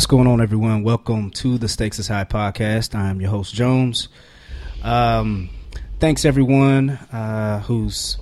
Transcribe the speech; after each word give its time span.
What's 0.00 0.06
going 0.06 0.26
on, 0.26 0.40
everyone? 0.40 0.82
Welcome 0.82 1.30
to 1.32 1.58
the 1.58 1.68
Stakes 1.68 1.98
is 1.98 2.08
High 2.08 2.24
podcast. 2.24 2.94
I'm 2.94 3.20
your 3.20 3.28
host, 3.28 3.52
Jones. 3.52 4.08
Um, 4.82 5.50
thanks, 5.98 6.24
everyone 6.24 6.88
uh, 7.12 7.60
who's 7.60 8.16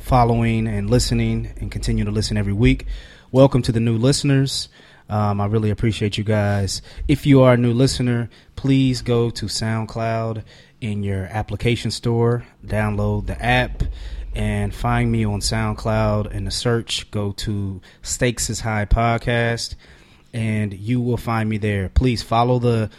following 0.00 0.66
and 0.66 0.90
listening 0.90 1.52
and 1.60 1.70
continue 1.70 2.04
to 2.04 2.10
listen 2.10 2.36
every 2.36 2.52
week. 2.52 2.86
Welcome 3.30 3.62
to 3.62 3.70
the 3.70 3.78
new 3.78 3.96
listeners. 3.96 4.68
Um, 5.08 5.40
I 5.40 5.46
really 5.46 5.70
appreciate 5.70 6.18
you 6.18 6.24
guys. 6.24 6.82
If 7.06 7.24
you 7.24 7.40
are 7.42 7.52
a 7.52 7.56
new 7.56 7.72
listener, 7.72 8.28
please 8.56 9.00
go 9.00 9.30
to 9.30 9.46
SoundCloud 9.46 10.42
in 10.80 11.04
your 11.04 11.26
application 11.26 11.92
store, 11.92 12.44
download 12.66 13.28
the 13.28 13.40
app, 13.40 13.84
and 14.34 14.74
find 14.74 15.12
me 15.12 15.24
on 15.24 15.38
SoundCloud. 15.38 16.32
In 16.32 16.46
the 16.46 16.50
search, 16.50 17.08
go 17.12 17.30
to 17.30 17.80
Stakes 18.02 18.50
is 18.50 18.58
High 18.58 18.86
podcast, 18.86 19.76
and 20.36 20.74
you 20.74 21.00
will 21.00 21.16
find 21.16 21.48
me 21.48 21.56
there. 21.56 21.88
Please 21.88 22.22
follow 22.22 22.58
the 22.58 22.90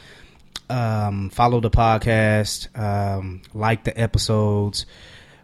um, 0.69 1.29
follow 1.29 1.61
the 1.61 1.69
podcast, 1.69 2.67
um, 2.77 3.43
like 3.53 3.83
the 3.83 3.97
episodes. 3.97 4.87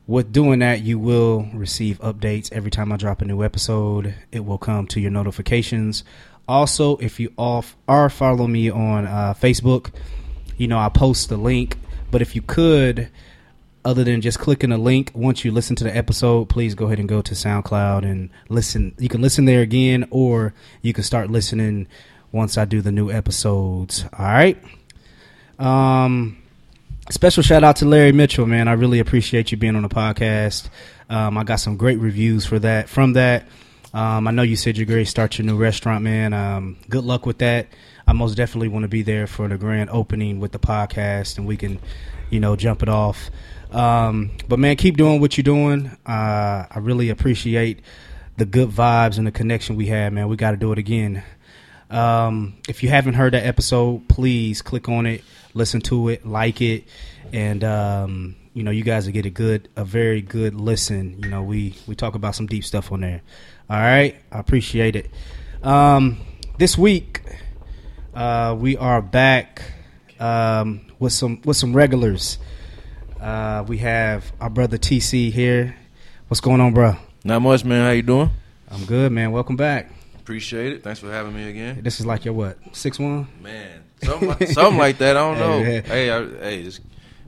With 0.07 0.33
doing 0.33 0.59
that, 0.59 0.81
you 0.81 0.97
will 0.97 1.47
receive 1.53 1.99
updates 1.99 2.51
every 2.51 2.71
time 2.71 2.91
I 2.91 2.97
drop 2.97 3.21
a 3.21 3.25
new 3.25 3.43
episode. 3.43 4.15
It 4.31 4.43
will 4.43 4.57
come 4.57 4.87
to 4.87 4.99
your 4.99 5.11
notifications. 5.11 6.03
Also, 6.47 6.97
if 6.97 7.19
you 7.19 7.31
off 7.37 7.77
are 7.87 8.09
follow 8.09 8.47
me 8.47 8.69
on 8.71 9.05
uh, 9.05 9.35
Facebook, 9.39 9.91
you 10.57 10.67
know 10.67 10.79
I 10.79 10.89
post 10.89 11.29
the 11.29 11.37
link. 11.37 11.77
But 12.09 12.23
if 12.23 12.35
you 12.35 12.41
could, 12.41 13.09
other 13.85 14.03
than 14.03 14.21
just 14.21 14.39
clicking 14.39 14.71
a 14.71 14.77
link, 14.77 15.11
once 15.13 15.43
you 15.43 15.51
listen 15.51 15.75
to 15.77 15.83
the 15.83 15.95
episode, 15.95 16.49
please 16.49 16.75
go 16.75 16.85
ahead 16.85 16.99
and 16.99 17.09
go 17.09 17.21
to 17.21 17.33
SoundCloud 17.33 18.03
and 18.03 18.29
listen. 18.49 18.95
You 18.97 19.09
can 19.09 19.21
listen 19.21 19.45
there 19.45 19.61
again, 19.61 20.07
or 20.11 20.53
you 20.81 20.93
can 20.93 21.03
start 21.03 21.29
listening 21.29 21.87
once 22.31 22.57
I 22.57 22.65
do 22.65 22.81
the 22.81 22.91
new 22.91 23.11
episodes. 23.11 24.05
All 24.17 24.25
right. 24.25 24.57
Um, 25.59 26.37
special 27.09 27.43
shout 27.43 27.63
out 27.63 27.77
to 27.77 27.85
Larry 27.85 28.11
Mitchell, 28.11 28.45
man. 28.45 28.67
I 28.67 28.73
really 28.73 28.99
appreciate 28.99 29.51
you 29.51 29.57
being 29.57 29.75
on 29.75 29.83
the 29.83 29.89
podcast. 29.89 30.69
Um, 31.09 31.37
I 31.37 31.43
got 31.43 31.57
some 31.57 31.77
great 31.77 31.99
reviews 31.99 32.45
for 32.45 32.59
that. 32.59 32.89
From 32.89 33.13
that, 33.13 33.45
um, 33.93 34.27
I 34.27 34.31
know 34.31 34.41
you 34.41 34.55
said 34.55 34.77
you're 34.77 34.87
going 34.87 35.03
to 35.03 35.09
Start 35.09 35.37
your 35.37 35.45
new 35.45 35.57
restaurant, 35.57 36.03
man. 36.03 36.33
Um, 36.33 36.77
good 36.89 37.03
luck 37.03 37.25
with 37.25 37.37
that. 37.39 37.67
I 38.07 38.13
most 38.13 38.35
definitely 38.35 38.67
want 38.67 38.83
to 38.83 38.89
be 38.89 39.03
there 39.03 39.27
for 39.27 39.47
the 39.47 39.57
grand 39.57 39.89
opening 39.91 40.39
with 40.39 40.51
the 40.51 40.59
podcast, 40.59 41.37
and 41.37 41.45
we 41.45 41.55
can, 41.55 41.79
you 42.29 42.39
know, 42.39 42.55
jump 42.55 42.81
it 42.81 42.89
off. 42.89 43.29
Um, 43.73 44.31
but 44.47 44.59
man, 44.59 44.75
keep 44.75 44.97
doing 44.97 45.19
what 45.19 45.37
you're 45.37 45.43
doing. 45.43 45.87
Uh, 46.05 46.65
I 46.69 46.79
really 46.79 47.09
appreciate 47.09 47.79
the 48.37 48.45
good 48.45 48.69
vibes 48.69 49.17
and 49.17 49.25
the 49.25 49.31
connection 49.31 49.75
we 49.75 49.87
had, 49.87 50.13
man. 50.13 50.27
We 50.27 50.35
got 50.35 50.51
to 50.51 50.57
do 50.57 50.71
it 50.71 50.77
again. 50.77 51.23
Um, 51.89 52.55
if 52.67 52.81
you 52.81 52.89
haven't 52.89 53.15
heard 53.15 53.33
that 53.33 53.45
episode, 53.45 54.07
please 54.07 54.61
click 54.61 54.89
on 54.89 55.05
it, 55.05 55.23
listen 55.53 55.81
to 55.81 56.09
it, 56.09 56.25
like 56.25 56.61
it, 56.61 56.85
and 57.31 57.63
um, 57.63 58.35
you 58.53 58.63
know 58.63 58.71
you 58.71 58.83
guys 58.83 59.05
will 59.05 59.13
get 59.13 59.25
a 59.25 59.29
good, 59.29 59.69
a 59.75 59.85
very 59.85 60.21
good 60.21 60.55
listen. 60.55 61.19
You 61.21 61.29
know 61.29 61.43
we 61.43 61.75
we 61.87 61.95
talk 61.95 62.15
about 62.15 62.35
some 62.35 62.47
deep 62.47 62.63
stuff 62.63 62.91
on 62.91 63.01
there. 63.01 63.21
All 63.69 63.77
right, 63.77 64.15
I 64.31 64.39
appreciate 64.39 64.95
it. 64.95 65.11
Um, 65.61 66.17
this 66.57 66.77
week 66.77 67.21
uh, 68.13 68.55
we 68.59 68.75
are 68.77 69.01
back 69.01 69.61
um, 70.19 70.81
with 70.99 71.13
some 71.13 71.41
with 71.45 71.57
some 71.57 71.75
regulars. 71.75 72.37
Uh, 73.23 73.63
we 73.67 73.77
have 73.77 74.33
our 74.41 74.49
brother 74.49 74.77
TC 74.77 75.31
here. 75.31 75.75
What's 76.27 76.41
going 76.41 76.59
on, 76.59 76.73
bro? 76.73 76.97
Not 77.23 77.41
much, 77.41 77.63
man. 77.63 77.85
How 77.85 77.91
you 77.91 78.01
doing? 78.01 78.29
I'm 78.69 78.83
good, 78.83 79.11
man. 79.13 79.31
Welcome 79.31 79.55
back. 79.55 79.89
Appreciate 80.17 80.73
it. 80.73 80.83
Thanks 80.83 80.99
for 80.99 81.09
having 81.09 81.33
me 81.33 81.49
again. 81.49 81.79
This 81.83 81.99
is 82.01 82.05
like 82.05 82.25
your 82.25 82.33
what 82.33 82.57
six 82.73 82.99
one? 82.99 83.27
Man, 83.41 83.83
something 84.03 84.27
like, 84.27 84.47
something 84.49 84.77
like 84.77 84.97
that. 84.97 85.15
I 85.15 85.19
don't 85.21 85.39
know. 85.39 85.63
Hey, 85.63 85.81
Hey, 85.81 86.11
I, 86.11 86.25
hey, 86.25 86.63
just 86.63 86.81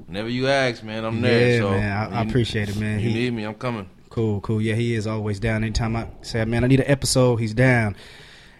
whenever 0.07 0.27
you 0.27 0.47
ask, 0.49 0.83
man, 0.83 1.05
I'm 1.05 1.21
there. 1.21 1.51
Yeah, 1.55 1.59
so 1.59 1.69
man. 1.71 2.13
I, 2.13 2.19
I 2.19 2.23
appreciate 2.23 2.67
it, 2.69 2.77
man. 2.77 2.99
You 2.99 3.09
He- 3.09 3.13
need 3.13 3.33
me, 3.33 3.43
I'm 3.43 3.55
coming. 3.55 3.89
Cool, 4.09 4.41
cool. 4.41 4.61
Yeah, 4.61 4.75
he 4.75 4.95
is 4.95 5.07
always 5.07 5.39
down. 5.39 5.63
Anytime 5.63 5.95
I 5.95 6.07
say, 6.21 6.43
man, 6.45 6.63
I 6.63 6.67
need 6.67 6.79
an 6.81 6.89
episode, 6.89 7.35
he's 7.37 7.53
down. 7.53 7.95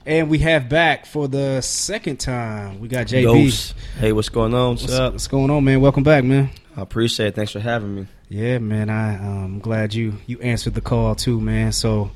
And 0.08 0.30
we 0.30 0.38
have 0.40 0.70
back 0.70 1.08
for 1.08 1.28
the 1.28 1.62
second 1.62 2.20
time. 2.20 2.80
We 2.80 2.88
got 2.88 3.08
JB. 3.08 3.24
Ghost. 3.24 3.74
Hey, 3.98 4.12
what's 4.12 4.30
going 4.30 4.54
on? 4.54 4.72
What's, 4.72 4.84
What's, 4.84 4.94
up? 4.94 5.14
what's 5.14 5.28
going 5.28 5.50
on, 5.50 5.64
man? 5.64 5.82
Welcome 5.82 6.04
back, 6.04 6.24
man. 6.24 6.52
I 6.78 6.82
appreciate 6.82 7.30
it. 7.30 7.36
Thanks 7.36 7.54
for 7.54 7.60
having 7.60 7.96
me. 7.96 8.08
Yeah, 8.30 8.60
man. 8.60 8.92
I, 8.92 9.16
um, 9.16 9.46
I'm 9.46 9.60
glad 9.60 9.96
you 9.96 10.14
you 10.28 10.40
answered 10.42 10.76
the 10.76 10.82
call 10.82 11.16
too, 11.16 11.42
man. 11.42 11.72
So, 11.72 12.12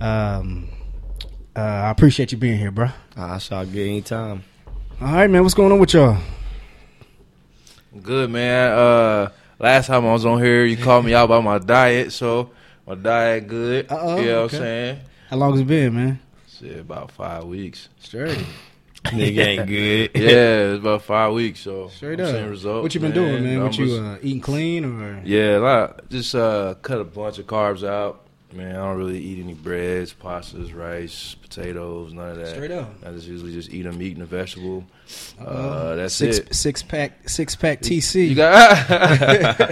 um, 0.00 0.70
uh, 1.54 1.60
I 1.60 1.90
appreciate 1.90 2.32
you 2.32 2.38
being 2.38 2.58
here, 2.58 2.70
bro. 2.70 2.88
I 3.14 3.36
shall 3.36 3.66
get 3.66 3.86
anytime. 3.86 4.42
All 5.02 5.12
right, 5.12 5.28
man. 5.28 5.42
What's 5.42 5.54
going 5.54 5.72
on 5.72 5.78
with 5.78 5.92
y'all? 5.92 6.16
Good, 8.02 8.30
man. 8.30 8.72
Uh, 8.72 9.28
last 9.58 9.88
time 9.88 10.06
I 10.06 10.12
was 10.12 10.24
on 10.24 10.42
here, 10.42 10.64
you 10.64 10.78
called 10.78 11.04
me 11.04 11.12
out 11.12 11.26
about 11.26 11.44
my 11.44 11.58
diet, 11.58 12.12
so 12.14 12.50
my 12.86 12.94
diet 12.94 13.46
good. 13.46 13.92
Uh-oh, 13.92 14.16
you 14.20 14.24
know 14.24 14.32
okay. 14.32 14.42
what 14.42 14.54
I'm 14.54 14.58
saying? 14.58 15.00
How 15.28 15.36
long 15.36 15.52
has 15.52 15.60
it 15.60 15.66
been, 15.66 15.94
man? 15.94 16.20
Shit, 16.58 16.78
about 16.80 17.10
five 17.10 17.44
weeks. 17.44 17.88
Straight. 18.00 18.38
Nigga 19.04 19.38
ain't 19.44 19.66
good. 19.68 20.10
Yeah, 20.14 20.72
it's 20.72 20.80
about 20.80 21.02
five 21.02 21.32
weeks. 21.32 21.60
So 21.60 21.88
Straight 21.88 22.20
I'm 22.20 22.44
up. 22.44 22.50
results. 22.50 22.82
what 22.82 22.94
you 22.94 23.00
been 23.00 23.12
doing, 23.12 23.44
man? 23.44 23.62
What 23.62 23.76
you 23.78 23.94
uh, 23.96 24.18
eating 24.22 24.40
clean 24.40 24.84
or? 24.84 25.20
Yeah, 25.24 25.58
a 25.58 25.60
lot. 25.60 26.08
Just 26.08 26.34
uh, 26.34 26.74
cut 26.82 27.00
a 27.00 27.04
bunch 27.04 27.38
of 27.38 27.46
carbs 27.46 27.86
out. 27.86 28.22
Man, 28.52 28.74
I 28.74 28.78
don't 28.78 28.96
really 28.96 29.18
eat 29.18 29.42
any 29.42 29.54
breads, 29.54 30.14
pastas, 30.14 30.74
rice, 30.74 31.34
potatoes, 31.34 32.12
none 32.12 32.30
of 32.30 32.36
that. 32.38 32.48
Straight 32.54 32.70
up. 32.70 32.90
I 33.04 33.10
just 33.10 33.26
usually 33.26 33.52
just 33.52 33.70
eat 33.70 33.84
a 33.86 33.92
meat 33.92 34.14
and 34.14 34.22
a 34.22 34.26
vegetable. 34.26 34.84
Uh, 35.40 35.44
Uh, 35.44 35.94
that's 35.96 36.14
six 36.14 36.38
it. 36.38 36.54
six 36.54 36.82
pack 36.82 37.28
six 37.28 37.54
pack 37.56 37.80
TC. 37.80 38.28
You 38.28 38.34
got 38.34 38.88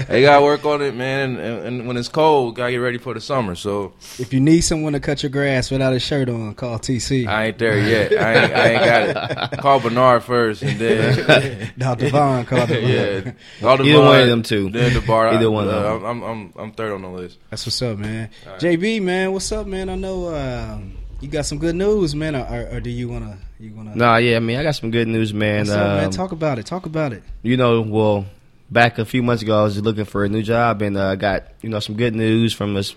they 0.09 0.23
got 0.23 0.39
to 0.39 0.45
work 0.45 0.65
on 0.65 0.83
it, 0.83 0.95
man. 0.95 1.37
And, 1.37 1.67
and 1.67 1.87
when 1.89 1.97
it's 1.97 2.09
cold, 2.09 2.57
gotta 2.57 2.73
get 2.73 2.77
ready 2.79 2.99
for 2.99 3.15
the 3.15 3.21
summer. 3.21 3.55
So 3.55 3.95
if 4.19 4.33
you 4.33 4.41
need 4.41 4.61
someone 4.63 4.93
to 4.93 5.01
cut 5.01 5.23
your 5.23 5.31
grass 5.31 5.71
without 5.71 5.93
a 5.93 5.99
shirt 6.01 6.29
on, 6.29 6.55
call 6.55 6.79
TC. 6.79 7.27
I 7.27 7.47
ain't 7.47 7.59
there 7.59 7.79
yet. 7.79 8.13
I 8.13 8.35
ain't, 8.45 8.53
I 8.53 8.69
ain't 8.69 8.85
got 9.29 9.53
it. 9.53 9.59
Call 9.65 9.81
Bernard 9.81 10.23
first, 10.25 10.63
and 10.63 10.79
then 10.79 11.73
Dr. 11.79 12.11
Vaughn 12.11 12.45
called 12.45 12.71
it. 12.71 12.83
yeah, 12.85 13.33
call 13.61 13.79
the 13.79 13.85
Either 13.85 14.01
one 14.01 14.21
of 14.21 14.29
them 14.29 14.43
two. 14.43 14.71
Then 14.71 14.93
the 14.95 15.01
bar. 15.01 15.29
Either 15.29 15.51
one 15.51 15.69
of 15.69 15.75
uh, 15.75 15.93
them. 15.99 16.05
I'm, 16.05 16.23
I'm 16.23 16.53
I'm 16.57 16.73
third 16.73 16.93
on 16.93 17.03
the 17.03 17.09
list. 17.09 17.39
That's 17.51 17.65
what's 17.67 17.81
up, 17.83 17.99
man. 17.99 18.29
All 18.47 18.53
right. 18.53 18.61
JB, 18.61 19.03
man, 19.03 19.33
what's 19.33 19.51
up, 19.53 19.67
man? 19.67 19.89
I 19.89 19.95
know 19.95 20.35
um, 20.35 20.97
you 21.25 21.31
got 21.31 21.47
some 21.47 21.59
good 21.59 21.75
news, 21.75 22.15
man. 22.15 22.37
Or, 22.37 22.69
or, 22.71 22.81
do 22.81 22.91
you 22.91 23.09
wanna 23.09 23.39
you 23.59 23.75
wanna? 23.75 23.97
Nah, 23.97 24.17
yeah, 24.17 24.37
I 24.37 24.41
mean, 24.41 24.59
I 24.59 24.63
got 24.63 24.73
some 24.77 24.91
good 24.91 25.09
news, 25.09 25.33
man. 25.33 25.61
What's 25.61 25.71
up, 25.71 25.97
man? 25.97 26.05
Um, 26.05 26.11
Talk 26.11 26.33
about 26.33 26.59
it. 26.59 26.67
Talk 26.67 26.85
about 26.85 27.15
it. 27.15 27.23
you 27.43 27.57
know, 27.57 27.81
well, 27.81 28.27
back 28.71 28.99
a 28.99 29.07
few 29.07 29.23
months 29.23 29.43
ago, 29.43 29.59
I 29.59 29.63
was 29.63 29.81
looking 29.81 30.05
for 30.05 30.25
a 30.25 30.29
new 30.29 30.43
job 30.43 30.83
and 30.83 30.99
uh, 30.99 31.15
got 31.15 31.45
you 31.63 31.71
know 31.71 31.81
some 31.81 31.97
good 31.97 32.15
news 32.15 32.53
from 32.53 32.75
this 32.75 32.95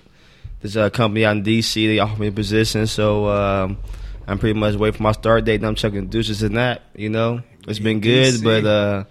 this 0.60 0.76
uh, 0.76 0.90
company 0.90 1.24
out 1.24 1.38
in 1.38 1.44
DC. 1.44 1.74
They 1.74 2.00
offered 2.00 2.20
me 2.20 2.28
a 2.28 2.32
position, 2.34 2.86
so 2.86 3.30
um, 3.30 3.78
I'm 4.28 4.40
pretty 4.40 4.60
much 4.60 4.76
waiting 4.76 4.98
for 4.98 5.04
my 5.04 5.14
start 5.14 5.46
date. 5.46 5.56
And 5.56 5.66
I'm 5.66 5.76
chucking 5.76 6.08
deuces 6.08 6.44
in 6.44 6.56
that. 6.56 6.82
You 6.96 7.10
know, 7.10 7.42
it's 7.66 7.80
been 7.80 8.02
good, 8.02 8.34
DC. 8.36 8.44
but 8.44 8.66
uh, 8.66 9.04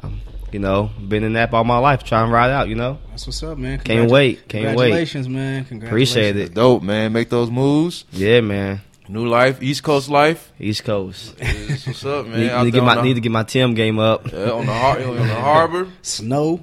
um, 0.00 0.20
you 0.54 0.60
know, 0.60 0.88
been 1.08 1.24
in 1.24 1.32
that 1.32 1.52
all 1.52 1.64
my 1.64 1.78
life, 1.78 2.04
trying 2.04 2.28
to 2.28 2.32
ride 2.32 2.52
out. 2.52 2.68
You 2.68 2.76
know, 2.76 2.98
That's 3.10 3.26
what's 3.26 3.42
up, 3.42 3.58
man. 3.58 3.80
can't 3.80 4.08
wait, 4.08 4.48
can't 4.48 4.76
wait. 4.76 4.84
Congratulations, 4.84 5.28
man. 5.28 5.64
Congratulations. 5.64 6.12
Appreciate 6.16 6.36
it. 6.36 6.54
Dope, 6.54 6.84
man. 6.84 7.12
Make 7.12 7.28
those 7.28 7.50
moves. 7.50 8.04
Yeah, 8.12 8.40
man. 8.40 8.80
New 9.06 9.26
life, 9.28 9.62
East 9.62 9.82
Coast 9.82 10.08
life. 10.08 10.50
East 10.58 10.82
Coast. 10.84 11.36
That's 11.36 11.86
what's 11.86 12.04
up, 12.06 12.26
man. 12.28 12.40
need, 12.40 12.64
need 12.64 12.64
to 12.64 12.70
get 12.70 12.82
my 12.84 12.94
the- 12.94 13.02
need 13.02 13.14
to 13.14 13.20
get 13.20 13.32
my 13.32 13.42
Tim 13.42 13.74
game 13.74 13.98
up. 13.98 14.32
Yeah, 14.32 14.50
on 14.52 14.64
the 14.64 14.72
har- 14.72 14.98
on 15.02 15.16
the 15.16 15.34
harbor. 15.34 15.88
Snow. 16.02 16.58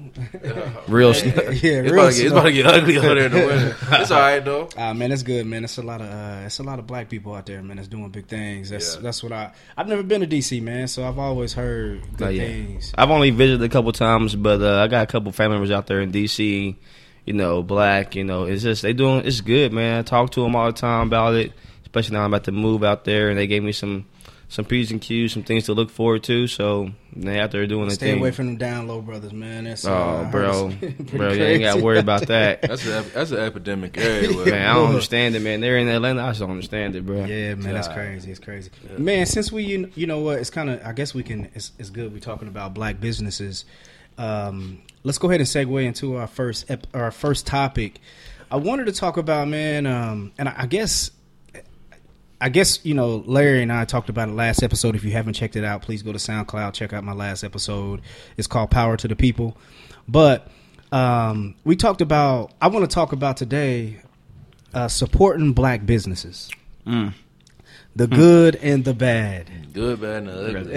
Real. 0.88 1.14
Snow. 1.14 1.30
Yeah, 1.50 1.82
It's 1.82 1.92
real 1.92 1.94
about, 1.94 2.12
to 2.12 2.16
get, 2.16 2.24
it's 2.24 2.32
about 2.32 2.42
to 2.44 2.52
get 2.52 2.66
ugly 2.66 2.96
out 2.98 3.02
there 3.02 3.26
in 3.26 3.32
the 3.32 3.38
winter. 3.46 3.76
It's 3.92 4.10
all 4.10 4.20
right 4.20 4.44
though. 4.44 4.68
Ah 4.76 4.92
man, 4.92 5.10
that's 5.10 5.22
good, 5.22 5.46
man. 5.46 5.62
It's 5.64 5.78
a 5.78 5.82
lot 5.82 6.00
of 6.00 6.08
uh, 6.08 6.42
it's 6.46 6.58
a 6.58 6.62
lot 6.64 6.78
of 6.80 6.86
black 6.86 7.08
people 7.08 7.32
out 7.34 7.46
there, 7.46 7.62
man. 7.62 7.76
That's 7.76 7.88
doing 7.88 8.08
big 8.10 8.26
things. 8.26 8.70
That's 8.70 8.96
Yeah. 8.96 9.02
that's 9.02 9.22
what 9.22 9.32
I 9.32 9.52
I've 9.76 9.86
never 9.88 10.02
been 10.02 10.22
to 10.22 10.26
DC, 10.26 10.60
man. 10.62 10.88
So 10.88 11.06
I've 11.06 11.18
always 11.20 11.52
heard 11.52 12.02
good 12.16 12.26
Oh, 12.26 12.30
yeah. 12.30 12.42
things. 12.44 12.92
I've 12.98 13.10
only 13.10 13.30
visited 13.30 13.62
a 13.62 13.68
couple 13.68 13.92
times, 13.92 14.34
but 14.34 14.60
uh, 14.60 14.80
I 14.82 14.88
got 14.88 15.04
a 15.04 15.06
couple 15.06 15.30
family 15.30 15.54
members 15.58 15.70
out 15.70 15.86
there 15.86 16.00
in 16.00 16.10
DC. 16.10 16.74
You 17.24 17.34
know, 17.34 17.62
black. 17.62 18.16
You 18.16 18.24
know, 18.24 18.44
it's 18.46 18.64
just 18.64 18.82
they 18.82 18.92
doing 18.94 19.24
it's 19.24 19.40
good, 19.42 19.72
man. 19.72 20.00
I 20.00 20.02
talk 20.02 20.30
to 20.32 20.42
them 20.42 20.56
all 20.56 20.66
the 20.66 20.72
time 20.72 21.06
about 21.06 21.34
it, 21.36 21.52
especially 21.92 22.14
now 22.16 22.24
I'm 22.24 22.32
about 22.32 22.44
to 22.44 22.52
move 22.52 22.82
out 22.82 23.04
there, 23.04 23.28
and 23.28 23.38
they 23.38 23.46
gave 23.46 23.62
me 23.62 23.72
some 23.72 24.06
some 24.48 24.64
p's 24.66 24.90
and 24.90 25.00
q's, 25.00 25.32
some 25.32 25.42
things 25.42 25.64
to 25.64 25.74
look 25.74 25.88
forward 25.90 26.22
to. 26.24 26.46
So 26.46 26.90
they 27.14 27.38
out 27.38 27.50
there 27.52 27.66
doing 27.66 27.88
their 27.88 27.94
Stay 27.94 28.12
thing. 28.12 28.20
away 28.20 28.30
from 28.30 28.46
them 28.46 28.56
down 28.56 28.86
low 28.86 29.00
brothers, 29.00 29.32
man. 29.32 29.64
That's 29.64 29.86
uh, 29.86 29.90
oh, 29.92 30.24
heard 30.24 30.30
bro, 30.30 30.68
bro, 31.18 31.32
you 31.32 31.42
ain't 31.42 31.62
got 31.62 31.76
to 31.76 31.82
worry 31.82 31.98
about 31.98 32.26
that. 32.28 32.60
That's 32.62 32.84
a, 32.86 33.02
that's 33.14 33.30
an 33.30 33.38
epidemic 33.40 33.96
everywhere. 33.98 34.46
Man, 34.46 34.70
I 34.70 34.74
don't 34.74 34.88
understand 34.88 35.36
it, 35.36 35.40
man. 35.40 35.60
They're 35.60 35.78
in 35.78 35.88
Atlanta. 35.88 36.22
I 36.22 36.30
just 36.30 36.40
don't 36.40 36.50
understand 36.50 36.96
it, 36.96 37.04
bro. 37.04 37.24
Yeah, 37.24 37.54
man, 37.54 37.74
that's 37.74 37.88
crazy. 37.88 38.30
It's 38.30 38.40
crazy, 38.40 38.70
man. 38.96 39.26
Since 39.26 39.52
we, 39.52 39.64
you, 39.64 39.90
you 39.94 40.06
know 40.06 40.20
what, 40.20 40.38
it's 40.38 40.50
kind 40.50 40.70
of. 40.70 40.84
I 40.84 40.92
guess 40.92 41.14
we 41.14 41.22
can. 41.22 41.50
It's, 41.54 41.72
it's 41.78 41.90
good. 41.90 42.12
We're 42.12 42.20
talking 42.20 42.48
about 42.48 42.72
black 42.74 43.00
businesses. 43.00 43.66
Um, 44.18 44.82
let's 45.02 45.18
go 45.18 45.28
ahead 45.28 45.40
and 45.40 45.48
segue 45.48 45.84
into 45.84 46.16
our 46.16 46.26
first 46.26 46.70
ep- 46.70 46.86
our 46.94 47.10
first 47.10 47.46
topic. 47.46 48.00
I 48.50 48.56
wanted 48.56 48.84
to 48.86 48.92
talk 48.92 49.16
about, 49.16 49.48
man, 49.48 49.86
um, 49.86 50.32
and 50.36 50.48
I, 50.48 50.54
I 50.58 50.66
guess 50.66 51.10
I 52.42 52.48
guess 52.48 52.84
you 52.84 52.94
know 52.94 53.22
Larry 53.26 53.62
and 53.62 53.72
I 53.72 53.84
talked 53.84 54.08
about 54.08 54.28
it 54.28 54.32
last 54.32 54.62
episode. 54.62 54.96
If 54.96 55.04
you 55.04 55.12
haven't 55.12 55.34
checked 55.34 55.56
it 55.56 55.64
out, 55.64 55.82
please 55.82 56.02
go 56.02 56.12
to 56.12 56.18
SoundCloud. 56.18 56.74
Check 56.74 56.92
out 56.92 57.04
my 57.04 57.12
last 57.12 57.44
episode. 57.44 58.02
It's 58.36 58.48
called 58.48 58.70
Power 58.70 58.96
to 58.96 59.06
the 59.08 59.14
People. 59.16 59.56
But 60.08 60.48
um, 60.90 61.54
we 61.64 61.76
talked 61.76 62.00
about. 62.00 62.52
I 62.60 62.66
want 62.68 62.88
to 62.88 62.92
talk 62.92 63.12
about 63.12 63.36
today 63.36 64.00
uh, 64.74 64.88
supporting 64.88 65.52
black 65.52 65.86
businesses, 65.86 66.50
Mm. 66.86 67.14
the 67.94 68.06
good 68.08 68.56
and 68.56 68.84
the 68.84 68.92
bad. 68.94 69.48
Good, 69.72 70.00
bad, 70.00 70.24
and 70.24 70.30
ugly. 70.30 70.74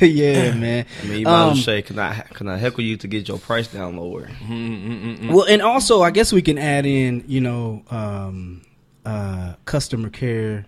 yeah, 0.08 0.52
man. 0.52 0.84
I 1.02 1.06
mean, 1.06 1.18
you 1.20 1.24
might 1.26 1.50
Um, 1.50 1.56
say, 1.56 1.80
can 1.82 1.98
I 1.98 2.20
can 2.34 2.48
I 2.48 2.56
heckle 2.58 2.82
you 2.82 2.96
to 2.98 3.06
get 3.08 3.28
your 3.28 3.38
price 3.38 3.68
down 3.68 3.96
lower? 3.96 4.28
Well, 4.48 5.44
and 5.44 5.62
also, 5.62 6.02
I 6.02 6.10
guess 6.10 6.32
we 6.32 6.42
can 6.42 6.58
add 6.58 6.84
in, 6.86 7.24
you 7.28 7.40
know, 7.40 7.82
um, 7.90 8.62
uh, 9.06 9.54
customer 9.64 10.10
care, 10.10 10.66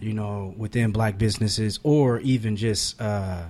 you 0.00 0.12
know, 0.12 0.54
within 0.56 0.90
black 0.90 1.18
businesses, 1.18 1.80
or 1.82 2.20
even 2.20 2.56
just 2.56 3.00
uh, 3.00 3.42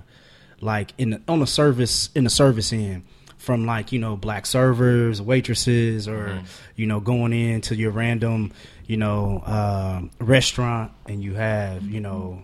like 0.61 0.93
in 0.97 1.11
the, 1.11 1.21
on 1.27 1.39
the 1.39 1.47
service 1.47 2.09
in 2.15 2.23
the 2.23 2.29
service 2.29 2.71
end, 2.71 3.03
from 3.37 3.65
like 3.65 3.91
you 3.91 3.99
know 3.99 4.15
black 4.15 4.45
servers, 4.45 5.21
waitresses, 5.21 6.07
or 6.07 6.41
you 6.75 6.87
know 6.87 6.99
going 6.99 7.33
into 7.33 7.75
your 7.75 7.91
random, 7.91 8.51
you 8.87 8.97
know, 8.97 9.41
um 9.45 10.11
restaurant, 10.19 10.91
and 11.07 11.23
you 11.23 11.33
have 11.35 11.83
you 11.83 11.99
know, 11.99 12.43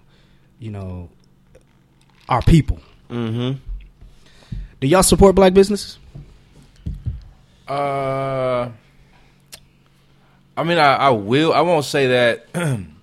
you 0.59 0.71
know, 0.71 1.09
our 2.29 2.41
people. 2.41 2.79
Mm-hmm. 3.09 3.57
Do 4.79 4.87
y'all 4.87 5.03
support 5.03 5.35
black 5.35 5.53
businesses? 5.53 5.97
Uh, 7.67 8.69
I 10.57 10.63
mean, 10.63 10.77
I, 10.77 10.95
I 10.95 11.09
will. 11.11 11.53
I 11.53 11.61
won't 11.61 11.85
say 11.85 12.07
that. 12.07 12.45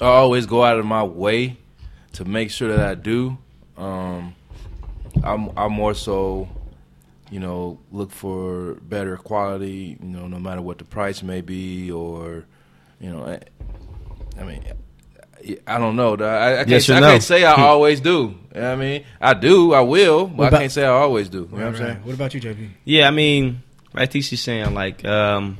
I 0.00 0.06
always 0.06 0.46
go 0.46 0.64
out 0.64 0.78
of 0.78 0.86
my 0.86 1.02
way 1.02 1.56
to 2.12 2.24
make 2.24 2.50
sure 2.50 2.68
that 2.76 2.86
I 2.86 2.94
do. 2.94 3.36
Um, 3.76 4.34
I'm 5.22 5.50
I'm 5.56 5.72
more 5.72 5.94
so, 5.94 6.48
you 7.30 7.40
know, 7.40 7.78
look 7.90 8.10
for 8.10 8.74
better 8.74 9.16
quality. 9.16 9.98
You 10.00 10.08
know, 10.08 10.28
no 10.28 10.38
matter 10.38 10.62
what 10.62 10.78
the 10.78 10.84
price 10.84 11.22
may 11.22 11.40
be, 11.40 11.90
or, 11.90 12.44
you 13.00 13.10
know, 13.10 13.24
I, 13.24 13.40
I 14.40 14.44
mean. 14.44 14.64
I 15.68 15.78
don't 15.78 15.94
know. 15.94 16.14
I, 16.16 16.52
I, 16.52 16.56
can't, 16.56 16.68
Yes 16.68 16.90
or 16.90 16.94
I 16.94 17.00
no? 17.00 17.10
can't 17.10 17.22
say 17.22 17.44
I 17.44 17.52
always 17.54 18.00
do. 18.00 18.10
You 18.10 18.60
know 18.60 18.60
what 18.60 18.62
I 18.64 18.76
mean, 18.76 19.04
I 19.20 19.34
do, 19.34 19.72
I 19.72 19.80
will, 19.80 20.26
but 20.26 20.36
What 20.36 20.54
I 20.54 20.58
can't 20.58 20.72
say 20.72 20.84
I 20.84 20.88
always 20.88 21.28
do. 21.28 21.48
You 21.52 21.58
know 21.58 21.64
what 21.64 21.66
I'm 21.66 21.76
saying? 21.76 21.96
What 22.02 22.14
about 22.14 22.34
you, 22.34 22.40
JB? 22.40 22.70
Yeah, 22.84 23.06
I 23.06 23.12
mean, 23.12 23.62
I 23.94 24.06
think 24.06 24.24
she's 24.24 24.42
saying, 24.42 24.74
like, 24.74 25.04
um, 25.04 25.58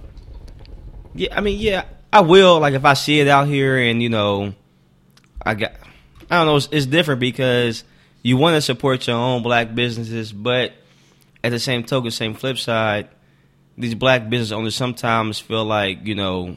yeah, 1.14 1.34
I 1.34 1.40
mean, 1.40 1.60
yeah, 1.60 1.84
I 2.12 2.20
will. 2.20 2.60
Like, 2.60 2.74
if 2.74 2.84
I 2.84 2.94
see 2.94 3.20
it 3.20 3.28
out 3.28 3.48
here, 3.48 3.78
and 3.78 4.02
you 4.02 4.08
know, 4.08 4.54
I 5.44 5.54
got, 5.54 5.72
I 6.30 6.36
don't 6.36 6.46
know, 6.46 6.56
it's, 6.56 6.68
it's 6.72 6.86
different 6.86 7.20
because 7.20 7.84
you 8.22 8.36
want 8.36 8.54
to 8.54 8.60
support 8.60 9.06
your 9.06 9.16
own 9.16 9.42
black 9.42 9.74
businesses, 9.74 10.32
but 10.32 10.72
at 11.44 11.50
the 11.50 11.58
same 11.58 11.84
token, 11.84 12.10
same 12.10 12.34
flip 12.34 12.58
side, 12.58 13.08
these 13.76 13.94
black 13.94 14.28
business 14.28 14.50
owners 14.50 14.74
sometimes 14.74 15.38
feel 15.38 15.64
like 15.64 16.06
you 16.06 16.14
know, 16.14 16.56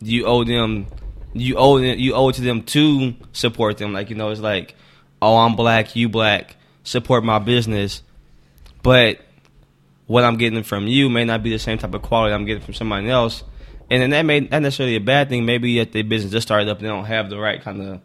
you 0.00 0.24
owe 0.26 0.44
them, 0.44 0.86
you 1.32 1.56
owe 1.56 1.78
them, 1.78 1.98
you 1.98 2.14
owe 2.14 2.28
it 2.28 2.36
to 2.36 2.42
them 2.42 2.62
to 2.62 3.14
support 3.32 3.78
them. 3.78 3.92
Like, 3.92 4.10
you 4.10 4.16
know, 4.16 4.30
it's 4.30 4.40
like, 4.40 4.74
oh, 5.20 5.36
I'm 5.36 5.56
black, 5.56 5.96
you 5.96 6.08
black, 6.08 6.56
support 6.82 7.24
my 7.24 7.38
business, 7.38 8.02
but 8.82 9.20
what 10.06 10.24
I'm 10.24 10.36
getting 10.36 10.62
from 10.62 10.86
you 10.86 11.08
may 11.08 11.24
not 11.24 11.42
be 11.42 11.50
the 11.50 11.58
same 11.58 11.78
type 11.78 11.94
of 11.94 12.02
quality 12.02 12.34
I'm 12.34 12.44
getting 12.44 12.62
from 12.62 12.74
somebody 12.74 13.08
else. 13.08 13.42
And 13.90 14.02
then 14.02 14.10
that 14.10 14.22
may 14.22 14.40
not 14.40 14.62
necessarily 14.62 14.96
a 14.96 15.00
bad 15.00 15.28
thing. 15.28 15.44
Maybe 15.44 15.78
if 15.78 15.92
their 15.92 16.04
business 16.04 16.32
just 16.32 16.48
started 16.48 16.68
up 16.68 16.78
and 16.78 16.86
they 16.86 16.90
don't 16.90 17.04
have 17.04 17.30
the 17.30 17.38
right 17.38 17.60
kind 17.60 17.82
of, 17.82 18.00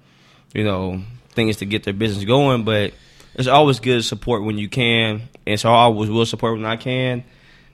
you 0.53 0.63
know, 0.63 1.01
things 1.29 1.57
to 1.57 1.65
get 1.65 1.83
their 1.83 1.93
business 1.93 2.25
going. 2.25 2.63
But 2.63 2.93
it's 3.35 3.47
always 3.47 3.79
good 3.79 3.97
to 3.97 4.03
support 4.03 4.43
when 4.43 4.57
you 4.57 4.69
can. 4.69 5.29
And 5.47 5.59
so 5.59 5.69
I 5.69 5.83
always 5.83 6.09
will 6.09 6.25
support 6.25 6.57
when 6.57 6.65
I 6.65 6.75
can. 6.75 7.23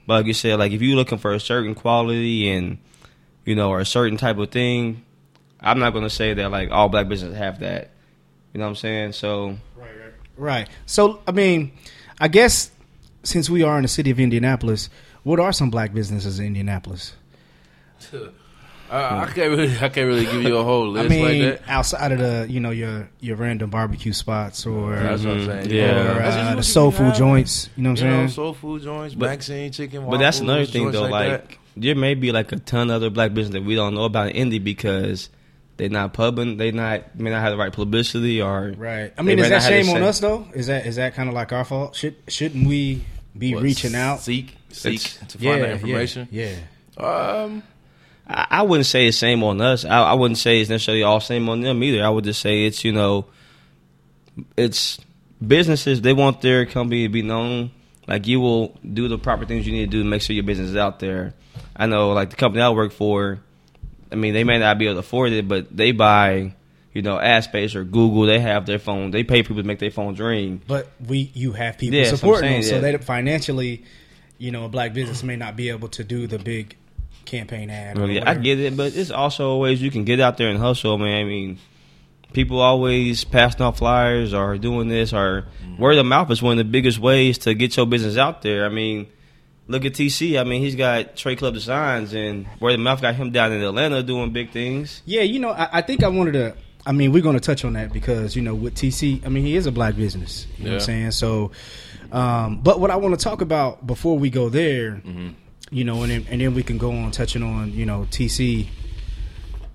But 0.06 0.14
like 0.14 0.26
you 0.26 0.34
said, 0.34 0.58
like 0.58 0.72
if 0.72 0.80
you're 0.82 0.96
looking 0.96 1.18
for 1.18 1.32
a 1.32 1.40
certain 1.40 1.74
quality 1.74 2.50
and, 2.50 2.78
you 3.44 3.56
know, 3.56 3.70
or 3.70 3.80
a 3.80 3.86
certain 3.86 4.16
type 4.16 4.38
of 4.38 4.50
thing, 4.50 5.02
I'm 5.60 5.78
not 5.78 5.90
going 5.90 6.04
to 6.04 6.10
say 6.10 6.34
that 6.34 6.50
like 6.50 6.70
all 6.70 6.88
black 6.88 7.08
businesses 7.08 7.36
have 7.36 7.60
that. 7.60 7.90
You 8.52 8.60
know 8.60 8.66
what 8.66 8.70
I'm 8.70 8.76
saying? 8.76 9.12
So 9.12 9.58
right, 9.76 9.90
Right. 10.36 10.68
So, 10.86 11.20
I 11.26 11.32
mean, 11.32 11.72
I 12.20 12.28
guess 12.28 12.70
since 13.22 13.50
we 13.50 13.62
are 13.62 13.76
in 13.76 13.82
the 13.82 13.88
city 13.88 14.10
of 14.10 14.20
Indianapolis, 14.20 14.88
what 15.24 15.40
are 15.40 15.52
some 15.52 15.70
black 15.70 15.92
businesses 15.92 16.38
in 16.38 16.46
Indianapolis? 16.46 17.14
Uh, 18.88 19.26
I 19.28 19.32
can't 19.32 19.50
really, 19.50 19.72
I 19.74 19.88
can't 19.88 20.06
really 20.06 20.26
give 20.26 20.42
you 20.44 20.56
a 20.58 20.62
whole 20.62 20.88
list 20.92 21.06
I 21.06 21.08
mean, 21.08 21.42
like 21.50 21.60
that. 21.60 21.68
outside 21.68 22.12
of 22.12 22.18
the, 22.20 22.46
you 22.48 22.60
know, 22.60 22.70
your 22.70 23.08
your 23.18 23.34
random 23.36 23.68
barbecue 23.68 24.12
spots 24.12 24.64
or 24.64 24.94
That's 24.94 25.24
what 25.24 25.38
I'm 25.38 25.44
saying. 25.46 25.70
Yeah. 25.70 26.16
or 26.18 26.22
uh, 26.22 26.54
the 26.54 26.62
soul 26.62 26.92
food 26.92 27.06
have. 27.06 27.16
joints. 27.16 27.68
You 27.76 27.82
know 27.82 27.90
what 27.90 28.00
I'm 28.02 28.06
know, 28.10 28.16
saying? 28.18 28.28
soul 28.28 28.54
food 28.54 28.82
joints, 28.82 29.16
But- 29.16 29.26
Maxine 29.30 29.72
chicken. 29.72 30.08
But 30.08 30.18
that's 30.18 30.38
another 30.38 30.66
thing 30.66 30.92
though. 30.92 31.02
Like, 31.08 31.48
that. 31.48 31.58
there 31.76 31.96
may 31.96 32.14
be 32.14 32.30
like 32.30 32.52
a 32.52 32.60
ton 32.60 32.90
of 32.90 32.96
other 32.96 33.10
black 33.10 33.34
business 33.34 33.54
that 33.54 33.64
we 33.64 33.74
don't 33.74 33.92
know 33.94 34.04
about 34.04 34.28
in 34.30 34.36
Indy 34.36 34.60
because 34.60 35.30
they're 35.78 35.88
not 35.88 36.12
pubbing, 36.14 36.56
they 36.56 36.70
not 36.70 37.18
may 37.18 37.30
not 37.30 37.40
have 37.42 37.50
the 37.50 37.58
right 37.58 37.72
publicity 37.72 38.40
or 38.40 38.72
right. 38.76 39.12
I 39.18 39.22
mean, 39.22 39.40
is 39.40 39.48
that 39.48 39.64
shame 39.64 39.88
on 39.88 39.96
same- 39.96 40.02
us 40.04 40.20
though? 40.20 40.46
Is 40.54 40.68
that 40.68 40.86
is 40.86 40.94
that 40.94 41.14
kind 41.16 41.28
of 41.28 41.34
like 41.34 41.52
our 41.52 41.64
fault? 41.64 41.96
Should 41.96 42.14
shouldn't 42.28 42.68
we 42.68 43.04
be 43.36 43.52
What, 43.52 43.64
reaching 43.64 43.96
out? 43.96 44.20
seek, 44.20 44.54
seek 44.70 44.94
It's- 44.94 45.32
to 45.32 45.38
yeah, 45.40 45.50
find 45.50 45.62
that 45.64 45.70
information. 45.72 46.28
Yeah. 46.30 46.50
yeah. 46.98 47.04
Um, 47.04 47.62
I, 48.26 48.46
I 48.50 48.62
wouldn't 48.62 48.86
say 48.86 49.06
it's 49.06 49.18
same 49.18 49.42
on 49.42 49.60
us. 49.60 49.84
I, 49.84 50.02
I 50.02 50.14
wouldn't 50.14 50.38
say 50.38 50.60
it's 50.60 50.70
necessarily 50.70 51.02
all 51.02 51.20
same 51.20 51.48
on 51.48 51.60
them 51.60 51.82
either. 51.82 52.04
I 52.04 52.08
would 52.08 52.24
just 52.24 52.40
say 52.40 52.64
it's 52.64 52.84
you 52.84 52.92
know, 52.92 53.26
it's 54.56 54.98
businesses. 55.44 56.00
They 56.00 56.12
want 56.12 56.40
their 56.40 56.66
company 56.66 57.04
to 57.04 57.08
be 57.08 57.22
known. 57.22 57.70
Like 58.06 58.26
you 58.26 58.40
will 58.40 58.78
do 58.80 59.08
the 59.08 59.18
proper 59.18 59.46
things 59.46 59.66
you 59.66 59.72
need 59.72 59.86
to 59.86 59.90
do 59.90 60.02
to 60.02 60.08
make 60.08 60.22
sure 60.22 60.34
your 60.34 60.44
business 60.44 60.70
is 60.70 60.76
out 60.76 61.00
there. 61.00 61.34
I 61.74 61.86
know, 61.86 62.10
like 62.10 62.30
the 62.30 62.36
company 62.36 62.62
I 62.62 62.70
work 62.70 62.92
for. 62.92 63.40
I 64.10 64.14
mean, 64.14 64.34
they 64.34 64.44
may 64.44 64.58
not 64.58 64.78
be 64.78 64.86
able 64.86 64.94
to 64.94 65.00
afford 65.00 65.32
it, 65.32 65.48
but 65.48 65.76
they 65.76 65.90
buy, 65.90 66.54
you 66.92 67.02
know, 67.02 67.18
ad 67.18 67.42
space 67.44 67.74
or 67.74 67.82
Google. 67.82 68.22
They 68.22 68.38
have 68.38 68.64
their 68.64 68.78
phone. 68.78 69.10
They 69.10 69.24
pay 69.24 69.42
people 69.42 69.56
to 69.56 69.64
make 69.64 69.80
their 69.80 69.90
phones 69.90 70.20
ring. 70.20 70.62
But 70.66 70.88
we, 71.04 71.30
you 71.34 71.52
have 71.52 71.76
people 71.76 71.98
Yeah, 71.98 72.10
that's 72.10 72.22
what 72.22 72.28
I'm 72.28 72.34
supporting 72.36 72.52
them, 72.52 72.62
so 72.62 72.74
yeah. 72.76 72.92
that 72.92 73.04
financially, 73.04 73.84
you 74.38 74.52
know, 74.52 74.64
a 74.64 74.68
black 74.68 74.94
business 74.94 75.24
may 75.24 75.34
not 75.34 75.56
be 75.56 75.70
able 75.70 75.88
to 75.88 76.04
do 76.04 76.28
the 76.28 76.38
big 76.38 76.76
campaign 77.26 77.70
ad. 77.70 77.98
Well, 77.98 78.08
yeah, 78.08 78.28
I 78.28 78.34
get 78.34 78.58
it, 78.60 78.76
but 78.76 78.94
it's 78.94 79.10
also 79.10 79.58
ways 79.58 79.82
you 79.82 79.90
can 79.90 80.04
get 80.04 80.20
out 80.20 80.36
there 80.36 80.48
and 80.48 80.58
hustle, 80.58 80.96
man. 80.98 81.20
I 81.20 81.24
mean, 81.24 81.58
people 82.32 82.60
always 82.60 83.24
passing 83.24 83.62
out 83.62 83.76
flyers 83.76 84.32
or 84.34 84.58
doing 84.58 84.88
this 84.88 85.12
or 85.12 85.46
word 85.78 85.98
of 85.98 86.06
mouth 86.06 86.30
is 86.30 86.42
one 86.42 86.52
of 86.52 86.58
the 86.58 86.70
biggest 86.70 86.98
ways 86.98 87.38
to 87.38 87.54
get 87.54 87.76
your 87.76 87.86
business 87.86 88.16
out 88.16 88.42
there. 88.42 88.64
I 88.64 88.68
mean, 88.68 89.06
look 89.68 89.84
at 89.84 89.92
TC. 89.92 90.38
I 90.40 90.44
mean, 90.44 90.62
he's 90.62 90.74
got 90.74 91.16
Trey 91.16 91.36
Club 91.36 91.54
Designs 91.54 92.14
and 92.14 92.46
word 92.60 92.74
of 92.74 92.80
mouth 92.80 93.00
got 93.00 93.14
him 93.14 93.30
down 93.30 93.52
in 93.52 93.62
Atlanta 93.62 94.02
doing 94.02 94.32
big 94.32 94.50
things. 94.50 95.02
Yeah, 95.04 95.22
you 95.22 95.38
know, 95.38 95.50
I, 95.50 95.68
I 95.78 95.82
think 95.82 96.02
I 96.02 96.08
wanted 96.08 96.32
to. 96.32 96.56
I 96.84 96.92
mean, 96.92 97.10
we're 97.10 97.22
going 97.22 97.36
to 97.36 97.40
touch 97.40 97.64
on 97.64 97.72
that 97.72 97.92
because 97.92 98.36
you 98.36 98.42
know, 98.42 98.54
with 98.54 98.74
TC, 98.74 99.26
I 99.26 99.28
mean, 99.28 99.44
he 99.44 99.56
is 99.56 99.66
a 99.66 99.72
black 99.72 99.96
business. 99.96 100.46
You 100.56 100.66
know 100.66 100.70
what 100.72 100.74
I'm 100.74 100.80
saying? 100.80 101.10
So, 101.12 101.50
um, 102.12 102.60
but 102.62 102.78
what 102.78 102.90
I 102.90 102.96
want 102.96 103.18
to 103.18 103.22
talk 103.22 103.40
about 103.40 103.84
before 103.84 104.16
we 104.18 104.30
go 104.30 104.48
there, 104.48 105.02
you 105.70 105.84
know, 105.84 106.02
and 106.02 106.10
then, 106.10 106.26
and 106.30 106.40
then 106.40 106.54
we 106.54 106.62
can 106.62 106.78
go 106.78 106.92
on 106.92 107.10
touching 107.10 107.42
on 107.42 107.72
you 107.72 107.86
know 107.86 108.06
TC, 108.10 108.68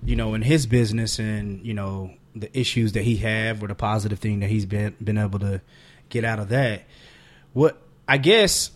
you 0.04 0.16
know, 0.16 0.34
in 0.34 0.42
his 0.42 0.66
business 0.66 1.18
and 1.18 1.64
you 1.64 1.74
know 1.74 2.12
the 2.34 2.56
issues 2.58 2.92
that 2.92 3.02
he 3.02 3.18
have 3.18 3.62
or 3.62 3.68
the 3.68 3.74
positive 3.74 4.18
thing 4.18 4.40
that 4.40 4.48
he's 4.48 4.66
been 4.66 4.94
been 5.02 5.18
able 5.18 5.38
to 5.40 5.60
get 6.08 6.24
out 6.24 6.38
of 6.38 6.48
that. 6.48 6.82
What 7.52 7.80
I 8.08 8.18
guess, 8.18 8.70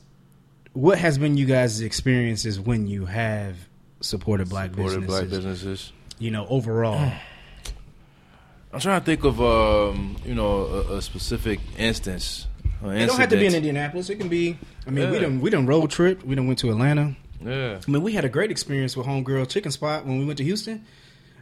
what 0.73 0.99
has 0.99 1.19
been 1.19 1.37
you 1.37 1.47
guys' 1.47 1.81
experiences 1.81 2.61
when 2.61 2.87
you 2.87 3.07
have 3.07 3.57
supported 4.01 4.49
black 4.49 4.71
supported 4.71 5.01
businesses? 5.01 5.21
black 5.21 5.31
businesses. 5.31 5.93
You 6.19 6.31
know, 6.31 6.47
overall. 6.49 7.13
I'm 8.73 8.81
trying 8.81 9.01
to 9.01 9.07
think 9.07 9.25
of 9.25 9.41
um, 9.41 10.17
you 10.25 10.35
know 10.35 10.67
a, 10.67 10.97
a 10.97 11.03
specific 11.03 11.61
instance. 11.79 12.47
Or 12.85 12.95
It 12.95 13.07
don't 13.07 13.19
have 13.19 13.29
to 13.31 13.37
be 13.37 13.47
in. 13.47 13.55
Indianapolis. 13.55 14.11
It 14.11 14.17
can 14.17 14.29
be. 14.29 14.57
I 14.87 14.91
mean, 14.91 15.11
we 15.11 15.17
Yeah. 15.17 15.23
done 15.23 15.41
we 15.41 15.51
done 15.51 15.67
road 15.67 15.91
trip. 15.91 16.25
We 16.25 16.35
done 16.35 16.47
went 16.47 16.59
to 16.61 16.71
Atlanta. 16.71 17.17
Yeah. 17.45 17.79
I 17.87 17.91
mean, 17.91 18.03
we 18.03 18.13
had 18.13 18.25
a 18.25 18.29
great 18.29 18.51
experience 18.51 18.97
with 18.97 19.07
Homegirl 19.07 19.49
Chicken 19.49 19.71
Spot 19.71 20.07
when 20.07 20.19
we 20.19 20.25
went 20.25 20.39
to 20.39 20.45
Houston. 20.45 20.85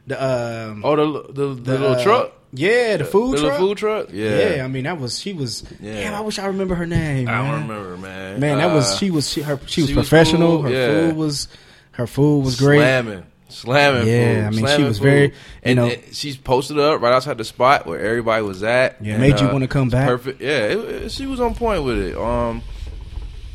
The 0.07 0.23
um, 0.23 0.83
Oh, 0.85 0.97
the 0.97 1.33
the, 1.33 1.55
the, 1.55 1.73
little 1.79 1.93
uh, 1.97 2.03
truck. 2.03 2.33
yeah, 2.53 2.97
the 2.99 3.05
food 3.05 3.37
the 3.39 3.41
truck. 3.43 3.53
little 3.53 3.69
food 3.69 3.79
truck. 3.79 4.07
yeah. 4.13 4.57
Yeah. 4.57 4.65
I 4.65 4.69
mean 4.69 4.85
that 4.85 5.01
was 5.01 5.19
she 5.19 5.33
was. 5.33 5.65
Yeah. 5.81 5.95
Damn, 5.95 6.15
I 6.15 6.21
wish 6.21 6.39
I 6.39 6.47
remember 6.47 6.75
her 6.75 6.87
name. 6.87 7.29
I 7.29 7.39
don't 7.51 7.63
remember, 7.69 7.97
man. 7.97 8.39
Man, 8.41 8.59
that 8.59 8.73
was 8.75 8.93
Uh, 8.93 8.97
she 8.97 9.11
was 9.11 9.29
she 9.31 9.41
her 9.43 9.59
she 9.67 9.81
was 9.83 9.91
she 9.91 9.97
was 9.97 10.09
professional. 10.09 10.59
cool, 10.59 10.63
her 10.63 10.71
yeah. 10.71 10.89
food 11.09 11.17
was 11.17 11.49
her 11.93 12.07
food 12.07 12.45
was 12.45 12.59
great. 12.61 12.79
Slamming. 12.79 13.23
Slamming. 13.55 14.07
Yeah, 14.09 14.35
food, 14.35 14.45
I 14.45 14.51
mean, 14.69 14.77
she 14.77 14.83
was 14.85 14.99
food. 14.99 15.05
very, 15.05 15.27
you 15.29 15.33
and, 15.63 15.77
know- 15.77 15.87
and 15.89 16.15
she's 16.15 16.37
posted 16.37 16.79
up 16.79 17.01
right 17.01 17.13
outside 17.13 17.39
the 17.39 17.45
spot 17.45 17.87
where 17.87 18.01
everybody 18.01 18.43
was 18.43 18.63
at. 18.63 19.03
Yeah, 19.05 19.15
and, 19.15 19.23
made 19.23 19.41
you 19.41 19.47
uh, 19.47 19.53
wanna 19.53 19.69
come 19.69 19.89
back. 19.89 20.09
Perfect. 20.09 20.41
Yeah, 20.41 20.59
it, 20.67 20.79
it- 20.79 21.13
she 21.13 21.27
was 21.27 21.41
on 21.41 21.55
point 21.55 21.85
with 21.85 21.99
it. 21.99 22.17
Um, 22.17 22.63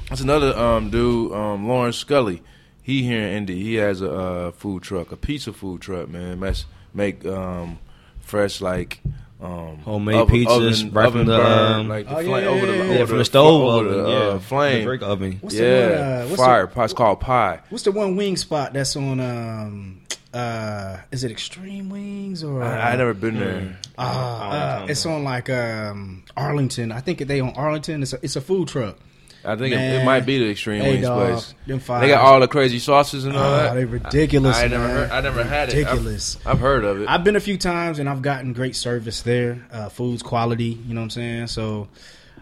that's 0.10 0.22
another 0.22 0.58
um 0.58 0.90
dude, 0.90 1.32
um 1.34 1.68
Lawrence 1.68 1.98
Scully. 1.98 2.42
He 2.82 3.04
here 3.04 3.22
in 3.22 3.34
Indy. 3.38 3.62
He 3.62 3.76
has 3.76 4.02
a 4.02 4.12
uh, 4.12 4.52
food 4.52 4.82
truck, 4.82 5.12
a 5.12 5.16
pizza 5.18 5.54
food 5.54 5.80
truck. 5.82 6.10
Man, 6.10 6.40
Mex- 6.40 6.66
make 6.92 7.24
um, 7.24 7.78
fresh 8.20 8.62
like 8.62 9.00
um, 9.42 9.78
Homemade 9.86 10.16
oven- 10.18 10.36
pizzas 10.36 10.82
oven- 10.84 10.92
right 10.94 11.12
from 11.12 11.26
the, 11.26 11.38
burn, 11.38 11.80
um, 11.80 11.88
like 11.88 12.06
the 12.08 12.18
Oh, 12.18 12.24
flame 12.24 12.44
yeah, 12.44 12.50
over 12.50 12.66
the 12.66 12.74
yeah, 12.74 12.80
over 12.84 12.94
Yeah, 12.94 13.00
yeah. 13.00 13.06
from 13.06 13.18
the 13.20 13.26
stove 13.26 13.62
over 13.64 13.90
the, 13.90 14.10
yeah, 14.10 14.16
uh, 14.18 14.40
flame. 14.40 14.80
the 14.80 14.86
brick 14.86 15.02
oven. 15.02 15.38
What's 15.42 15.56
the 15.56 15.64
yeah, 15.64 15.90
one, 15.90 15.98
uh, 15.98 16.26
what's 16.30 16.42
fire. 16.42 16.68
The, 16.68 16.82
It's 16.84 16.94
called 16.94 17.20
pie. 17.22 17.60
what's 17.70 17.84
the 17.84 17.92
one 17.92 18.16
wing 18.16 18.36
spot 18.38 18.74
that's 18.74 18.96
on? 18.96 19.20
Um, 19.20 20.02
uh, 20.34 20.98
is 21.12 21.24
it 21.24 21.32
Extreme 21.32 21.90
Wings 21.90 22.44
or? 22.44 22.62
I, 22.62 22.92
I 22.92 22.96
never 22.98 23.14
been 23.16 23.40
there. 23.40 23.78
Uh, 23.98 24.02
I 24.02 24.06
don't 24.06 24.14
know 24.14 24.20
uh, 24.20 24.40
what 24.40 24.52
you're 24.52 24.70
talking 24.78 24.90
it's 24.92 25.06
on 25.06 25.24
like 25.24 25.50
um, 25.50 26.24
Arlington. 26.38 26.92
I 26.92 27.00
think 27.00 27.20
they 27.20 27.40
on 27.40 27.54
Arlington. 27.56 28.04
It's 28.04 28.14
a, 28.14 28.20
it's 28.22 28.36
a 28.36 28.42
food 28.42 28.68
truck. 28.68 28.98
I 29.46 29.56
think 29.56 29.74
it, 29.74 29.80
it 29.80 30.06
might 30.06 30.26
be 30.26 30.38
the 30.40 30.50
Extreme 30.52 30.82
Hey, 30.82 30.92
Wings 30.96 31.06
dog, 31.06 31.30
place. 31.30 31.54
them 31.66 31.80
fire. 31.80 32.02
They 32.02 32.08
got 32.10 32.22
all 32.24 32.40
the 32.40 32.48
crazy 32.48 32.80
sauces 32.80 33.24
and 33.26 33.38
all 33.38 33.44
Oh, 33.44 33.58
that. 33.58 33.74
they 33.74 33.86
ridiculous. 33.86 34.58
I, 34.58 34.66
I 34.66 34.68
never 34.68 34.88
heard. 34.88 35.10
I 35.12 35.22
never 35.22 35.44
had 35.44 35.70
it. 35.70 35.76
Ridiculous. 35.78 36.38
I've, 36.46 36.48
I've 36.48 36.60
heard 36.60 36.84
of 36.84 37.02
it. 37.02 37.08
I've 37.10 37.24
been 37.24 37.36
a 37.38 37.40
few 37.40 37.58
times 37.58 38.00
and 38.00 38.10
I've 38.10 38.22
gotten 38.22 38.52
great 38.54 38.76
service 38.76 39.22
there. 39.22 39.66
Uh, 39.72 39.88
food's 39.90 40.22
quality. 40.22 40.66
You 40.88 40.94
know 40.94 41.00
what 41.02 41.06
I'm 41.06 41.10
saying? 41.12 41.48
So 41.48 41.88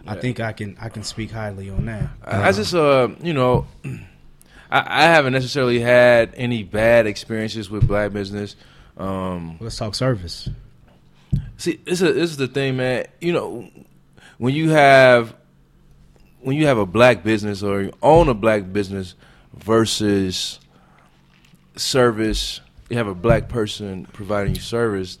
I 0.06 0.16
think 0.16 0.40
I 0.40 0.52
can 0.52 0.76
I 0.80 0.88
can 0.88 1.02
speak 1.04 1.30
highly 1.30 1.70
on 1.70 1.86
that. 1.86 2.08
I 2.24 2.48
I 2.48 2.52
just, 2.52 2.74
uh, 2.74 3.08
you 3.22 3.32
know, 3.34 3.66
I, 3.84 5.02
I 5.02 5.02
haven't 5.04 5.34
necessarily 5.34 5.78
had 5.80 6.32
any 6.36 6.62
bad 6.64 7.06
experiences 7.06 7.70
with 7.70 7.86
black 7.86 8.12
business. 8.12 8.56
Um, 8.96 9.56
Let's 9.60 9.76
talk 9.76 9.94
service. 9.94 10.48
see, 11.58 11.78
this 11.84 12.00
is 12.02 12.14
this 12.14 12.30
is 12.30 12.36
the 12.38 12.48
thing, 12.48 12.76
man. 12.76 13.06
You 13.20 13.32
know, 13.32 13.70
when 14.38 14.52
you 14.54 14.70
have 14.70 15.34
when 16.48 16.56
you 16.56 16.66
have 16.66 16.78
a 16.78 16.86
black 16.86 17.22
business 17.22 17.62
or 17.62 17.82
you 17.82 17.92
own 18.02 18.26
a 18.30 18.32
black 18.32 18.72
business 18.72 19.14
versus 19.52 20.58
service, 21.76 22.62
you 22.88 22.96
have 22.96 23.06
a 23.06 23.14
black 23.14 23.50
person 23.50 24.06
providing 24.14 24.54
you 24.54 24.60
service 24.62 25.18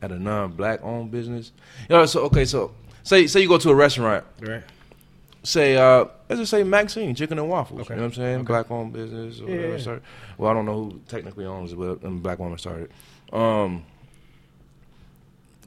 at 0.00 0.12
a 0.12 0.18
non-black 0.20 0.78
owned 0.84 1.10
business. 1.10 1.50
You 1.90 1.96
know, 1.96 2.06
so 2.06 2.20
okay, 2.26 2.44
so 2.44 2.72
say 3.02 3.26
say 3.26 3.40
you 3.40 3.48
go 3.48 3.58
to 3.58 3.70
a 3.70 3.74
restaurant 3.74 4.24
Right. 4.40 4.62
say 5.42 5.76
uh 5.76 6.04
let's 6.28 6.42
just 6.42 6.52
say 6.52 6.62
Maxine 6.62 7.12
Chicken 7.16 7.40
and 7.40 7.48
Waffles. 7.48 7.80
Okay. 7.80 7.94
You 7.94 7.96
know 7.96 8.06
what 8.06 8.12
I'm 8.12 8.14
saying? 8.14 8.36
Okay. 8.36 8.44
Black 8.46 8.70
owned 8.70 8.92
business 8.92 9.40
or 9.40 9.48
Yeah, 9.50 9.56
whatever 9.56 9.78
started. 9.80 10.02
Well, 10.36 10.48
I 10.48 10.54
don't 10.54 10.64
know 10.64 10.84
who 10.84 11.00
technically 11.08 11.44
owns 11.44 11.72
it, 11.72 11.76
but 11.76 12.04
a 12.06 12.10
black 12.10 12.38
woman 12.38 12.56
started. 12.56 12.92
Um 13.32 13.82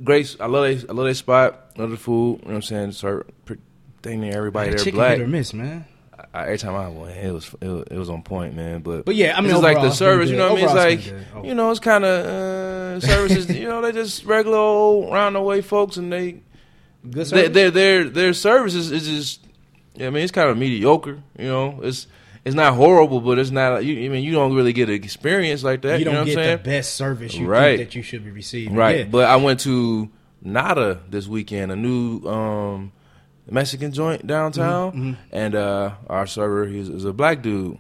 Grace, 0.01 0.37
I 0.39 0.45
love 0.45 0.63
they 0.63 0.87
I 0.87 0.93
love 0.93 1.03
their 1.03 1.13
spot, 1.15 1.77
love 1.77 1.89
the 1.91 1.97
food, 1.97 2.39
you 2.39 2.45
know 2.45 2.51
what 2.51 2.55
I'm 2.55 2.61
saying? 2.61 2.93
Serve 2.93 3.25
dang 4.01 4.21
near 4.21 4.35
everybody 4.37 4.71
there 4.71 4.91
black. 4.91 5.17
hit 5.17 5.21
or 5.21 5.27
miss, 5.27 5.53
man. 5.53 5.85
I, 6.33 6.43
every 6.43 6.57
time 6.57 6.75
I 6.75 6.87
went, 6.87 7.17
it 7.17 7.31
was 7.31 7.53
it 7.61 7.97
was, 7.97 8.09
on 8.09 8.21
point, 8.23 8.55
man. 8.55 8.81
But 8.81 9.05
But 9.05 9.15
yeah, 9.15 9.37
I 9.37 9.41
mean, 9.41 9.51
it's 9.51 9.61
like 9.61 9.81
the 9.81 9.91
service, 9.91 10.29
you 10.29 10.37
know 10.37 10.53
what 10.53 10.63
I 10.63 10.65
mean? 10.83 10.93
It's 10.97 11.05
like. 11.05 11.25
Oh. 11.35 11.43
you 11.43 11.55
know, 11.55 11.71
it's 11.71 11.79
kind 11.79 12.05
of 12.05 12.25
uh, 12.25 12.99
services. 13.05 13.49
you 13.49 13.67
know, 13.67 13.81
they 13.81 13.91
just 13.91 14.23
regular 14.25 14.57
old 14.57 15.11
round 15.11 15.35
the 15.35 15.41
way 15.41 15.61
folks, 15.61 15.97
and 15.97 16.11
they 16.11 16.41
Good 17.09 17.25
their 17.27 17.49
their 17.49 17.71
their, 17.71 18.03
their 18.09 18.33
services 18.33 18.91
is 18.91 19.07
just. 19.07 19.47
I 19.99 20.09
mean, 20.09 20.23
it's 20.23 20.31
kind 20.31 20.49
of 20.49 20.57
mediocre. 20.57 21.21
You 21.37 21.47
know, 21.47 21.79
it's 21.81 22.07
it's 22.45 22.55
not 22.55 22.75
horrible, 22.75 23.19
but 23.21 23.39
it's 23.39 23.51
not. 23.51 23.83
You, 23.83 24.05
I 24.05 24.09
mean, 24.09 24.23
you 24.23 24.31
don't 24.31 24.53
really 24.55 24.73
get 24.73 24.89
an 24.89 24.95
experience 24.95 25.63
like 25.63 25.81
that. 25.81 25.93
you 25.93 25.99
You, 25.99 26.05
don't 26.05 26.13
know 26.13 26.19
what 26.21 26.29
I'm 26.29 26.35
get 26.35 26.43
saying? 26.43 26.57
the 26.57 26.63
best 26.63 26.93
service 26.95 27.35
you 27.35 27.47
Right. 27.47 27.77
think 27.77 27.89
that 27.89 27.95
you 27.95 28.03
should 28.03 28.23
be 28.23 28.31
receiving. 28.31 28.75
Right. 28.75 28.99
Yeah. 28.99 29.03
But 29.05 29.25
I 29.25 29.35
went 29.37 29.59
to 29.61 30.09
Nada 30.41 31.01
this 31.09 31.27
weekend, 31.27 31.71
a 31.71 31.75
new 31.75 32.25
um, 32.27 32.91
Mexican 33.49 33.91
joint 33.91 34.25
downtown, 34.27 34.91
Mhm, 34.91 34.97
mhm. 35.13 35.17
and 35.31 35.55
uh, 35.55 35.91
our 36.07 36.27
server 36.27 36.63
is, 36.65 36.89
is 36.89 37.05
a 37.05 37.13
black 37.13 37.41
dude. 37.41 37.77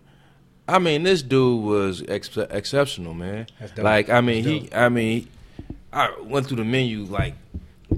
I 0.67 0.79
mean, 0.79 1.03
this 1.03 1.21
dude 1.21 1.63
was 1.63 2.03
ex- 2.07 2.35
exceptional, 2.37 3.13
man. 3.13 3.47
Like, 3.77 4.09
I 4.09 4.21
mean, 4.21 4.43
he, 4.43 4.69
I 4.73 4.89
mean, 4.89 5.27
I 5.91 6.13
went 6.23 6.47
through 6.47 6.57
the 6.57 6.63
menu 6.63 7.03
like 7.05 7.35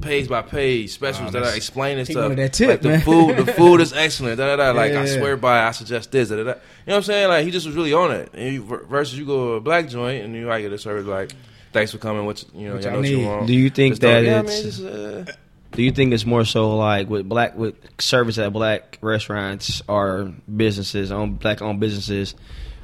page 0.01 0.27
by 0.27 0.41
page, 0.41 0.89
specials 0.91 1.25
Wow, 1.25 1.29
that 1.31 1.37
I 1.37 1.41
that's- 1.41 1.57
explain 1.57 1.97
and 1.99 2.07
stuff. 2.07 2.35
that 2.35 2.53
tip, 2.53 2.67
like 2.69 2.81
the 2.81 2.89
man. 2.89 3.01
food, 3.01 3.37
the 3.37 3.53
food 3.53 3.79
is 3.81 3.93
excellent. 3.93 4.37
Da, 4.37 4.55
da, 4.55 4.55
da. 4.55 4.71
Like 4.71 4.91
Yeah, 4.93 5.01
I 5.01 5.05
yeah. 5.05 5.17
swear 5.17 5.37
by, 5.37 5.67
I 5.67 5.71
suggest 5.71 6.11
this. 6.11 6.29
Da, 6.29 6.35
da, 6.37 6.43
da. 6.43 6.49
You 6.49 6.55
know 6.55 6.59
what 6.85 6.95
I'm 6.97 7.03
saying? 7.03 7.27
Like 7.29 7.45
he 7.45 7.51
just 7.51 7.65
was 7.67 7.75
really 7.75 7.93
on 7.93 8.11
it. 8.11 8.29
And 8.33 8.53
you, 8.55 8.63
versus 8.63 9.17
you 9.19 9.25
go 9.25 9.49
to 9.49 9.53
a 9.53 9.61
black 9.61 9.87
joint 9.87 10.25
and 10.25 10.35
you 10.35 10.47
might 10.47 10.61
get 10.61 10.73
a 10.73 10.77
service 10.79 11.05
like, 11.05 11.33
"Thanks 11.73 11.91
for 11.91 11.99
coming. 11.99 12.25
What 12.25 12.43
you 12.55 12.69
know, 12.69 12.73
What 12.75 12.83
y'all 12.83 12.93
know 12.93 12.99
what 12.99 13.07
you 13.09 13.19
want." 13.21 13.47
Do 13.47 13.53
you 13.53 13.69
think 13.69 13.99
throw- 13.99 14.09
that 14.13 14.23
yeah, 14.23 14.39
it's- 14.39 14.63
man, 14.63 14.63
just, 14.63 15.29
uh, 15.29 15.33
Do 15.73 15.81
you 15.81 15.91
think 15.91 16.13
it's 16.13 16.25
more 16.25 16.45
so 16.45 16.77
like 16.77 17.09
with 17.09 17.27
black 17.27 17.55
with 17.55 17.75
service 17.99 18.37
at 18.37 18.53
black 18.53 18.99
restaurants 19.01 19.81
or 19.87 20.31
businesses 20.55 21.11
on 21.11 21.35
black 21.35 21.61
owned 21.61 21.79
businesses? 21.79 22.35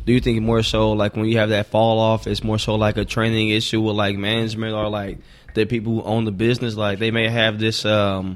Do 0.06 0.14
you 0.14 0.20
think 0.20 0.42
more 0.42 0.64
so 0.64 0.94
like 0.94 1.16
when 1.16 1.26
you 1.26 1.38
have 1.38 1.50
that 1.50 1.68
fall 1.68 2.00
off, 2.00 2.26
it's 2.26 2.44
more 2.44 2.58
so 2.58 2.76
like 2.76 2.98
a 2.98 3.06
training 3.06 3.50
issue 3.50 3.80
with 3.80 3.96
like 3.96 4.18
management 4.18 4.74
or 4.74 4.90
like 4.90 5.20
the 5.54 5.66
people 5.66 5.94
who 5.94 6.04
own 6.04 6.26
the 6.26 6.32
business? 6.32 6.76
Like 6.76 6.98
they 6.98 7.12
may 7.12 7.30
have 7.30 7.60
this 7.60 7.86
um 7.86 8.34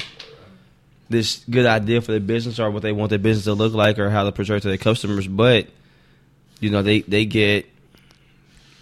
this 1.10 1.44
good 1.50 1.66
idea 1.66 2.02
for 2.02 2.12
the 2.12 2.20
business 2.20 2.60
or 2.60 2.70
what 2.70 2.84
they 2.84 2.92
want 2.92 3.10
their 3.10 3.20
business 3.20 3.46
to 3.46 3.54
look 3.54 3.74
like 3.74 3.98
or 3.98 4.10
how 4.10 4.24
to 4.24 4.32
portray 4.32 4.60
to 4.60 4.68
their 4.68 4.78
customers, 4.78 5.28
but 5.28 5.68
you 6.60 6.70
know 6.70 6.84
they 6.84 7.02
they 7.02 7.26
get 7.26 7.66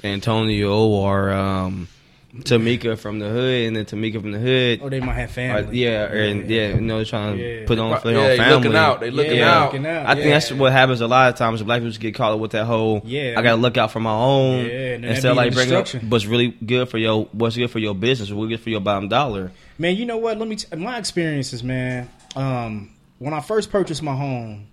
Antonio 0.03 0.87
or 0.87 1.31
um, 1.31 1.87
Tamika 2.33 2.97
from 2.97 3.19
the 3.19 3.27
hood, 3.27 3.67
and 3.67 3.75
then 3.75 3.83
Tamika 3.85 4.21
from 4.21 4.31
the 4.31 4.39
hood 4.39 4.81
or 4.81 4.89
they 4.89 5.01
might 5.01 5.15
have 5.15 5.31
family. 5.31 5.77
yeah, 5.79 6.05
and 6.05 6.49
yeah, 6.49 6.69
you 6.75 6.79
know, 6.81 6.95
they're 6.95 7.05
trying 7.05 7.35
to 7.37 7.43
Yeah. 7.61 7.65
put 7.67 7.77
on 7.77 7.99
for 7.99 8.07
yeah, 8.09 8.13
their 8.13 8.21
own 8.23 8.27
they 8.29 8.37
family. 8.37 8.55
looking 8.55 8.75
out. 8.77 8.99
They 9.01 9.11
looking 9.11 9.35
Yeah, 9.35 9.53
out. 9.53 9.65
looking 9.73 9.85
out. 9.85 10.05
I 10.05 10.13
think 10.15 10.25
yeah. 10.27 10.31
that's 10.33 10.51
what 10.53 10.71
happens 10.71 11.01
a 11.01 11.07
lot 11.07 11.29
of 11.33 11.35
times. 11.37 11.61
Black 11.61 11.81
people 11.81 11.97
get 11.99 12.15
caught 12.15 12.31
up 12.31 12.39
with 12.39 12.51
that 12.51 12.65
whole. 12.65 13.01
Yeah. 13.03 13.35
I 13.37 13.41
gotta 13.41 13.57
look 13.61 13.75
out 13.77 13.91
for 13.91 13.99
my 13.99 14.13
own. 14.13 14.65
Yeah, 14.65 14.71
and 14.93 15.05
instead 15.05 15.31
of 15.31 15.37
like 15.37 15.49
the 15.51 15.55
bringing 15.55 15.75
up 15.75 15.83
destruction. 15.83 16.09
what's 16.09 16.25
really 16.25 16.47
good 16.65 16.87
for 16.87 16.97
your 16.97 17.25
what's 17.33 17.57
good 17.57 17.69
for 17.69 17.79
your 17.79 17.95
business, 17.95 18.31
what's 18.31 18.49
good 18.49 18.61
for 18.61 18.69
your 18.69 18.79
bottom 18.81 19.09
dollar. 19.09 19.51
Man, 19.77 19.97
you 19.97 20.05
know 20.05 20.17
what? 20.17 20.37
Let 20.37 20.47
me. 20.47 20.55
T- 20.55 20.73
my 20.77 20.97
experiences, 20.97 21.63
man. 21.63 22.09
Um, 22.37 22.91
when 23.19 23.33
I 23.33 23.41
first 23.41 23.69
purchased 23.71 24.01
my 24.01 24.15
home, 24.15 24.67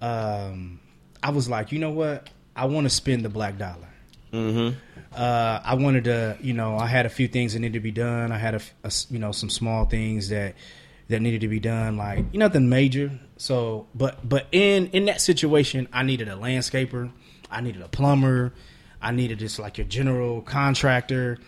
um, 0.00 0.78
I 1.22 1.30
was 1.30 1.48
like, 1.48 1.72
you 1.72 1.78
know 1.78 1.90
what? 1.90 2.28
I 2.54 2.66
want 2.66 2.84
to 2.84 2.90
spend 2.90 3.24
the 3.24 3.28
black 3.28 3.58
dollar. 3.58 3.88
Mm-hmm. 4.36 4.78
Uh, 5.14 5.60
I 5.64 5.74
wanted 5.74 6.04
to, 6.04 6.36
you 6.40 6.52
know, 6.52 6.76
I 6.76 6.86
had 6.86 7.06
a 7.06 7.08
few 7.08 7.26
things 7.26 7.54
that 7.54 7.60
needed 7.60 7.74
to 7.74 7.80
be 7.80 7.90
done. 7.90 8.32
I 8.32 8.38
had 8.38 8.54
a, 8.54 8.60
a 8.84 8.92
you 9.10 9.18
know, 9.18 9.32
some 9.32 9.50
small 9.50 9.86
things 9.86 10.28
that 10.28 10.54
that 11.08 11.20
needed 11.20 11.40
to 11.42 11.48
be 11.48 11.60
done, 11.60 11.96
like 11.96 12.34
nothing 12.34 12.68
major. 12.68 13.10
So, 13.36 13.86
but 13.94 14.28
but 14.28 14.46
in 14.52 14.88
in 14.88 15.06
that 15.06 15.20
situation, 15.20 15.88
I 15.92 16.02
needed 16.02 16.28
a 16.28 16.34
landscaper, 16.34 17.10
I 17.50 17.60
needed 17.60 17.82
a 17.82 17.88
plumber, 17.88 18.52
I 19.00 19.12
needed 19.12 19.38
just 19.38 19.58
like 19.58 19.78
your 19.78 19.86
general 19.86 20.42
contractor. 20.42 21.38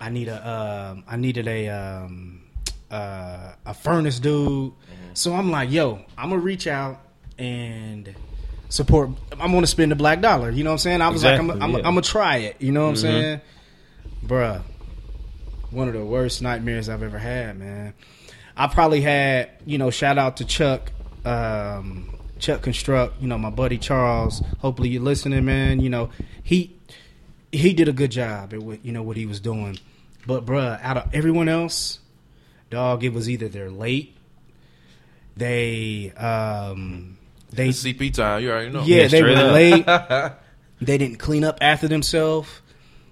I 0.00 0.10
need 0.10 0.28
a, 0.28 0.48
um, 0.48 1.02
I 1.08 1.16
needed 1.16 1.48
a, 1.48 1.68
um, 1.70 2.42
uh, 2.88 3.54
a 3.66 3.74
furnace 3.74 4.20
dude. 4.20 4.72
So 5.14 5.34
I'm 5.34 5.50
like, 5.50 5.72
yo, 5.72 6.04
I'm 6.16 6.30
gonna 6.30 6.40
reach 6.40 6.68
out 6.68 7.00
and 7.36 8.14
support. 8.68 9.10
I'm 9.40 9.52
gonna 9.52 9.66
spend 9.66 9.90
the 9.92 9.96
black 9.96 10.20
dollar. 10.20 10.50
You 10.50 10.64
know 10.64 10.70
what 10.70 10.74
I'm 10.74 10.78
saying? 10.78 11.00
I 11.02 11.08
was 11.08 11.24
like, 11.24 11.38
I'm, 11.38 11.46
Exactly, 11.50 11.62
I'm, 11.64 11.70
yeah. 11.72 11.76
I'm 11.78 11.82
gonna 11.94 12.02
try 12.02 12.36
it. 12.38 12.56
You 12.60 12.72
know 12.72 12.82
what 12.84 12.88
I'm 12.90 12.94
Mhm. 12.94 13.00
saying, 13.00 13.40
bruh? 14.26 14.62
One 15.70 15.88
of 15.88 15.94
the 15.94 16.04
worst 16.04 16.40
nightmares 16.42 16.88
I've 16.88 17.02
ever 17.02 17.18
had, 17.18 17.58
man. 17.58 17.92
I 18.56 18.66
probably 18.66 19.00
had, 19.02 19.50
you 19.66 19.78
know, 19.78 19.90
shout 19.90 20.18
out 20.18 20.38
to 20.38 20.44
Chuck, 20.44 20.90
um, 21.24 22.14
Chuck 22.38 22.62
Construct. 22.62 23.20
You 23.20 23.28
know, 23.28 23.38
my 23.38 23.50
buddy 23.50 23.78
Charles. 23.78 24.42
Hopefully 24.60 24.88
you're 24.88 25.02
listening, 25.02 25.44
man. 25.44 25.80
You 25.80 25.90
know, 25.90 26.10
he 26.42 26.74
he 27.52 27.72
did 27.72 27.88
a 27.88 27.92
good 27.92 28.10
job 28.10 28.52
at 28.54 28.60
what 28.62 28.84
you 28.84 28.92
know 28.92 29.02
what 29.02 29.16
he 29.16 29.26
was 29.26 29.40
doing. 29.40 29.78
But 30.26 30.44
bruh, 30.46 30.82
out 30.82 30.96
of 30.96 31.14
everyone 31.14 31.48
else, 31.48 32.00
dog, 32.70 33.04
it 33.04 33.12
was 33.12 33.28
either 33.30 33.48
they're 33.48 33.70
late, 33.70 34.16
they 35.36 36.12
um 36.16 37.17
they 37.50 37.68
It's 37.70 37.82
CP 37.84 38.12
time. 38.14 38.42
You 38.42 38.50
already 38.50 38.70
know. 38.70 38.82
yeah, 38.84 39.02
Yeah, 39.02 39.08
they 39.08 39.22
were 39.22 39.30
up. 39.30 39.52
late. 39.52 40.32
they 40.80 40.98
didn't 40.98 41.18
clean 41.18 41.44
up 41.44 41.58
after 41.60 41.88
themselves. 41.88 42.48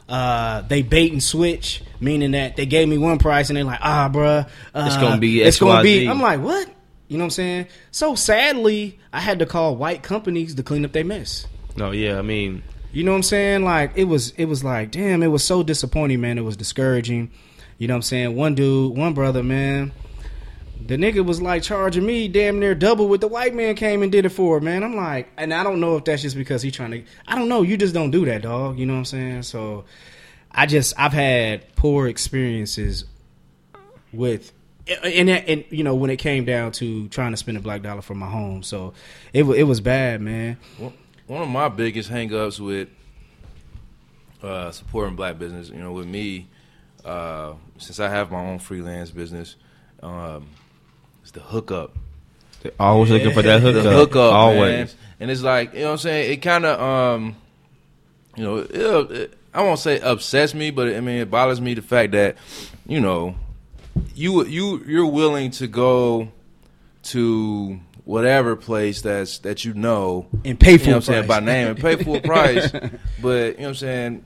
Uh, 0.09 0.63
they 0.63 0.83
bait 0.83 1.11
and 1.13 1.23
switch, 1.23 1.83
meaning 1.99 2.31
that 2.33 2.55
they 2.57 2.65
gave 2.67 2.89
me 2.89 2.97
one 2.97 3.19
price 3.19 3.51
and 3.51 3.57
they're 3.57 3.65
like, 3.65 3.81
ah, 3.83 4.09
bruh, 4.13 4.47
uh, 4.75 4.85
It's 4.87 4.97
gonna 4.97 5.19
be 5.19 5.43
it's 5.43 5.59
gonna 5.59 5.83
be. 5.83 6.05
XYZ. 6.05 6.11
I'm 6.11 6.21
like, 6.21 6.41
what? 6.41 6.69
You 7.09 7.19
know 7.19 7.23
what 7.23 7.27
I'm 7.27 7.31
saying? 7.31 7.67
So 7.91 8.15
sadly, 8.15 8.99
I 9.13 9.21
had 9.21 9.41
to 9.41 9.47
call 9.47 9.75
white 9.77 10.03
companies 10.05 10.55
to 10.55 10.63
clean 10.63 10.85
up 10.85 10.93
their 10.93 11.05
mess. 11.05 11.47
No, 11.77 11.91
yeah, 11.91 12.19
I 12.19 12.23
mean, 12.23 12.63
You 12.93 13.03
know 13.05 13.11
what 13.13 13.17
I'm 13.17 13.23
saying? 13.25 13.65
Like 13.65 13.93
it 13.97 14.05
was 14.05 14.31
it 14.37 14.45
was 14.45 14.63
like, 14.63 14.93
damn, 14.93 15.23
it 15.25 15.27
was 15.29 15.43
so 15.43 15.63
disappointing, 15.65 16.21
man. 16.21 16.39
It 16.39 16.43
was 16.43 16.57
discouraging. 16.57 17.31
You 17.79 17.89
know 17.89 17.95
what 17.95 17.99
I'm 17.99 18.03
saying? 18.03 18.37
One 18.37 18.55
dude, 18.55 18.97
one 18.97 19.13
brother, 19.13 19.43
man, 19.43 19.93
the 20.85 20.97
nigga 20.97 21.25
was 21.25 21.41
like 21.41 21.63
charging 21.63 22.07
me 22.07 22.29
damn 22.29 22.59
near 22.59 22.75
double 22.75 23.09
what 23.09 23.21
the 23.21 23.29
white 23.29 23.55
man 23.55 23.75
came 23.75 24.03
and 24.03 24.13
did 24.13 24.25
it 24.27 24.31
for, 24.31 24.61
man. 24.61 24.83
I'm 24.83 24.97
like, 24.97 25.29
and 25.37 25.53
I 25.53 25.63
don't 25.63 25.81
know 25.81 25.97
if 25.97 26.05
that's 26.05 26.23
just 26.23 26.37
because 26.37 26.63
he 26.63 26.71
trying 26.71 26.91
to 26.93 27.05
I 27.27 27.37
don't 27.37 27.49
know, 27.49 27.63
you 27.63 27.77
just 27.77 27.95
don't 27.95 28.11
do 28.11 28.25
that, 28.27 28.43
dog. 28.43 28.79
You 28.79 28.87
know 28.87 28.95
what 28.95 29.01
I'm 29.01 29.05
saying? 29.07 29.43
So 29.43 29.85
I 30.51 30.67
just 30.67 30.95
I've 30.99 31.13
had 31.13 31.75
poor 31.77 32.09
experiences 32.09 33.05
with 34.13 34.53
and, 35.05 35.29
and 35.29 35.65
you 35.71 35.83
know 35.83 35.95
when 35.95 36.11
it 36.11 36.17
came 36.17 36.45
down 36.45 36.73
to 36.73 37.09
trying 37.09 37.33
to 37.33 37.37
spend 37.37 37.59
a 37.59 37.61
black 37.61 37.83
dollar 37.83 38.03
for 38.03 38.15
my 38.15 38.29
home, 38.29 38.63
so 38.63 38.95
it 39.33 39.43
it 39.45 39.65
was 39.65 39.81
bad, 39.81 40.21
man. 40.21 40.59
One- 40.79 40.93
of 41.43 41.49
my 41.49 41.69
biggest 41.69 42.09
hangups 42.09 42.61
with 42.61 42.89
uh, 44.45 44.71
supporting 44.71 45.17
black 45.17 45.41
business, 45.41 45.71
you 45.71 45.79
know, 45.79 45.91
with 45.91 46.07
me, 46.07 46.47
uh, 47.05 47.55
since 47.79 47.99
I 47.99 48.09
have 48.09 48.31
my 48.31 48.39
own 48.39 48.61
freelance 48.61 49.11
business, 49.11 49.57
um, 50.05 50.49
the 51.37 51.43
hookup. 51.43 51.95
They're 52.63 52.73
always 52.81 53.11
looking 53.11 53.33
for 53.33 53.43
that 53.43 53.61
hookup. 53.61 53.83
The 53.83 53.93
hookup, 53.93 54.33
always. 54.33 54.59
man. 54.59 54.89
And 55.21 55.31
it's 55.31 55.43
like 55.43 55.75
you 55.75 55.81
know 55.81 55.87
what 55.87 55.93
I'm 55.93 55.99
saying. 55.99 56.33
It 56.33 56.37
kind 56.39 56.65
of 56.65 56.81
um, 56.81 57.37
you 58.37 58.45
know, 58.45 58.57
it, 58.59 59.11
it, 59.13 59.39
I 59.53 59.63
won't 59.63 59.79
say 59.79 60.01
upsets 60.01 60.55
me, 60.55 60.71
but 60.71 60.89
I 60.89 61.01
mean 61.01 61.19
it 61.19 61.31
bothers 61.31 61.61
me 61.61 61.75
the 61.75 61.83
fact 61.83 62.13
that 62.13 62.37
you 62.87 63.01
know 63.01 63.37
you 64.15 64.45
you 64.47 64.83
you're 64.87 65.07
willing 65.07 65.51
to 65.53 65.67
go 65.67 66.33
to 67.05 67.81
whatever 68.05 68.57
place 68.57 69.03
that's 69.03 69.39
that 69.39 69.65
you 69.65 69.75
know 69.75 70.27
And 70.45 70.59
pay 70.59 70.73
you 70.73 70.79
for 70.79 70.87
know 70.87 70.93
what 70.93 70.97
I'm 70.97 71.03
saying 71.03 71.27
by 71.27 71.41
name 71.41 71.69
and 71.69 71.79
pay 71.79 71.97
full 72.03 72.21
price, 72.23 72.71
but 72.71 72.81
you 72.81 73.29
know 73.29 73.41
what 73.57 73.61
I'm 73.61 73.75
saying 73.75 74.25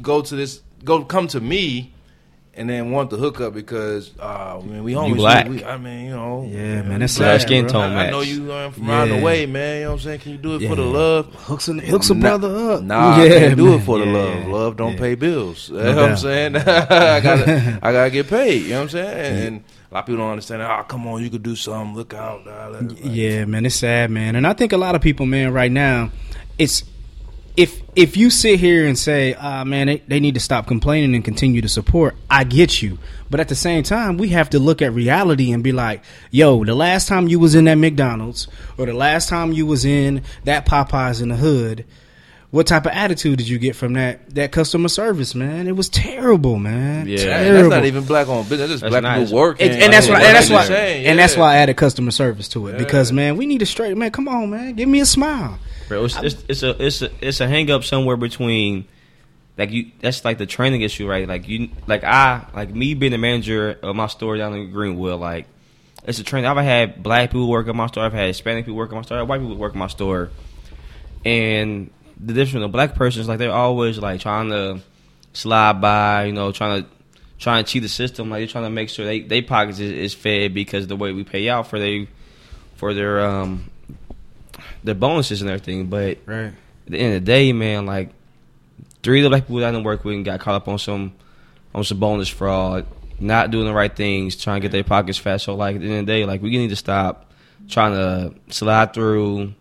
go 0.00 0.22
to 0.22 0.36
this 0.36 0.62
go 0.84 1.04
come 1.04 1.28
to 1.28 1.40
me. 1.40 1.92
And 2.58 2.68
then 2.68 2.90
want 2.90 3.10
the 3.10 3.16
hookup 3.16 3.54
because 3.54 4.10
uh, 4.18 4.58
I 4.58 4.66
mean, 4.66 4.82
we 4.82 4.92
homies. 4.92 5.14
black. 5.16 5.48
We, 5.48 5.64
I 5.64 5.76
mean, 5.78 6.06
you 6.06 6.10
know, 6.10 6.42
Yeah, 6.50 6.82
man, 6.82 6.98
that's 6.98 7.16
Black 7.16 7.40
sad, 7.40 7.46
skin 7.46 7.64
bro. 7.66 7.72
tone 7.74 7.92
I, 7.92 8.08
I 8.08 8.10
know 8.10 8.18
match. 8.18 8.28
you 8.28 8.52
um, 8.52 8.72
from 8.72 8.90
around 8.90 9.08
the 9.10 9.14
Yeah. 9.16 9.22
way, 9.22 9.46
man. 9.46 9.76
You 9.76 9.82
know 9.84 9.90
what 9.90 9.94
I'm 9.94 10.00
saying? 10.00 10.20
Can 10.20 10.32
you 10.32 10.38
do 10.38 10.56
it 10.56 10.68
for 10.68 10.74
the 10.74 10.82
love? 10.82 11.32
Hooks 11.34 11.68
a, 11.68 11.74
hooks 11.74 12.10
a 12.10 12.14
Nah- 12.14 12.20
brother 12.36 12.72
up. 12.72 12.82
Nah, 12.82 13.16
I 13.16 13.28
can't 13.28 13.56
do 13.56 13.74
it 13.74 13.80
for 13.84 14.00
the 14.00 14.06
yeah, 14.06 14.12
love. 14.12 14.46
Love 14.48 14.76
don't 14.76 14.94
yeah. 14.94 14.98
pay 14.98 15.14
bills. 15.14 15.68
You 15.68 15.76
know 15.76 15.94
what 15.96 16.10
I'm 16.10 16.16
saying? 16.16 16.56
I 16.56 17.20
gotta, 17.20 17.78
I 17.82 17.92
gotta 17.92 18.10
get 18.10 18.26
paid. 18.28 18.62
You 18.64 18.70
know 18.70 18.76
what 18.76 18.82
I'm 18.82 18.88
saying? 18.88 19.46
And 19.46 19.64
a 19.90 19.94
lot 19.94 20.00
of 20.00 20.06
people 20.06 20.18
don't 20.24 20.30
understand. 20.32 20.62
Oh, 20.62 20.82
come 20.88 21.06
on, 21.06 21.22
you 21.22 21.30
could 21.30 21.44
do 21.44 21.54
something. 21.54 21.94
Look 21.94 22.12
out, 22.12 22.44
dog. 22.44 22.90
Like, 22.90 22.98
Yeah, 23.04 23.44
man, 23.44 23.66
it's 23.66 23.76
sad, 23.76 24.10
man. 24.10 24.34
And 24.34 24.44
I 24.46 24.52
think 24.52 24.72
a 24.72 24.76
lot 24.78 24.96
of 24.96 25.00
people, 25.00 25.26
man, 25.26 25.52
right 25.52 25.70
now, 25.70 26.10
it's 26.58 26.82
if 27.58 27.82
if 27.96 28.16
you 28.16 28.30
sit 28.30 28.60
here 28.60 28.86
and 28.86 28.96
say, 28.96 29.34
ah, 29.34 29.64
man, 29.64 29.88
they, 29.88 29.96
they 30.06 30.20
need 30.20 30.34
to 30.34 30.40
stop 30.40 30.68
complaining 30.68 31.16
and 31.16 31.24
continue 31.24 31.60
to 31.60 31.68
support, 31.68 32.14
I 32.30 32.44
get 32.44 32.80
you. 32.80 32.98
But 33.28 33.40
at 33.40 33.48
the 33.48 33.56
same 33.56 33.82
time, 33.82 34.16
we 34.16 34.28
have 34.28 34.50
to 34.50 34.60
look 34.60 34.80
at 34.80 34.92
reality 34.92 35.50
and 35.50 35.64
be 35.64 35.72
like, 35.72 36.04
yo, 36.30 36.64
the 36.64 36.76
last 36.76 37.08
time 37.08 37.26
you 37.26 37.40
was 37.40 37.56
in 37.56 37.64
that 37.64 37.74
McDonald's 37.74 38.46
or 38.78 38.86
the 38.86 38.94
last 38.94 39.28
time 39.28 39.52
you 39.52 39.66
was 39.66 39.84
in 39.84 40.22
that 40.44 40.66
Popeyes 40.66 41.20
in 41.20 41.30
the 41.30 41.34
hood, 41.36 41.84
what 42.50 42.68
type 42.68 42.86
of 42.86 42.92
attitude 42.92 43.38
did 43.38 43.48
you 43.48 43.58
get 43.58 43.74
from 43.74 43.94
that 43.94 44.30
that 44.36 44.52
customer 44.52 44.88
service, 44.88 45.34
man? 45.34 45.66
It 45.66 45.74
was 45.74 45.88
terrible, 45.88 46.60
man. 46.60 47.08
Yeah. 47.08 47.16
That- 47.16 47.24
terrible. 47.24 47.70
that's 47.70 47.80
not 47.80 47.84
even 47.86 48.04
black 48.04 48.28
on 48.28 48.44
business. 48.48 48.58
That's 48.60 48.70
just 48.70 48.82
That's 48.82 48.92
black 48.92 49.02
nice. 49.02 49.26
people 49.30 49.40
working. 49.40 49.68
And, 49.68 49.82
and 49.82 49.92
that's 49.92 50.06
I 50.06 50.10
mean, 50.10 50.18
what, 50.20 50.26
and 50.28 50.36
that's 50.36 50.50
why, 50.50 50.58
just 50.60 50.70
and 50.70 51.18
that's 51.18 51.36
why 51.36 51.54
I 51.54 51.56
added 51.56 51.76
customer 51.76 52.12
service 52.12 52.48
to 52.50 52.68
it 52.68 52.72
Yeah. 52.74 52.78
because 52.78 53.10
man, 53.12 53.36
we 53.36 53.46
need 53.46 53.62
a 53.62 53.66
straight 53.66 53.96
man. 53.96 54.12
Come 54.12 54.28
on, 54.28 54.48
man, 54.50 54.74
give 54.74 54.88
me 54.88 55.00
a 55.00 55.06
smile. 55.06 55.58
Bro, 55.88 56.04
it's, 56.04 56.16
it's, 56.22 56.44
it's 56.48 56.62
a 56.62 56.84
it's 56.84 57.02
a 57.02 57.10
it's 57.20 57.40
a 57.40 57.48
hang 57.48 57.70
up 57.70 57.82
somewhere 57.82 58.16
between 58.16 58.86
like 59.56 59.70
you 59.70 59.90
that's 60.00 60.24
like 60.24 60.38
the 60.38 60.46
training 60.46 60.82
issue, 60.82 61.08
right? 61.08 61.26
Like 61.26 61.48
you 61.48 61.70
like 61.86 62.04
I 62.04 62.46
like 62.54 62.74
me 62.74 62.94
being 62.94 63.12
the 63.12 63.18
manager 63.18 63.78
of 63.82 63.96
my 63.96 64.06
store 64.06 64.36
down 64.36 64.54
in 64.54 64.70
Greenwood, 64.70 65.18
like 65.18 65.46
it's 66.04 66.18
a 66.18 66.24
training. 66.24 66.48
I've 66.48 66.56
had 66.58 67.02
black 67.02 67.30
people 67.30 67.48
work 67.48 67.66
at 67.68 67.74
my 67.74 67.86
store, 67.86 68.04
I've 68.04 68.12
had 68.12 68.28
Hispanic 68.28 68.66
people 68.66 68.76
work 68.76 68.92
at 68.92 68.96
my 68.96 69.02
store, 69.02 69.18
I've 69.18 69.22
had 69.22 69.28
white 69.28 69.40
people 69.40 69.56
work 69.56 69.72
at 69.72 69.78
my 69.78 69.88
store. 69.88 70.30
And 71.24 71.90
the 72.20 72.34
difference 72.34 72.54
with 72.54 72.62
a 72.64 72.68
black 72.68 72.94
person 72.94 73.22
is 73.22 73.28
like 73.28 73.38
they're 73.38 73.52
always 73.52 73.98
like 73.98 74.20
trying 74.20 74.50
to 74.50 74.80
slide 75.32 75.80
by, 75.80 76.24
you 76.24 76.32
know, 76.32 76.52
trying 76.52 76.82
to 76.82 76.88
trying 77.38 77.64
to 77.64 77.70
cheat 77.70 77.82
the 77.82 77.88
system, 77.88 78.30
like 78.30 78.40
they're 78.40 78.46
trying 78.46 78.64
to 78.64 78.70
make 78.70 78.90
sure 78.90 79.04
they 79.04 79.20
they 79.20 79.42
pockets 79.42 79.80
is, 79.80 79.90
is 79.90 80.14
fed 80.14 80.54
because 80.54 80.86
the 80.86 80.96
way 80.96 81.12
we 81.12 81.24
pay 81.24 81.48
out 81.48 81.66
for 81.66 81.78
they 81.78 82.08
for 82.76 82.94
their 82.94 83.24
um 83.24 83.70
their 84.88 84.94
bonuses 84.96 85.40
and 85.42 85.50
everything. 85.50 85.86
But 85.86 86.18
Right. 86.26 86.46
at 86.46 86.54
the 86.86 86.98
end 86.98 87.14
of 87.14 87.22
the 87.24 87.26
day, 87.26 87.52
man, 87.52 87.86
like 87.86 88.10
three 89.02 89.20
of 89.20 89.24
the 89.24 89.28
black 89.30 89.42
people 89.44 89.58
that 89.60 89.68
I 89.68 89.70
didn't 89.70 89.84
work 89.84 90.04
with 90.04 90.14
and 90.14 90.24
got 90.24 90.40
caught 90.40 90.54
up 90.54 90.68
on 90.68 90.78
some 90.78 91.12
on 91.74 91.84
some 91.84 91.98
bonus 91.98 92.28
fraud, 92.28 92.86
not 93.20 93.50
doing 93.50 93.66
the 93.66 93.74
right 93.74 93.94
things, 93.94 94.36
trying 94.36 94.60
to 94.60 94.64
get 94.64 94.72
their 94.72 94.82
pockets 94.82 95.18
fat. 95.18 95.36
So 95.40 95.54
like 95.54 95.76
at 95.76 95.82
the 95.82 95.86
end 95.88 96.00
of 96.00 96.06
the 96.06 96.12
day, 96.12 96.24
like 96.24 96.42
we 96.42 96.50
need 96.50 96.70
to 96.70 96.76
stop 96.76 97.30
trying 97.68 97.92
to 97.92 98.34
slide 98.52 98.94
through, 98.94 99.52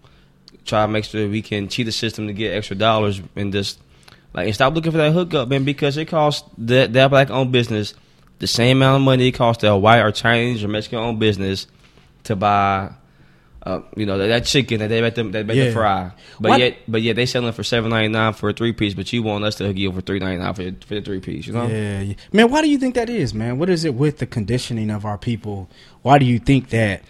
try 0.65 0.85
to 0.85 0.87
make 0.91 1.03
sure 1.03 1.27
we 1.27 1.41
can 1.41 1.67
cheat 1.67 1.85
the 1.85 1.91
system 1.91 2.27
to 2.27 2.33
get 2.33 2.55
extra 2.55 2.75
dollars 2.75 3.21
and 3.35 3.51
just 3.51 3.79
like 4.33 4.45
and 4.45 4.55
stop 4.55 4.73
looking 4.73 4.91
for 4.91 4.97
that 4.99 5.11
hookup, 5.11 5.49
man, 5.49 5.65
because 5.65 5.97
it 5.97 6.05
costs 6.05 6.47
that 6.57 6.93
that 6.93 7.09
black 7.09 7.29
owned 7.29 7.51
business 7.51 7.93
the 8.39 8.47
same 8.47 8.77
amount 8.77 8.97
of 8.97 9.01
money 9.01 9.27
it 9.29 9.31
costs 9.31 9.61
that 9.61 9.75
white 9.75 9.99
or 9.99 10.11
Chinese 10.11 10.63
or 10.63 10.67
Mexican 10.67 10.99
owned 10.99 11.19
business 11.19 11.67
to 12.23 12.35
buy 12.35 12.91
uh, 13.67 13.81
you 13.97 14.05
know 14.05 14.17
that, 14.17 14.27
that 14.27 14.45
chicken 14.45 14.79
that 14.79 14.87
they 14.87 15.01
make 15.01 15.13
them 15.15 15.31
they 15.31 15.43
make 15.43 15.57
Yeah. 15.57 15.65
them 15.65 15.73
fry, 15.73 16.11
but 16.39 16.49
What- 16.49 16.59
yet 16.59 16.77
but 16.87 17.01
yet 17.01 17.17
they 17.17 17.25
selling 17.25 17.51
for 17.51 17.63
seven 17.63 17.89
ninety 17.89 18.07
nine 18.07 18.31
for 18.33 18.49
a 18.49 18.53
three 18.53 18.71
piece, 18.71 18.93
but 18.93 19.11
you 19.11 19.23
want 19.23 19.43
us 19.43 19.55
to 19.55 19.65
hook 19.67 19.77
you 19.77 19.91
for 19.91 19.99
three 20.01 20.19
ninety 20.19 20.41
nine 20.41 20.53
for 20.53 20.63
for 20.87 20.95
the 20.95 21.01
three 21.01 21.19
piece, 21.19 21.47
you 21.47 21.53
know? 21.53 21.67
Yeah, 21.67 21.99
yeah, 22.01 22.13
man. 22.31 22.49
Why 22.49 22.61
do 22.61 22.69
you 22.69 22.77
think 22.77 22.95
that 22.95 23.09
is, 23.09 23.33
man? 23.33 23.57
What 23.59 23.69
is 23.69 23.83
it 23.83 23.93
with 23.93 24.19
the 24.19 24.25
conditioning 24.25 24.89
of 24.89 25.05
our 25.05 25.17
people? 25.17 25.69
Why 26.01 26.17
do 26.17 26.25
you 26.25 26.39
think 26.39 26.69
that 26.69 27.01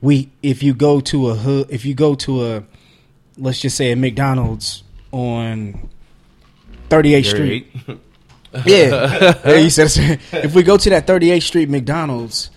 we, 0.00 0.30
if 0.42 0.62
you 0.62 0.72
go 0.74 1.00
to 1.00 1.28
a 1.28 1.34
hood, 1.34 1.66
if 1.70 1.84
you 1.84 1.94
go 1.94 2.14
to 2.16 2.46
a, 2.46 2.64
let's 3.36 3.60
just 3.60 3.76
say 3.76 3.92
a 3.92 3.96
McDonald's 3.96 4.82
on 5.12 5.88
38th 6.88 7.26
Street, 7.26 7.66
yeah, 8.64 9.38
yeah, 9.46 9.56
you 9.56 9.70
said 9.70 10.18
if 10.32 10.54
we 10.54 10.62
go 10.62 10.76
to 10.76 10.90
that 10.90 11.06
38th 11.06 11.42
Street 11.42 11.68
McDonald's, 11.68 12.50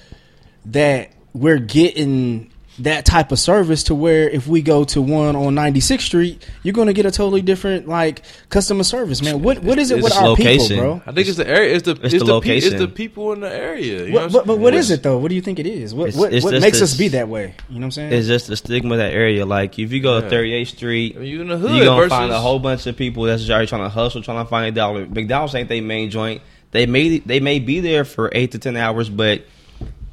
that 0.66 1.12
we're 1.34 1.60
getting 1.60 2.50
that 2.80 3.06
type 3.06 3.32
of 3.32 3.40
service 3.40 3.84
to 3.84 3.96
where 3.96 4.30
if 4.30 4.48
we 4.48 4.62
go 4.62 4.84
to 4.84 5.02
one 5.02 5.36
on 5.38 5.56
96th 5.56 6.02
Street, 6.02 6.46
you're 6.62 6.74
going 6.74 6.88
to 6.88 6.94
get 6.94 7.06
a 7.06 7.12
totally 7.12 7.42
different 7.42 7.88
like 7.88 8.22
customer 8.50 8.84
service, 8.84 9.22
man. 9.22 9.42
What 9.42 9.60
what 9.64 9.80
is 9.80 9.92
it 9.92 10.00
It's 10.00 10.04
with 10.04 10.14
our 10.14 10.28
location. 10.28 10.76
people, 10.78 10.98
bro? 11.00 11.02
I 11.06 11.14
think 11.14 11.28
it's 11.30 11.38
the 11.38 11.48
area. 11.48 11.74
It's 11.74 11.84
the 11.86 11.92
it's, 12.04 12.12
the 12.14 12.20
the, 12.20 12.26
pe- 12.26 12.32
location. 12.32 12.74
it's 12.74 12.82
the 12.82 12.88
people 12.90 13.32
in 13.32 13.40
the 13.40 13.50
area. 13.54 14.06
You 14.08 14.14
What, 14.14 14.22
know 14.24 14.30
but, 14.40 14.48
but 14.48 14.60
what 14.60 14.74
I'm 14.74 14.80
is 14.80 14.88
saying? 14.90 15.00
it 15.00 15.04
though? 15.04 15.18
What 15.20 15.30
do 15.30 15.36
you 15.36 15.42
think 15.42 15.60
it 15.60 15.68
is? 15.68 15.94
What 15.94 16.10
It's- 16.10 16.20
what, 16.20 16.34
it's 16.34 16.44
what 16.44 16.54
makes 16.60 16.80
this- 16.82 16.92
us 16.94 16.98
be 16.98 17.08
that 17.10 17.30
way? 17.30 17.56
You 17.70 17.76
know 17.76 17.80
what 17.80 17.84
I'm 17.86 17.92
saying? 17.92 18.12
It's 18.14 18.28
just 18.28 18.48
the 18.48 18.58
stigma 18.58 18.96
of 18.96 18.98
that 19.00 19.14
area. 19.14 19.46
Like 19.46 19.80
if 19.80 19.94
you 19.94 20.02
go 20.02 20.20
to 20.20 20.30
thirty 20.30 20.54
eighth 20.54 20.70
Street, 20.70 21.16
I 21.16 21.20
mean, 21.20 21.30
you 21.30 21.42
in 21.42 21.48
the 21.48 21.58
hood 21.58 21.76
you're 21.78 21.86
gonna 21.86 21.98
versus 22.02 22.10
find 22.18 22.32
a 22.32 22.40
whole 22.42 22.60
bunch 22.60 22.86
of 22.88 22.98
people 22.98 23.24
that's 23.24 23.50
already 23.50 23.68
trying 23.68 23.84
to 23.84 23.90
hustle, 23.90 24.22
trying 24.22 24.44
to 24.44 24.50
find 24.50 24.68
a 24.68 24.72
dollar. 24.72 25.06
McDonald's 25.06 25.56
ain't 25.56 25.70
they 25.70 25.80
main 25.82 26.10
joint. 26.10 26.42
They 26.72 26.88
may 26.88 27.20
they 27.20 27.40
may 27.40 27.60
be 27.60 27.80
there 27.80 28.04
for 28.04 28.30
eight 28.34 28.52
to 28.52 28.60
ten 28.60 28.76
hours, 28.76 29.08
but 29.10 29.46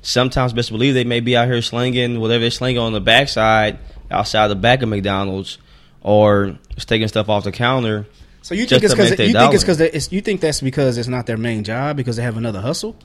sometimes 0.02 0.52
best 0.52 0.70
believe 0.70 0.94
they 0.94 1.04
may 1.04 1.20
be 1.20 1.36
out 1.36 1.46
here 1.48 1.62
slinging 1.62 2.20
whatever 2.20 2.40
they're 2.42 2.50
slinging 2.50 2.78
on 2.82 2.92
the 2.92 3.00
backside 3.00 3.78
outside 4.10 4.48
the 4.48 4.54
back 4.56 4.82
of 4.82 4.88
McDonald's 4.88 5.58
or 6.02 6.58
just 6.74 6.88
taking 6.88 7.08
stuff 7.08 7.28
off 7.28 7.44
the 7.44 7.52
counter. 7.52 8.06
so 8.42 8.54
you 8.54 8.66
think 8.66 8.82
it's 8.82 8.92
because 8.94 9.10
you 9.10 9.16
think 9.16 9.54
it's 9.54 9.62
because 9.62 9.80
it's 9.80 10.12
you 10.12 10.20
think 10.20 10.40
that's 10.40 10.60
because 10.60 10.98
it's 10.98 11.08
not 11.08 11.26
their 11.26 11.36
main 11.36 11.64
job 11.64 11.96
because 11.96 12.16
they 12.16 12.22
have 12.22 12.36
another 12.36 12.60
hustle. 12.60 12.96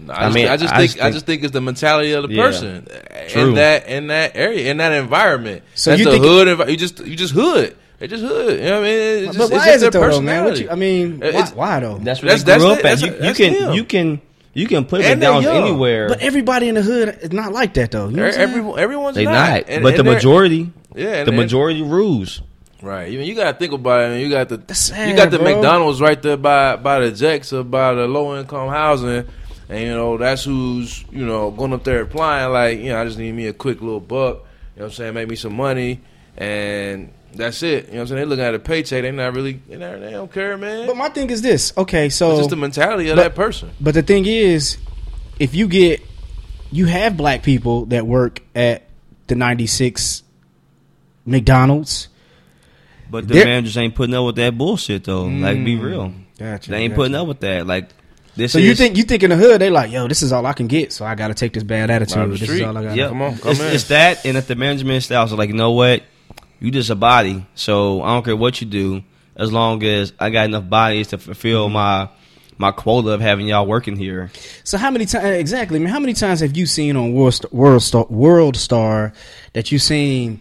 No, 0.00 0.14
I 0.14 0.16
I, 0.16 0.22
just, 0.26 0.34
mean, 0.34 0.48
I 0.48 0.56
just 0.56 0.72
I 0.74 0.76
think, 0.78 0.90
just 0.92 1.00
I 1.00 1.02
think- 1.04 1.14
just 1.14 1.26
think 1.26 1.42
it's 1.44 1.52
the 1.52 1.60
mentality 1.60 2.12
of 2.12 2.28
the 2.28 2.34
Yeah. 2.34 2.42
person 2.42 2.86
True. 3.28 3.48
in 3.48 3.54
that 3.56 3.88
in 3.88 4.06
that 4.06 4.32
area 4.36 4.70
in 4.70 4.76
that 4.78 4.92
environment. 4.92 5.62
So 5.74 5.90
That's 5.90 5.98
you 6.00 6.04
the 6.06 6.10
think- 6.12 6.24
hood. 6.24 6.48
envi- 6.48 6.70
you 6.70 6.76
just 6.76 7.04
you 7.04 7.16
just 7.16 7.34
hood. 7.34 7.76
They 7.98 8.06
just 8.06 8.22
hood. 8.22 8.60
You 8.60 8.64
know 8.64 8.74
what 8.76 8.78
I 8.78 8.82
mean? 8.90 8.98
It's 8.98 9.26
just, 9.26 9.38
but 9.38 9.44
it's 9.44 9.52
why 9.52 9.58
just 9.64 9.68
is 9.76 9.82
it 9.82 9.92
their 9.92 10.00
though, 10.02 10.10
though, 10.10 10.20
man? 10.20 10.44
Personality. 10.44 10.62
you, 10.62 10.70
I 10.70 10.74
mean, 10.76 11.18
why, 11.20 11.26
It's- 11.26 11.52
why 11.52 11.80
though? 11.80 11.98
That's 11.98 12.22
where 12.22 12.28
That's- 12.36 12.44
they 12.44 12.56
grew 12.58 12.68
that's 12.68 12.78
up 12.78 12.82
the- 12.82 12.88
at. 12.88 13.00
that's- 13.00 13.02
You, 13.02 13.06
you 13.08 13.18
that's 13.20 13.38
can 13.38 13.52
them. 13.54 13.74
you 13.74 13.84
can 13.84 14.20
you 14.58 14.66
can 14.66 14.84
put 14.84 15.00
And 15.02 15.22
they're 15.22 15.32
McDonald's 15.32 15.46
young. 15.46 15.68
anywhere. 15.68 16.08
but 16.08 16.20
everybody 16.20 16.68
in 16.68 16.74
the 16.74 16.82
hood 16.82 17.18
is 17.22 17.32
not 17.32 17.52
like 17.52 17.74
that 17.74 17.90
though. 17.92 18.08
You 18.08 18.16
know 18.16 18.24
what 18.26 18.34
I'm? 18.34 18.40
Everyone, 18.40 18.78
everyone's 18.78 19.16
they 19.16 19.24
not. 19.24 19.32
not. 19.32 19.64
And- 19.68 19.82
but 19.82 19.94
and 19.94 19.98
the 20.00 20.04
majority, 20.12 20.70
yeah, 20.94 21.06
and- 21.18 21.26
the 21.26 21.32
and- 21.32 21.36
majority 21.36 21.82
rules. 21.82 22.42
Right. 22.80 23.10
You, 23.10 23.20
you 23.20 23.34
got 23.34 23.52
to 23.52 23.58
think 23.58 23.72
about 23.72 24.02
it. 24.02 24.04
I 24.06 24.08
mean, 24.10 24.20
you 24.20 24.30
got 24.30 24.48
the 24.48 24.74
sad, 24.74 25.08
you 25.10 25.16
got 25.16 25.30
the 25.32 25.38
bro. 25.38 25.54
McDonald's 25.54 26.00
right 26.00 26.20
there 26.22 26.36
by 26.36 26.76
by 26.76 27.00
the 27.00 27.10
Jacks 27.10 27.52
or 27.52 27.64
by 27.64 27.92
the 27.94 28.06
low 28.06 28.38
income 28.38 28.68
housing, 28.68 29.24
and 29.68 29.80
you 29.82 29.88
know 29.90 30.16
that's 30.16 30.44
who's 30.44 31.04
you 31.10 31.26
know 31.26 31.50
going 31.50 31.72
up 31.72 31.82
there 31.82 32.02
applying. 32.02 32.52
Like 32.52 32.78
you 32.78 32.90
know, 32.90 33.00
I 33.00 33.04
just 33.04 33.18
need 33.18 33.32
me 33.32 33.46
a 33.48 33.52
quick 33.52 33.80
little 33.80 33.98
buck. 33.98 34.44
You 34.76 34.82
know 34.82 34.84
what 34.84 34.84
I'm 34.84 34.90
saying? 34.92 35.14
Make 35.14 35.28
me 35.28 35.34
some 35.34 35.56
money, 35.56 36.02
and 36.36 37.12
that's 37.38 37.62
it. 37.62 37.86
You 37.86 37.92
know 37.92 37.98
what 37.98 38.00
I'm 38.00 38.06
saying? 38.08 38.18
They 38.20 38.24
looking 38.26 38.44
at 38.44 38.54
a 38.54 38.58
paycheck. 38.58 39.02
They 39.02 39.10
not 39.10 39.34
really. 39.34 39.54
They, 39.68 39.76
not, 39.76 40.00
they 40.00 40.10
don't 40.10 40.32
care, 40.32 40.58
man. 40.58 40.86
But 40.86 40.96
my 40.96 41.08
thing 41.08 41.30
is 41.30 41.40
this. 41.40 41.72
Okay, 41.76 42.08
so 42.08 42.30
it's 42.32 42.40
just 42.40 42.50
the 42.50 42.56
mentality 42.56 43.08
of 43.08 43.16
but- 43.16 43.22
that 43.22 43.34
person. 43.34 43.70
But 43.80 43.94
the 43.94 44.02
thing 44.02 44.26
is, 44.26 44.76
if 45.38 45.54
you 45.54 45.68
get, 45.68 46.02
you 46.70 46.86
have 46.86 47.16
black 47.16 47.42
people 47.42 47.86
that 47.86 48.06
work 48.06 48.40
at 48.54 48.84
the 49.28 49.34
96 49.34 50.22
McDonald's. 51.24 52.08
But 53.10 53.26
the 53.26 53.34
They're- 53.34 53.44
managers 53.46 53.76
ain't 53.78 53.94
putting 53.94 54.14
up 54.14 54.26
with 54.26 54.36
that 54.36 54.58
bullshit 54.58 55.04
though. 55.04 55.24
like, 55.24 55.64
be 55.64 55.76
mm. 55.76 55.82
real. 55.82 56.12
Gotcha. 56.38 56.70
They 56.70 56.78
ain't 56.78 56.90
gotcha. 56.92 56.96
putting 56.96 57.14
up 57.14 57.26
with 57.26 57.40
that. 57.40 57.66
Like, 57.66 57.88
this 58.36 58.52
So 58.52 58.58
is, 58.58 58.66
you 58.66 58.74
think 58.74 58.96
you 58.96 59.02
think 59.02 59.22
in 59.22 59.30
the 59.30 59.36
hood 59.36 59.60
they 59.60 59.70
like, 59.70 59.90
yo, 59.90 60.06
this 60.06 60.22
is 60.22 60.32
all 60.32 60.46
I 60.46 60.52
can 60.52 60.68
get, 60.68 60.92
so 60.92 61.04
I 61.04 61.14
got 61.14 61.28
to 61.28 61.34
take 61.34 61.52
this 61.52 61.64
bad 61.64 61.90
attitude. 61.90 62.18
Out 62.18 62.30
This 62.30 62.48
is 62.48 62.60
all 62.62 62.76
I 62.76 62.84
got. 62.84 62.96
Yep. 62.96 63.08
Come 63.08 63.22
on, 63.22 63.38
come 63.38 63.50
it's, 63.50 63.60
in. 63.60 63.66
it's 63.74 63.88
that, 63.88 64.24
and 64.24 64.36
if 64.36 64.46
the 64.46 64.54
management 64.54 65.02
styles 65.02 65.32
are 65.32 65.36
like, 65.36 65.48
you 65.48 65.56
know 65.56 65.72
what, 65.72 66.02
you 66.60 66.70
just 66.70 66.90
a 66.90 66.94
body, 66.94 67.46
so 67.54 68.02
I 68.02 68.14
don't 68.14 68.24
care 68.24 68.36
what 68.36 68.60
you 68.60 68.66
do, 68.66 69.02
as 69.36 69.52
long 69.52 69.82
as 69.84 70.12
I 70.18 70.30
got 70.30 70.46
enough 70.46 70.68
bodies 70.68 71.08
to 71.08 71.18
fulfill 71.18 71.68
my 71.68 72.08
my 72.60 72.72
quota 72.72 73.10
of 73.10 73.20
having 73.20 73.46
y'all 73.46 73.66
working 73.66 73.96
here. 73.96 74.30
So 74.64 74.78
how 74.78 74.90
many 74.90 75.06
times 75.06 75.24
exactly? 75.24 75.76
I 75.76 75.78
mean, 75.78 75.88
how 75.88 76.00
many 76.00 76.12
times 76.12 76.40
have 76.40 76.56
you 76.56 76.66
seen 76.66 76.96
on 76.96 77.12
World 77.14 77.34
Star, 77.34 77.50
World 77.52 77.82
Star, 77.82 78.06
World 78.10 78.56
Star 78.56 79.12
that 79.52 79.70
you 79.70 79.78
seen 79.78 80.40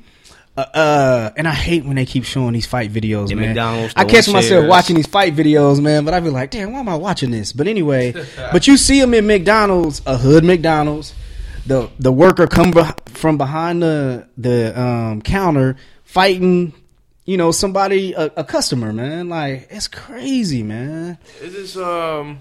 Uh, 0.58 0.62
uh, 0.74 1.30
and 1.38 1.48
I 1.48 1.54
hate 1.54 1.86
when 1.86 1.98
they 1.98 2.06
keep 2.08 2.24
showing 2.24 2.54
these 2.54 2.66
fight 2.66 2.92
videos, 2.92 3.30
man. 3.30 3.50
McDonald's 3.50 3.94
I 3.96 4.06
catch 4.06 4.28
myself 4.28 4.62
chairs. 4.62 4.68
watching 4.68 4.96
these 4.96 5.06
fight 5.06 5.36
videos, 5.36 5.80
man. 5.80 6.04
But 6.04 6.16
I 6.16 6.20
be 6.20 6.32
like, 6.32 6.50
damn, 6.50 6.74
why 6.74 6.80
am 6.80 6.90
I 6.90 6.96
watching 6.96 7.30
this? 7.30 7.54
But 7.54 7.68
anyway, 7.68 8.16
but 8.52 8.66
you 8.66 8.76
see 8.76 9.00
them 9.00 9.14
in 9.14 9.28
McDonald's, 9.28 10.02
a 10.08 10.18
hood 10.18 10.44
McDonald's. 10.44 11.14
The 11.68 11.92
the 12.00 12.12
worker 12.12 12.48
come 12.48 12.74
from 13.06 13.38
behind 13.38 13.84
the 13.84 14.28
the 14.36 14.80
um, 14.82 15.22
counter 15.22 15.76
fighting, 16.18 16.74
you 17.26 17.38
know, 17.38 17.52
somebody 17.52 18.14
a, 18.14 18.32
a 18.38 18.44
customer, 18.44 18.92
man. 18.92 19.30
Like 19.30 19.68
it's 19.70 19.88
crazy, 19.88 20.64
man. 20.64 21.20
It's 21.40 21.54
just 21.54 21.78
um, 21.78 22.40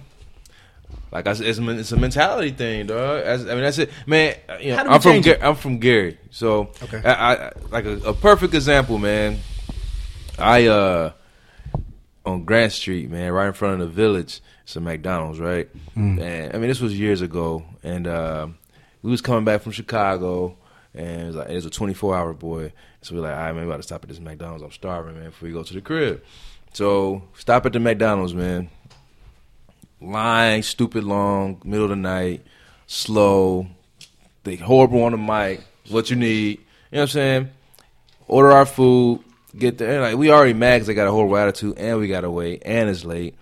like 1.13 1.27
I 1.27 1.35
said, 1.35 1.47
it's, 1.47 1.59
a 1.59 1.71
it's 1.71 1.93
a 1.93 1.99
mentality 1.99 2.53
thing, 2.53 2.87
dog. 2.87 3.23
As, 3.23 3.45
I 3.45 3.51
mean, 3.51 3.65
that's 3.65 3.77
it, 3.77 3.91
man. 4.07 4.35
You 4.61 4.71
know, 4.71 4.77
How 4.77 4.83
do 4.85 4.89
we 4.89 4.95
I'm 4.95 5.01
from 5.03 5.21
Ga- 5.21 5.41
I'm 5.43 5.57
from 5.57 5.79
Gary, 5.79 6.17
so 6.31 6.71
Okay. 6.85 7.03
I, 7.05 7.35
I 7.35 7.53
like 7.71 7.85
a, 7.85 7.99
a 7.99 8.15
perfect 8.15 8.55
example, 8.55 8.97
man. 8.97 9.41
I 10.39 10.67
uh 10.69 11.13
on 12.25 12.45
Grant 12.45 12.73
Street, 12.73 13.11
man, 13.11 13.31
right 13.31 13.49
in 13.49 13.53
front 13.53 13.83
of 13.83 13.89
the 13.89 13.95
village. 13.95 14.41
It's 14.65 14.75
a 14.75 14.81
McDonald's, 14.81 15.39
right? 15.39 15.69
Mm. 15.95 16.21
And 16.21 16.55
I 16.55 16.59
mean, 16.59 16.69
this 16.69 16.81
was 16.81 16.99
years 16.99 17.21
ago, 17.21 17.63
and 17.83 18.07
uh, 18.07 18.49
we 19.03 19.11
was 19.11 19.21
coming 19.21 19.45
back 19.45 19.61
from 19.61 19.73
Chicago, 19.73 20.57
and 20.97 21.23
it 21.23 21.27
was 21.27 21.37
like 21.37 21.49
it 21.49 21.55
was 21.55 21.67
a 21.67 21.71
24 21.71 22.17
hour 22.17 22.33
boy. 22.33 22.73
So 23.03 23.15
we 23.15 23.21
are 23.21 23.25
like, 23.25 23.33
all 23.33 23.39
right, 23.39 23.53
man, 23.53 23.67
we 23.67 23.71
got 23.71 23.77
to 23.77 23.83
stop 23.83 24.03
at 24.03 24.09
this 24.09 24.21
McDonald's. 24.21 24.63
I'm 24.63 24.73
starving, 24.73 25.15
man, 25.15 25.27
before 25.27 25.47
we 25.47 25.53
go 25.53 25.63
to 25.63 25.75
the 25.75 25.81
crib. 25.81 26.23
So 26.73 27.23
stop 27.35 27.67
at 27.67 27.73
the 27.73 27.81
McDonald's, 27.81 28.35
man. 28.35 28.71
Line, 30.01 30.63
stupid 30.63 31.05
long, 31.05 31.61
middle 31.65 31.85
of 31.85 31.91
the 31.91 31.97
night, 31.97 32.45
slow. 32.87 33.67
They 34.45 34.57
horrible 34.57 35.03
on 35.05 35.13
the 35.13 35.19
mic. 35.19 35.63
What 35.89 36.11
you 36.11 36.17
need, 36.17 36.59
you 36.59 36.65
know 36.93 36.99
what 36.99 37.03
I'm 37.03 37.09
saying? 37.09 37.51
Order 38.29 38.53
our 38.53 38.67
food, 38.67 39.23
get 39.57 39.79
there. 39.79 40.01
Like 40.01 40.17
we 40.17 40.31
already 40.31 40.53
mad 40.53 40.77
because 40.77 40.89
they 40.89 40.95
got 40.95 41.07
a 41.07 41.13
horrible 41.13 41.37
attitude, 41.37 41.79
and 41.79 41.99
we 41.99 42.09
gotta 42.09 42.31
wait, 42.31 42.63
and 42.65 42.89
it's 42.91 43.05
late. 43.05 43.37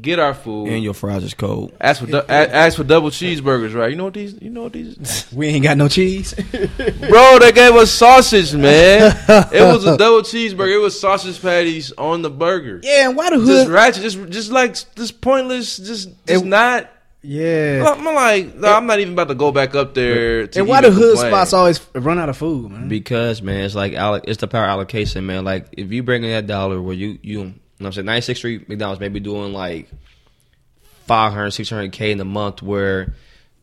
Get 0.00 0.18
our 0.18 0.34
food. 0.34 0.68
And 0.68 0.82
your 0.84 0.94
fries 0.94 1.24
is 1.24 1.34
cold. 1.34 1.72
Ask 1.80 2.00
for 2.00 2.06
du- 2.06 2.24
a- 2.28 2.54
ask 2.54 2.76
for 2.76 2.84
double 2.84 3.10
cheeseburgers, 3.10 3.74
right? 3.74 3.90
You 3.90 3.96
know 3.96 4.04
what 4.04 4.14
these? 4.14 4.40
You 4.40 4.50
know 4.50 4.62
what 4.64 4.72
these? 4.72 5.26
We 5.32 5.48
ain't 5.48 5.64
got 5.64 5.76
no 5.76 5.88
cheese. 5.88 6.34
Bro, 6.34 7.38
they 7.40 7.52
gave 7.52 7.74
us 7.74 7.90
sausage, 7.90 8.54
man. 8.54 9.16
it 9.52 9.62
was 9.62 9.84
a 9.84 9.96
double 9.98 10.22
cheeseburger. 10.22 10.74
It 10.76 10.78
was 10.78 10.98
sausage 11.00 11.40
patties 11.42 11.92
on 11.98 12.22
the 12.22 12.30
burger. 12.30 12.80
yeah, 12.82 13.08
and 13.08 13.16
why 13.16 13.30
the 13.30 13.36
Just 13.36 13.48
hood? 13.64 13.68
ratchet, 13.68 14.02
just 14.02 14.28
just 14.28 14.50
like 14.52 14.76
just 14.94 15.20
pointless, 15.20 15.76
just 15.78 16.08
just 16.26 16.44
It- 16.44 16.46
not. 16.46 16.90
Yeah. 17.20 17.84
I'm 17.96 18.04
like, 18.04 18.54
no, 18.54 18.72
I'm 18.72 18.86
not 18.86 19.00
even 19.00 19.14
about 19.14 19.26
to 19.28 19.34
go 19.34 19.50
back 19.50 19.74
up 19.74 19.92
there. 19.92 20.46
To 20.46 20.60
And 20.60 20.68
why 20.68 20.80
the 20.82 20.92
hood 20.92 21.14
complain. 21.16 21.32
spots 21.32 21.52
always 21.52 21.80
run 21.96 22.16
out 22.16 22.28
of 22.28 22.36
food, 22.36 22.70
man? 22.70 22.86
Because 22.88 23.42
man, 23.42 23.64
it's 23.64 23.74
like 23.74 23.92
alloc- 23.94 24.24
it's 24.28 24.40
the 24.40 24.46
power 24.46 24.64
allocation, 24.66 25.26
man. 25.26 25.44
Like 25.44 25.66
if 25.72 25.90
you 25.90 26.04
bring 26.04 26.22
in 26.22 26.30
that 26.30 26.46
dollar 26.46 26.80
where 26.80 26.94
you 26.94 27.18
you, 27.22 27.54
you 27.78 27.84
know 27.84 27.88
what 27.90 27.98
I'm 27.98 28.06
saying 28.06 28.20
96th 28.22 28.36
Street 28.36 28.68
McDonald's 28.68 29.00
maybe 29.00 29.20
doing 29.20 29.52
like 29.52 29.88
500 31.06 31.50
600 31.50 31.92
k 31.92 32.12
in 32.12 32.20
a 32.20 32.24
month 32.24 32.62
where 32.62 33.14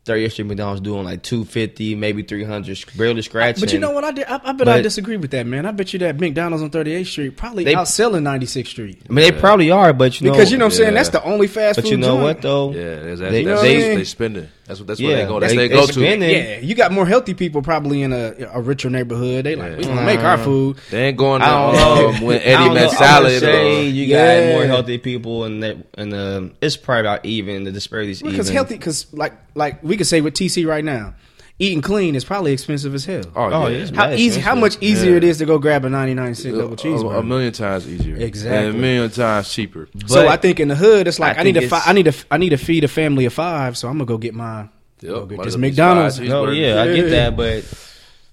30th 0.05 0.33
Street 0.33 0.45
McDonald's 0.45 0.81
doing 0.81 1.03
like 1.03 1.23
250 1.23 1.95
maybe 1.95 2.21
300 2.21 2.85
barely 2.95 3.21
scratching. 3.23 3.59
But 3.61 3.73
you 3.73 3.79
know 3.79 3.89
what? 3.89 4.03
I 4.03 4.11
did. 4.11 4.25
I, 4.27 4.39
I 4.43 4.51
bet 4.53 4.67
I 4.67 4.81
disagree 4.81 5.17
with 5.17 5.31
that, 5.31 5.47
man. 5.47 5.65
I 5.65 5.71
bet 5.71 5.93
you 5.93 5.99
that 5.99 6.19
McDonald's 6.19 6.61
on 6.63 6.69
38th 6.69 7.07
Street 7.07 7.37
probably 7.37 7.63
They- 7.63 7.73
outselling 7.73 8.21
96th 8.21 8.67
Street 8.67 9.01
I 9.09 9.13
mean 9.13 9.31
they 9.33 9.39
probably 9.39 9.71
are, 9.71 9.93
but 9.93 10.21
you 10.21 10.27
know 10.27 10.33
because 10.33 10.51
you 10.51 10.57
know 10.59 10.65
what 10.65 10.73
I'm 10.73 10.77
saying. 10.77 10.93
That's 10.93 11.09
the 11.09 11.23
only 11.23 11.47
fast 11.47 11.77
But 11.77 11.85
food. 11.85 11.91
you 11.91 11.97
know 11.97 12.09
joint. 12.17 12.23
what 12.23 12.41
though? 12.41 12.71
Yeah, 12.71 12.95
that's, 12.99 13.19
that's, 13.19 13.31
They- 13.31 13.43
that's, 13.43 13.61
they- 13.61 13.81
they, 13.81 13.95
they 13.95 14.03
spending. 14.03 14.47
That's 14.65 14.79
what 14.79 14.87
that's 14.87 14.99
where 15.01 15.15
they 15.15 15.25
go. 15.25 15.39
That's 15.39 15.53
they- 15.53 15.57
they, 15.57 15.67
they 15.67 15.75
go 15.75 15.85
to. 15.85 15.93
spending. 15.93 16.29
Yeah, 16.29 16.57
you 16.59 16.73
got 16.73 16.91
more 16.91 17.05
healthy 17.05 17.33
people 17.35 17.61
probably 17.61 18.01
in 18.01 18.11
a, 18.11 18.33
a 18.51 18.61
richer 18.61 18.89
neighborhood. 18.89 19.45
They 19.45 19.55
like 19.55 19.71
Yeah. 19.73 19.77
we 19.77 19.83
gonna 19.83 20.05
make 20.05 20.21
our 20.21 20.37
food. 20.39 20.77
They 20.89 21.09
ain't 21.09 21.17
going 21.17 21.41
to 21.41 21.47
I 21.47 21.71
don't 21.71 21.75
know. 21.75 22.09
um, 22.09 22.21
when 22.21 22.41
Eddie 22.41 22.65
don't. 22.65 22.73
Met 22.73 22.91
Salad. 22.91 23.39
say 23.41 23.79
Or, 23.81 23.89
you 23.89 24.05
Yeah. 24.05 24.41
got 24.49 24.53
more 24.53 24.65
healthy 24.65 24.97
people, 24.97 25.43
and 25.43 25.61
that, 25.61 25.77
and 25.97 26.13
um, 26.15 26.53
it's 26.61 26.77
probably 26.77 27.01
about 27.01 27.25
even. 27.25 27.63
The 27.63 27.71
disparities 27.71 28.21
Because 28.23 28.47
even. 28.47 28.55
healthy, 28.55 28.75
because 28.75 29.05
like 29.13 29.33
like 29.53 29.83
we 29.83 29.97
could 29.97 30.07
say 30.07 30.21
with 30.21 30.33
TC 30.33 30.65
right 30.67 30.83
now, 30.83 31.13
eating 31.59 31.81
clean 31.81 32.15
is 32.15 32.25
probably 32.25 32.51
expensive 32.51 32.93
as 32.93 33.05
hell. 33.05 33.23
oh, 33.35 33.43
Oh, 33.45 33.67
yeah. 33.67 33.77
yeah, 33.77 33.83
it's 33.83 33.89
how 33.95 34.07
mad 34.09 34.19
easy? 34.19 34.41
How 34.41 34.55
much 34.55 34.77
easier 34.81 35.11
Yeah. 35.11 35.17
it 35.17 35.23
is 35.23 35.37
to 35.37 35.45
go 35.45 35.57
grab 35.57 35.85
a 35.85 35.89
99 35.89 36.35
cent 36.35 36.57
double 36.57 36.73
a, 36.73 36.75
cheeseburger? 36.77 37.19
a 37.19 37.23
million 37.23 37.53
times 37.53 37.87
easier. 37.87 38.15
Exactly. 38.17 38.67
And 38.67 38.75
a 38.75 38.79
million 38.79 39.09
times 39.09 39.53
cheaper. 39.53 39.87
so 40.07 40.27
I 40.27 40.35
think 40.37 40.59
in 40.59 40.67
the 40.67 40.75
hood, 40.75 41.07
it's 41.07 41.19
like 41.19 41.37
I 41.37 41.41
I, 41.41 41.43
need 41.43 41.53
to 41.55 41.67
fi- 41.67 41.83
I 41.85 41.93
need 41.93 42.05
to 42.05 42.13
I 42.29 42.37
need 42.37 42.49
to 42.49 42.57
feed 42.57 42.83
a 42.83 42.87
family 42.89 43.25
of 43.25 43.33
five, 43.33 43.77
so 43.77 43.87
I'm 43.87 43.95
gonna 43.95 44.05
go 44.05 44.17
get 44.17 44.33
my 44.33 44.67
Yep, 45.01 45.11
go 45.11 45.25
get 45.25 45.37
this 45.39 45.47
as 45.47 45.53
well 45.55 45.61
be 45.61 45.67
McDonald's. 45.69 46.17
five 46.19 46.27
No, 46.27 46.49
yeah, 46.51 46.81
I 46.81 46.93
get 46.93 47.09
that, 47.11 47.35
but 47.37 47.63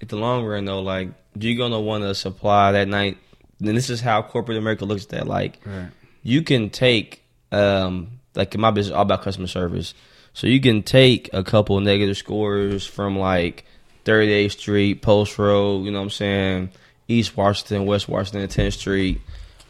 at 0.00 0.08
the 0.08 0.16
long 0.16 0.44
run, 0.44 0.64
though, 0.64 0.80
like 0.82 1.08
do 1.38 1.48
you're 1.48 1.58
gonna 1.58 1.80
want 1.80 2.02
to 2.04 2.14
supply 2.14 2.72
that 2.72 2.88
night. 2.88 3.18
And 3.64 3.76
this 3.76 3.88
is 3.90 4.00
how 4.00 4.22
corporate 4.22 4.58
America 4.58 4.84
looks 4.84 5.04
at 5.04 5.10
that. 5.10 5.28
Like, 5.28 5.60
Right. 5.64 5.86
you 6.24 6.42
can 6.42 6.68
take, 6.70 7.22
um, 7.52 8.18
like 8.34 8.52
in 8.56 8.60
my 8.60 8.72
business, 8.72 8.92
all 8.92 9.02
about 9.02 9.22
customer 9.22 9.46
service. 9.46 9.94
So 10.34 10.46
you 10.46 10.60
can 10.60 10.82
take 10.82 11.30
a 11.32 11.44
couple 11.44 11.78
negative 11.80 12.16
scores 12.16 12.86
from 12.86 13.18
like 13.18 13.64
38th 14.04 14.52
Street, 14.52 15.02
Post 15.02 15.38
Road, 15.38 15.84
you 15.84 15.90
know 15.90 15.98
what 15.98 16.04
I'm 16.04 16.10
saying, 16.10 16.70
East 17.08 17.36
Washington, 17.36 17.86
West 17.86 18.08
Washington, 18.08 18.48
10th 18.48 18.72
Street, 18.72 19.20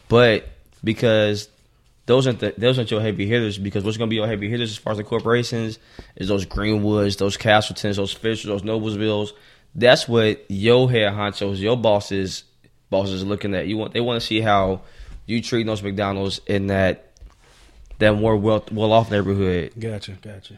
but 0.07 0.47
because 0.83 1.49
those 2.05 2.27
aren't 2.27 2.39
the, 2.39 2.53
those 2.57 2.77
aren't 2.77 2.91
your 2.91 3.01
heavy 3.01 3.25
hitters 3.25 3.57
because 3.57 3.83
what's 3.83 3.97
going 3.97 4.09
to 4.09 4.09
be 4.09 4.17
your 4.17 4.27
heavy 4.27 4.49
hitters 4.49 4.71
as 4.71 4.77
far 4.77 4.91
as 4.91 4.97
the 4.97 5.03
corporations 5.03 5.79
is 6.15 6.27
those 6.27 6.45
Greenwoods, 6.45 7.17
those 7.17 7.37
Castletons, 7.37 7.97
those 7.97 8.11
Fishers, 8.11 8.45
those 8.45 8.63
Noblesvilles. 8.63 9.31
That's 9.75 10.07
what 10.07 10.43
your 10.49 10.89
head 10.91 11.13
honchos, 11.13 11.59
your 11.59 11.77
bosses, 11.77 12.43
bosses 12.89 13.23
are 13.23 13.27
looking 13.27 13.55
at. 13.55 13.67
You 13.67 13.77
want 13.77 13.93
they 13.93 14.01
want 14.01 14.21
to 14.21 14.25
see 14.25 14.41
how 14.41 14.81
you 15.25 15.41
treat 15.41 15.65
those 15.65 15.81
McDonald's 15.81 16.41
in 16.45 16.67
that 16.67 17.12
that 17.99 18.13
more 18.15 18.35
well 18.37 18.63
well 18.71 18.91
off 18.91 19.11
neighborhood. 19.11 19.73
Gotcha, 19.79 20.13
gotcha. 20.21 20.55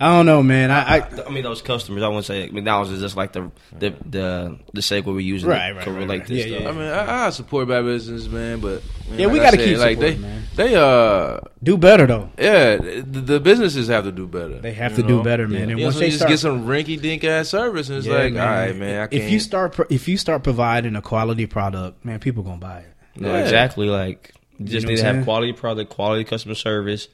I 0.00 0.06
don't 0.16 0.26
know, 0.26 0.42
man. 0.42 0.70
I, 0.72 0.98
I 0.98 1.08
I 1.26 1.30
mean, 1.30 1.44
those 1.44 1.62
customers. 1.62 2.02
I 2.02 2.08
wouldn't 2.08 2.24
say 2.24 2.48
McDonald's 2.48 2.90
is 2.90 3.00
just 3.00 3.16
like 3.16 3.32
the 3.34 3.52
the 3.78 3.94
the 4.04 4.58
the 4.72 4.80
segue 4.80 5.04
we're 5.04 5.20
using 5.20 5.48
Right, 5.48 5.68
to, 5.68 5.74
right, 5.74 5.84
to 5.84 5.90
right, 5.92 5.98
relate 5.98 6.18
right. 6.20 6.26
this 6.28 6.46
Yeah, 6.46 6.58
stuff. 6.58 6.62
yeah. 6.62 6.68
I 6.68 6.72
mean, 6.72 6.88
I, 6.88 7.26
I 7.26 7.30
support 7.30 7.68
bad 7.68 7.84
business, 7.84 8.26
man, 8.26 8.58
but 8.60 8.82
man, 9.08 9.18
Yeah, 9.20 9.26
we 9.26 9.38
like 9.38 9.48
I 9.48 9.50
gotta 9.52 9.64
keep 9.64 9.78
like 9.78 10.00
they, 10.00 10.16
man. 10.16 10.42
they 10.56 10.74
uh, 10.74 11.38
do 11.62 11.76
better 11.76 12.06
though. 12.06 12.30
yeah, 12.36 12.76
the, 12.78 13.02
the 13.20 13.38
businesses 13.40 13.86
have 13.88 14.02
to 14.04 14.10
do 14.12 14.26
better. 14.26 14.58
They 14.58 14.72
have 14.72 14.96
you 14.96 15.02
to 15.02 15.08
do 15.08 15.22
better, 15.22 15.46
man. 15.46 15.56
Yeah. 15.56 15.60
And 15.62 15.70
You 15.72 15.76
know, 15.76 15.82
once 15.84 15.96
so 15.96 16.00
they 16.00 16.06
you 16.06 16.10
just 16.12 16.20
start, 16.20 16.30
get 16.30 16.38
some 16.40 16.66
rinky 16.66 17.00
dink 17.00 17.22
ass 17.22 17.50
service, 17.50 17.88
and 17.88 17.98
it's 17.98 18.06
Yeah, 18.06 18.14
like, 18.14 18.32
man. 18.32 18.48
all 18.48 18.54
right, 18.54 18.76
man, 18.76 19.00
I 19.02 19.06
can't. 19.06 19.22
if 19.22 19.30
you 19.30 19.38
start 19.38 19.74
pro- 19.74 19.86
if 19.88 20.08
you 20.08 20.16
start 20.16 20.42
providing 20.42 20.96
a 20.96 21.02
quality 21.02 21.46
product, 21.46 22.04
man, 22.04 22.18
people 22.18 22.42
gonna 22.42 22.56
buy 22.56 22.78
it. 22.80 23.20
No, 23.20 23.28
Yeah. 23.32 23.42
exactly. 23.42 23.86
Like 23.88 24.32
you 24.58 24.66
just 24.66 24.86
need 24.86 24.96
to 24.96 25.04
have 25.04 25.24
quality 25.24 25.52
product, 25.52 25.90
quality 25.90 26.24
customer 26.24 26.54
service, 26.54 27.08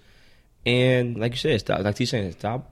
and 0.67 1.17
like 1.17 1.33
you 1.33 1.39
said, 1.39 1.61
stop. 1.61 1.81
Like 1.81 1.99
he's 1.99 2.11
saying, 2.11 2.33
stop 2.33 2.71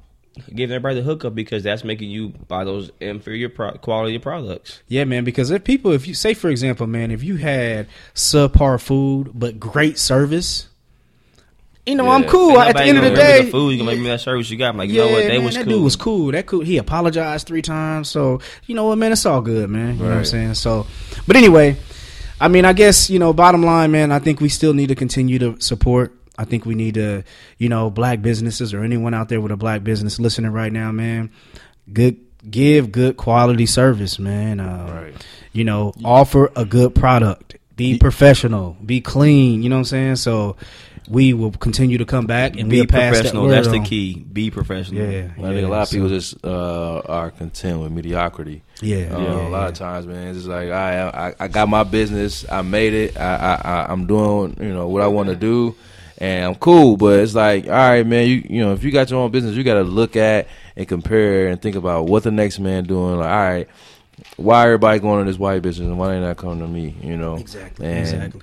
giving 0.55 0.74
everybody 0.74 0.96
the 0.96 1.02
hookup 1.02 1.35
because 1.35 1.62
that's 1.62 1.85
making 1.85 2.11
you 2.11 2.29
buy 2.48 2.64
those 2.64 2.90
inferior 3.00 3.48
pro- 3.48 3.79
quality 3.79 4.18
products. 4.18 4.83
Yeah, 4.87 5.05
man. 5.05 5.24
Because 5.24 5.50
if 5.50 5.64
people, 5.64 5.92
if 5.92 6.07
you 6.07 6.14
say, 6.14 6.35
for 6.35 6.50
example, 6.50 6.87
man, 6.87 7.11
if 7.11 7.22
you 7.22 7.37
had 7.37 7.87
subpar 8.14 8.81
food 8.81 9.31
but 9.35 9.59
great 9.59 9.98
service, 9.98 10.68
you 11.87 11.94
know, 11.94 12.09
I'm 12.09 12.24
cool. 12.24 12.59
At 12.59 12.76
the 12.76 12.83
end 12.83 12.98
of 12.98 13.05
the 13.05 13.14
day, 13.14 13.48
food 13.48 13.70
you 13.70 13.76
can 13.79 13.87
make 13.87 14.00
me 14.00 14.09
that 14.09 14.20
service 14.20 14.50
you 14.50 14.59
got. 14.59 14.70
I'm 14.70 14.76
like, 14.76 14.88
you 14.88 14.96
yeah, 14.96 15.07
know 15.07 15.12
what? 15.12 15.22
They 15.22 15.37
man, 15.37 15.44
was 15.44 15.55
that 15.55 15.64
cool. 15.64 15.72
dude 15.72 15.85
was 15.85 15.96
cool. 15.96 16.33
That 16.33 16.46
cool. 16.46 16.61
He 16.62 16.79
apologized 16.79 17.46
three 17.46 17.62
times. 17.62 18.09
So 18.09 18.40
you 18.66 18.74
know 18.74 18.87
what, 18.87 18.98
man, 18.98 19.12
it's 19.12 19.24
all 19.24 19.40
good, 19.40 19.70
man. 19.70 19.96
You 19.96 20.02
know 20.02 20.09
what 20.09 20.18
I'm 20.18 20.24
saying? 20.24 20.55
So, 20.55 20.87
but 21.29 21.37
anyway, 21.37 21.76
I 22.40 22.49
mean, 22.49 22.64
I 22.64 22.72
guess 22.72 23.09
you 23.11 23.18
know, 23.18 23.33
bottom 23.33 23.62
line, 23.62 23.90
man, 23.90 24.12
I 24.12 24.18
think 24.18 24.40
we 24.40 24.49
still 24.49 24.75
need 24.75 24.88
to 24.88 24.94
continue 24.94 25.38
to 25.38 25.61
support. 25.61 26.14
I 26.38 26.44
think 26.44 26.66
we 26.66 26.75
need 26.75 26.94
to, 26.94 27.25
you 27.57 27.68
know, 27.70 27.88
black 27.88 28.20
businesses 28.20 28.75
or 28.75 28.83
anyone 28.85 29.14
out 29.14 29.29
there 29.31 29.40
with 29.40 29.53
a 29.53 29.57
black 29.57 29.83
business 29.83 30.18
listening 30.20 30.53
right 30.53 30.72
now, 30.72 30.92
man. 30.92 31.31
Good, 31.90 32.18
give 32.51 32.92
good 32.92 33.16
quality 33.16 33.64
service, 33.66 34.18
man. 34.18 34.61
Uh, 34.61 35.03
Right. 35.03 35.27
You 35.53 35.64
know, 35.64 35.94
offer 36.05 36.53
a 36.55 36.66
good 36.66 36.94
product. 36.94 37.57
Be 37.77 37.99
professional. 37.99 38.77
Be 38.85 39.01
clean. 39.01 39.62
You 39.62 39.70
know 39.70 39.77
what 39.77 39.81
I'm 39.81 39.85
saying? 39.87 40.16
So. 40.16 40.57
We 41.08 41.32
will 41.34 41.52
continue 41.52 41.98
to 41.98 42.04
come 42.04 42.26
back 42.26 42.56
and 42.56 42.68
be 42.68 42.78
we'll 42.78 42.86
pass 42.86 43.12
that 43.14 43.18
professional. 43.18 43.44
word 43.44 43.52
That's 43.52 43.68
the 43.68 43.80
key. 43.80 44.14
Be 44.32 44.50
professional. 44.50 45.02
Yeah, 45.08 45.28
I 45.38 45.40
think 45.40 45.66
a 45.66 45.68
lot 45.68 45.82
of 45.82 45.88
so- 45.88 45.94
people 45.96 46.08
just 46.08 46.44
uh, 46.44 47.00
are 47.06 47.30
content 47.30 47.80
with 47.80 47.92
mediocrity. 47.92 48.62
Yeah, 48.82 48.96
Uh, 49.14 49.20
yeah, 49.20 49.48
a 49.48 49.48
lot 49.48 49.62
yeah. 49.62 49.68
of 49.68 49.74
times, 49.74 50.06
man, 50.06 50.28
it's 50.28 50.38
just 50.38 50.48
like 50.48 50.70
I, 50.70 51.08
I, 51.28 51.34
I 51.40 51.48
got 51.48 51.68
my 51.68 51.82
business, 51.84 52.44
I 52.50 52.62
made 52.62 52.92
it, 52.92 53.16
I, 53.18 53.36
I, 53.36 53.54
I 53.64 53.92
I'm 53.92 54.06
doing, 54.06 54.56
you 54.60 54.72
know, 54.74 54.88
what 54.88 55.00
I 55.02 55.06
want 55.06 55.28
to 55.30 55.36
do, 55.36 55.74
and 56.18 56.44
I'm 56.44 56.54
cool. 56.56 56.96
But 56.96 57.20
it's 57.20 57.34
like, 57.34 57.66
all 57.66 57.70
right, 57.72 58.06
man, 58.06 58.26
you, 58.28 58.44
you 58.50 58.60
know, 58.64 58.72
if 58.74 58.82
you 58.84 58.90
got 58.90 59.08
your 59.10 59.20
own 59.20 59.30
business, 59.30 59.54
you 59.54 59.62
got 59.64 59.74
to 59.74 59.82
look 59.84 60.16
at 60.16 60.48
and 60.76 60.86
compare 60.88 61.46
and 61.48 61.62
think 61.62 61.76
about 61.76 62.06
what 62.06 62.22
the 62.24 62.30
next 62.32 62.58
man 62.58 62.84
doing. 62.84 63.16
Like, 63.18 63.30
all 63.30 63.36
right, 63.48 63.68
why 64.36 64.64
everybody 64.64 64.98
going 64.98 65.24
to 65.24 65.30
this 65.30 65.38
white 65.38 65.62
business 65.62 65.86
and 65.86 65.98
why 65.98 66.08
they 66.14 66.20
not 66.20 66.36
coming 66.36 66.58
to 66.60 66.66
me? 66.68 66.96
You 67.00 67.16
know, 67.16 67.36
Exactly. 67.36 67.86
And 67.86 67.98
exactly. 68.00 68.40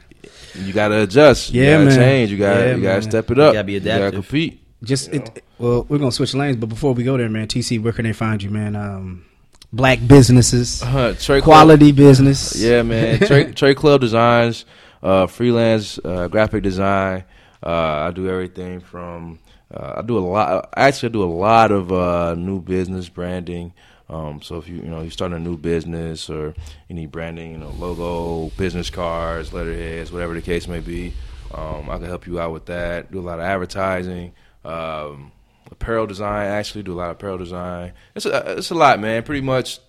You 0.55 0.73
got 0.73 0.89
to 0.89 1.01
adjust. 1.03 1.53
You 1.53 1.63
Yeah, 1.63 1.73
gotta 1.73 1.85
man. 1.85 1.95
change. 1.97 2.31
You 2.31 2.37
got 2.37 2.53
to 2.55 2.59
Yeah, 2.67 2.75
you 2.75 2.81
got 2.81 2.95
to 2.95 3.01
man. 3.01 3.09
step 3.09 3.31
it 3.31 3.39
up. 3.39 3.53
gotta 3.53 3.63
be 3.63 3.73
You 3.73 3.79
got 3.79 3.99
to 3.99 4.11
compete. 4.11 4.59
Just 4.83 5.13
it, 5.13 5.43
well, 5.59 5.85
we're 5.87 5.97
gonna 5.97 6.11
switch 6.11 6.33
lanes, 6.33 6.57
but 6.57 6.67
before 6.67 6.93
we 6.93 7.03
go 7.05 7.15
there, 7.17 7.29
man, 7.29 7.47
TC, 7.47 7.81
where 7.81 7.93
can 7.93 8.03
they 8.03 8.11
find 8.11 8.43
you, 8.43 8.49
man? 8.49 8.75
Um, 8.75 9.25
black 9.71 9.99
businesses, 10.05 10.83
Uh, 10.85 11.15
Trey 11.17 11.39
Club- 11.39 11.43
quality 11.43 11.91
business. 11.93 12.53
Yeah, 12.61 12.81
man. 12.83 13.19
Trey, 13.25 13.51
Trey 13.53 13.75
Club 13.75 14.01
Designs, 14.01 14.65
uh, 15.01 15.27
freelance 15.27 15.99
uh, 16.03 16.27
graphic 16.27 16.63
design. 16.63 17.23
Uh, 17.65 18.07
I 18.07 18.11
do 18.11 18.27
everything 18.29 18.81
from. 18.81 19.39
Uh, 19.73 19.93
I 19.97 20.01
do 20.01 20.17
a 20.17 20.19
lot. 20.19 20.69
Actually, 20.75 21.09
I 21.09 21.11
do 21.13 21.23
a 21.23 21.31
lot 21.33 21.71
of 21.71 21.91
uh, 21.93 22.35
new 22.35 22.59
business 22.61 23.07
branding. 23.07 23.73
Um, 24.09 24.41
so 24.41 24.57
if 24.57 24.67
you 24.67 24.75
you 24.75 24.81
know 24.89 25.01
you're 25.01 25.11
starting 25.11 25.37
a 25.37 25.39
new 25.39 25.57
business 25.57 26.29
or 26.29 26.53
you 26.89 26.95
need 26.95 27.11
branding, 27.11 27.51
you 27.51 27.57
know, 27.57 27.69
logo, 27.79 28.53
business 28.57 28.89
cards, 28.89 29.53
letterheads, 29.53 30.11
whatever 30.11 30.33
the 30.33 30.41
case 30.41 30.67
may 30.67 30.79
be, 30.81 31.13
um, 31.53 31.89
I 31.89 31.97
can 31.97 32.05
help 32.05 32.27
you 32.27 32.39
out 32.39 32.51
with 32.51 32.65
that. 32.67 33.11
Do 33.11 33.19
a 33.19 33.21
lot 33.21 33.39
of 33.39 33.45
advertising. 33.45 34.33
Um, 34.65 35.31
apparel 35.71 36.05
design, 36.05 36.47
actually, 36.47 36.83
do 36.83 36.93
a 36.93 36.95
lot 36.99 37.09
of 37.11 37.15
apparel 37.17 37.37
design. 37.37 37.93
It's 38.15 38.25
a, 38.25 38.57
it's 38.57 38.69
a 38.71 38.75
lot, 38.75 38.99
man. 38.99 39.23
Pretty 39.23 39.41
much 39.41 39.79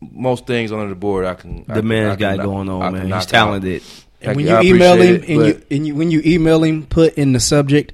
most 0.00 0.46
things 0.46 0.70
under 0.72 0.88
the 0.88 0.94
board. 0.94 1.24
I 1.24 1.34
can. 1.34 1.64
I 1.68 1.74
The 1.74 1.80
can- 1.80 1.88
man's 1.88 2.12
I 2.12 2.16
can 2.16 2.20
got 2.20 2.36
knock- 2.36 2.46
going 2.46 2.68
I 2.68 2.72
on, 2.72 2.80
can 2.82 2.92
man. 2.94 3.08
knock 3.08 3.18
He's 3.22 3.26
out. 3.26 3.30
talented. 3.30 3.82
And 4.20 4.36
when 4.36 4.46
Thank 4.46 4.64
you 4.64 4.74
email 4.74 4.94
him, 5.00 5.14
appreciate 5.16 5.36
and 5.38 5.46
you, 5.46 5.62
and 5.76 5.86
you 5.86 5.94
when 5.94 6.10
you 6.10 6.22
email 6.26 6.64
him, 6.64 6.86
put 6.86 7.14
in 7.14 7.32
the 7.32 7.40
subject, 7.40 7.92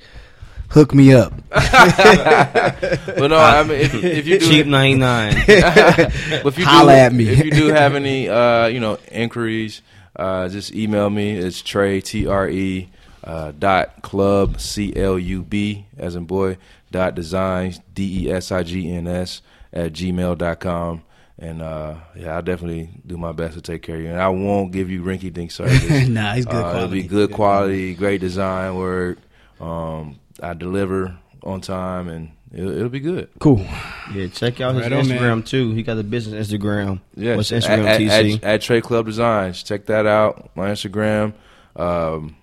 "Hook 0.70 0.94
me 0.94 1.12
up." 1.14 1.32
But 1.50 3.28
no, 3.28 3.36
I 3.36 3.62
mean, 3.62 3.80
if, 3.80 3.94
if 3.94 4.26
you 4.26 4.38
do, 4.38 4.46
Cheap 4.46 4.66
ninety 4.66 4.98
nine. 4.98 5.34
If 5.46 6.58
you 6.58 6.64
Holla 6.64 6.92
do, 6.92 6.98
at 6.98 7.12
me. 7.12 7.28
if 7.28 7.44
you 7.44 7.50
do 7.50 7.66
have 7.68 7.94
any, 7.94 8.28
uh, 8.28 8.66
you 8.66 8.80
know, 8.80 8.98
inquiries, 9.10 9.82
uh, 10.16 10.48
just 10.48 10.74
email 10.74 11.08
me. 11.10 11.36
It's 11.36 11.62
Trey 11.62 12.00
T 12.00 12.26
R 12.26 12.48
E 12.48 12.88
uh, 13.22 13.52
dot 13.58 14.02
club 14.02 14.60
C 14.60 14.92
L 14.96 15.18
U 15.18 15.42
B 15.42 15.86
as 15.98 16.16
in 16.16 16.24
boy 16.24 16.58
dot 16.90 17.14
designs 17.14 17.80
D 17.94 18.24
E 18.26 18.30
S 18.32 18.52
I 18.52 18.62
G 18.62 18.90
N 18.90 19.06
S 19.06 19.42
at 19.72 19.92
gmail 19.92 20.36
dot 20.38 20.60
com. 20.60 21.02
And 21.38 21.62
uh, 21.62 21.96
yeah, 22.16 22.36
I'll 22.36 22.42
definitely 22.42 22.90
do 23.06 23.16
my 23.16 23.32
best 23.32 23.54
to 23.54 23.60
take 23.60 23.82
care 23.82 23.96
of 23.96 24.02
you. 24.02 24.08
And 24.08 24.20
I 24.20 24.28
won't 24.28 24.70
give 24.72 24.90
you 24.90 25.02
rinky 25.02 25.32
dink 25.32 25.50
service. 25.52 26.08
nah, 26.08 26.34
he's 26.34 26.46
good 26.46 26.54
Uh, 26.56 26.60
quality. 26.70 26.78
It'll 26.78 26.88
be 26.90 27.02
good 27.02 27.32
quality, 27.32 27.94
great 27.94 28.20
design 28.20 28.76
work. 28.76 29.18
Um, 29.60 30.18
I 30.42 30.54
deliver 30.54 31.18
on 31.42 31.60
time, 31.60 32.08
and 32.08 32.30
it'll, 32.52 32.74
it'll 32.74 32.88
be 32.88 33.00
good. 33.00 33.28
Cool. 33.38 33.64
Yeah, 34.12 34.28
check 34.28 34.60
out 34.60 34.74
his 34.74 34.82
Right 34.82 34.92
on, 34.92 35.08
man. 35.08 35.18
Instagram 35.18 35.46
too. 35.46 35.72
He 35.72 35.82
got 35.82 35.98
a 35.98 36.02
business 36.02 36.48
Instagram. 36.48 37.00
Yeah, 37.14 37.36
What's 37.36 37.50
Instagram 37.50 37.84
at, 37.86 38.00
TC? 38.00 38.36
At, 38.36 38.44
at, 38.44 38.60
Trey 38.62 38.80
Club 38.80 39.06
Designs. 39.06 39.62
Check 39.62 39.86
that 39.86 40.06
out. 40.06 40.50
My 40.56 40.70
Instagram. 40.70 41.34
Um, 41.76 42.36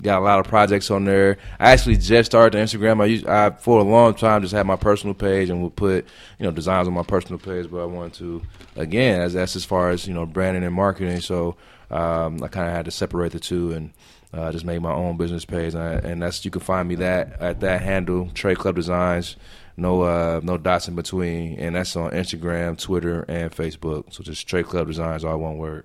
got 0.00 0.18
a 0.18 0.24
lot 0.24 0.38
of 0.38 0.46
projects 0.46 0.90
on 0.90 1.04
there. 1.04 1.38
I 1.58 1.72
actually 1.72 1.96
just 1.96 2.30
started 2.30 2.58
the 2.58 2.62
Instagram. 2.62 3.02
I 3.02 3.06
used 3.06 3.26
I 3.26 3.50
for 3.50 3.80
a 3.80 3.84
long 3.84 4.14
time 4.14 4.42
just 4.42 4.54
had 4.54 4.66
my 4.66 4.76
personal 4.76 5.14
page 5.14 5.50
and 5.50 5.62
would 5.62 5.76
put 5.76 6.06
you 6.38 6.46
know 6.46 6.52
designs 6.52 6.88
on 6.88 6.94
my 6.94 7.02
personal 7.02 7.38
page, 7.38 7.70
but 7.70 7.82
I 7.82 7.86
wanted 7.86 8.14
to 8.14 8.42
again 8.76 9.20
as 9.20 9.34
that's 9.34 9.56
as 9.56 9.64
far 9.64 9.90
as 9.90 10.06
you 10.06 10.14
know 10.14 10.26
branding 10.26 10.64
and 10.64 10.74
marketing. 10.74 11.20
So 11.20 11.56
um, 11.90 12.42
I 12.42 12.48
kind 12.48 12.68
of 12.68 12.74
had 12.74 12.84
to 12.86 12.90
separate 12.90 13.32
the 13.32 13.40
two 13.40 13.72
and. 13.72 13.92
Uh, 14.32 14.50
just 14.50 14.64
made 14.64 14.80
my 14.80 14.92
own 14.92 15.18
business 15.18 15.44
page, 15.44 15.74
and, 15.74 15.82
I, 15.82 15.92
and 15.92 16.22
that's 16.22 16.42
you 16.44 16.50
can 16.50 16.62
find 16.62 16.88
me 16.88 16.94
that 16.96 17.40
at 17.40 17.60
that 17.60 17.82
handle, 17.82 18.30
Trey 18.32 18.54
Club 18.54 18.76
Designs, 18.76 19.36
no 19.76 20.02
uh, 20.02 20.40
no 20.42 20.56
dots 20.56 20.88
in 20.88 20.94
between, 20.94 21.58
and 21.58 21.76
that's 21.76 21.94
on 21.96 22.12
Instagram, 22.12 22.78
Twitter, 22.78 23.22
and 23.28 23.50
Facebook. 23.50 24.12
So 24.12 24.22
just 24.22 24.46
Trey 24.46 24.62
Club 24.62 24.86
Designs, 24.86 25.24
all 25.24 25.38
one 25.38 25.58
word. 25.58 25.84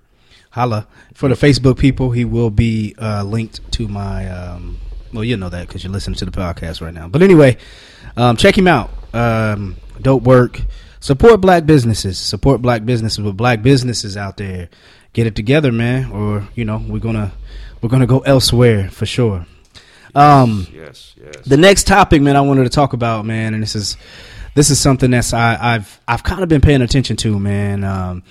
Holla 0.50 0.86
for 1.14 1.28
the 1.28 1.34
Facebook 1.34 1.78
people. 1.78 2.10
He 2.10 2.24
will 2.24 2.50
be 2.50 2.94
uh, 2.98 3.22
linked 3.22 3.70
to 3.72 3.86
my. 3.86 4.28
Um, 4.28 4.78
well, 5.12 5.24
you 5.24 5.36
know 5.36 5.48
that 5.48 5.66
because 5.66 5.84
you're 5.84 5.92
listening 5.92 6.16
to 6.16 6.24
the 6.24 6.30
podcast 6.30 6.80
right 6.80 6.92
now. 6.92 7.08
But 7.08 7.22
anyway, 7.22 7.58
um, 8.16 8.36
check 8.36 8.56
him 8.56 8.68
out. 8.68 8.90
Um, 9.12 9.76
dope 10.00 10.22
work. 10.22 10.60
Support 11.00 11.40
black 11.40 11.64
businesses. 11.64 12.18
Support 12.18 12.60
black 12.60 12.84
businesses. 12.84 13.20
With 13.20 13.36
black 13.36 13.62
businesses 13.62 14.16
out 14.16 14.36
there, 14.36 14.68
get 15.12 15.26
it 15.26 15.36
together, 15.36 15.70
man. 15.70 16.10
Or 16.12 16.48
you 16.54 16.64
know, 16.64 16.82
we're 16.86 16.98
gonna 16.98 17.32
we're 17.80 17.88
gonna 17.88 18.06
go 18.06 18.20
elsewhere 18.20 18.90
for 18.90 19.06
sure. 19.06 19.46
Um, 20.14 20.66
Yes, 20.74 21.14
yes. 21.16 21.44
the 21.44 21.56
next 21.56 21.86
topic, 21.86 22.22
man, 22.22 22.36
I 22.36 22.40
wanted 22.40 22.64
to 22.64 22.70
talk 22.70 22.92
about, 22.92 23.24
man, 23.24 23.54
and 23.54 23.62
this 23.62 23.76
is 23.76 23.96
this 24.54 24.70
is 24.70 24.80
something 24.80 25.10
that's 25.10 25.32
I, 25.32 25.56
I've 25.74 26.00
I've 26.08 26.22
kind 26.24 26.42
of 26.42 26.48
been 26.48 26.60
paying 26.60 26.82
attention 26.82 27.16
to, 27.18 27.38
man. 27.38 27.84
Um, 27.84 28.22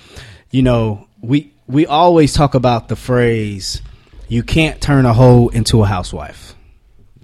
you 0.50 0.62
know, 0.62 1.06
we 1.20 1.52
we 1.66 1.86
always 1.86 2.34
talk 2.34 2.54
about 2.54 2.88
the 2.88 2.96
phrase 2.96 3.80
"you 4.28 4.42
can't 4.42 4.80
turn 4.80 5.06
a 5.06 5.14
hoe 5.14 5.48
into 5.48 5.82
a 5.82 5.86
housewife." 5.86 6.54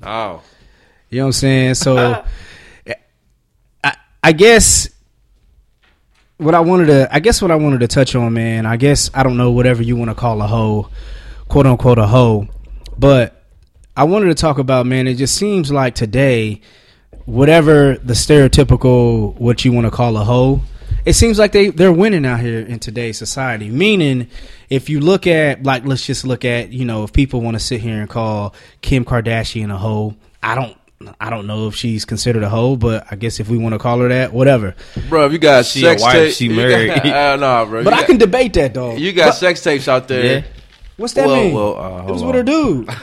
oh, 0.03 0.43
You 1.11 1.19
know 1.19 1.25
what 1.25 1.29
I'm 1.29 1.33
saying? 1.33 1.75
So, 1.75 1.97
I 3.85 3.97
I 4.23 4.33
guess 4.33 4.89
what 6.39 6.55
I 6.55 6.61
wanted 6.61 6.87
to 6.87 7.09
I 7.15 7.21
guess 7.21 7.43
what 7.43 7.51
I 7.51 7.57
wanted 7.57 7.81
to 7.81 7.89
touch 7.89 8.15
on, 8.15 8.33
man. 8.33 8.67
I 8.67 8.77
guess 8.77 9.11
I 9.13 9.23
don't 9.23 9.37
know 9.37 9.51
whatever 9.51 9.83
you 9.83 9.97
want 9.97 10.11
to 10.11 10.15
call 10.15 10.41
a 10.43 10.47
hoe, 10.47 10.89
quote 11.55 11.67
unquote 11.69 11.99
a 12.01 12.07
hoe, 12.09 12.49
but 12.99 13.45
I 13.97 14.03
wanted 14.03 14.27
to 14.27 14.35
talk 14.35 14.59
about, 14.59 14.87
man. 14.87 15.07
It 15.07 15.15
just 15.15 15.37
seems 15.37 15.71
like 15.71 15.95
today, 15.95 16.61
whatever 17.27 17.95
the 17.95 18.15
stereotypical 18.15 19.39
what 19.39 19.65
you 19.65 19.71
want 19.71 19.87
to 19.87 19.93
call 19.93 20.17
a 20.17 20.25
hoe, 20.25 20.63
it 21.05 21.13
seems 21.13 21.39
like 21.39 21.53
they 21.53 21.69
they're 21.69 21.93
winning 21.93 22.27
out 22.27 22.41
here 22.41 22.59
in 22.59 22.81
today's 22.81 23.19
society. 23.19 23.69
Meaning, 23.71 24.27
if 24.69 24.89
you 24.89 24.99
look 24.99 25.29
at 25.29 25.63
like, 25.63 25.87
let's 25.87 26.05
just 26.05 26.27
look 26.27 26.45
at 26.45 26.73
you 26.73 26.85
know, 26.85 27.05
if 27.05 27.13
people 27.13 27.41
want 27.41 27.55
to 27.55 27.61
sit 27.61 27.81
here 27.81 28.01
and 28.01 28.11
call 28.11 28.53
Kim 28.81 29.05
Kardashian 29.05 29.73
a 29.73 29.79
hoe, 29.79 30.17
I 30.43 30.57
don't. 30.57 30.77
I 31.21 31.31
don't 31.31 31.47
know 31.47 31.69
if 31.69 31.77
she's 31.77 32.05
considered 32.05 32.43
a 32.43 32.49
hoe, 32.49 32.75
but 32.75 33.07
I 33.11 33.17
guess 33.17 33.39
if 33.39 33.49
we 33.49 33.59
want 33.59 33.75
to 33.75 33.79
call 33.79 34.01
her 34.01 34.09
that, 34.09 34.33
whatever. 34.33 34.75
bro, 35.09 35.27
if 35.27 35.33
you 35.33 35.39
got 35.39 35.67
She 35.67 35.81
a 35.81 35.83
sex 35.83 36.03
wife, 36.03 36.15
tapes, 36.15 36.37
she 36.37 36.49
married. 36.49 36.89
Got, 36.89 37.07
uh, 37.07 37.37
no, 37.37 37.67
bro. 37.67 37.85
But 37.85 37.91
you 37.91 37.97
I 37.97 38.01
got, 38.01 38.07
can 38.07 38.19
debate 38.19 38.55
that 38.55 38.75
though. 38.75 38.97
You 38.97 39.13
got 39.13 39.27
But 39.27 39.33
sex 39.33 39.63
tapes 39.63 39.87
out 39.87 40.09
there. 40.09 40.41
Yeah. 40.41 40.47
What's 40.97 41.13
that 41.15 41.27
Well, 41.27 41.37
mean? 41.43 41.55
well, 41.55 41.77
uh, 41.79 42.07
it 42.07 42.11
was 42.11 42.23
hold 42.23 42.35
with 42.37 42.47
her 42.49 42.55
on. 42.55 42.85
dude. 42.87 42.89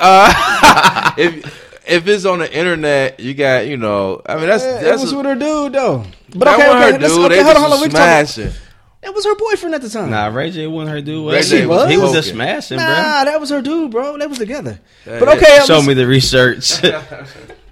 if 1.18 1.60
if 1.86 2.06
it's 2.06 2.24
on 2.24 2.38
the 2.38 2.52
internet, 2.56 3.20
you 3.20 3.34
got 3.34 3.66
you 3.66 3.76
know. 3.76 4.22
I 4.26 4.36
mean, 4.36 4.46
that's 4.46 4.64
Yeah, 4.64 4.80
that's 4.80 5.02
it 5.02 5.04
was 5.06 5.12
a, 5.12 5.16
with 5.16 5.26
her 5.26 5.34
dude 5.34 5.72
though. 5.74 6.04
But 6.34 6.44
that 6.46 6.58
okay, 6.58 6.68
okay, 6.70 6.92
her 6.92 6.98
dude. 6.98 7.10
okay, 7.10 7.28
they 7.36 7.42
hold 7.42 7.56
on, 7.56 7.60
just 7.60 7.60
hold 7.60 7.64
on. 7.64 7.70
was 7.70 7.80
We 7.82 7.88
talking- 7.88 8.26
smashing. 8.26 8.52
That 9.02 9.14
was 9.14 9.24
her 9.24 9.34
boyfriend 9.34 9.74
at 9.74 9.80
the 9.80 9.88
time. 9.88 10.10
Nah, 10.10 10.26
Ray 10.26 10.50
J 10.50 10.66
wasn't 10.66 10.90
her 10.94 11.00
dude. 11.00 11.30
Ray 11.32 11.38
was 11.38 11.48
J 11.48 11.60
he? 11.60 11.66
was 11.66 11.90
He 11.90 11.96
was 11.96 12.12
just 12.12 12.28
smashing, 12.30 12.76
Nah, 12.76 13.24
that 13.24 13.40
was 13.40 13.48
her 13.48 13.62
dude, 13.62 13.90
bro. 13.90 14.18
They 14.18 14.26
was 14.26 14.36
together. 14.36 14.78
Yeah, 15.06 15.18
but 15.18 15.28
okay. 15.38 15.60
Show 15.66 15.76
let's- 15.76 15.86
me 15.88 15.94
the 15.94 16.06
research. 16.06 16.82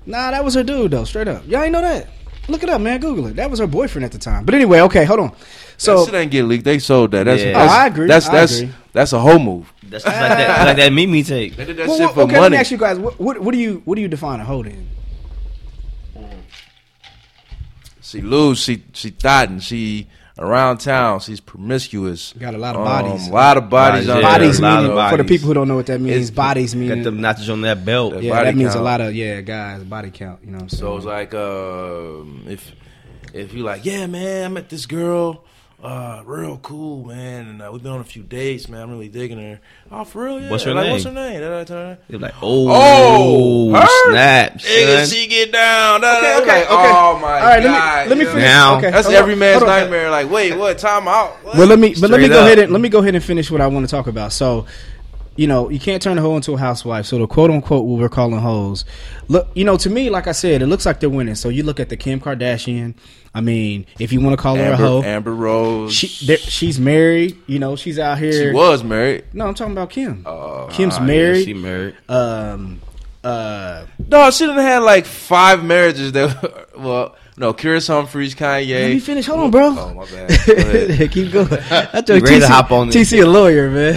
Nah, 0.06 0.30
that 0.30 0.42
was 0.42 0.54
her 0.54 0.62
dude 0.62 0.90
though. 0.92 1.04
Straight 1.04 1.28
up, 1.28 1.46
y'all 1.46 1.62
ain't 1.62 1.72
know 1.72 1.82
that. 1.82 2.08
Look 2.48 2.62
it 2.62 2.70
up, 2.70 2.80
man. 2.80 2.98
Google 2.98 3.26
it. 3.26 3.36
That 3.36 3.50
was 3.50 3.58
her 3.60 3.66
boyfriend 3.66 4.06
at 4.06 4.12
the 4.12 4.16
time. 4.18 4.46
But 4.46 4.54
anyway, 4.54 4.80
okay, 4.80 5.04
hold 5.04 5.20
on. 5.20 5.32
So 5.78 5.96
So 5.98 6.04
that 6.04 6.10
shit 6.10 6.14
ain't 6.22 6.30
get 6.32 6.44
leaked. 6.44 6.64
They 6.64 6.78
sold 6.80 7.12
that. 7.12 7.24
That's, 7.24 7.42
Yeah. 7.42 7.52
that's 7.54 7.72
Oh, 7.72 7.76
I 7.76 7.86
agree. 7.86 8.06
That's 8.08 8.28
I 8.28 8.32
that's 8.34 8.58
agree. 8.60 8.74
that's 8.92 9.12
a 9.14 9.18
whole 9.20 9.38
move. 9.38 9.72
That's 9.84 10.04
just 10.04 10.14
like 10.14 10.28
that, 10.38 10.66
like 10.66 10.76
that 10.76 10.92
Mimi 10.92 11.22
tape. 11.22 11.56
They 11.56 11.64
did 11.64 11.76
that 11.78 11.86
well, 11.88 11.96
shit 11.96 12.06
what- 12.08 12.14
for 12.14 12.20
okay, 12.22 12.40
let 12.40 12.50
me 12.52 12.58
ask 12.58 12.70
you 12.70 12.76
guys. 12.78 12.98
What, 12.98 13.18
what 13.18 13.40
what 13.40 13.52
do 13.52 13.58
you 13.58 13.80
what 13.86 13.94
do 13.94 14.02
you 14.02 14.08
define 14.08 14.40
a 14.40 14.44
hoe 14.44 14.62
in? 14.62 14.86
She 18.02 18.20
loose. 18.20 18.62
She 18.62 18.82
she 18.92 19.10
thotting. 19.10 19.60
She 19.60 20.06
around 20.38 20.78
town. 20.78 21.20
She's 21.20 21.40
promiscuous. 21.40 22.32
Got 22.38 22.54
a 22.54 22.58
lot 22.58 22.74
of 22.74 22.80
Um, 22.80 22.86
bodies. 22.86 23.28
A 23.28 23.32
lot 23.32 23.56
of 23.56 23.68
bodies. 23.68 24.06
Bodies, 24.06 24.22
yeah. 24.22 24.28
bodies 24.32 24.60
meaning 24.62 24.98
of 24.98 25.10
for 25.10 25.16
the 25.18 25.24
people 25.24 25.48
who 25.48 25.54
don't 25.54 25.68
know 25.68 25.76
what 25.76 25.86
that 25.86 26.00
means. 26.00 26.16
It's- 26.16 26.30
bodies 26.30 26.74
meaning 26.74 26.98
Got 26.98 27.04
them 27.04 27.20
notches 27.20 27.50
on 27.50 27.60
that 27.62 27.84
belt. 27.84 28.14
Yeah. 28.14 28.20
yeah, 28.20 28.30
body 28.34 28.44
that 28.46 28.56
means 28.56 28.74
a 28.74 28.80
lot 28.80 29.00
of 29.00 29.14
yeah 29.14 29.40
guys 29.42 29.82
body 29.84 30.10
count. 30.10 30.40
You 30.44 30.52
know 30.52 30.56
what 30.56 30.62
I'm 30.64 30.68
saying? 30.70 30.80
So 30.80 30.96
it's 30.96 31.06
like 31.06 31.34
um, 31.34 32.44
if 32.48 32.72
if 33.34 33.52
you 33.52 33.62
like, 33.62 33.84
yeah, 33.84 34.06
man, 34.06 34.44
I 34.44 34.48
met 34.48 34.70
this 34.70 34.86
girl, 34.86 35.44
uh, 35.82 36.22
real 36.26 36.58
cool, 36.58 37.04
man, 37.06 37.46
and 37.46 37.62
uh, 37.62 37.70
we've 37.72 37.82
been 37.82 37.92
on 37.92 38.00
a 38.00 38.04
few 38.04 38.24
dates, 38.24 38.68
man. 38.68 38.82
I'm 38.82 38.90
really 38.90 39.08
digging 39.08 39.38
her. 39.38 39.60
Oh, 39.92 40.02
for 40.04 40.24
real? 40.24 40.40
Yeah. 40.40 40.50
What's 40.50 40.64
her 40.64 40.74
like, 40.74 40.84
name? 40.84 40.92
What's 40.92 41.04
her 41.04 41.12
name? 41.12 41.40
Da, 41.40 41.48
da, 41.48 41.64
da, 41.64 41.94
da. 41.94 42.00
They're 42.08 42.18
like, 42.18 42.34
oh, 42.42 42.66
Oh, 42.70 43.72
her? 43.74 44.10
snap, 44.10 44.54
Nigga, 44.54 45.12
she 45.12 45.28
get 45.28 45.52
down. 45.52 46.00
Da, 46.00 46.20
da, 46.20 46.38
Okay, 46.38 46.38
da. 46.38 46.42
okay, 46.42 46.60
Like, 46.60 46.70
okay. 46.70 46.92
Oh 46.94 47.18
my 47.20 47.28
All 47.40 47.46
right, 47.46 47.62
let 47.62 47.70
me- 47.70 47.78
god. 47.78 48.08
let 48.08 48.18
me 48.18 48.24
finish. 48.24 48.42
Now. 48.42 48.78
Okay, 48.78 48.90
That's 48.90 49.06
hold 49.06 49.16
on, 49.16 49.22
every 49.22 49.36
man's 49.36 49.60
hold 49.60 49.70
on. 49.70 49.80
nightmare. 49.80 50.10
Like, 50.10 50.30
wait, 50.30 50.56
what? 50.58 50.78
Time 50.78 51.06
out. 51.06 51.44
What? 51.44 51.56
Well, 51.56 51.66
let 51.68 51.78
me 51.78 51.94
but 52.00 52.10
let 52.10 52.20
me 52.20 52.28
go 52.28 52.40
up. 52.40 52.46
ahead 52.46 52.58
and 52.58 52.72
let 52.72 52.80
me 52.80 52.88
go 52.88 52.98
ahead 52.98 53.14
and 53.14 53.22
finish 53.22 53.48
what 53.50 53.60
I 53.60 53.68
want 53.68 53.86
to 53.86 53.90
talk 53.90 54.08
about. 54.08 54.32
So, 54.32 54.66
you 55.38 55.46
know, 55.46 55.70
you 55.70 55.78
can't 55.78 56.02
turn 56.02 56.18
a 56.18 56.20
hoe 56.20 56.34
into 56.36 56.52
a 56.52 56.58
housewife. 56.58 57.06
So 57.06 57.16
the 57.18 57.26
quote 57.26 57.50
unquote 57.50 57.86
what 57.86 57.98
we're 58.00 58.08
calling 58.08 58.40
hoes, 58.40 58.84
look, 59.28 59.48
you 59.54 59.64
know, 59.64 59.76
to 59.78 59.88
me, 59.88 60.10
like 60.10 60.26
I 60.26 60.32
said, 60.32 60.60
it 60.62 60.66
looks 60.66 60.84
like 60.84 60.98
they're 61.00 61.08
winning. 61.08 61.36
So 61.36 61.48
you 61.48 61.62
look 61.62 61.78
at 61.80 61.88
the 61.88 61.96
Kim 61.96 62.20
Kardashian. 62.20 62.94
I 63.34 63.40
mean, 63.40 63.86
if 64.00 64.12
you 64.12 64.20
want 64.20 64.36
to 64.36 64.42
call 64.42 64.56
her 64.56 64.62
a 64.62 64.72
Amber, 64.72 64.76
hoe, 64.76 65.02
Amber 65.04 65.34
Rose. 65.34 65.94
she 65.94 66.08
she's 66.08 66.80
married. 66.80 67.38
You 67.46 67.60
know, 67.60 67.76
she's 67.76 67.98
out 68.00 68.18
here. 68.18 68.32
She 68.32 68.50
was 68.50 68.82
married. 68.82 69.24
No, 69.32 69.46
I'm 69.46 69.54
talking 69.54 69.72
about 69.72 69.90
Kim. 69.90 70.24
Uh, 70.26 70.66
Kim's 70.68 70.96
Ah, 70.96 71.00
yeah, 71.00 71.06
married. 71.06 71.44
she 71.44 71.54
married. 71.54 71.94
um, 72.08 72.80
uh, 73.22 73.84
No, 74.08 74.30
she 74.32 74.44
done 74.46 74.56
had 74.58 74.78
like 74.82 75.06
five 75.06 75.62
marriages. 75.62 76.12
That 76.12 76.70
well, 76.76 77.14
no, 77.38 77.52
Kris 77.52 77.86
Humphries, 77.86 78.34
Kanye. 78.34 78.82
Let 78.82 78.90
me 78.90 78.98
finish. 78.98 79.26
Hold 79.26 79.40
on, 79.40 79.46
oh, 79.46 79.50
bro. 79.50 79.66
Oh 79.68 79.94
my 79.94 80.04
bad. 80.06 80.28
Go 80.46 80.52
ahead. 80.54 81.10
Keep 81.12 81.32
going. 81.32 81.46
I 81.70 82.00
told 82.00 82.08
You 82.08 82.14
ready 82.26 82.40
to 82.40 82.46
TC, 82.46 82.48
hop 82.48 82.72
on 82.72 82.88
this? 82.88 83.12
TC 83.12 83.22
a 83.22 83.26
lawyer, 83.26 83.70
man. 83.70 83.94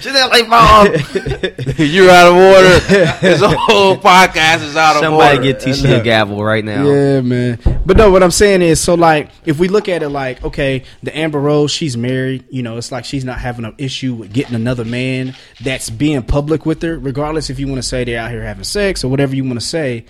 Shit, 0.00 0.12
that 0.12 0.30
like 0.30 0.48
mom. 0.48 0.86
You're 1.78 2.10
out 2.10 2.26
of 2.26 2.34
order. 2.34 3.20
This 3.20 3.40
whole 3.40 3.96
podcast 3.96 4.64
is 4.64 4.76
out 4.76 4.96
of 4.96 5.02
Somebody 5.02 5.38
order. 5.38 5.52
get 5.52 5.62
TC 5.62 6.00
a 6.00 6.02
gavel 6.02 6.42
right 6.42 6.64
now. 6.64 6.84
Yeah, 6.84 7.20
man. 7.20 7.58
But 7.86 7.96
no, 7.96 8.10
what 8.10 8.24
I'm 8.24 8.32
saying 8.32 8.62
is, 8.62 8.80
so 8.80 8.94
like, 8.94 9.30
if 9.44 9.60
we 9.60 9.68
look 9.68 9.88
at 9.88 10.02
it 10.02 10.08
like, 10.08 10.42
okay, 10.42 10.82
the 11.02 11.16
Amber 11.16 11.38
Rose, 11.38 11.70
she's 11.70 11.96
married. 11.96 12.44
You 12.50 12.64
know, 12.64 12.76
it's 12.76 12.90
like 12.90 13.04
she's 13.04 13.24
not 13.24 13.38
having 13.38 13.64
an 13.64 13.74
issue 13.78 14.14
with 14.14 14.32
getting 14.32 14.56
another 14.56 14.84
man 14.84 15.36
that's 15.62 15.90
being 15.90 16.22
public 16.22 16.66
with 16.66 16.82
her, 16.82 16.98
regardless 16.98 17.50
if 17.50 17.60
you 17.60 17.68
want 17.68 17.78
to 17.78 17.86
say 17.86 18.02
they're 18.02 18.20
out 18.20 18.30
here 18.32 18.42
having 18.42 18.64
sex 18.64 19.04
or 19.04 19.08
whatever 19.08 19.36
you 19.36 19.44
want 19.44 19.60
to 19.60 19.66
say. 19.66 20.06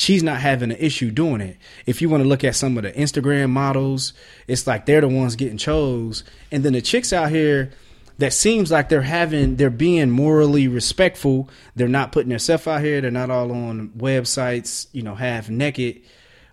She's 0.00 0.22
not 0.22 0.40
having 0.40 0.70
an 0.70 0.78
issue 0.78 1.10
doing 1.10 1.42
it. 1.42 1.58
If 1.84 2.00
you 2.00 2.08
want 2.08 2.22
to 2.22 2.28
look 2.28 2.42
at 2.42 2.56
some 2.56 2.78
of 2.78 2.84
the 2.84 2.92
Instagram 2.92 3.50
models, 3.50 4.14
it's 4.48 4.66
like 4.66 4.86
they're 4.86 5.02
the 5.02 5.08
ones 5.08 5.36
getting 5.36 5.58
chose, 5.58 6.24
and 6.50 6.64
then 6.64 6.72
the 6.72 6.80
chicks 6.80 7.12
out 7.12 7.28
here 7.28 7.70
that 8.16 8.32
seems 8.32 8.70
like 8.70 8.88
they're 8.88 9.02
having 9.02 9.56
they're 9.56 9.68
being 9.68 10.08
morally 10.08 10.68
respectful. 10.68 11.50
They're 11.76 11.86
not 11.86 12.12
putting 12.12 12.30
themselves 12.30 12.66
out 12.66 12.80
here. 12.80 13.02
They're 13.02 13.10
not 13.10 13.28
all 13.28 13.52
on 13.52 13.90
websites, 13.90 14.86
you 14.92 15.02
know, 15.02 15.14
half 15.14 15.50
naked. 15.50 16.00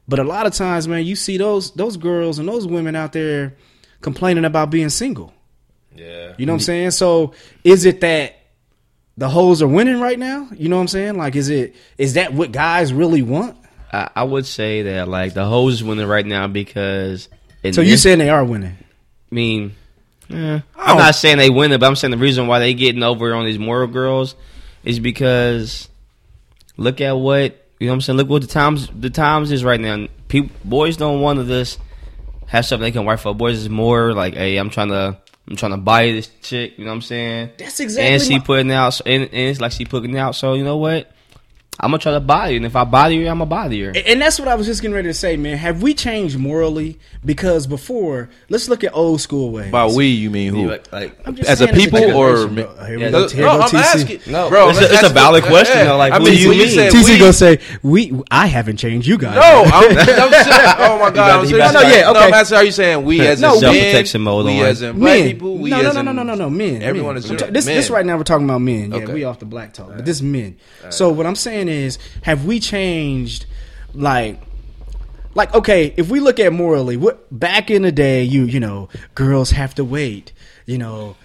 But 0.10 0.20
a 0.20 0.26
lot 0.26 0.46
of 0.46 0.54
times, 0.54 0.86
man, 0.86 1.06
you 1.06 1.16
see 1.16 1.38
those 1.38 1.72
those 1.72 1.96
girls 1.96 2.40
and 2.40 2.50
those 2.50 2.68
women 2.68 2.98
out 2.98 3.14
there 3.14 3.56
complaining 4.02 4.44
about 4.44 4.72
being 4.72 4.90
single. 4.90 5.34
Yeah. 5.96 6.34
You 6.38 6.46
know 6.46 6.52
what 6.52 6.58
I'm 6.58 6.66
saying? 6.66 6.92
So 6.92 7.32
is 7.64 7.86
it 7.86 8.02
that 8.02 8.37
the 9.18 9.30
hoes 9.30 9.62
are 9.62 9.68
winning 9.68 10.00
right 10.00 10.18
now? 10.18 10.48
You 10.56 10.70
know 10.70 10.78
what 10.78 10.84
I'm 10.84 10.88
saying? 10.88 11.18
Like, 11.18 11.36
is 11.36 11.50
it 11.50 11.76
is 11.98 12.14
that 12.14 12.34
what 12.34 12.52
guys 12.52 12.94
really 12.94 13.22
want? 13.22 13.58
I, 13.92 14.10
I 14.16 14.24
would 14.24 14.46
say 14.46 14.84
that 14.84 15.08
like 15.08 15.34
the 15.34 15.46
hoes 15.46 15.76
is 15.76 15.84
winning 15.84 16.08
right 16.08 16.26
now 16.26 16.48
because. 16.48 17.30
So 17.72 17.82
you 17.82 17.98
saying 17.98 18.20
they 18.20 18.30
are 18.30 18.46
winning? 18.46 18.78
I 19.32 19.36
mean, 19.36 19.76
eh, 20.30 20.62
I'm 20.76 20.98
not 20.98 21.16
saying 21.16 21.38
they 21.38 21.50
win 21.50 21.72
it, 21.72 21.80
but 21.80 21.88
I'm 21.88 21.96
saying 21.96 22.12
the 22.12 22.18
reason 22.18 22.48
why 22.48 22.60
they 22.60 22.74
getting 22.74 23.04
over 23.04 23.34
on 23.34 23.46
these 23.46 23.60
moral 23.60 23.88
girls 23.88 24.36
is 24.84 25.00
because 25.00 25.90
look 26.78 27.02
at 27.02 27.14
what 27.14 27.68
you 27.80 27.88
know. 27.88 27.92
what 27.92 27.96
I'm 27.96 28.02
saying 28.02 28.18
look 28.18 28.30
what 28.30 28.42
the 28.42 28.48
times 28.48 28.88
the 28.88 29.10
times 29.10 29.52
is 29.52 29.64
right 29.64 29.80
now. 29.80 30.08
People, 30.28 30.56
boys 30.64 30.98
don't 30.98 31.22
want 31.22 31.40
to 31.40 31.46
just 31.46 31.80
have 32.48 32.66
something 32.66 32.84
they 32.84 32.92
can 32.92 33.06
write 33.06 33.20
for. 33.20 33.34
Boys 33.34 33.58
is 33.58 33.70
more 33.70 34.14
like, 34.14 34.36
hey, 34.36 34.58
I'm 34.58 34.70
trying 34.70 34.90
to. 34.90 35.18
I'm 35.50 35.56
trying 35.56 35.72
to 35.72 35.78
buy 35.78 36.12
this 36.12 36.30
chick, 36.42 36.78
you 36.78 36.84
know 36.86 36.92
what 36.92 36.96
I'm 36.96 37.02
saying? 37.02 37.52
That's 37.58 37.80
exactly 37.80 38.14
And 38.14 38.22
she 38.22 38.38
my- 38.40 38.44
putting 38.46 38.72
out, 38.72 39.00
and, 39.06 39.24
and 39.24 39.34
it's 39.34 39.62
like 39.62 39.72
she 39.72 39.86
putting 39.86 40.18
out. 40.18 40.36
So 40.36 40.54
you 40.56 40.64
know 40.64 40.78
what? 40.78 41.12
I'm 41.80 41.92
gonna 41.92 42.00
try 42.00 42.14
to 42.14 42.20
buy 42.20 42.50
you, 42.50 42.58
and 42.58 42.66
if 42.66 42.76
I 42.76 42.84
bother 42.86 43.14
you, 43.14 43.22
I'm 43.30 43.38
gonna 43.38 43.46
bother 43.46 43.76
you. 43.76 43.90
And 43.92 44.20
that's 44.20 44.40
what 44.40 44.48
I 44.48 44.56
was 44.56 44.66
just 44.66 44.82
getting 44.82 44.96
ready 44.96 45.10
to 45.10 45.14
say, 45.14 45.38
man. 45.38 45.58
Have 45.58 45.84
we 45.84 45.94
changed 45.94 46.36
morally? 46.38 46.98
Because 47.24 47.68
before, 47.68 48.30
let's 48.50 48.68
look 48.68 48.84
at 48.84 48.96
old 48.96 49.22
school 49.22 49.52
ways. 49.52 49.72
By 49.72 49.86
we, 49.86 50.08
you 50.08 50.32
mean 50.32 50.54
who? 50.56 50.70
Like, 50.70 50.92
like, 50.92 51.20
I'm 51.26 51.36
just 51.36 51.48
As 51.48 51.62
a 51.62 51.68
people 51.68 52.00
generation, 52.00 52.16
or- 52.16 52.48
bro. 52.48 52.88
Yeah, 52.98 53.10
go. 53.12 53.28
no, 53.28 53.28
no, 53.36 53.50
I'm 53.62 53.70
TC. 53.70 53.76
asking. 53.78 54.20
No, 54.32 54.50
bro, 54.50 54.70
it's 54.70 54.80
a- 54.80 54.84
it's 54.86 54.94
a 55.04 55.06
ask- 55.06 55.14
valid 55.14 55.44
question, 55.44 55.86
though, 55.86 55.98
like, 55.98 56.14
I 56.14 56.18
what 56.20 56.26
mean, 56.30 56.36
do 56.36 56.42
you 56.42 56.50
when 56.50 56.58
mean? 56.58 56.70
said 56.70 56.92
TC 56.92 57.14
we- 57.14 57.20
gonna 57.20 57.34
say 57.34 57.60
we. 57.84 58.22
I 58.32 58.48
haven't 58.48 58.78
changed 58.78 59.08
you 59.08 59.18
guys. 59.20 59.36
No, 59.36 59.64
I'm, 59.66 59.98
I'm 59.98 59.98
serious. 60.44 60.74
Oh 60.80 61.00
my 61.00 61.12
god, 61.12 61.40
I'm 61.42 61.46
serious. 61.46 61.70
about 61.70 61.84
No, 61.84 61.90
yeah, 61.90 62.02
No, 62.02 62.10
okay. 62.12 62.20
I'm 62.28 62.34
asking, 62.34 62.58
are 62.58 62.64
you 62.64 62.72
saying 62.72 63.04
we 63.06 63.22
as 63.22 63.40
No, 63.42 63.56
in 63.56 63.62
men, 63.62 63.74
self-protection 63.74 64.22
mode 64.22 64.46
we 64.48 64.62
on. 64.62 64.66
as 64.68 64.82
in 64.82 64.98
black 65.00 65.20
men. 65.20 65.28
people, 65.32 65.58
we 65.58 65.70
no, 65.70 65.78
as 65.82 65.84
no, 65.96 66.02
no, 66.02 66.12
no, 66.12 66.24
no, 66.24 66.24
no, 66.24 66.36
no, 66.36 66.50
men. 66.50 66.82
Everyone 66.82 67.18
is 67.18 67.26
I'm 67.30 67.38
general- 67.38 67.48
ta- 67.50 67.54
this, 67.54 67.66
this 67.66 67.90
right 67.92 68.06
now 68.06 68.18
we're 68.18 68.24
talking 68.24 68.46
about 68.46 68.62
men. 68.62 68.92
Yeah, 68.92 69.06
we 69.14 69.26
off 69.26 69.38
the 69.40 69.46
black 69.46 69.74
talk, 69.74 69.90
but 69.96 70.06
this 70.06 70.22
men. 70.24 70.58
So 70.90 71.10
what 71.12 71.26
I'm 71.28 71.36
saying 71.36 71.67
is, 71.68 71.98
have 72.24 72.46
we 72.46 72.60
changed? 72.60 73.46
Like, 73.94 74.42
like 75.34 75.54
okay, 75.54 75.94
if 75.98 76.10
we 76.10 76.20
look 76.20 76.40
at 76.40 76.52
morally, 76.54 76.98
what 76.98 77.28
back 77.38 77.70
in 77.72 77.82
the 77.82 77.92
day, 77.92 78.24
you 78.24 78.44
you 78.44 78.60
know, 78.60 78.90
girls 79.16 79.52
have 79.52 79.76
to 79.76 79.84
wait, 79.84 80.34
you 80.66 80.78
know, 80.78 81.16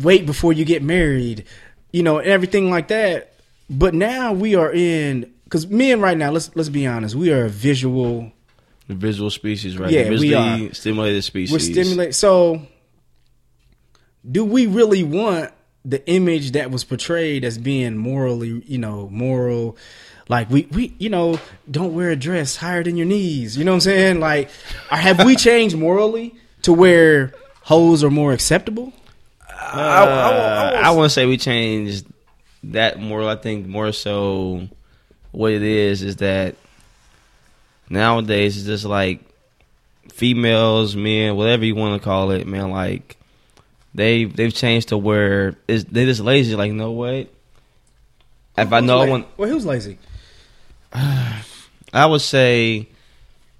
wait 0.00 0.26
before 0.26 0.52
you 0.52 0.64
get 0.64 0.82
married, 0.82 1.44
you 1.92 2.02
know, 2.02 2.18
and 2.18 2.28
everything 2.28 2.70
like 2.70 2.88
that. 2.88 3.34
But 3.70 3.94
now 3.94 4.32
we 4.32 4.54
are 4.54 4.72
in 4.72 5.32
because 5.44 5.66
men 5.66 6.00
right 6.00 6.16
now. 6.16 6.30
Let's 6.30 6.54
let's 6.54 6.68
be 6.68 6.86
honest, 6.86 7.14
we 7.14 7.32
are 7.32 7.46
a 7.46 7.48
visual 7.48 8.32
The 8.86 8.94
visual 8.94 9.30
species, 9.30 9.78
right? 9.78 9.90
Yeah, 9.90 10.10
we 10.10 10.34
are 10.34 10.74
stimulated 10.74 11.24
species. 11.24 11.52
We're 11.52 11.58
stimulating. 11.58 12.12
So, 12.12 12.66
do 14.30 14.44
we 14.44 14.66
really 14.66 15.02
want 15.02 15.52
the 15.84 16.06
image 16.08 16.52
that 16.52 16.70
was 16.70 16.84
portrayed 16.84 17.44
as 17.44 17.58
being 17.58 17.96
morally, 17.96 18.62
you 18.66 18.78
know, 18.78 19.08
moral? 19.10 19.76
Like 20.28 20.48
we, 20.48 20.66
we, 20.70 20.94
you 20.98 21.10
know, 21.10 21.38
don't 21.70 21.94
wear 21.94 22.10
a 22.10 22.16
dress 22.16 22.56
higher 22.56 22.82
than 22.82 22.96
your 22.96 23.06
knees. 23.06 23.56
You 23.56 23.64
know 23.64 23.72
what 23.72 23.76
I'm 23.76 23.80
saying? 23.80 24.20
Like, 24.20 24.48
or 24.90 24.96
have 24.96 25.24
we 25.24 25.36
changed 25.36 25.76
morally 25.76 26.34
to 26.62 26.72
where 26.72 27.34
hoes 27.62 28.02
are 28.02 28.10
more 28.10 28.32
acceptable? 28.32 28.92
Uh, 29.50 30.80
I, 30.82 30.90
want 30.92 31.06
to 31.06 31.10
say 31.10 31.26
we 31.26 31.36
changed 31.36 32.06
that 32.64 33.00
moral. 33.00 33.28
I 33.28 33.36
think 33.36 33.66
more 33.66 33.92
so 33.92 34.68
what 35.32 35.52
it 35.52 35.62
is 35.62 36.02
is 36.02 36.16
that 36.16 36.54
nowadays 37.88 38.56
it's 38.56 38.66
just 38.66 38.84
like 38.84 39.20
females, 40.12 40.94
men, 40.94 41.36
whatever 41.36 41.64
you 41.64 41.74
want 41.74 42.00
to 42.00 42.04
call 42.04 42.30
it, 42.30 42.46
man. 42.46 42.70
Like 42.70 43.16
they 43.94 44.24
they've 44.24 44.52
changed 44.52 44.88
to 44.88 44.98
where 44.98 45.54
it's, 45.68 45.84
they 45.84 46.04
just 46.04 46.20
lazy. 46.20 46.56
Like, 46.56 46.72
no 46.72 46.92
way. 46.92 47.28
what? 48.54 48.66
If 48.66 48.72
I 48.72 48.80
know 48.80 49.00
I 49.00 49.04
la- 49.04 49.10
want, 49.10 49.26
well, 49.36 49.48
who's 49.48 49.64
lazy? 49.66 49.98
I 50.92 52.06
would 52.06 52.20
say. 52.20 52.88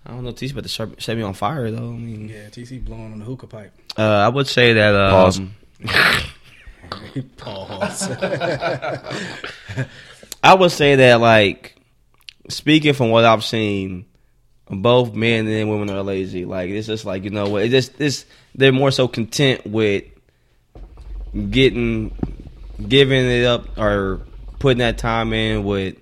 I 0.06 0.10
don't 0.10 0.22
know. 0.24 0.32
T's 0.32 0.52
about 0.52 0.64
to 0.64 0.68
set 0.68 1.02
set 1.02 1.16
me 1.16 1.22
on 1.22 1.32
fire 1.34 1.70
though. 1.70 1.78
I 1.88 1.96
mean, 1.96 2.28
Yeah, 2.28 2.48
TC 2.50 2.84
blowing 2.84 3.12
on 3.12 3.18
the 3.18 3.24
hookah 3.24 3.46
pipe. 3.46 3.72
uh, 3.96 4.02
I 4.02 4.28
would 4.28 4.46
say 4.46 4.74
that. 4.74 4.94
Um, 4.94 5.54
Pause. 7.38 8.10
I 10.42 10.54
would 10.54 10.72
say 10.72 10.96
that, 10.96 11.20
like, 11.20 11.76
speaking 12.48 12.92
from 12.92 13.10
what 13.10 13.24
I've 13.24 13.44
seen, 13.44 14.04
both 14.68 15.14
men 15.14 15.46
and 15.48 15.70
women 15.70 15.88
are 15.90 16.02
lazy. 16.02 16.44
Like, 16.44 16.68
it's 16.70 16.86
just 16.86 17.04
like 17.04 17.24
you 17.24 17.30
know 17.30 17.48
what? 17.48 17.62
It 17.62 17.70
just 17.70 17.98
it's 18.00 18.26
they're 18.54 18.72
more 18.72 18.90
so 18.90 19.08
content 19.08 19.66
with 19.66 20.04
getting 21.50 22.16
giving 22.88 23.24
it 23.24 23.44
up 23.44 23.78
or 23.78 24.20
putting 24.58 24.78
that 24.78 24.98
time 24.98 25.32
in 25.32 25.64
with 25.64 25.96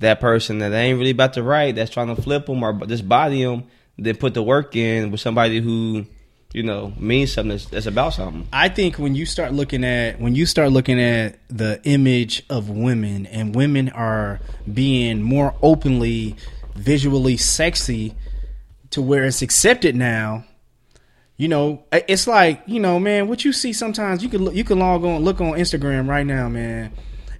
that 0.00 0.20
person 0.20 0.58
that 0.58 0.72
ain't 0.72 0.98
really 0.98 1.10
about 1.10 1.34
to 1.34 1.42
write. 1.42 1.76
That's 1.76 1.90
trying 1.90 2.14
to 2.14 2.20
flip 2.20 2.46
them 2.46 2.62
or 2.62 2.74
just 2.86 3.08
body 3.08 3.42
them. 3.42 3.64
Then 3.98 4.16
put 4.16 4.34
the 4.34 4.42
work 4.42 4.76
in 4.76 5.10
with 5.10 5.20
somebody 5.20 5.60
who 5.60 6.04
you 6.52 6.62
know 6.62 6.92
means 6.98 7.32
something 7.32 7.50
that's, 7.50 7.66
that's 7.66 7.86
about 7.86 8.14
something. 8.14 8.46
I 8.52 8.68
think 8.68 8.96
when 8.96 9.14
you 9.14 9.24
start 9.24 9.52
looking 9.52 9.84
at 9.84 10.20
when 10.20 10.34
you 10.34 10.46
start 10.46 10.72
looking 10.72 11.00
at 11.00 11.38
the 11.48 11.80
image 11.84 12.44
of 12.50 12.68
women 12.68 13.26
and 13.26 13.54
women 13.54 13.88
are 13.90 14.40
being 14.72 15.22
more 15.22 15.54
openly 15.62 16.36
visually 16.74 17.38
sexy 17.38 18.14
to 18.90 19.00
where 19.00 19.24
it's 19.24 19.42
accepted 19.42 19.96
now 19.96 20.44
you 21.36 21.48
know 21.48 21.84
it's 21.92 22.26
like 22.26 22.62
you 22.66 22.80
know 22.80 22.98
man 22.98 23.28
what 23.28 23.44
you 23.44 23.52
see 23.52 23.72
sometimes 23.72 24.22
you 24.22 24.28
can 24.28 24.44
look, 24.44 24.54
you 24.54 24.64
can 24.64 24.78
log 24.78 25.04
on 25.04 25.22
look 25.22 25.40
on 25.40 25.52
Instagram 25.52 26.08
right 26.08 26.26
now 26.26 26.48
man 26.48 26.92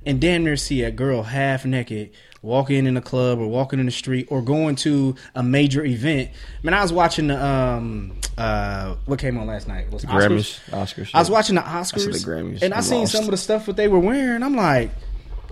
and 0.05 0.21
damn 0.21 0.45
near 0.45 0.57
see 0.57 0.83
a 0.83 0.91
girl 0.91 1.23
half 1.23 1.65
naked 1.65 2.11
walking 2.43 2.87
in 2.87 2.97
a 2.97 3.01
club 3.01 3.39
or 3.41 3.49
walking 3.49 3.81
in 3.81 3.87
the 3.87 3.93
street 3.93 4.29
or 4.31 4.41
going 4.43 4.77
to 4.77 5.15
a 5.35 5.43
major 5.43 5.85
event 5.85 6.31
man 6.63 6.75
I 6.75 6.83
was 6.83 6.93
watching 6.93 7.29
the 7.29 7.45
um 7.45 8.19
uh 8.39 8.95
what 9.07 9.19
came 9.19 9.39
on 9.39 9.47
last 9.47 9.67
night 9.67 9.91
was 9.91 10.05
Oscars? 10.05 10.61
Grammys, 10.61 10.71
Oscars. 10.71 11.11
I 11.15 11.19
was 11.19 11.31
watching 11.31 11.55
the 11.55 11.63
Oscars, 11.63 12.01
said 12.01 12.13
the 12.15 12.19
Grammys. 12.19 12.63
and 12.63 12.75
I 12.75 12.79
I 12.79 12.81
seen 12.81 13.01
lost. 13.01 13.13
some 13.13 13.25
of 13.25 13.31
the 13.31 13.37
stuff 13.39 13.67
that 13.67 13.77
they 13.77 13.89
were 13.89 13.99
wearing. 13.99 14.43
I'm 14.43 14.55
like, 14.55 14.91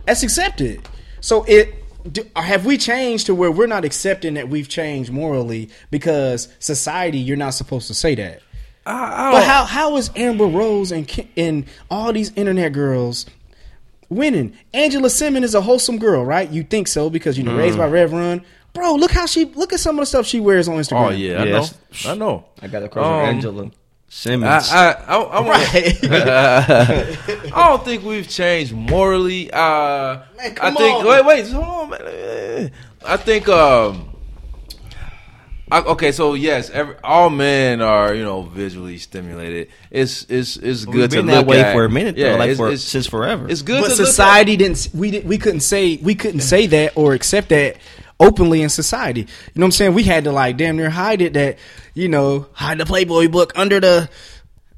that's 0.04 0.22
accepted. 0.22 0.86
So 1.20 1.44
it 1.44 1.74
do, 2.10 2.22
have 2.36 2.66
we 2.66 2.76
changed 2.78 3.26
to 3.26 3.34
where 3.34 3.50
we're 3.50 3.66
not 3.66 3.84
accepting 3.84 4.34
that 4.34 4.48
we've 4.48 4.68
changed 4.68 5.10
morally 5.10 5.70
because 5.90 6.48
society 6.58 7.18
you're 7.18 7.36
not 7.36 7.54
supposed 7.54 7.86
to 7.88 7.94
say 7.94 8.14
that. 8.14 8.40
I, 8.86 9.28
I 9.28 9.32
But 9.32 9.44
how 9.44 9.64
how 9.64 9.96
is 9.96 10.10
Amber 10.14 10.46
Rose 10.46 10.92
and 10.92 11.10
and 11.36 11.64
all 11.90 12.12
these 12.12 12.32
internet 12.36 12.72
girls 12.72 13.24
winning? 14.08 14.54
Angela 14.72 15.08
Simmons 15.10 15.44
is 15.46 15.54
a 15.54 15.60
wholesome 15.62 15.98
girl, 15.98 16.24
right? 16.24 16.50
You 16.50 16.62
think 16.62 16.88
so 16.88 17.08
because 17.10 17.38
you 17.38 17.44
know 17.44 17.56
raised 17.56 17.78
by 17.78 17.86
Rev 17.86 18.12
Run. 18.12 18.44
Bro, 18.74 18.96
look 18.96 19.12
how 19.12 19.24
she 19.26 19.44
look 19.46 19.72
at 19.72 19.80
some 19.80 19.96
of 19.98 20.02
the 20.02 20.06
stuff 20.06 20.26
she 20.26 20.40
wears 20.40 20.68
on 20.68 20.76
Instagram. 20.76 21.06
Oh 21.06 21.10
yeah, 21.10 21.42
I 21.42 21.44
Yes. 21.46 21.74
know. 22.04 22.10
I 22.10 22.14
know. 22.14 22.44
I 22.60 22.66
got 22.68 22.82
across 22.82 23.06
Um, 23.06 23.12
with 23.16 23.26
Angela 23.36 23.70
Simmons. 24.08 24.70
I, 24.70 24.92
I, 24.92 24.92
I, 24.92 25.16
I, 25.16 25.40
wanna- 25.40 25.50
Right. 25.50 25.98
I 27.52 27.68
don't 27.68 27.84
think 27.84 28.04
we've 28.04 28.28
changed 28.28 28.72
morally. 28.72 29.50
Uh, 29.50 29.58
Man, 30.36 30.56
I 30.60 30.70
think. 30.70 30.80
on. 30.80 31.06
Wait, 31.06 31.24
wait, 31.24 31.48
hold 31.50 31.64
on, 31.64 31.90
man. 31.90 32.70
I 33.06 33.16
think. 33.16 33.48
Um, 33.48 34.10
I, 35.72 35.80
okay, 35.80 36.12
so 36.12 36.34
yes, 36.34 36.68
every, 36.70 36.94
all 37.02 37.30
men 37.30 37.80
are 37.80 38.14
you 38.14 38.22
know 38.22 38.42
visually 38.42 38.98
stimulated. 38.98 39.68
It's 39.90 40.24
it's 40.28 40.56
it's 40.58 40.86
We've 40.86 40.94
good 40.94 41.10
to 41.12 41.16
been 41.16 41.26
look 41.26 41.34
that 41.34 41.46
way 41.46 41.60
at. 41.62 41.72
for 41.74 41.84
a 41.84 41.90
minute, 41.90 42.16
Yeah, 42.18 42.32
though, 42.32 42.38
like 42.38 42.50
it's, 42.50 42.58
for, 42.58 42.70
it's, 42.70 42.82
since 42.84 43.06
forever. 43.06 43.48
it's 43.48 43.62
good 43.62 43.80
but 43.80 43.88
to 43.88 43.94
look 43.94 44.00
at. 44.00 44.06
society 44.06 44.56
didn't 44.56 44.90
we 44.94 45.10
didn't 45.10 45.26
we 45.28 45.38
couldn't 45.38 45.60
say 45.60 45.96
we 45.96 46.14
couldn't 46.14 46.40
say 46.40 46.66
that 46.68 46.92
or 46.96 47.14
accept 47.14 47.48
that 47.48 47.78
openly 48.20 48.62
in 48.62 48.68
society. 48.68 49.20
You 49.22 49.26
know 49.56 49.62
what 49.62 49.64
I'm 49.66 49.70
saying? 49.72 49.94
We 49.94 50.02
had 50.04 50.24
to 50.24 50.32
like 50.32 50.56
damn 50.56 50.76
near 50.76 50.90
hide 50.90 51.20
it 51.20 51.32
that, 51.34 51.58
you 51.94 52.08
know, 52.08 52.46
hide 52.52 52.78
the 52.78 52.86
Playboy 52.86 53.28
book 53.28 53.52
under 53.56 53.80
the 53.80 54.08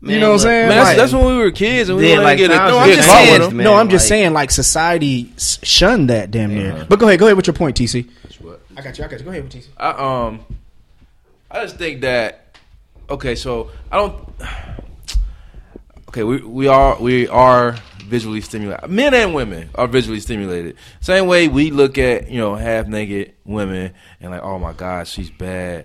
you 0.02 0.20
know 0.20 0.28
what 0.28 0.34
I'm 0.34 0.38
saying? 0.40 0.68
Man, 0.68 0.76
that's, 0.76 0.88
Like- 0.88 0.96
that's 0.98 1.12
when 1.14 1.24
we 1.24 1.36
were 1.36 1.50
kids 1.50 1.88
and 1.88 1.98
we 1.98 2.04
Yeah, 2.04 2.10
didn't 2.10 2.24
like 2.24 2.38
get 2.38 2.50
it. 2.50 2.54
now 2.54 2.68
no, 2.68 2.78
I'm 2.78 2.90
just 2.92 3.08
saying. 3.08 3.56
man, 3.56 3.64
no, 3.64 3.74
I'm 3.74 3.88
just 3.88 4.04
like- 4.04 4.08
saying. 4.08 4.32
Like 4.34 4.50
society 4.50 5.32
s- 5.36 5.58
shunned 5.62 6.10
that 6.10 6.30
damn 6.30 6.54
near. 6.54 6.86
But 6.88 6.98
go 7.00 7.08
ahead, 7.08 7.18
go 7.18 7.26
ahead 7.26 7.36
with 7.36 7.46
your 7.46 7.54
point, 7.54 7.76
TC. 7.76 8.06
what- 8.40 8.60
I 8.76 8.82
got 8.82 8.96
you. 8.98 9.04
I 9.04 9.08
got 9.08 9.18
you. 9.18 9.24
Go 9.24 9.30
ahead 9.32 9.42
with 9.42 9.52
TC. 9.52 9.66
I 9.78 9.90
um, 10.26 10.40
I 11.50 11.62
just 11.64 11.76
think 11.76 12.02
that 12.02 12.56
okay. 13.10 13.34
So 13.34 13.70
I 13.90 13.96
don't. 13.96 14.14
Okay, 16.16 16.24
we 16.24 16.38
we 16.38 16.66
are 16.66 16.98
we 16.98 17.28
are 17.28 17.72
visually 17.98 18.40
stimulated. 18.40 18.88
Men 18.88 19.12
and 19.12 19.34
women 19.34 19.68
are 19.74 19.86
visually 19.86 20.20
stimulated. 20.20 20.78
Same 21.00 21.26
way 21.26 21.46
we 21.46 21.70
look 21.70 21.98
at 21.98 22.30
you 22.30 22.38
know 22.38 22.54
half 22.54 22.86
naked 22.86 23.34
women 23.44 23.92
and 24.18 24.30
like, 24.30 24.40
oh 24.40 24.58
my 24.58 24.72
god, 24.72 25.08
she's 25.08 25.28
bad. 25.28 25.84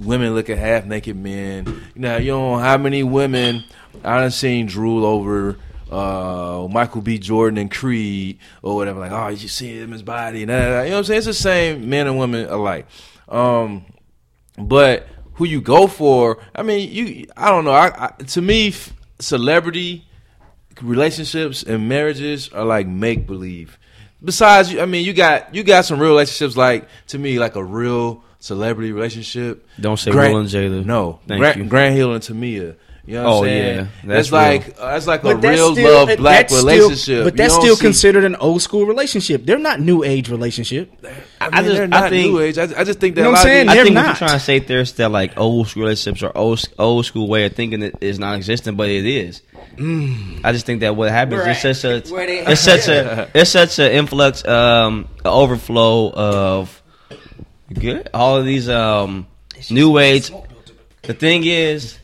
Women 0.00 0.34
look 0.34 0.48
at 0.48 0.56
half 0.56 0.86
naked 0.86 1.14
men. 1.14 1.82
Now 1.94 2.16
you 2.16 2.30
know 2.30 2.56
how 2.56 2.78
many 2.78 3.02
women 3.02 3.64
I 4.02 4.18
done 4.20 4.30
seen 4.30 4.64
drool 4.64 5.04
over 5.04 5.58
uh, 5.92 6.66
Michael 6.70 7.02
B. 7.02 7.18
Jordan 7.18 7.58
and 7.58 7.70
Creed 7.70 8.38
or 8.62 8.76
whatever. 8.76 8.98
Like, 8.98 9.12
oh, 9.12 9.28
you 9.28 9.46
see 9.46 9.78
him 9.78 9.92
his 9.92 10.02
body 10.02 10.44
and 10.44 10.48
that. 10.48 10.84
You 10.84 10.88
know 10.88 10.96
what 10.96 10.98
I'm 11.00 11.04
saying? 11.04 11.18
It's 11.18 11.26
the 11.26 11.34
same 11.34 11.90
men 11.90 12.06
and 12.06 12.18
women 12.18 12.48
alike. 12.48 12.86
Um, 13.28 13.84
but 14.56 15.06
who 15.34 15.44
you 15.44 15.60
go 15.60 15.86
for? 15.86 16.38
I 16.54 16.62
mean, 16.62 16.90
you. 16.90 17.26
I 17.36 17.50
don't 17.50 17.66
know. 17.66 17.72
I, 17.72 18.06
I 18.06 18.22
to 18.22 18.40
me, 18.40 18.72
celebrity 19.18 20.06
relationships 20.82 21.62
and 21.62 21.88
marriages 21.88 22.48
are 22.50 22.64
like 22.64 22.86
make 22.86 23.26
believe. 23.26 23.78
Besides, 24.22 24.76
I 24.76 24.86
mean, 24.86 25.04
you 25.04 25.12
got 25.12 25.54
you 25.54 25.62
got 25.62 25.84
some 25.84 25.98
real 25.98 26.10
relationships. 26.10 26.56
Like 26.56 26.88
to 27.08 27.18
me, 27.18 27.38
like 27.38 27.56
a 27.56 27.64
real 27.64 28.24
celebrity 28.38 28.92
relationship. 28.92 29.66
Don't 29.80 29.98
say 29.98 30.10
Grant- 30.10 30.32
Will 30.32 30.40
and 30.40 30.48
Jada. 30.48 30.84
No, 30.84 31.20
Thank 31.26 31.40
Grant, 31.40 31.56
you. 31.58 31.64
Grant 31.64 31.94
Hill 31.94 32.12
and 32.12 32.22
Tamia. 32.22 32.76
You 33.06 33.14
know 33.14 33.22
what 33.22 33.30
Oh, 33.30 33.38
I'm 33.38 33.44
saying? 33.44 33.76
yeah. 33.76 33.82
that's, 34.04 34.30
That's 34.30 34.32
like 34.32 34.68
uh, 34.80 34.90
that's 34.90 35.06
like 35.06 35.22
a 35.22 35.34
that's 35.36 35.44
real 35.58 35.72
still- 35.76 36.06
love 36.06 36.18
black 36.18 36.50
relationship. 36.50 36.98
Still, 36.98 37.24
but 37.24 37.36
that's 37.36 37.54
still 37.54 37.76
see- 37.76 37.82
considered 37.82 38.24
an 38.24 38.34
old 38.36 38.62
school 38.62 38.84
relationship. 38.84 39.46
They're 39.46 39.58
not 39.60 39.78
new 39.80 40.02
age 40.02 40.28
relationship. 40.28 40.90
I, 41.40 41.46
I 41.52 41.62
just- 41.62 41.76
they're 41.76 41.88
I 41.92 42.10
think- 42.10 42.32
new 42.32 42.40
age. 42.40 42.58
I, 42.58 42.64
I 42.64 42.82
just 42.82 42.98
think 42.98 43.14
that 43.14 43.20
You 43.20 43.24
know 43.26 43.28
a 43.28 43.32
what 43.34 43.38
lot 43.38 43.38
I'm 43.38 43.44
saying? 43.46 43.66
of 43.68 43.70
I 43.70 43.74
They're 43.74 43.84
think 43.84 43.94
what 43.96 44.02
not. 44.02 44.06
you're 44.20 44.28
trying 44.28 44.38
to 44.40 44.44
say 44.44 44.58
there 44.58 44.80
is 44.80 44.92
that 44.94 45.12
like 45.12 45.38
old 45.38 45.68
school 45.68 45.84
relationships 45.84 46.22
or 46.24 46.36
old, 46.36 46.64
old 46.80 47.06
school 47.06 47.28
way 47.28 47.46
of 47.46 47.52
thinking 47.54 47.78
that 47.80 47.94
is 48.02 48.18
non-existent, 48.18 48.76
but 48.76 48.88
it 48.88 49.06
is. 49.06 49.40
I 50.42 50.50
just 50.52 50.66
think 50.66 50.80
that 50.80 50.96
what 50.96 51.10
happens 51.12 51.42
Right. 51.42 51.64
is 51.64 51.78
such 51.80 51.84
a 52.08 52.12
Where 52.12 52.26
they- 52.26 52.44
it's 52.44 52.60
such 52.60 52.88
a 52.88 53.28
it's 53.34 53.50
such 53.50 53.78
an 53.78 53.92
influx, 53.92 54.44
um, 54.48 55.06
overflow 55.24 56.10
of 56.12 56.82
good 57.72 58.08
all 58.12 58.36
of 58.36 58.44
these 58.46 58.68
um 58.68 59.28
new 59.70 59.98
age. 59.98 60.32
The 61.02 61.14
thing 61.14 61.44
is, 61.46 61.98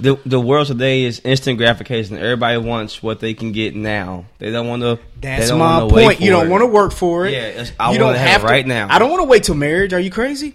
the 0.00 0.18
the 0.26 0.40
world 0.40 0.66
today 0.66 1.04
is 1.04 1.20
instant 1.24 1.58
gratification. 1.58 2.16
Everybody 2.16 2.58
wants 2.58 3.02
what 3.02 3.20
they 3.20 3.34
can 3.34 3.52
get 3.52 3.74
now. 3.76 4.24
They 4.38 4.50
don't 4.50 4.66
want 4.68 4.82
to. 4.82 4.98
That's 5.20 5.48
don't 5.48 5.58
my 5.58 5.82
wanna 5.82 5.94
wait 5.94 6.04
point. 6.04 6.20
You 6.20 6.30
don't 6.30 6.48
want 6.48 6.62
to 6.62 6.66
work 6.66 6.92
for 6.92 7.26
it. 7.26 7.32
Yeah, 7.32 7.38
it's- 7.48 7.72
I 7.78 7.92
you 7.92 8.00
wanna 8.00 8.14
don't 8.14 8.22
have 8.26 8.40
it 8.42 8.46
to- 8.46 8.50
right 8.52 8.66
now. 8.66 8.86
I 8.90 8.98
don't 8.98 9.10
want 9.10 9.22
to 9.22 9.28
wait 9.28 9.44
till 9.44 9.54
marriage. 9.54 9.92
Are 9.92 10.00
you 10.00 10.10
crazy? 10.10 10.54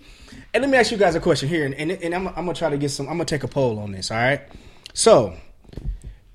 And 0.53 0.61
let 0.61 0.69
me 0.71 0.77
ask 0.77 0.91
you 0.91 0.97
guys 0.97 1.15
a 1.15 1.19
question 1.19 1.49
here, 1.49 1.65
and, 1.65 1.73
and, 1.75 1.91
and 1.91 2.15
I'm, 2.15 2.27
I'm 2.29 2.33
gonna 2.35 2.53
try 2.53 2.69
to 2.69 2.77
get 2.77 2.89
some. 2.89 3.07
I'm 3.07 3.13
gonna 3.13 3.25
take 3.25 3.43
a 3.43 3.47
poll 3.47 3.77
on 3.79 3.91
this. 3.91 4.09
All 4.11 4.17
right. 4.17 4.41
So 4.93 5.35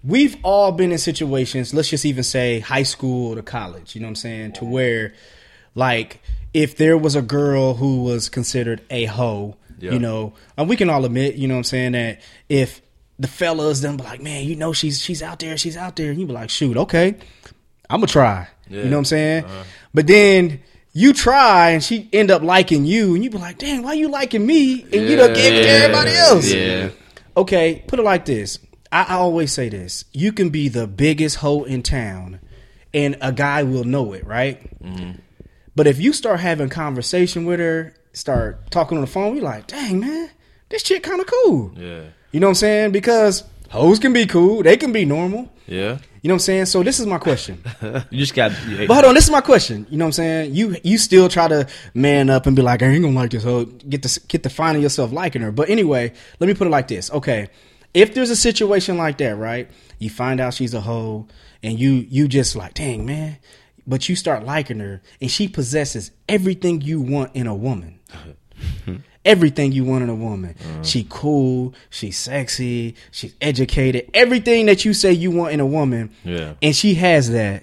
we've 0.04 0.36
all 0.42 0.72
been 0.72 0.92
in 0.92 0.98
situations. 0.98 1.74
Let's 1.74 1.88
just 1.88 2.04
even 2.04 2.22
say 2.22 2.61
high 2.61 2.82
school 2.82 3.34
to 3.34 3.42
college. 3.42 3.94
You 3.94 4.00
know 4.02 4.06
what 4.06 4.11
I'm 4.11 4.16
saying? 4.16 4.52
To 4.54 4.64
where, 4.64 5.14
like, 5.74 6.20
if 6.54 6.76
there 6.76 6.96
was 6.98 7.16
a 7.16 7.22
girl 7.22 7.74
who 7.74 8.02
was 8.02 8.28
considered 8.28 8.82
a 8.90 9.04
hoe, 9.06 9.56
Yeah. 9.78 9.92
you 9.92 9.98
know, 9.98 10.34
and 10.56 10.68
we 10.68 10.76
can 10.76 10.90
all 10.90 11.04
admit, 11.04 11.36
you 11.36 11.48
know 11.48 11.54
what 11.54 11.58
I'm 11.61 11.64
saying, 11.64 11.92
that 11.92 12.20
if 12.48 12.80
the 13.20 13.28
fellas 13.28 13.80
then 13.80 13.98
be 13.98 14.02
like, 14.02 14.22
man, 14.22 14.46
you 14.46 14.56
know, 14.56 14.72
she's 14.72 15.00
she's 15.00 15.22
out 15.22 15.38
there, 15.40 15.58
she's 15.58 15.76
out 15.76 15.94
there, 15.94 16.10
and 16.10 16.18
you 16.18 16.26
be 16.26 16.32
like, 16.32 16.48
shoot, 16.48 16.74
okay, 16.74 17.14
I'm 17.90 18.00
gonna 18.00 18.06
try. 18.06 18.48
Yeah. 18.68 18.78
You 18.78 18.84
know 18.84 18.96
what 18.96 19.00
I'm 19.00 19.04
saying? 19.04 19.44
Uh-huh. 19.44 19.64
But 19.92 20.06
then 20.06 20.62
you 20.94 21.12
try 21.12 21.70
and 21.70 21.84
she 21.84 22.08
end 22.14 22.30
up 22.30 22.40
liking 22.40 22.86
you, 22.86 23.14
and 23.14 23.22
you 23.22 23.28
be 23.28 23.36
like, 23.36 23.58
dang, 23.58 23.82
why 23.82 23.92
you 23.92 24.08
liking 24.08 24.46
me? 24.46 24.82
And 24.84 25.08
you 25.08 25.16
don't 25.16 25.34
give 25.34 25.52
it 25.54 25.62
to 25.62 25.68
everybody 25.68 26.12
else. 26.12 26.50
Yeah. 26.50 26.90
Okay, 27.36 27.84
put 27.86 27.98
it 27.98 28.04
like 28.04 28.24
this. 28.24 28.58
I, 28.90 29.02
I 29.02 29.14
always 29.14 29.52
say 29.52 29.68
this: 29.68 30.06
you 30.12 30.32
can 30.32 30.48
be 30.48 30.68
the 30.68 30.86
biggest 30.86 31.36
hoe 31.36 31.64
in 31.64 31.82
town, 31.82 32.40
and 32.94 33.18
a 33.20 33.32
guy 33.32 33.64
will 33.64 33.84
know 33.84 34.14
it, 34.14 34.26
right? 34.26 34.82
Mm-hmm. 34.82 35.18
But 35.76 35.86
if 35.86 36.00
you 36.00 36.14
start 36.14 36.40
having 36.40 36.70
conversation 36.70 37.44
with 37.44 37.60
her, 37.60 37.94
start 38.14 38.70
talking 38.70 38.96
on 38.96 39.02
the 39.02 39.10
phone, 39.10 39.36
you're 39.36 39.44
like, 39.44 39.66
dang 39.66 40.00
man, 40.00 40.30
this 40.70 40.82
chick 40.82 41.02
kind 41.02 41.20
of 41.20 41.26
cool. 41.26 41.72
Yeah. 41.76 42.04
You 42.33 42.41
know 42.41 42.47
what 42.47 42.53
I'm 42.53 42.55
saying? 42.57 42.93
Because 42.93 43.45
hoes 43.70 43.99
can 43.99 44.12
be 44.12 44.26
cool, 44.26 44.62
they 44.62 44.76
can 44.76 44.93
be 44.93 45.05
normal. 45.05 45.51
Yeah. 45.66 45.99
You 46.22 46.28
know 46.28 46.35
what 46.35 46.37
I'm 46.37 46.39
saying? 46.41 46.66
So 46.66 46.83
this 46.83 47.01
is 47.01 47.07
my 47.07 47.18
question. 47.18 47.62
You 48.11 48.18
just 48.18 48.35
got. 48.35 48.53
But 48.87 48.93
hold 48.93 49.05
on, 49.07 49.14
this 49.14 49.24
is 49.24 49.31
my 49.31 49.41
question. 49.41 49.87
You 49.89 49.97
know 49.97 50.05
what 50.05 50.09
I'm 50.09 50.12
saying? 50.12 50.55
You 50.55 50.76
you 50.83 50.99
still 50.99 51.28
try 51.28 51.49
to 51.49 51.66
man 51.95 52.28
up 52.28 52.47
and 52.47 52.55
be 52.55 52.62
like, 52.62 52.83
I 52.83 52.87
ain't 52.87 53.03
gonna 53.03 53.14
like 53.14 53.31
this 53.31 53.45
hoe. 53.45 53.64
Get 53.64 54.03
to 54.03 54.20
get 54.26 54.43
to 54.43 54.51
finding 54.51 54.83
yourself 54.83 55.12
liking 55.12 55.43
her. 55.43 55.53
But 55.53 55.70
anyway, 55.70 56.12
let 56.41 56.47
me 56.47 56.55
put 56.55 56.66
it 56.66 56.70
like 56.70 56.89
this. 56.89 57.11
Okay, 57.11 57.49
if 57.95 58.14
there's 58.14 58.31
a 58.31 58.37
situation 58.37 58.99
like 58.99 59.18
that, 59.18 59.37
right? 59.37 59.70
You 59.99 60.11
find 60.11 60.41
out 60.41 60.55
she's 60.55 60.74
a 60.74 60.81
hoe, 60.81 61.28
and 61.62 61.78
you 61.78 62.07
you 62.09 62.28
just 62.28 62.55
like, 62.57 62.74
dang 62.74 63.07
man. 63.07 63.39
But 63.87 64.09
you 64.09 64.14
start 64.16 64.45
liking 64.45 64.78
her, 64.81 65.01
and 65.20 65.31
she 65.31 65.49
possesses 65.49 66.11
everything 66.28 66.81
you 66.83 67.01
want 67.01 67.35
in 67.35 67.47
a 67.47 67.55
woman. 67.55 68.01
everything 69.24 69.72
you 69.72 69.84
want 69.84 70.02
in 70.02 70.08
a 70.08 70.14
woman. 70.14 70.54
Mm-hmm. 70.54 70.82
She 70.82 71.06
cool, 71.08 71.74
she's 71.90 72.18
sexy, 72.18 72.94
she's 73.10 73.34
educated. 73.40 74.10
Everything 74.14 74.66
that 74.66 74.84
you 74.84 74.92
say 74.94 75.12
you 75.12 75.30
want 75.30 75.52
in 75.52 75.60
a 75.60 75.66
woman, 75.66 76.10
Yeah. 76.24 76.54
and 76.62 76.74
she 76.74 76.94
has 76.94 77.30
that. 77.30 77.62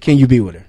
Can 0.00 0.18
you 0.18 0.26
be 0.26 0.40
with 0.40 0.54
her? 0.56 0.66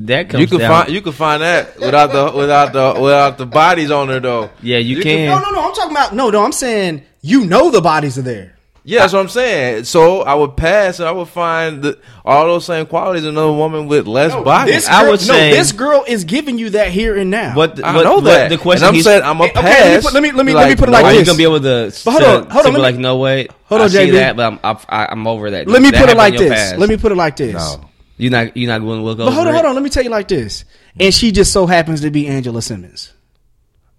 That 0.00 0.28
comes 0.28 0.42
You 0.42 0.46
can 0.46 0.58
down. 0.58 0.70
find 0.84 0.92
you 0.94 1.00
can 1.00 1.12
find 1.12 1.40
that 1.42 1.78
without 1.80 2.12
the 2.12 2.36
without 2.36 2.72
the 2.74 3.00
without 3.00 3.38
the 3.38 3.46
bodies 3.46 3.90
on 3.90 4.08
her 4.08 4.20
though. 4.20 4.50
yeah, 4.62 4.76
you, 4.76 4.98
You 4.98 5.02
can. 5.02 5.26
No, 5.28 5.38
no, 5.38 5.50
no. 5.50 5.66
I'm 5.68 5.74
talking 5.74 5.90
about 5.92 6.14
no, 6.14 6.28
no. 6.28 6.44
I'm 6.44 6.52
saying 6.52 7.02
you 7.22 7.46
know 7.46 7.70
the 7.70 7.80
bodies 7.80 8.18
are 8.18 8.22
there. 8.22 8.55
Yeah, 8.88 9.00
that's 9.00 9.12
what 9.14 9.18
I'm 9.18 9.28
saying. 9.28 9.82
So 9.82 10.22
I 10.22 10.34
would 10.34 10.56
pass 10.56 11.00
and 11.00 11.08
I 11.08 11.10
would 11.10 11.26
find 11.26 11.82
the, 11.82 11.98
all 12.24 12.44
those 12.44 12.64
same 12.66 12.86
qualities 12.86 13.24
in 13.24 13.30
another 13.30 13.52
woman 13.52 13.88
with 13.88 14.06
less 14.06 14.32
body. 14.32 14.70
This 14.70 14.88
I 14.88 15.00
girl, 15.02 15.10
would 15.10 15.20
no, 15.22 15.26
say- 15.26 15.50
this 15.50 15.72
girl 15.72 16.04
is 16.06 16.22
giving 16.22 16.56
you 16.56 16.70
that 16.70 16.92
here 16.92 17.16
and 17.16 17.28
now. 17.28 17.52
But, 17.56 17.84
I 17.84 17.92
but- 17.92 18.04
know 18.04 18.20
but 18.20 18.24
that. 18.30 18.48
The 18.50 18.58
question 18.58 18.86
and 18.86 18.96
I'm 18.96 19.02
saying 19.02 19.22
I'm 19.24 19.40
a 19.40 19.44
Okay, 19.46 19.52
pass. 19.54 19.64
let 19.82 19.92
me 19.92 20.02
put- 20.02 20.14
let 20.14 20.22
me- 20.22 20.32
let 20.32 20.46
me- 20.46 20.54
let 20.54 20.68
me 20.68 20.76
put 20.76 20.88
it 20.88 20.92
like 20.92 21.04
are 21.04 21.10
this. 21.12 21.18
you 21.18 21.26
gonna 21.26 21.36
be 21.36 21.42
able 21.42 21.60
to? 21.62 21.92
But 22.04 22.10
hold 22.12 22.22
to- 22.22 22.28
on, 22.46 22.50
hold 22.50 22.66
on, 22.66 22.74
me- 22.74 22.78
like, 22.80 22.94
no 22.96 23.16
way. 23.16 23.48
Hold 23.64 23.80
I 23.80 23.84
on, 23.84 23.90
see 23.90 23.98
JB. 23.98 24.12
that, 24.12 24.36
but 24.36 24.60
I'm 24.62 24.78
I, 24.88 25.06
I'm 25.10 25.26
over 25.26 25.50
that. 25.50 25.66
let 25.66 25.82
me 25.82 25.90
That 25.90 26.00
put 26.02 26.10
it 26.10 26.16
like 26.16 26.36
this. 26.38 26.48
past. 26.52 26.78
Let 26.78 26.88
me 26.88 26.96
put 26.96 27.10
it 27.10 27.16
like 27.16 27.34
this. 27.34 27.54
No. 27.54 27.90
You're 28.18 28.30
not 28.30 28.56
you're 28.56 28.70
not 28.70 28.78
going 28.82 29.00
to 29.00 29.04
look 29.04 29.18
But 29.18 29.24
over. 29.26 29.34
hold 29.34 29.48
on, 29.48 29.52
it? 29.52 29.56
hold 29.56 29.66
on. 29.66 29.74
Let 29.74 29.82
me 29.82 29.90
tell 29.90 30.04
you 30.04 30.10
like 30.10 30.28
this. 30.28 30.64
And 30.98 31.12
she 31.12 31.32
just 31.32 31.52
so 31.52 31.66
happens 31.66 32.02
to 32.02 32.10
be 32.12 32.28
Angela 32.28 32.62
Simmons. 32.62 33.12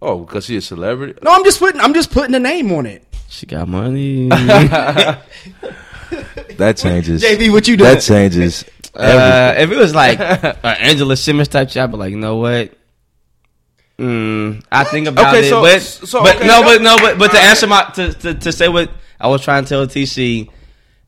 Oh, 0.01 0.19
because 0.19 0.45
she's 0.45 0.63
a 0.63 0.67
celebrity. 0.67 1.19
No, 1.23 1.31
I'm 1.33 1.43
just 1.43 1.59
putting. 1.59 1.81
I'm 1.81 1.93
just 1.93 2.09
putting 2.11 2.33
a 2.35 2.39
name 2.39 2.71
on 2.71 2.85
it. 2.85 3.03
She 3.29 3.45
got 3.45 3.67
money. 3.67 4.29
That 6.57 6.77
changes. 6.77 7.21
JB, 7.21 7.51
what 7.51 7.67
you 7.67 7.77
doing? 7.77 7.93
That 7.93 8.01
changes. 8.01 8.63
uh, 8.95 9.53
if 9.57 9.69
it 9.71 9.77
was 9.77 9.93
like 9.93 10.19
uh, 10.19 10.53
Angela 10.63 11.15
Simmons 11.17 11.49
type 11.49 11.69
shit, 11.69 11.83
I'd 11.83 11.91
be 11.91 11.97
like, 11.97 12.11
you 12.11 12.17
know 12.17 12.37
what? 12.37 12.73
Mm, 13.99 14.63
I 14.71 14.83
think 14.85 15.07
about 15.07 15.35
Okay, 15.35 15.47
it, 15.47 15.49
so- 15.49 15.61
but 15.61 15.81
so, 15.81 16.23
but 16.23 16.37
okay, 16.37 16.47
no, 16.47 16.61
so- 16.61 16.63
but 16.63 16.81
no, 16.81 16.97
but 16.97 17.17
but 17.19 17.31
to 17.31 17.39
answer 17.39 17.67
my 17.67 17.83
to, 17.95 18.13
to 18.13 18.33
to 18.35 18.51
say 18.51 18.69
what 18.69 18.89
I 19.19 19.27
was 19.27 19.43
trying 19.43 19.63
to 19.65 19.69
tell 19.69 19.85
TC, 19.87 20.49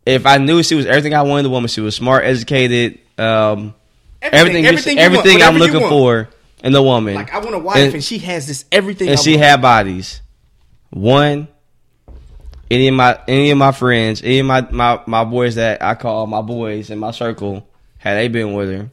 if 0.06 0.26
I 0.26 0.38
knew 0.38 0.62
she 0.64 0.76
was 0.76 0.86
everything 0.86 1.14
I 1.14 1.22
wanted 1.22 1.42
in 1.42 1.46
a 1.48 1.50
woman, 1.50 1.68
she 1.70 1.82
was 1.82 1.96
smart, 1.96 2.26
educated, 2.26 3.00
um, 3.18 3.74
everything, 4.22 4.66
everything, 4.66 4.98
you 4.98 5.04
want, 5.04 5.18
everything 5.18 5.42
I'm 5.42 5.54
whatever 5.54 5.58
you 5.58 5.60
looking 5.80 5.82
want. 5.82 6.30
for 6.30 6.30
in 6.64 6.74
the 6.74 6.82
woman. 6.84 7.16
Like 7.16 7.34
I 7.34 7.40
want 7.40 7.56
a 7.56 7.60
wife, 7.60 7.78
And- 7.78 7.94
and, 7.96 8.04
she 8.04 8.18
has 8.20 8.46
this 8.48 8.66
everything. 8.72 9.08
and 9.10 9.18
I 9.18 9.22
she 9.22 9.32
want. 9.32 9.44
had 9.44 9.62
bodies. 9.62 10.22
One, 10.90 11.48
any 12.72 12.88
of 12.88 12.96
my 12.96 13.20
any 13.28 13.52
of 13.52 13.58
my 13.58 13.72
friends, 13.72 14.22
any 14.22 14.40
of 14.40 14.46
my, 14.46 14.62
my, 14.70 15.02
my 15.06 15.24
boys 15.24 15.56
that 15.56 15.82
I 15.82 15.96
call 15.96 16.28
my 16.28 16.42
boys 16.42 16.90
in 16.90 17.00
my 17.00 17.12
circle, 17.12 17.68
had 17.98 18.16
they 18.16 18.28
been 18.28 18.54
with 18.54 18.70
her. 18.70 18.90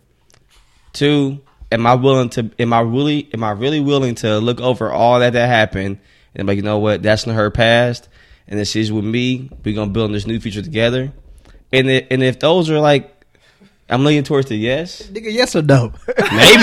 Two, 0.93 1.41
am 1.70 1.87
I 1.87 1.95
willing 1.95 2.31
to 2.31 2.51
am 2.59 2.72
I 2.72 2.81
really 2.81 3.29
am 3.35 3.45
I 3.45 3.51
really 3.53 3.81
willing 3.81 4.14
to 4.16 4.39
look 4.39 4.61
over 4.61 4.91
all 4.91 5.20
that 5.20 5.35
that 5.35 5.49
happened 5.49 5.99
and 6.35 6.49
like, 6.49 6.57
you 6.57 6.62
know 6.62 6.79
what, 6.79 7.03
that's 7.03 7.27
not 7.27 7.37
her 7.37 7.51
past 7.51 8.09
and 8.49 8.59
then 8.59 8.64
she's 8.64 8.93
with 8.93 9.05
me, 9.05 9.51
we're 9.64 9.74
gonna 9.74 9.91
build 9.91 10.12
this 10.12 10.27
new 10.27 10.41
future 10.41 10.62
together. 10.62 11.12
And 11.72 11.91
and 11.91 12.22
if 12.22 12.39
those 12.39 12.70
are 12.70 12.81
like 12.81 13.15
I'm 13.89 14.05
leaning 14.05 14.24
towards 14.24 14.49
the 14.49 14.57
yes. 14.57 15.03
Nigga, 15.05 15.32
yes 15.32 15.55
or 15.55 15.62
no? 15.62 15.93
Maybe. 16.32 16.62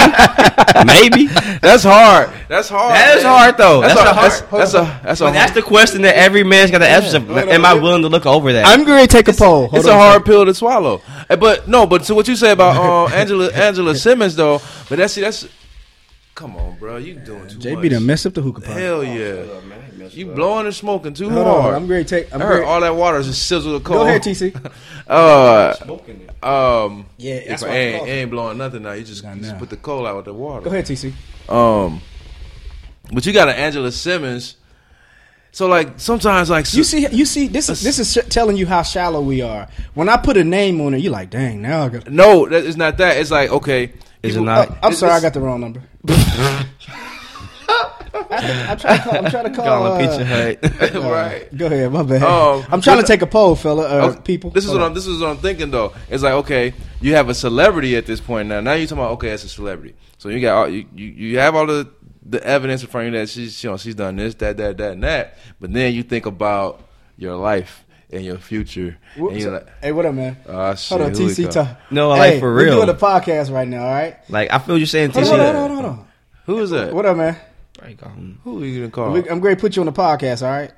Maybe. 0.86 1.28
That's 1.62 1.84
hard. 1.84 2.30
That's 2.50 2.68
hard. 2.68 2.94
That 2.96 3.18
is 3.18 3.24
man. 3.24 3.34
hard 3.34 3.58
though. 3.58 3.80
That's, 3.82 3.94
That's, 3.96 4.02
a, 4.02 4.10
a 4.10 4.14
hard. 4.14 4.32
that's, 4.32 4.52
that's 4.52 4.74
a 4.74 5.02
that's 5.04 5.22
a 5.22 5.24
But 5.26 5.32
that's 5.32 5.52
the 5.54 5.62
question 5.62 6.02
that 6.02 6.16
every 6.16 6.44
man's 6.44 6.72
got 6.72 6.80
to 6.80 6.88
ask 6.88 7.14
himself. 7.14 7.30
Am 7.48 7.64
I 7.66 7.76
willing 7.76 8.02
to 8.02 8.10
look 8.10 8.26
over 8.26 8.52
that? 8.52 8.66
I'm 8.66 8.84
going 8.84 9.02
to 9.02 9.08
take 9.08 9.30
a 9.30 9.34
poll. 9.34 9.68
Hold 9.68 9.76
it's 9.76 9.88
on 9.88 9.96
a 9.96 9.98
hard 9.98 10.26
pill 10.26 10.44
to 10.46 10.54
swallow. 10.54 11.02
Eh, 11.30 11.38
But 11.38 11.70
no, 11.70 11.86
but 11.88 12.04
so 12.06 12.14
what 12.14 12.28
you 12.28 12.36
say 12.36 12.52
about 12.52 12.76
uh, 12.76 13.06
Angela 13.16 13.52
Angela 13.54 13.96
Simmons 13.96 14.36
though? 14.36 14.60
But 14.90 14.98
that's 14.98 15.14
see, 15.14 15.22
that's 15.22 15.48
Come 16.36 16.56
on, 16.58 16.78
bro. 16.78 16.98
You 16.98 17.14
doing 17.14 17.48
too 17.48 17.58
JB 17.60 17.76
much. 17.76 17.84
JB 17.86 17.90
done 17.92 18.06
messed 18.06 18.26
up 18.26 18.34
the 18.34 18.42
hookah 18.42 18.62
pot. 18.62 18.76
Hell 18.76 19.04
yeah. 19.04 19.46
You 20.12 20.28
blowing 20.28 20.66
and 20.66 20.76
smoking 20.76 21.14
too 21.14 21.30
Hold 21.30 21.46
hard. 21.46 21.74
on, 21.76 21.84
I'm 21.84 21.88
ready 21.88 22.04
to 22.04 22.10
take. 22.10 22.34
I'm 22.34 22.42
I 22.42 22.46
heard 22.46 22.54
ready. 22.60 22.66
all 22.66 22.82
that 22.82 22.96
water 22.96 23.18
is 23.20 23.28
just 23.28 23.48
sizzle 23.48 23.74
the 23.74 23.80
cold. 23.80 24.00
Go 24.00 24.08
ahead, 24.08 24.22
TC. 24.24 24.72
Uh, 25.08 25.74
Smoking 25.74 26.22
it. 26.22 26.44
um, 26.46 27.06
Yeah, 27.18 27.34
if 27.36 27.48
that's 27.50 27.64
I 27.64 27.68
why 27.68 27.74
I 27.74 27.78
ain't, 27.78 28.08
ain't 28.08 28.32
blowing 28.32 28.58
nothing 28.58 28.84
now. 28.84 28.94
You 28.94 29.04
just, 29.04 29.22
you 29.24 29.36
just 29.42 29.58
put 29.58 29.70
the 29.70 29.76
coal 29.78 30.08
out 30.08 30.16
with 30.16 30.26
the 30.26 30.34
water. 30.34 30.64
Go 30.64 30.70
ahead, 30.72 30.86
TC. 30.86 31.12
Um, 31.50 32.00
but 33.12 33.26
you 33.26 33.34
got 33.34 33.50
an 33.50 33.56
Angela 33.56 33.92
Simmons. 33.92 34.56
So 35.52 35.68
like 35.68 36.00
sometimes 36.00 36.50
like 36.50 36.74
You 36.74 36.84
see, 36.86 37.06
you 37.10 37.26
see, 37.26 37.48
this 37.48 37.68
is 37.70 37.82
this 37.84 38.00
is 38.00 38.12
sh- 38.14 38.28
telling 38.30 38.56
you 38.58 38.66
how 38.66 38.82
shallow 38.82 39.22
we 39.22 39.42
are. 39.42 39.68
When 39.94 40.08
I 40.10 40.16
put 40.18 40.38
a 40.38 40.44
name 40.44 40.80
on 40.82 40.94
it, 40.94 41.00
you're 41.00 41.12
like, 41.12 41.30
dang, 41.30 41.62
now 41.62 41.84
I 41.84 41.90
got. 41.90 42.10
no, 42.10 42.46
It's 42.46 42.78
not 42.78 42.98
that. 42.98 43.18
It's 43.18 43.30
like 43.30 43.52
okay, 43.52 43.92
Is 44.24 44.36
it 44.38 44.42
not? 44.42 44.70
Oh, 44.72 44.78
I'm 44.84 44.94
sorry, 44.94 45.12
I 45.12 45.20
got 45.20 45.34
the 45.34 45.42
wrong 45.42 45.60
number. 45.60 45.84
I, 48.68 48.72
am 48.72 48.78
trying 48.78 48.98
to 48.98 49.04
call. 49.04 49.16
I'm 49.18 49.32
trying 49.32 49.44
to 49.46 49.50
call. 49.52 49.66
Calling 49.66 50.08
uh, 50.08 50.10
Pizza 50.10 50.26
Hut. 50.92 50.94
right. 51.04 51.58
Go 51.58 51.66
ahead, 51.68 51.92
my 51.92 52.04
bad. 52.04 52.24
Um, 52.24 52.66
I'm 52.70 52.82
trying 52.82 53.00
to 53.00 53.08
take 53.08 53.22
a 53.22 53.28
poll, 53.28 53.56
fella. 53.56 53.84
Uh, 53.88 54.08
Okay, 54.10 54.22
people. 54.22 54.50
This 54.52 54.66
is 54.66 54.72
what. 54.72 54.82
I'm. 54.82 54.94
This 54.94 55.08
is 55.08 55.20
what 55.22 55.30
I'm 55.30 55.38
thinking 55.38 55.72
though. 55.72 55.94
It's 56.10 56.24
like 56.24 56.34
okay, 56.34 56.74
you 57.02 57.16
have 57.16 57.30
a 57.30 57.34
celebrity 57.34 57.96
at 57.96 58.06
this 58.06 58.20
point 58.20 58.50
now. 58.50 58.60
Now 58.62 58.74
you're 58.74 58.88
talking 58.88 59.04
about 59.04 59.14
okay, 59.14 59.30
that's 59.30 59.44
a 59.44 59.50
celebrity. 59.50 59.96
So 60.18 60.30
you 60.30 60.40
got 60.42 60.58
all 60.58 60.70
you, 60.70 60.86
you, 60.96 61.06
you 61.08 61.40
have 61.40 61.56
all 61.56 61.66
the 61.68 61.90
the 62.26 62.42
evidence 62.46 62.82
in 62.82 62.88
front 62.90 63.08
of 63.08 63.14
you 63.14 63.20
that 63.20 63.30
she's 63.30 63.64
you 63.64 63.70
know 63.70 63.78
she's 63.78 63.96
done 63.96 64.16
this, 64.16 64.36
that, 64.36 64.58
that, 64.58 64.78
that, 64.78 64.92
and 64.94 65.04
that. 65.04 65.38
But 65.60 65.74
then 65.74 65.94
you 65.94 66.04
think 66.04 66.26
about 66.26 66.82
your 67.18 67.36
life 67.36 67.84
and 68.12 68.24
your 68.24 68.38
future, 68.38 68.98
and 69.16 69.40
you're 69.40 69.52
like, 69.52 69.68
Hey, 69.82 69.92
what 69.92 70.06
up, 70.06 70.14
man? 70.16 70.38
oh 70.48 70.76
shit, 70.76 70.98
Hold 70.98 71.10
on, 71.10 71.12
TC. 71.14 71.46
go. 71.46 71.52
Talk. 71.52 71.78
No, 71.92 72.14
hey, 72.14 72.20
like, 72.20 72.40
for 72.40 72.54
We're 72.54 72.66
real. 72.66 72.76
doing 72.78 72.90
a 72.90 72.94
podcast 72.94 73.52
right 73.52 73.68
now. 73.68 73.84
All 73.84 73.92
right. 73.92 74.18
Like 74.30 74.52
I 74.52 74.60
feel 74.60 74.78
you 74.78 74.86
saying 74.86 75.12
TC. 75.12 75.18
on, 75.18 75.26
hold 75.26 75.40
on, 75.40 75.56
hold 75.56 75.56
on, 75.56 75.70
hold 75.72 75.86
on. 75.86 76.08
Who 76.46 76.60
is 76.60 76.70
that? 76.72 76.94
What 76.94 77.06
up, 77.06 77.18
man? 77.18 77.38
Right, 77.84 77.98
go 77.98 78.06
on. 78.06 78.40
Who 78.46 78.64
are 78.64 78.66
you 78.66 78.80
gonna 78.80 78.92
call? 78.92 79.16
I'm 79.30 79.42
going 79.42 79.56
to 79.56 79.60
put 79.60 79.76
you 79.76 79.82
on 79.82 79.88
the 79.88 79.92
podcast. 79.92 80.42
All 80.42 80.52
right. 80.52 80.72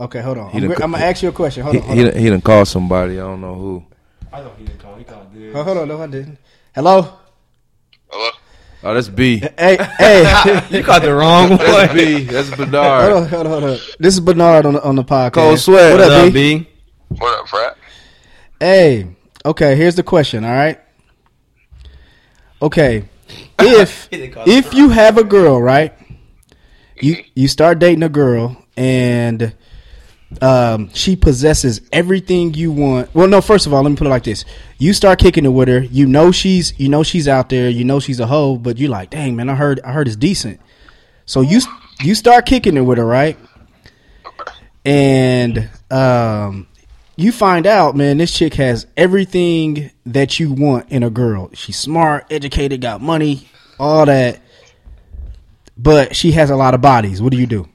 Okay, 0.00 0.22
hold 0.22 0.38
on. 0.38 0.50
He 0.50 0.58
I'm, 0.58 0.62
done 0.62 0.74
gre- 0.74 0.82
I'm 0.84 0.92
gonna 0.92 1.04
ask 1.04 1.22
you 1.22 1.28
a 1.28 1.32
question. 1.32 1.62
Hold 1.62 1.74
he, 1.74 1.80
on. 1.80 1.86
Hold 1.86 1.98
he, 1.98 2.04
on. 2.04 2.10
done- 2.12 2.22
he 2.22 2.30
done 2.30 2.40
called 2.40 2.68
somebody. 2.68 3.14
I 3.14 3.22
don't 3.22 3.40
know 3.42 3.54
who. 3.54 3.84
I 4.32 4.40
know 4.40 4.52
he 4.56 4.64
didn't 4.64 4.80
call. 4.80 4.94
He 4.94 5.04
called 5.04 5.32
good. 5.34 5.54
Oh, 5.54 5.62
hold 5.62 5.78
on. 5.78 5.88
No, 5.88 6.00
I 6.00 6.06
didn't. 6.06 6.38
Hello. 6.74 7.18
Hello? 8.08 8.30
Oh, 8.84 8.94
that's 8.94 9.08
B. 9.08 9.42
Hey, 9.58 9.76
hey. 9.98 10.62
You 10.70 10.82
called 10.84 11.02
the 11.02 11.12
wrong 11.12 11.50
one. 11.50 11.58
That's 11.58 11.88
one. 11.88 11.96
B. 11.96 12.24
That's 12.24 12.48
hold 12.48 12.74
on, 12.74 13.28
hold 13.28 13.46
on, 13.46 13.52
hold 13.52 13.64
on. 13.64 13.78
This 13.98 14.14
is 14.14 14.20
Bernard 14.20 14.64
on 14.64 14.74
the, 14.74 14.82
on 14.82 14.96
the 14.96 15.04
podcast. 15.04 15.32
Cold 15.32 15.58
sweat. 15.58 15.92
What 15.92 16.00
What 16.00 16.12
up, 16.12 16.26
up, 16.28 16.32
B? 16.32 16.58
B? 16.60 16.68
What 17.08 17.40
up, 17.40 17.48
Frat? 17.48 17.76
Hey. 18.58 19.08
Okay, 19.44 19.76
here's 19.76 19.96
the 19.96 20.02
question. 20.02 20.44
All 20.44 20.52
right. 20.52 20.80
Okay. 22.62 23.04
If 23.58 24.06
He 24.10 24.16
didn't 24.18 24.34
call 24.34 24.48
if 24.48 24.74
you 24.74 24.90
have 24.90 25.18
a 25.18 25.24
girl, 25.24 25.60
right? 25.60 25.94
You 27.00 27.22
you 27.34 27.48
start 27.48 27.78
dating 27.78 28.02
a 28.02 28.08
girl 28.08 28.56
and 28.76 29.54
um, 30.42 30.90
she 30.92 31.16
possesses 31.16 31.80
everything 31.92 32.52
you 32.54 32.70
want. 32.70 33.14
Well, 33.14 33.26
no. 33.26 33.40
First 33.40 33.66
of 33.66 33.72
all, 33.72 33.82
let 33.82 33.90
me 33.90 33.96
put 33.96 34.06
it 34.06 34.10
like 34.10 34.24
this: 34.24 34.44
you 34.78 34.92
start 34.92 35.18
kicking 35.18 35.44
it 35.44 35.50
with 35.50 35.68
her. 35.68 35.80
You 35.80 36.06
know 36.06 36.32
she's 36.32 36.78
you 36.78 36.88
know 36.88 37.02
she's 37.02 37.26
out 37.28 37.48
there. 37.48 37.70
You 37.70 37.84
know 37.84 37.98
she's 37.98 38.20
a 38.20 38.26
hoe, 38.26 38.56
but 38.56 38.78
you're 38.78 38.90
like, 38.90 39.10
dang 39.10 39.36
man, 39.36 39.48
I 39.48 39.54
heard 39.54 39.80
I 39.80 39.92
heard 39.92 40.06
it's 40.06 40.16
decent. 40.16 40.60
So 41.24 41.40
you 41.40 41.60
you 42.02 42.14
start 42.14 42.46
kicking 42.46 42.76
it 42.76 42.82
with 42.82 42.98
her, 42.98 43.06
right? 43.06 43.38
And 44.84 45.70
um, 45.90 46.68
you 47.18 47.32
find 47.32 47.66
out, 47.66 47.96
man, 47.96 48.18
this 48.18 48.32
chick 48.32 48.54
has 48.54 48.86
everything 48.96 49.90
that 50.06 50.38
you 50.38 50.52
want 50.52 50.88
in 50.90 51.02
a 51.02 51.10
girl. 51.10 51.50
She's 51.52 51.76
smart, 51.76 52.26
educated, 52.30 52.80
got 52.80 53.02
money, 53.02 53.48
all 53.78 54.06
that. 54.06 54.40
But 55.76 56.14
she 56.14 56.30
has 56.32 56.50
a 56.50 56.56
lot 56.56 56.74
of 56.74 56.80
bodies. 56.80 57.20
What 57.20 57.32
do 57.32 57.38
you 57.38 57.46
do? 57.46 57.68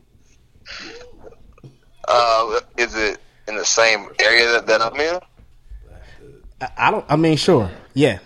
Uh, 2.07 2.61
is 2.77 2.95
it 2.95 3.17
in 3.49 3.57
the 3.57 3.65
same 3.65 4.07
area 4.19 4.49
that, 4.53 4.65
that 4.67 4.81
I'm 4.81 4.95
in? 4.95 5.19
I, 6.61 6.69
I 6.77 6.91
don't. 6.91 7.05
I 7.09 7.17
mean, 7.17 7.35
sure, 7.35 7.69
yeah. 7.93 8.19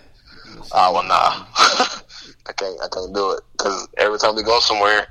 Ah, 0.70 0.92
well, 0.92 1.02
nah. 1.02 1.46
I 2.46 2.52
can't. 2.52 2.80
I 2.80 2.86
can't 2.88 3.12
do 3.12 3.32
it 3.32 3.42
because 3.52 3.88
every 3.96 4.18
time 4.18 4.36
we 4.36 4.44
go 4.44 4.60
somewhere, 4.60 5.08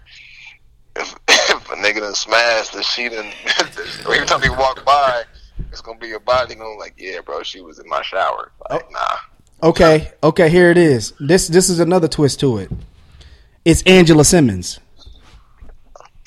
if, 0.96 1.16
if 1.28 1.70
a 1.70 1.76
nigga 1.76 2.00
done 2.00 2.16
smashed, 2.16 2.74
the 2.74 2.84
she 2.84 3.10
done. 3.10 3.30
every 4.06 4.26
time 4.26 4.42
we 4.42 4.50
walk 4.50 4.86
by, 4.86 5.24
it's 5.72 5.82
gonna 5.82 6.00
be 6.00 6.08
your 6.08 6.20
body. 6.20 6.56
Gonna 6.56 6.78
like, 6.78 6.96
yeah, 6.98 7.22
bro, 7.22 7.44
she 7.44 7.62
was 7.62 7.80
in 7.80 7.88
my 7.88 8.02
shower. 8.02 8.52
Like, 8.70 8.86
oh. 8.86 8.92
nah. 8.92 9.18
Okay, 9.70 10.12
okay. 10.24 10.50
Here 10.50 10.70
it 10.70 10.78
is. 10.78 11.14
This 11.20 11.48
this 11.48 11.70
is 11.70 11.80
another 11.80 12.08
twist 12.08 12.40
to 12.42 12.58
it. 12.58 12.72
It's 13.66 13.82
Angela 13.84 14.24
Simmons. 14.24 14.80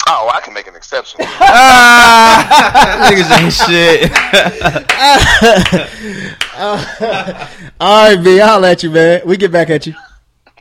Oh, 0.09 0.29
I 0.33 0.41
can 0.41 0.53
make 0.53 0.67
an 0.67 0.75
exception. 0.75 1.21
Niggas 3.07 3.31
ain't 3.41 3.53
shit. 3.53 4.11
All 7.81 8.09
right, 8.09 8.23
B. 8.23 8.41
I'll 8.41 8.59
let 8.59 8.83
you, 8.83 8.91
man. 8.91 9.23
We 9.25 9.37
get 9.37 9.53
back 9.53 9.71
at 9.71 9.87
you. 9.87 9.95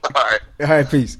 All 0.03 0.24
right. 0.24 0.39
All 0.61 0.67
right, 0.67 0.89
peace. 0.89 1.17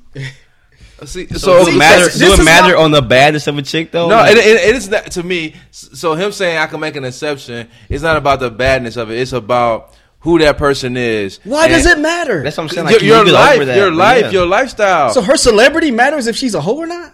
See, 1.06 1.28
So, 1.28 1.38
so, 1.38 1.66
do 1.66 1.72
it 1.72 1.78
matter? 1.78 2.04
this- 2.06 2.14
do 2.14 2.20
this 2.26 2.34
it 2.36 2.40
is 2.40 2.46
matter 2.46 2.76
why- 2.78 2.84
on 2.84 2.92
the 2.92 3.02
badness 3.02 3.48
of 3.48 3.58
a 3.58 3.62
chick 3.62 3.92
though? 3.92 4.10
No, 4.10 4.16
Like, 4.18 4.32
it, 4.32 4.38
it, 4.40 4.70
it 4.70 4.76
is 4.76 4.90
not 4.90 5.12
to 5.12 5.24
me. 5.24 5.56
So 5.72 6.14
him 6.16 6.32
saying 6.32 6.58
I 6.58 6.68
can 6.68 6.80
make 6.80 6.96
an 6.96 7.06
exception, 7.06 7.68
it's 7.90 8.04
not 8.04 8.18
about 8.18 8.40
the 8.40 8.50
badness 8.50 8.98
of 8.98 9.10
it. 9.12 9.20
It's 9.20 9.34
about 9.34 9.94
who 10.22 10.38
that 10.40 10.58
person 10.58 10.98
is. 10.98 11.40
Why 11.44 11.66
And 11.66 11.74
does 11.74 11.86
it 11.86 12.00
matter? 12.00 12.44
that's 12.44 12.58
what 12.58 12.64
I'm 12.64 12.70
saying. 12.70 12.88
your, 12.88 12.94
Like, 12.94 13.02
you 13.02 13.08
your 13.16 13.26
life, 13.32 13.66
that, 13.66 13.78
your 13.78 13.92
life, 13.92 14.22
yeah. 14.26 14.32
your 14.32 14.46
lifestyle. 14.46 15.12
so 15.12 15.22
her 15.22 15.38
celebrity 15.38 15.92
matters 15.92 16.28
if 16.28 16.36
she's 16.36 16.56
a 16.56 16.62
hoe 16.62 16.78
or 16.78 16.88
not. 16.88 17.14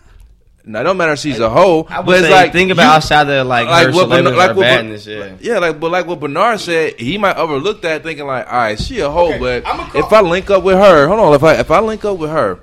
No, 0.68 0.82
it 0.82 0.84
don't 0.84 0.98
matter 0.98 1.12
if 1.12 1.20
she's 1.20 1.40
a 1.40 1.48
hoe, 1.48 1.86
I 1.88 2.00
would 2.00 2.06
but 2.08 2.16
it's 2.22 2.28
say, 2.28 2.32
like 2.34 2.52
think 2.52 2.72
about 2.72 2.82
you- 2.86 2.90
outside 2.94 3.30
of 3.30 3.46
like, 3.46 3.68
like 3.68 3.86
her 3.86 3.92
what 3.94 4.10
Bern- 4.10 4.26
celebrity 4.26 4.38
like 4.40 4.50
or 4.50 4.54
what 4.56 4.62
badness. 4.64 5.06
Yeah. 5.06 5.30
Yeah, 5.40 5.60
like 5.60 5.80
but 5.80 5.92
like 5.92 6.08
what 6.08 6.20
Bernard 6.20 6.60
said, 6.60 7.00
he 7.00 7.20
might 7.20 7.38
overlook 7.38 7.84
that, 7.84 8.02
thinking 8.02 8.26
like, 8.26 8.48
all 8.52 8.58
right, 8.58 8.80
she 8.80 9.00
a 9.02 9.08
hoe, 9.12 9.28
Okay, 9.30 9.38
but 9.38 9.68
I'ma 9.68 9.88
if 9.94 10.12
I 10.12 10.22
link 10.22 10.50
up 10.50 10.64
with 10.64 10.76
her, 10.80 11.08
hold 11.08 11.20
on, 11.20 11.34
if 11.36 11.44
I 11.44 11.54
if 11.60 11.70
I 11.70 11.80
link 11.82 12.04
up 12.04 12.18
with 12.18 12.32
her, 12.32 12.58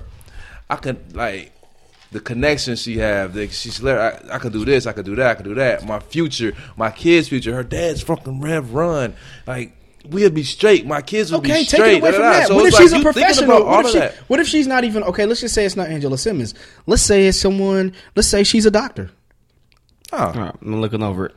I 0.71 0.77
can 0.77 0.99
like 1.13 1.53
the 2.13 2.21
connection 2.21 2.77
she 2.77 2.99
have, 2.99 3.35
the, 3.35 3.49
she's 3.49 3.85
I, 3.85 4.21
I 4.31 4.39
could 4.39 4.53
do 4.53 4.65
this, 4.65 4.87
I 4.87 4.93
could 4.93 5.05
do 5.07 5.17
that, 5.17 5.31
I 5.31 5.35
could 5.35 5.45
do 5.47 5.55
that. 5.55 5.85
My 5.87 5.99
future, 5.99 6.53
my 6.77 6.91
kids' 6.91 7.29
future, 7.29 7.55
her 7.55 7.63
dad's 7.65 8.03
fucking 8.03 8.41
Rev 8.41 8.73
Run, 8.75 9.15
like. 9.47 9.77
We'll 10.11 10.31
be 10.31 10.43
straight. 10.43 10.85
My 10.85 11.01
kids 11.01 11.31
will 11.31 11.39
Okay, 11.39 11.61
be 11.61 11.65
straight. 11.65 11.81
Okay, 11.81 11.93
take 11.93 11.93
straight. 11.93 11.95
it 11.95 12.01
away 12.03 12.11
da, 12.11 12.17
from 12.17 12.23
da, 12.25 12.33
da. 12.33 12.39
that. 12.41 12.49
So 12.49 12.55
what 12.57 12.65
if 12.67 12.69
it's 12.71 12.79
she's 12.79 12.93
like 12.93 13.01
a 13.01 13.05
professional? 13.05 13.65
What 13.65 13.87
if 13.87 13.93
she? 13.93 14.23
What 14.27 14.41
if 14.41 14.49
she's 14.49 14.67
not 14.67 14.83
even 14.83 15.05
okay? 15.05 15.27
Let's 15.27 15.41
just 15.41 15.55
say 15.55 15.65
it's 15.65 15.77
not 15.77 15.91
Angela 15.91 16.19
Simmons. 16.19 16.55
Let's 16.89 17.03
say 17.03 17.29
it's 17.29 17.39
someone. 17.39 17.93
Let's 18.17 18.27
say 18.27 18.43
she's 18.43 18.67
a 18.67 18.71
doctor. 18.73 19.13
Oh. 20.13 20.17
All 20.19 20.33
right, 20.33 20.55
I'm 20.61 20.81
looking 20.81 21.05
over 21.05 21.27
it. 21.27 21.37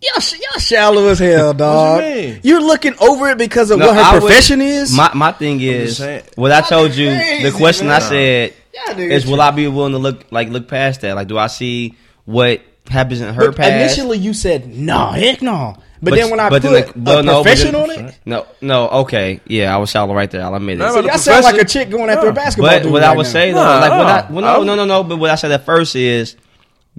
Y'all, 0.00 0.22
y'all 0.38 0.60
shallow 0.60 1.08
as 1.08 1.18
hell, 1.18 1.52
dog. 1.52 2.02
mean? 2.02 2.38
You're 2.44 2.60
looking 2.60 2.94
over 3.00 3.30
it 3.30 3.38
because 3.38 3.70
of 3.72 3.80
No, 3.80 3.86
what 3.88 3.96
her 3.96 4.00
I 4.02 4.12
would- 4.14 4.20
profession 4.20 4.60
is. 4.60 4.92
My 4.96 5.10
my 5.12 5.32
thing 5.32 5.60
is 5.60 6.00
what 6.36 6.52
I 6.52 6.60
told 6.60 6.94
you. 6.94 7.08
crazy, 7.08 7.42
the 7.50 7.56
question 7.56 7.88
I 7.88 7.98
said 7.98 8.54
Y'all 8.86 8.98
is, 8.98 9.26
will 9.26 9.40
I 9.40 9.50
be 9.50 9.66
willing 9.66 9.92
to 9.92 9.98
look 9.98 10.24
like 10.30 10.50
look 10.50 10.68
past 10.68 11.00
that? 11.00 11.16
Like, 11.16 11.26
do 11.26 11.36
I 11.36 11.48
see 11.48 11.96
what 12.26 12.60
happens 12.88 13.20
in 13.20 13.34
her 13.34 13.46
but 13.48 13.56
past? 13.56 13.72
initially, 13.98 14.18
you 14.18 14.34
said 14.34 14.68
no, 14.72 15.08
heck 15.08 15.42
no. 15.42 15.76
But, 16.00 16.14
then 16.14 16.30
when 16.30 16.38
I 16.38 16.48
but 16.48 16.62
put 16.62 16.70
then 16.70 16.84
the- 16.94 17.10
well, 17.10 17.18
a 17.18 17.22
no, 17.24 17.32
but 17.38 17.42
profession 17.42 17.72
then- 17.72 17.82
on 17.82 17.90
it, 17.90 18.14
No, 18.24 18.46
no, 18.60 18.88
okay, 19.00 19.40
yeah, 19.48 19.74
I 19.74 19.78
was 19.78 19.90
shallow 19.90 20.14
right 20.14 20.30
there. 20.30 20.44
I'll 20.44 20.54
admit 20.54 20.76
it. 20.76 20.78
No, 20.78 20.92
so 20.92 21.00
y'all 21.00 21.18
sound 21.18 21.42
like 21.42 21.60
a 21.60 21.64
chick 21.64 21.90
going 21.90 22.08
after 22.08 22.28
a 22.28 22.32
basketball. 22.32 22.70
But 22.70 22.84
dude 22.84 22.92
what 22.92 23.02
right 23.02 23.10
I 23.10 23.16
would 23.16 23.24
now. 23.26 23.32
say 23.32 23.50
though, 23.50 23.64
Nah, 23.64 23.80
like 23.80 23.90
what. 23.90 24.06
I, 24.06 24.30
well, 24.30 24.42
no, 24.58 24.62
no, 24.62 24.74
no, 24.76 24.84
no. 24.84 25.02
But 25.02 25.16
what 25.16 25.30
I 25.30 25.34
said 25.34 25.50
at 25.50 25.64
first 25.66 25.96
is, 25.96 26.36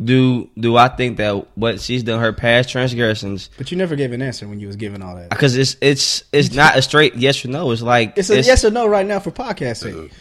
do 0.01 0.49
do 0.57 0.77
I 0.77 0.87
think 0.87 1.17
that 1.17 1.57
what 1.57 1.81
she's 1.81 2.03
done 2.03 2.21
her 2.21 2.31
past 2.31 2.69
transgressions? 2.69 3.49
But 3.57 3.71
you 3.71 3.77
never 3.77 3.95
gave 3.95 4.11
an 4.11 4.21
answer 4.21 4.47
when 4.47 4.59
you 4.59 4.67
was 4.67 4.75
giving 4.75 5.01
all 5.01 5.15
that. 5.15 5.29
Because 5.29 5.57
it's 5.57 5.75
it's 5.81 6.23
it's 6.31 6.53
not 6.53 6.77
a 6.77 6.81
straight 6.81 7.15
yes 7.15 7.43
or 7.43 7.49
no. 7.49 7.71
It's 7.71 7.81
like 7.81 8.17
It's 8.17 8.29
a 8.29 8.41
yes 8.41 8.63
or 8.63 8.71
no 8.71 8.87
right 8.87 9.05
now 9.05 9.19
for 9.19 9.31
podcasting. 9.31 10.11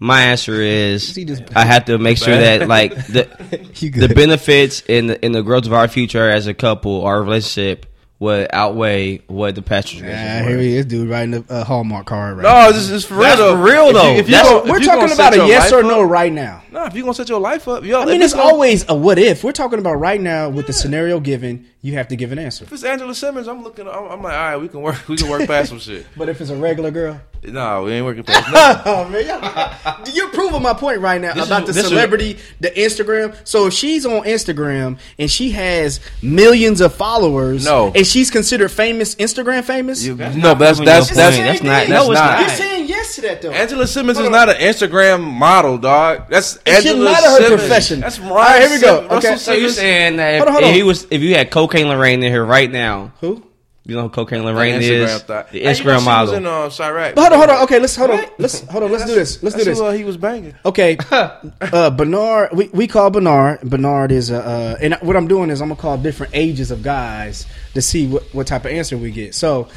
my 0.00 0.22
answer 0.22 0.60
is 0.60 1.16
I 1.54 1.64
have 1.64 1.84
to 1.86 1.98
make 1.98 2.18
sure 2.18 2.36
that 2.36 2.68
like 2.68 2.94
the 3.06 3.28
the 3.96 4.12
benefits 4.14 4.82
in 4.88 5.06
the 5.08 5.24
in 5.24 5.32
the 5.32 5.42
growth 5.42 5.66
of 5.66 5.72
our 5.72 5.88
future 5.88 6.28
as 6.28 6.46
a 6.46 6.54
couple, 6.54 7.04
our 7.04 7.22
relationship 7.22 7.86
would 8.20 8.48
outweigh 8.52 9.18
what 9.28 9.54
the 9.54 9.62
past 9.62 9.86
Ah, 9.88 9.98
transgressions 9.98 10.48
here 10.48 10.58
he 10.58 10.76
is, 10.76 10.86
dude, 10.86 11.08
writing 11.08 11.34
a, 11.34 11.44
a 11.60 11.64
Hallmark 11.64 12.06
card 12.06 12.36
right 12.38 12.42
No, 12.42 12.68
it's, 12.76 12.88
it's 12.90 13.04
for 13.04 13.14
real 13.14 13.22
That's 13.22 13.38
though. 13.40 13.56
for 13.56 13.62
real, 13.62 13.86
If 13.86 13.86
you- 13.88 13.92
though. 13.94 14.08
If 14.10 14.16
you, 14.28 14.32
That's- 14.34 14.50
gonna- 14.50 14.64
if 14.64 14.70
We're 14.70 14.78
you 14.80 14.86
talking 14.86 15.12
about 15.12 15.34
a 15.34 15.46
yes 15.46 15.72
or 15.72 15.82
life 15.82 15.90
no 15.92 16.02
up- 16.04 16.10
right 16.10 16.32
now. 16.32 16.62
No, 16.72 16.84
if 16.86 16.94
you're 16.94 17.02
gonna 17.04 17.14
set 17.14 17.28
your 17.28 17.40
life 17.40 17.68
up, 17.68 17.84
yo, 17.84 18.02
I 18.02 18.06
mean, 18.06 18.20
it's 18.20 18.34
gonna- 18.34 18.48
always 18.48 18.84
a 18.88 18.94
what 18.94 19.18
if. 19.20 19.44
We're 19.44 19.52
talking 19.52 19.78
about 19.78 19.94
right 19.94 20.20
now 20.20 20.48
with 20.48 20.66
the 20.66 20.72
scenario 20.72 21.20
given, 21.20 21.66
you 21.80 21.92
have 21.94 22.08
to 22.08 22.16
give 22.16 22.32
an 22.32 22.40
answer. 22.40 22.64
If 22.64 22.72
it's 22.72 22.82
Angela 22.82 23.14
Simmons, 23.14 23.46
I'm 23.46 23.62
looking. 23.62 23.86
I'm, 23.86 23.94
I'm 24.10 24.22
like, 24.22 24.32
all 24.34 24.38
right, 24.40 24.56
we 24.56 24.66
can 24.68 24.82
work. 24.82 25.06
We 25.08 25.16
can 25.16 25.28
work 25.30 25.46
past 25.46 25.68
some 25.68 25.78
shit. 25.78 26.04
But 26.16 26.28
if 26.28 26.40
it's 26.40 26.50
a 26.50 26.56
regular 26.56 26.90
girl, 26.90 27.20
No, 27.52 27.84
we 27.84 27.92
ain't 27.92 28.04
working 28.04 28.22
past 28.24 28.50
nothing. 28.52 28.92
Oh 28.92 29.08
man, 29.08 29.26
y'all- 29.26 30.04
you're 30.14 30.30
proving 30.30 30.62
my 30.62 30.74
point 30.74 31.00
right 31.00 31.20
now 31.20 31.34
This 31.34 31.46
about 31.46 31.62
is- 31.62 31.68
the 31.68 31.72
this 31.74 31.82
is- 31.84 31.88
celebrity, 31.90 32.38
the 32.60 32.70
Instagram. 32.70 33.34
So 33.44 33.66
if 33.66 33.74
she's 33.74 34.04
on 34.06 34.22
Instagram 34.24 34.98
and 35.18 35.30
she 35.30 35.50
has 35.50 36.00
millions 36.22 36.80
of 36.80 36.94
followers, 36.94 37.64
No. 37.64 37.92
and 37.94 38.06
she's 38.06 38.30
considered 38.30 38.70
famous, 38.70 39.14
Instagram 39.16 39.64
famous. 39.64 40.04
You- 40.04 40.14
That's 40.14 40.34
no, 40.36 40.48
not 40.50 40.58
but 40.58 40.64
that's 40.64 40.78
proving 40.78 40.86
that's 40.94 41.08
your 41.10 41.16
that's, 41.16 41.36
point. 41.36 41.46
That's 41.46 41.62
not. 41.62 41.88
not- 41.88 42.04
No, 42.06 42.10
it's 42.12 42.20
not. 42.20 42.30
not. 42.32 42.40
You're 42.40 42.56
saying 42.56 42.88
yes 42.88 43.14
to 43.16 43.20
that 43.22 43.42
though. 43.42 43.50
Angela 43.50 43.86
Simmons 43.86 44.18
is 44.18 44.30
not 44.30 44.48
an 44.48 44.56
Instagram 44.56 45.22
model, 45.22 45.78
dog. 45.78 46.28
That's 46.30 46.56
It 46.66 46.82
shouldn't 46.82 46.86
Angela 46.86 47.04
matter 47.12 47.30
her 47.30 47.36
Simmons. 47.42 47.60
profession. 47.62 48.00
That's 48.00 48.18
Ryan 48.18 48.30
All 48.30 48.36
right, 48.38 48.60
here 48.60 48.70
we 48.70 48.80
go. 48.80 49.00
Simmons- 49.02 49.24
Okay. 49.24 49.36
So 49.36 49.52
you're 49.52 49.60
Simmons. 49.70 49.74
saying 49.76 50.16
that 50.16 50.34
if, 50.34 50.38
Hold 50.38 50.48
on, 50.48 50.52
hold 50.54 50.64
if 50.64 50.68
on. 50.68 50.74
he 50.74 50.82
was 50.82 51.06
if 51.10 51.20
you 51.22 51.34
had 51.34 51.50
Cocaine 51.50 51.88
Lorraine 51.88 52.22
in 52.22 52.32
here 52.32 52.44
right 52.44 52.70
now, 52.70 53.12
Who? 53.20 53.42
You 53.88 53.96
know 53.96 54.02
who 54.02 54.08
Cocaine 54.10 54.44
Lorraine 54.44 54.80
Instagram 54.82 55.02
is 55.04 55.22
thought- 55.22 55.50
the 55.50 55.58
Hey, 55.58 55.58
you 55.60 55.64
know 55.64 55.70
Instagram 55.70 55.98
she 56.00 56.04
model. 56.04 56.26
Was 56.26 56.32
in, 56.34 56.46
uh, 56.46 56.68
Chi-Raq. 56.68 57.14
But 57.14 57.20
hold 57.22 57.32
on, 57.32 57.38
hold 57.38 57.50
on. 57.50 57.64
Okay, 57.64 57.78
let's 57.78 57.96
hold 57.96 58.10
on. 58.10 58.20
Let's 58.36 58.60
hold 58.68 58.84
on. 58.84 58.92
Let's 58.92 59.06
do 59.06 59.14
this. 59.14 59.42
Let's 59.42 59.56
do 59.56 59.64
this. 59.64 59.78
who, 59.78 59.86
uh, 59.86 59.92
he 59.92 60.04
was 60.04 60.18
banging. 60.18 60.54
Okay, 60.66 60.98
uh, 61.10 61.90
Bernard. 61.90 62.50
We, 62.52 62.68
we 62.68 62.86
call 62.86 63.08
Bernard. 63.10 63.62
Bernard 63.62 64.12
is 64.12 64.30
a. 64.30 64.44
Uh, 64.44 64.76
and 64.82 64.94
what 65.00 65.16
I'm 65.16 65.26
doing 65.26 65.48
is 65.48 65.62
I'm 65.62 65.68
gonna 65.68 65.80
call 65.80 65.96
different 65.96 66.34
ages 66.36 66.70
of 66.70 66.82
guys 66.82 67.46
to 67.72 67.80
see 67.80 68.06
what, 68.06 68.24
what 68.34 68.46
type 68.46 68.66
of 68.66 68.72
answer 68.72 68.98
we 68.98 69.10
get. 69.10 69.34
So, 69.34 69.68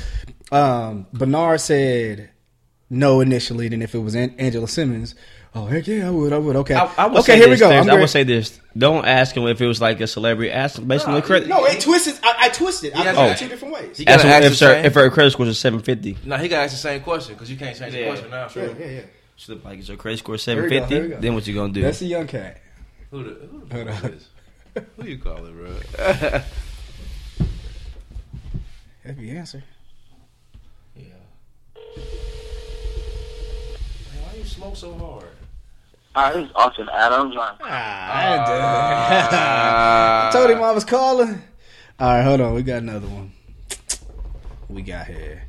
um, 0.51 1.07
Bernard 1.13 1.61
said 1.61 2.31
no 2.89 3.21
initially. 3.21 3.69
Then 3.69 3.81
if 3.81 3.95
it 3.95 3.99
was 3.99 4.13
An- 4.15 4.35
Angela 4.37 4.67
Simmons, 4.67 5.15
oh 5.55 5.65
heck 5.65 5.87
yeah, 5.87 6.07
I 6.07 6.11
would. 6.11 6.33
I 6.33 6.37
would. 6.37 6.55
Okay. 6.57 6.75
I, 6.75 6.91
I 6.97 7.07
would 7.07 7.19
okay, 7.19 7.35
here 7.37 7.47
this, 7.47 7.59
we 7.59 7.59
go. 7.59 7.69
Terrence, 7.69 7.87
I'm 7.87 7.91
I 7.91 7.93
great. 7.95 8.01
would 8.01 8.09
say 8.09 8.23
this: 8.23 8.59
don't 8.77 9.05
ask 9.05 9.35
him 9.35 9.47
if 9.47 9.59
it 9.61 9.67
was 9.67 9.81
like 9.81 9.99
a 10.01 10.07
celebrity. 10.07 10.51
Ask 10.51 10.77
him 10.79 10.87
based 10.87 11.07
on 11.07 11.13
the 11.15 11.21
credit. 11.21 11.47
no. 11.49 11.65
It 11.65 11.81
twisted. 11.81 12.15
I, 12.23 12.35
I 12.41 12.49
twisted. 12.49 12.93
I 12.93 13.03
Yeah, 13.03 13.11
oh. 13.11 13.15
put 13.15 13.25
it 13.25 13.31
oh. 13.31 13.35
two 13.35 13.47
different 13.49 13.73
ways. 13.73 13.97
He 13.97 14.07
Ask 14.07 14.23
him 14.23 14.31
ask 14.31 14.43
if, 14.45 14.51
the 14.51 14.55
sir, 14.57 14.73
if 14.85 14.93
her 14.93 15.09
credit 15.09 15.31
score 15.31 15.45
was 15.45 15.59
seven 15.59 15.79
fifty. 15.81 16.17
No, 16.23 16.37
he 16.37 16.47
got 16.47 16.57
to 16.57 16.63
ask 16.63 16.73
the 16.73 16.77
same 16.79 17.01
question 17.01 17.35
because 17.35 17.49
you 17.51 17.57
can't 17.57 17.77
change 17.77 17.91
the 17.93 17.99
Yeah. 17.99 18.07
question 18.07 18.29
now. 18.31 18.47
Yeah, 18.55 18.69
yeah, 18.79 18.85
yeah. 18.85 19.01
Should 19.35 19.63
like 19.65 19.79
is 19.79 19.87
your 19.87 19.97
credit 19.97 20.19
score 20.19 20.33
we 20.33 20.37
seven 20.37 20.63
go, 20.65 20.69
here 20.69 20.81
we 20.83 20.87
fifty? 20.89 21.09
go. 21.15 21.19
Then 21.21 21.33
what 21.33 21.47
you 21.47 21.55
gonna 21.55 21.73
do? 21.73 21.81
That's 21.81 22.01
a 22.01 22.05
young 22.05 22.27
cat. 22.27 22.61
Who 23.09 23.23
the, 23.23 23.29
who 23.47 23.65
the 23.65 23.75
Hold 23.75 23.87
on. 23.87 24.11
is? 24.13 24.27
Who 24.97 25.05
you 25.07 25.17
calling, 25.17 25.53
bro? 25.53 25.73
That's 29.03 29.17
the 29.17 29.31
answer. 29.31 29.63
yeah. 30.95 31.03
Man, 31.97 34.23
why 34.23 34.35
you 34.37 34.45
smoke 34.45 34.75
so 34.77 34.93
hard? 34.93 35.25
Hi, 36.13 36.33
this 36.33 36.45
is 36.47 36.51
Austin 36.55 36.89
Adams. 36.91 37.35
I'm 37.39 37.55
Ah, 37.61 38.27
I 40.29 40.31
told 40.31 40.49
him 40.49 40.61
I 40.61 40.71
was 40.71 40.83
calling. 40.83 41.41
All 41.99 42.09
right, 42.13 42.21
hold 42.23 42.41
on. 42.41 42.53
We 42.53 42.63
got 42.63 42.79
another 42.81 43.07
one. 43.07 43.31
We 44.67 44.81
got 44.81 45.07
here. 45.07 45.43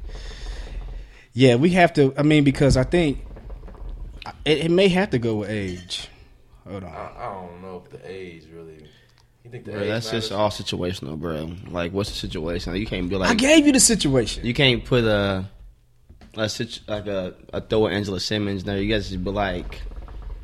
Yeah, 1.32 1.56
we 1.56 1.70
have 1.70 1.92
to. 1.94 2.14
I 2.16 2.22
mean, 2.22 2.44
because 2.44 2.76
I 2.76 2.84
think 2.84 3.24
it, 4.44 4.58
it 4.66 4.70
may 4.70 4.86
have 4.88 5.10
to 5.10 5.18
go 5.18 5.36
with 5.36 5.50
age. 5.50 6.08
Hold 6.68 6.84
on. 6.84 6.90
I, 6.92 7.10
I 7.18 7.32
don't 7.32 7.60
know 7.62 7.82
if 7.84 7.90
the 7.90 8.00
age 8.08 8.46
really. 8.54 8.86
You 9.44 9.50
think 9.50 9.64
the 9.64 9.72
Bro, 9.72 9.80
age 9.80 9.88
that's 9.88 10.10
just 10.12 10.30
all 10.30 10.50
situational, 10.50 11.18
bro. 11.18 11.50
Like, 11.68 11.92
what's 11.92 12.10
the 12.10 12.16
situation? 12.16 12.76
You 12.76 12.86
can't 12.86 13.08
be 13.08 13.16
like, 13.16 13.30
I 13.30 13.34
gave 13.34 13.66
you 13.66 13.72
the 13.72 13.80
situation. 13.80 14.46
you 14.46 14.54
can't 14.54 14.84
put 14.84 15.02
a, 15.02 15.44
a 16.36 16.48
situ, 16.48 16.80
like 16.86 17.08
a, 17.08 17.34
a 17.52 17.60
throw 17.60 17.88
at 17.88 17.94
Angela 17.94 18.20
Simmons 18.20 18.62
there. 18.62 18.78
You 18.80 18.92
guys 18.94 19.08
just 19.08 19.24
be 19.24 19.30
like, 19.32 19.82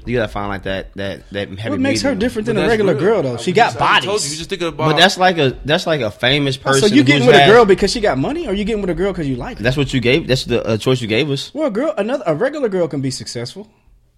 you 0.06 0.16
gotta 0.16 0.28
find 0.28 0.48
like 0.48 0.62
that 0.64 0.92
that 0.94 1.28
that. 1.32 1.48
heavy 1.58 1.70
What 1.70 1.80
makes 1.80 2.02
her 2.02 2.10
medium. 2.10 2.18
different 2.20 2.46
than 2.46 2.56
But 2.56 2.60
a 2.60 2.62
that's 2.62 2.70
regular 2.70 2.94
real. 2.94 3.02
girl 3.02 3.22
though? 3.22 3.34
I 3.34 3.36
She 3.38 3.52
got 3.52 3.72
just- 3.72 3.80
I 3.82 4.00
told 4.00 4.04
you, 4.04 4.10
you 4.10 4.12
bodies. 4.18 4.38
just 4.38 4.50
thinking 4.50 4.68
about. 4.68 4.90
But 4.92 4.96
that's 4.96 5.18
like 5.18 5.38
a 5.38 5.56
that's 5.64 5.86
like 5.86 6.00
a 6.00 6.10
famous 6.10 6.56
person. 6.56 6.88
So 6.88 6.94
you 6.94 7.02
getting 7.04 7.22
who's 7.22 7.26
with 7.28 7.36
a 7.36 7.40
had- 7.40 7.50
girl 7.50 7.64
because 7.64 7.90
she 7.92 8.00
got 8.00 8.16
money, 8.18 8.46
or 8.46 8.52
you 8.54 8.64
getting 8.64 8.80
with 8.80 8.90
a 8.90 8.94
girl 8.94 9.12
because 9.12 9.28
you 9.28 9.36
like 9.36 9.58
her? 9.58 9.62
That's 9.64 9.76
what 9.76 9.92
you 9.92 10.00
gave. 10.00 10.26
That's 10.28 10.44
the 10.44 10.64
uh, 10.66 10.76
choice 10.76 11.00
you 11.00 11.08
gave 11.08 11.30
us. 11.30 11.52
Well, 11.54 11.66
a 11.68 11.70
girl, 11.70 11.92
another 11.98 12.22
a 12.26 12.34
regular 12.34 12.68
girl 12.68 12.88
can 12.88 13.00
be 13.00 13.10
successful. 13.10 13.68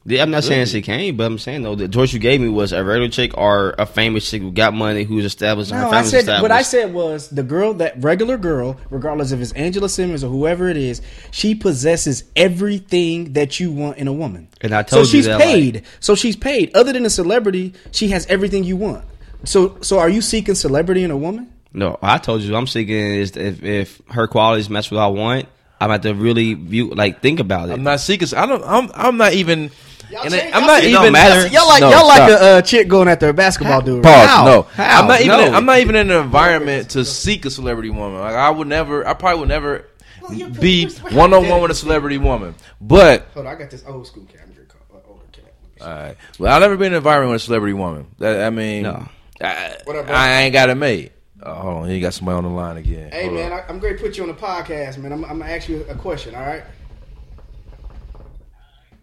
Yeah, 0.07 0.23
I'm 0.23 0.31
not 0.31 0.45
saying 0.45 0.67
she 0.67 0.81
can't, 0.81 1.15
but 1.17 1.25
I'm 1.27 1.39
saying 1.39 1.63
though 1.63 1.75
the 1.75 1.87
choice 1.87 2.13
you 2.15 2.19
gave 2.21 2.41
me 2.41 2.49
was 2.49 2.73
a 2.73 2.83
regular 2.83 3.11
chick 3.11 3.37
or 3.37 3.75
a 3.79 3.85
famous 3.85 4.29
chick 4.31 4.41
who 4.41 4.51
got 4.51 4.73
money 4.73 5.05
who's 5.05 5.27
established 5.27 5.71
and 5.73 5.79
her 5.81 5.87
No, 5.87 5.93
I 5.93 6.03
said 6.05 6.21
established. 6.21 6.43
what 6.43 6.51
I 6.51 6.63
said 6.63 6.95
was 6.95 7.29
the 7.29 7.43
girl, 7.43 7.75
that 7.75 8.03
regular 8.03 8.39
girl, 8.39 8.79
regardless 8.89 9.31
if 9.31 9.41
it's 9.41 9.53
Angela 9.53 9.91
Simmons 9.91 10.25
or 10.25 10.29
whoever 10.31 10.69
it 10.71 10.79
is, 10.79 11.03
she 11.33 11.55
possesses 11.55 12.25
everything 12.35 13.35
that 13.35 13.61
you 13.61 13.71
want 13.73 13.99
in 13.99 14.09
a 14.09 14.13
woman. 14.13 14.49
And 14.63 14.73
I 14.75 14.83
so 14.85 14.97
told 14.97 15.07
you 15.07 15.19
she's 15.19 15.27
that, 15.27 15.39
like- 15.39 15.45
paid. 15.49 15.83
so 16.01 16.15
she's 16.15 16.37
paid. 16.37 16.75
Other 16.75 16.93
than 16.95 17.05
a 17.05 17.11
celebrity, 17.11 17.75
she 17.91 18.09
has 18.09 18.27
everything 18.27 18.65
you 18.65 18.77
want. 18.77 19.05
So, 19.45 19.77
so 19.83 19.99
are 19.99 20.09
you 20.09 20.23
seeking 20.23 20.55
celebrity 20.55 21.03
in 21.03 21.11
a 21.11 21.17
woman? 21.17 21.53
No, 21.73 21.99
I 22.03 22.19
told 22.19 22.41
you 22.43 22.57
I'm 22.57 22.67
seeking 22.67 22.97
is 22.97 23.37
if 23.37 23.63
if 23.63 24.03
her 24.09 24.27
qualities 24.27 24.69
match 24.69 24.91
what 24.91 24.99
I 25.01 25.07
want, 25.07 25.47
I'm 25.81 25.91
have 25.91 26.01
to 26.03 26.15
really 26.15 26.55
view 26.55 26.91
like 26.95 27.23
think 27.23 27.39
about 27.39 27.69
it. 27.71 27.75
I'm 27.75 27.85
not 27.85 28.01
seeking. 28.01 28.29
I 28.37 28.45
don't. 28.47 28.63
I'm. 28.65 28.91
I'm 28.95 29.17
not 29.17 29.35
even. 29.35 29.71
And 30.13 30.31
change- 30.33 30.55
I'm 30.55 30.67
not 30.67 30.83
even. 30.83 31.03
don't 31.03 31.13
matter. 31.13 31.47
Y'all 31.49 31.67
like 31.69 31.81
No, 31.81 31.91
y'all 31.91 32.07
like 32.07 32.29
stop. 32.31 32.41
a 32.41 32.45
uh, 32.45 32.63
chick 32.63 32.89
going 32.89 33.09
after 33.09 33.29
a 33.29 33.35
basketball 33.35 33.81
dude. 33.81 34.03
Pause. 34.03 34.27
How? 34.29 34.45
No, 34.45 34.63
How? 34.63 35.03
I'm 35.03 35.09
not 35.09 35.21
even. 35.21 35.39
No. 35.39 35.53
I'm 35.57 35.65
not 35.67 35.79
even 35.79 35.97
in 35.97 36.11
an 36.11 36.23
environment 36.23 36.91
to 36.91 37.05
seek 37.05 37.45
a 37.45 37.51
celebrity 37.51 37.91
woman. 37.91 38.21
Like 38.21 38.35
I 38.35 38.51
would 38.51 38.67
never. 38.69 39.07
I 39.07 39.15
probably 39.15 39.41
would 39.41 39.49
never 39.49 39.87
you're- 40.33 40.51
be 40.51 40.89
one 41.13 41.33
on 41.33 41.49
one 41.49 41.61
with 41.63 41.71
a 41.71 41.75
celebrity 41.75 42.19
woman. 42.19 42.55
But 42.81 43.27
Hold 43.35 43.47
on, 43.47 43.55
I 43.55 43.59
got 43.59 43.71
this 43.71 43.85
old 43.87 44.07
school 44.07 44.25
cat. 44.25 44.41
I'm 44.47 44.53
drinking 44.53 44.77
uh, 44.93 44.97
older 45.09 45.25
cat. 45.33 45.45
all 45.81 45.89
right. 45.89 46.17
Well, 46.39 46.53
I've 46.55 46.61
never 46.63 46.77
been 46.77 46.89
in 46.89 46.93
an 46.95 46.99
environment 46.99 47.33
with 47.33 47.43
a 47.43 47.45
celebrity 47.45 47.75
woman. 47.75 48.07
That, 48.19 48.45
I 48.47 48.51
mean, 48.51 48.83
No. 48.83 49.09
I, 49.41 49.77
What? 49.85 50.11
I 50.11 50.43
ain't 50.43 50.53
got 50.53 50.69
it 50.71 50.75
made. 50.75 51.13
Oh, 51.43 51.55
hold 51.55 51.75
on, 51.85 51.91
you 51.91 52.01
got 52.03 52.13
somebody 52.13 52.37
on 52.37 52.45
the 52.45 52.51
line 52.51 52.77
again. 52.77 53.11
Hey 53.13 53.23
Hold 53.25 53.35
man, 53.35 53.53
on. 53.53 53.61
I, 53.61 53.65
I'm 53.71 53.79
going 53.79 53.97
to 53.97 54.03
put 54.03 54.19
you 54.19 54.25
on 54.25 54.29
the 54.29 54.35
podcast, 54.35 54.99
man. 54.99 55.11
I'm, 55.13 55.25
I'm 55.25 55.39
gonna 55.39 55.51
ask 55.51 55.71
you 55.71 55.87
a 55.89 55.95
question. 55.95 56.35
All 56.35 56.43
right. 56.43 56.63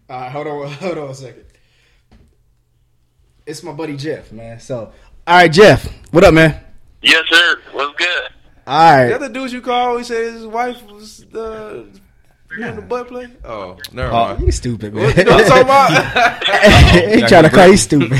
All 0.08 0.20
right, 0.20 0.30
hold 0.30 0.46
on, 0.46 0.68
hold 0.72 0.98
on 0.98 1.10
a 1.10 1.14
second. 1.14 1.44
It's 3.46 3.62
my 3.62 3.72
buddy 3.72 3.96
Jeff, 3.96 4.30
man. 4.32 4.60
So, 4.60 4.92
all 5.26 5.36
right, 5.36 5.50
Jeff, 5.52 5.86
what 6.12 6.24
up, 6.24 6.34
man? 6.34 6.60
yes, 7.02 7.22
sir. 7.28 7.60
What's 7.72 7.96
good? 7.98 8.28
All 8.66 8.96
right. 8.96 9.08
the 9.08 9.14
other 9.14 9.28
dudes 9.30 9.52
you 9.52 9.62
call, 9.62 9.96
he 9.96 10.04
said 10.04 10.34
his 10.34 10.46
wife 10.46 10.82
was 10.86 11.24
the. 11.30 11.86
you 12.58 12.66
in 12.66 12.76
the 12.76 12.82
butt 12.82 13.08
play? 13.08 13.28
Oh, 13.44 13.78
never 13.92 14.10
Oh, 14.12 14.34
mind. 14.34 14.40
you 14.44 14.52
stupid, 14.52 14.92
man. 14.94 15.04
What 15.04 15.16
you 15.16 15.24
know 15.24 15.38
talking 15.44 15.62
about? 15.62 16.44
he 17.14 17.20
trying 17.22 17.44
to 17.44 17.50
call 17.50 17.68
you 17.68 17.76
stupid. 17.78 18.12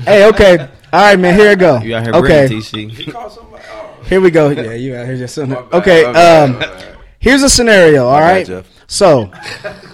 hey, 0.00 0.26
okay, 0.28 0.58
all 0.92 1.00
right, 1.00 1.18
man. 1.18 1.38
Here 1.38 1.50
we 1.50 1.56
go. 1.56 1.78
You 1.80 1.96
out 1.96 2.02
here 2.04 2.14
okay, 2.14 2.46
bringing 2.46 2.62
TC. 2.62 2.90
He 2.90 3.12
called 3.12 3.32
somebody. 3.32 3.62
Oh, 3.70 4.02
here 4.04 4.20
we 4.22 4.30
go. 4.30 4.48
Yeah, 4.48 4.72
you 4.72 4.96
out 4.96 5.06
here 5.06 5.16
just 5.18 5.34
sitting 5.34 5.50
my 5.50 5.56
Okay, 5.72 6.04
bad, 6.04 6.50
um, 6.50 6.58
bad. 6.58 6.91
Here's 7.22 7.42
a 7.42 7.48
scenario. 7.48 8.06
All 8.06 8.20
My 8.20 8.32
right, 8.32 8.46
Jeff. 8.46 8.68
so 8.86 9.30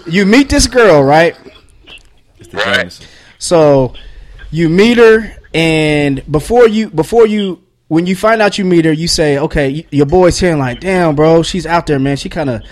you 0.07 0.27
meet 0.27 0.49
this 0.49 0.67
girl, 0.67 1.05
right? 1.05 1.37
It's 2.39 2.49
the 2.49 2.57
Right. 2.57 3.09
So 3.39 3.95
you 4.51 4.69
meet 4.69 4.99
her, 4.99 5.37
and 5.55 6.23
before 6.31 6.67
you 6.67 6.91
before 6.91 7.27
you 7.27 7.63
when 7.87 8.07
you 8.07 8.17
find 8.17 8.43
out 8.43 8.59
you 8.59 8.65
meet 8.65 8.85
her, 8.85 8.93
you 8.93 9.07
say, 9.09 9.39
okay, 9.39 9.87
your 9.91 10.07
boy's 10.07 10.39
here, 10.39 10.57
like, 10.57 10.81
damn, 10.81 11.15
bro, 11.15 11.43
she's 11.43 11.65
out 11.67 11.87
there, 11.87 11.99
man. 11.99 12.17
She 12.19 12.29
kind 12.29 12.51
of, 12.51 12.63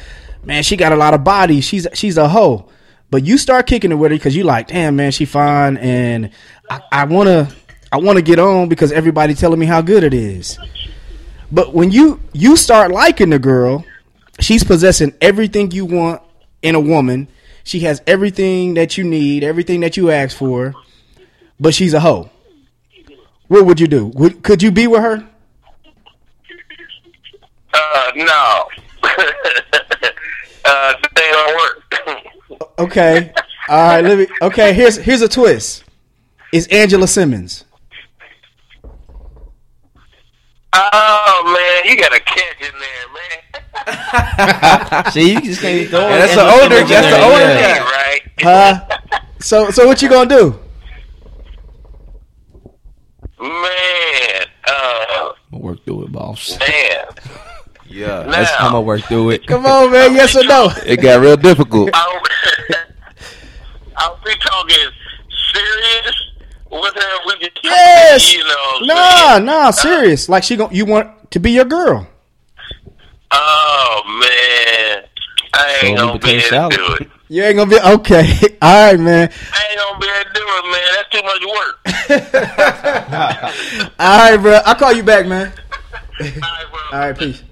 man, 0.45 0.63
she 0.63 0.77
got 0.77 0.93
a 0.93 0.97
lot 0.97 1.15
of 1.15 1.23
body. 1.25 1.61
She's 1.61 1.87
she's 1.95 2.17
a 2.19 2.29
hoe. 2.29 2.69
But 3.09 3.25
you 3.25 3.39
start 3.39 3.67
kicking 3.69 3.93
it 3.93 3.95
with 3.95 4.11
her 4.11 4.17
because 4.19 4.35
you 4.35 4.43
like, 4.43 4.67
damn, 4.67 4.97
man, 4.97 5.13
she 5.13 5.25
fine, 5.27 5.77
and 5.77 6.31
I, 6.69 6.81
I 6.91 7.05
wanna 7.05 7.49
I 7.93 7.99
wanna 7.99 8.23
get 8.23 8.39
on 8.41 8.69
because 8.69 8.91
everybody 8.91 9.35
telling 9.35 9.61
me 9.61 9.67
how 9.67 9.81
good 9.81 10.03
it 10.03 10.13
is. 10.13 10.59
But 11.53 11.73
when 11.73 11.93
you 11.93 12.21
you 12.33 12.57
start 12.57 12.91
liking 12.91 13.31
the 13.31 13.39
girl, 13.39 13.85
she's 14.41 14.65
possessing 14.65 15.15
everything 15.21 15.71
you 15.71 15.85
want 15.85 16.23
in 16.63 16.75
a 16.75 16.81
woman. 16.81 17.29
She 17.65 17.81
has 17.81 18.01
everything 18.07 18.75
that 18.75 18.97
you 18.97 19.05
need, 19.05 19.43
everything 19.43 19.81
that 19.81 19.97
you 19.97 20.11
ask 20.11 20.37
for, 20.37 20.75
but 21.59 21.75
she's 21.75 21.95
a 21.95 22.01
hoe. 22.01 22.31
What 23.49 23.67
would 23.67 23.81
you 23.81 23.87
do? 23.87 24.07
Would, 24.07 24.43
could 24.43 24.63
you 24.63 24.71
be 24.71 24.87
with 24.87 25.03
her? 25.03 25.27
Uh, 27.73 28.13
no. 28.15 28.65
uh, 30.65 30.95
they 31.15 31.31
don't 31.31 31.57
work. 31.57 31.83
Okay. 32.79 33.33
All 33.69 33.89
right, 33.89 34.05
let 34.05 34.19
me 34.19 34.27
Okay, 34.43 34.73
here's 34.75 34.97
here's 34.97 35.23
a 35.23 35.29
twist. 35.29 35.83
It's 36.53 36.67
Angela 36.69 37.09
Simmons. 37.09 37.65
oh 40.73 41.43
man, 41.45 41.91
you 41.91 42.01
got 42.01 42.15
a 42.15 42.21
catch 42.21 42.61
in 42.61 42.79
there, 42.79 43.06
man. 43.06 43.06
See, 45.13 45.33
you 45.35 45.41
just 45.41 45.61
can't 45.61 45.77
even 45.77 45.91
throw 45.91 46.01
Yeah, 46.09 46.15
it. 46.17 46.19
that's 46.19 46.35
the 46.35 46.45
older- 46.45 46.85
that's 46.85 47.07
the 47.17 47.23
older 47.23 47.39
yeah. 47.39 47.79
guy. 47.79 47.85
right? 47.85 48.21
Huh? 48.41 49.21
So 49.39 49.71
so 49.71 49.87
what 49.87 50.01
you 50.03 50.09
going 50.09 50.29
to 50.31 50.35
do? 50.35 50.59
Man, 53.39 54.47
uh, 54.67 55.33
I'm 55.53 55.61
work 55.61 55.85
through 55.85 56.05
it, 56.05 56.13
boss. 56.13 56.59
man. 56.59 57.05
Yeah. 57.89 58.25
Now, 58.25 58.31
That's, 58.33 58.51
I'm 58.59 58.73
gonna 58.73 58.81
work 58.81 59.03
through 59.03 59.31
it. 59.31 59.47
Come 59.47 59.65
on, 59.65 59.93
man. 59.93 60.13
Yes 60.15 60.35
or 60.37 60.43
no? 60.45 60.71
It 60.85 60.97
got 60.97 61.21
real 61.21 61.37
difficult. 61.37 61.91
I'll, 61.95 62.21
I'll 63.97 64.19
be 64.25 64.33
talking 64.41 64.91
serious 65.53 66.31
with 66.71 66.95
her. 66.95 67.17
We 67.27 67.39
just 67.39 67.61
Yes. 67.63 68.35
you 68.35 68.43
know. 68.45 68.79
Nah, 68.83 69.39
nah, 69.39 69.71
serious. 69.71 70.29
Like 70.29 70.43
she 70.43 70.57
gon' 70.57 70.75
you 70.75 70.85
want 70.85 71.31
to 71.31 71.39
be 71.39 71.53
your 71.53 71.65
girl. 71.65 72.09
Oh 73.33 74.03
man, 74.21 75.05
I 75.55 75.81
ain't 75.83 75.99
So 75.99 76.07
gonna 76.07 76.19
be 76.19 76.31
able 76.31 76.71
to 76.71 76.77
do 76.77 76.95
it. 77.05 77.11
You 77.29 77.43
ain't 77.43 77.57
gonna 77.57 77.71
be 77.71 77.81
okay. 77.81 78.25
All 78.63 78.87
right, 78.93 79.01
man. 79.01 79.29
I 79.53 79.67
ain't 79.71 79.79
gonna 79.81 79.99
be 79.99 80.07
able 80.07 80.25
to 80.25 80.33
do 80.35 80.45
it, 80.47 80.65
man. 80.73 80.87
That's 80.95 81.11
too 81.11 81.23
much 81.27 81.43
work. 81.57 81.75
All 83.99 84.19
right, 84.31 84.37
bro. 84.37 84.61
I'll 84.65 84.75
call 84.77 84.93
you 84.93 85.03
back, 85.03 85.27
man. 85.27 85.53
All 86.21 86.25
right, 86.27 86.37
bro. 86.71 86.81
All 86.93 86.99
right, 87.07 87.19
peace. 87.19 87.43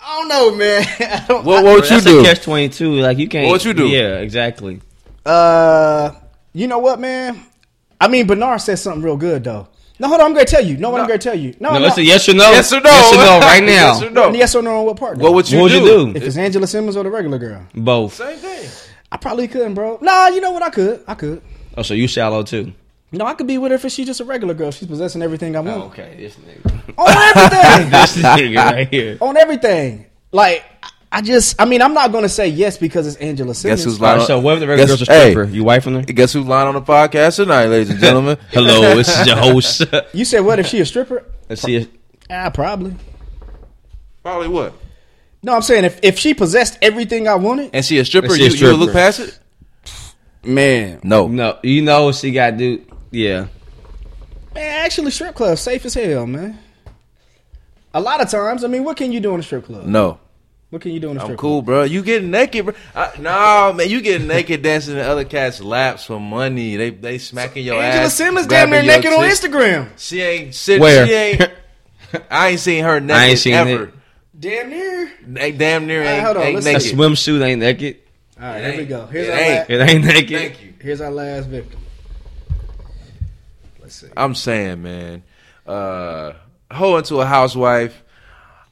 I 0.00 0.18
don't 0.18 0.28
know, 0.28 0.54
man. 0.56 0.84
I 1.00 1.24
don't, 1.28 1.44
What, 1.44 1.62
what 1.64 1.74
would 1.76 1.84
you 1.84 1.90
That's 1.90 2.04
do? 2.04 2.20
a 2.20 2.24
catch 2.24 2.42
twenty 2.42 2.68
two. 2.70 2.94
Like 2.94 3.18
you 3.18 3.28
can't. 3.28 3.48
What 3.48 3.64
you 3.64 3.72
do? 3.74 3.86
Yeah, 3.86 4.18
exactly. 4.18 4.80
Uh, 5.24 6.12
you 6.54 6.66
know 6.66 6.78
what, 6.78 6.98
man? 6.98 7.44
I 8.00 8.08
mean, 8.08 8.26
Bernard 8.26 8.60
said 8.62 8.78
something 8.78 9.02
real 9.02 9.16
good 9.16 9.44
though. 9.44 9.68
No, 10.00 10.08
hold 10.08 10.20
on. 10.20 10.26
I'm 10.26 10.32
gonna 10.34 10.44
tell 10.44 10.64
you. 10.64 10.76
No, 10.76 10.90
what 10.90 11.00
I'm 11.00 11.06
gonna 11.08 11.18
tell 11.18 11.34
you. 11.34 11.54
No, 11.60 11.72
No, 11.72 11.78
no. 11.80 11.86
it's 11.86 11.98
a 11.98 12.02
yes 12.04 12.28
or 12.28 12.34
no. 12.34 12.50
Yes 12.50 12.72
or 12.72 12.80
no? 12.80 12.90
Yes 12.90 13.12
or 13.12 13.16
no 13.16 13.38
right 13.40 13.60
now. 13.64 13.66
yes 13.70 14.02
or 14.02 14.10
no? 14.10 14.32
Yes 14.32 14.54
or 14.54 14.62
no 14.62 14.78
on 14.80 14.86
what 14.86 14.96
part? 14.96 15.18
though? 15.18 15.24
What 15.24 15.34
would 15.34 15.50
you 15.50 15.58
What 15.58 15.72
would 15.72 15.78
do? 15.78 15.84
you 15.84 16.12
do? 16.12 16.16
if 16.16 16.22
it's 16.22 16.36
Angela 16.36 16.66
Simmons 16.66 16.96
or 16.96 17.04
the 17.04 17.10
regular 17.10 17.38
girl? 17.38 17.62
Both. 17.74 18.14
Same 18.14 18.36
thing. 18.38 18.68
I 19.10 19.16
probably 19.16 19.48
couldn't, 19.48 19.74
bro. 19.74 19.98
Nah, 20.02 20.28
you 20.28 20.40
know 20.40 20.50
what? 20.52 20.62
I 20.62 20.70
could. 20.70 21.02
I 21.08 21.14
could. 21.14 21.42
Oh, 21.76 21.82
so 21.82 21.94
you 21.94 22.06
shallow 22.06 22.42
too? 22.42 22.72
No, 23.10 23.24
I 23.24 23.32
could 23.34 23.46
be 23.46 23.56
with 23.56 23.70
her 23.72 23.76
if 23.76 23.90
she's 23.90 24.06
just 24.06 24.20
a 24.20 24.24
regular 24.24 24.52
girl. 24.52 24.70
She's 24.70 24.86
possessing 24.86 25.22
everything 25.22 25.56
I 25.56 25.60
want. 25.60 25.82
Oh, 25.82 25.86
okay, 25.86 26.14
this 26.18 26.36
nigga. 26.36 26.94
On 26.98 27.08
everything. 27.08 27.90
this 27.90 28.16
nigga 28.18 28.56
right 28.72 28.88
here. 28.88 29.16
on 29.22 29.36
everything. 29.38 30.04
Like, 30.30 30.62
I 31.10 31.22
just, 31.22 31.60
I 31.60 31.64
mean, 31.64 31.80
I'm 31.80 31.94
not 31.94 32.12
gonna 32.12 32.28
say 32.28 32.48
yes 32.48 32.76
because 32.76 33.06
it's 33.06 33.16
Angela 33.16 33.54
Simmons. 33.54 33.80
Guess 33.80 33.84
who's 33.84 33.98
All 34.00 34.06
lying? 34.06 34.18
right, 34.18 34.26
so 34.26 34.38
what 34.40 34.54
if 34.54 34.60
the 34.60 34.66
regular 34.66 34.88
Guess- 34.88 34.98
girl's 34.98 35.08
a 35.08 35.12
hey. 35.12 35.30
stripper? 35.30 35.50
You 35.50 35.64
wifing 35.64 35.94
her? 36.06 36.12
Guess 36.12 36.32
who's 36.34 36.46
lying 36.46 36.68
on 36.68 36.74
the 36.74 36.82
podcast 36.82 37.36
tonight, 37.36 37.66
ladies 37.66 37.90
and 37.90 37.98
gentlemen? 37.98 38.36
Hello, 38.50 38.94
this 38.94 39.08
is 39.08 39.26
your 39.26 39.36
host. 39.38 39.84
You 40.12 40.24
said 40.26 40.40
what 40.40 40.58
if 40.58 40.66
she 40.66 40.80
a 40.80 40.86
stripper? 40.86 41.24
Let's 41.48 41.62
see. 41.62 41.76
If, 41.76 41.88
Ah, 42.30 42.50
probably. 42.50 42.94
Probably 44.22 44.48
what? 44.48 44.74
No, 45.42 45.54
I'm 45.54 45.62
saying 45.62 45.84
if, 45.84 45.98
if 46.02 46.18
she 46.18 46.34
possessed 46.34 46.76
everything 46.82 47.26
I 47.26 47.36
wanted, 47.36 47.70
And 47.72 47.82
she 47.84 47.98
a 47.98 48.04
stripper? 48.04 48.26
And 48.26 48.36
she 48.36 48.46
a 48.46 48.50
you, 48.50 48.56
you 48.56 48.66
would 48.72 48.80
look 48.80 48.92
past 48.92 49.20
it? 49.20 49.38
man, 50.44 51.00
No. 51.02 51.26
no, 51.28 51.58
you 51.62 51.80
know 51.82 52.04
what 52.06 52.16
she 52.16 52.32
got 52.32 52.50
to 52.50 52.56
do. 52.58 52.84
Yeah. 53.10 53.46
man, 54.54 54.84
actually, 54.84 55.10
strip 55.10 55.34
club 55.34 55.56
safe 55.56 55.86
as 55.86 55.94
hell, 55.94 56.26
man. 56.26 56.58
A 57.94 58.00
lot 58.00 58.20
of 58.20 58.28
times, 58.28 58.62
I 58.62 58.68
mean, 58.68 58.84
what 58.84 58.98
can 58.98 59.10
you 59.10 59.20
do 59.20 59.32
in 59.32 59.40
a 59.40 59.42
strip 59.42 59.64
club? 59.64 59.86
No. 59.86 60.20
What 60.70 60.82
can 60.82 60.92
you 60.92 61.00
do 61.00 61.10
in 61.10 61.16
a 61.16 61.20
I'm 61.20 61.26
strip 61.26 61.38
cool, 61.38 61.62
bro. 61.62 61.84
You 61.84 62.02
getting 62.02 62.30
naked, 62.30 62.66
bro? 62.66 62.74
I, 62.94 63.12
no, 63.18 63.72
man, 63.72 63.88
you 63.88 64.02
getting 64.02 64.26
naked 64.28 64.60
dancing 64.62 64.94
in 64.96 65.00
other 65.00 65.24
cats' 65.24 65.62
laps 65.62 66.04
for 66.04 66.20
money. 66.20 66.76
They 66.76 66.90
they 66.90 67.16
smacking 67.18 67.64
your 67.64 67.76
club? 67.76 67.84
ass. 67.86 67.94
Angela 67.94 68.10
Simmons 68.10 68.46
damn 68.46 68.68
near 68.70 68.82
grabbing 68.82 68.90
your 68.90 68.96
naked 68.98 69.12
on 69.14 69.24
tits. 69.24 69.40
Instagram. 69.40 69.88
She 69.96 70.20
ain't 70.20 70.54
sit. 70.54 70.80
Where? 70.80 71.06
She 71.06 71.12
ain't. 71.14 71.50
I 72.30 72.48
ain't 72.48 72.60
seen 72.60 72.84
her 72.84 73.00
naked 73.00 73.16
I 73.16 73.24
ain't 73.26 73.38
seen 73.38 73.54
ever. 73.54 73.84
it. 73.84 73.94
Damn 74.38 74.68
near. 74.70 75.10
Ain't 75.38 75.58
damn 75.58 75.86
near 75.86 76.00
All 76.00 76.06
right, 76.06 76.14
ain't, 76.16 76.24
hold 76.24 76.36
on, 76.36 76.42
ain't 76.44 76.54
let's 76.64 76.66
A 76.66 76.72
naked. 76.74 76.98
swimsuit 76.98 77.42
ain't 77.42 77.60
naked. 77.60 77.96
All 78.40 78.46
right, 78.46 78.62
It 78.64 78.70
here 78.74 78.80
we 78.82 78.86
go. 78.86 79.06
Here's 79.06 79.26
It 79.28 79.32
our, 79.32 79.38
ain't. 79.40 79.68
la- 79.70 79.74
It 79.74 79.88
ain't 79.90 80.04
naked. 80.04 80.38
Thank 80.38 80.62
you. 80.62 80.74
here's 80.80 81.00
our 81.00 81.10
last 81.10 81.48
victim. 81.48 81.80
Let's 83.80 83.94
see. 83.96 84.06
I'm 84.16 84.34
saying, 84.34 84.82
man, 84.82 85.22
uh, 85.66 86.32
hold 86.70 86.98
into 86.98 87.20
a 87.20 87.26
housewife. 87.26 88.02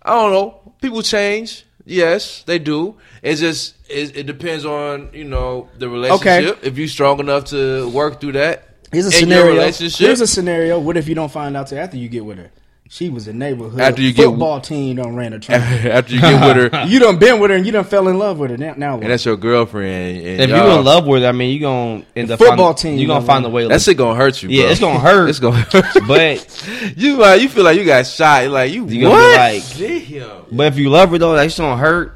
I 0.03 0.11
don't 0.11 0.32
know. 0.32 0.72
People 0.80 1.03
change. 1.03 1.64
Yes, 1.89 2.43
they 2.43 2.59
do. 2.59 2.97
It's 3.22 3.41
just 3.41 3.76
it, 3.89 4.16
it 4.16 4.26
depends 4.26 4.64
on 4.66 5.09
you 5.12 5.24
know 5.24 5.68
the 5.78 5.89
relationship. 5.89 6.59
If 6.62 6.76
you 6.76 6.89
strong 6.89 7.20
enough 7.20 7.45
to 7.47 7.89
work 7.91 8.20
through 8.20 8.32
that, 8.32 8.68
Here's 8.93 9.07
a 9.07 9.09
in 9.22 9.28
your 9.28 9.39
scenario. 9.39 9.53
relationship. 9.55 9.99
Here's 10.07 10.20
a 10.20 10.26
scenario. 10.26 10.80
What 10.80 10.97
if 10.97 11.09
you 11.09 11.14
don't 11.14 11.30
find 11.30 11.57
out 11.57 11.68
till 11.68 11.78
after 11.78 11.97
you 11.97 12.09
get 12.09 12.24
with 12.24 12.39
her? 12.39 12.51
She 12.89 13.09
was 13.09 13.26
a 13.26 13.32
neighborhood 13.32 13.80
After 13.80 14.01
you 14.01 14.12
get- 14.12 14.26
football 14.26 14.61
team. 14.61 14.97
Done 14.97 15.16
ran 15.16 15.32
a 15.32 15.41
train. 15.41 15.61
after 15.61 16.14
you 16.14 16.20
get 16.20 16.57
with 16.57 16.72
her, 16.72 16.84
you 16.87 17.01
done 17.01 17.18
been 17.18 17.41
with 17.41 17.51
her 17.51 17.57
and 17.57 17.66
you 17.66 17.72
done 17.72 17.84
fell 17.84 18.07
in 18.07 18.16
love 18.16 18.39
with 18.39 18.51
her. 18.53 18.57
Now, 18.57 18.74
now 18.76 18.95
and 18.95 19.11
that's 19.11 19.24
your 19.24 19.37
girlfriend. 19.37 20.18
And 20.24 20.41
If 20.43 20.51
you 20.51 20.55
y'all- 20.57 20.78
in 20.78 20.84
love 20.84 21.05
with 21.07 21.22
her, 21.22 21.28
I 21.28 21.32
mean, 21.32 21.53
you 21.53 21.61
gonna 21.61 22.05
end 22.14 22.30
up 22.30 22.39
football 22.39 22.68
find, 22.74 22.78
team, 22.78 22.99
You 22.99 23.09
gonna 23.09 23.26
find 23.26 23.43
man. 23.43 23.51
a 23.51 23.55
way. 23.55 23.62
to 23.64 23.68
that 23.70 23.80
shit 23.82 23.97
gonna 23.97 24.14
hurt 24.16 24.41
you. 24.43 24.49
Bro. 24.49 24.57
Yeah, 24.57 24.70
it's 24.70 24.80
gonna 24.80 25.01
hurt. 25.01 25.28
It's 25.30 25.41
gonna 25.41 25.57
hurt. 25.62 26.07
But 26.07 26.95
you 26.97 27.24
uh, 27.24 27.34
you 27.34 27.49
feel 27.49 27.64
like 27.64 27.76
you 27.76 27.84
got 27.84 28.07
shot. 28.07 28.47
Like 28.49 28.72
you, 28.72 28.87
You 28.87 29.03
gonna 29.03 29.14
what? 29.14 29.51
be 29.76 29.87
like- 29.99 30.09
Damn. 30.09 30.57
but 30.57 30.66
if 30.68 30.78
you 30.78 30.89
love 30.89 31.11
her 31.11 31.18
though, 31.18 31.34
that's 31.34 31.59
gonna 31.59 31.76
hurt. 31.76 32.12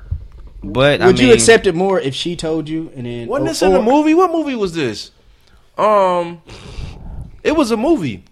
But 0.62 1.00
I 1.02 1.06
Would 1.06 1.18
mean, 1.18 1.28
you 1.28 1.32
accept 1.34 1.66
it 1.66 1.74
more 1.74 1.98
if 1.98 2.14
she 2.14 2.36
told 2.36 2.68
you 2.68 2.92
and 2.94 3.06
then? 3.06 3.26
Wasn't 3.26 3.48
or- 3.48 3.50
this 3.50 3.62
in 3.62 3.72
the 3.72 3.80
or- 3.80 3.82
movie? 3.82 4.14
What 4.14 4.30
movie 4.30 4.54
was 4.54 4.72
this? 4.74 5.10
Um, 5.76 6.42
it 7.42 7.56
was 7.56 7.70
a 7.72 7.76
movie. 7.76 8.22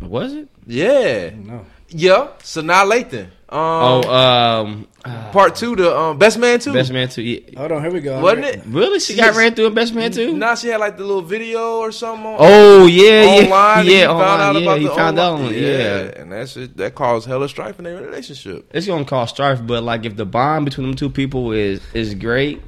Was 0.00 0.32
it? 0.34 0.48
Yeah, 0.66 1.30
No. 1.30 1.64
Yeah. 1.94 2.28
Sanaa 2.40 2.84
Lathan. 2.90 3.24
Um, 3.24 3.28
Oh, 3.54 4.10
um, 4.10 4.86
part 5.30 5.54
two, 5.56 5.76
the 5.76 5.94
um, 5.94 6.18
best 6.18 6.38
man 6.38 6.58
too. 6.58 6.72
Best 6.72 6.90
Man 6.90 7.06
Two. 7.10 7.20
Yeah. 7.20 7.58
Hold 7.58 7.72
on. 7.72 7.82
Here 7.82 7.90
we 7.92 8.00
go. 8.00 8.18
wasn't 8.20 8.46
it? 8.46 8.62
Really, 8.66 8.98
she 8.98 9.12
Yes. 9.14 9.26
got 9.32 9.36
ran 9.38 9.54
through 9.54 9.66
in 9.66 9.74
Best 9.74 9.92
Man 9.94 10.10
Two. 10.10 10.32
Now 10.34 10.54
she 10.54 10.68
had 10.68 10.80
like 10.80 10.96
the 10.96 11.04
little 11.04 11.20
video 11.20 11.80
or 11.80 11.92
something. 11.92 12.24
On, 12.24 12.36
Oh 12.38 12.86
yeah, 12.86 13.22
yeah, 13.24 13.44
online. 13.44 13.78
and 13.80 13.88
yeah. 13.88 13.94
he 13.98 14.06
online, 14.06 14.26
found 14.26 14.40
out 14.42 14.54
yeah, 14.54 14.62
about 14.62 14.78
he 14.80 14.86
the 14.86 14.94
found 14.94 15.18
out. 15.18 15.32
online- 15.34 15.46
on 15.48 15.54
it, 15.54 15.60
Yeah. 16.14 16.20
and 16.22 16.32
that's 16.32 16.56
it. 16.56 16.76
That 16.78 16.94
caused 16.94 17.28
hella 17.28 17.46
strife 17.48 17.78
in 17.78 17.84
their 17.84 18.00
relationship. 18.00 18.70
it's 18.72 18.86
gonna 18.86 19.04
cause 19.04 19.28
strife, 19.28 19.60
but 19.66 19.82
like 19.82 20.06
if 20.06 20.16
the 20.16 20.24
bond 20.24 20.64
between 20.64 20.86
them 20.86 20.96
two 20.96 21.10
people 21.10 21.52
is 21.52 21.80
is 21.92 22.14
great, 22.14 22.62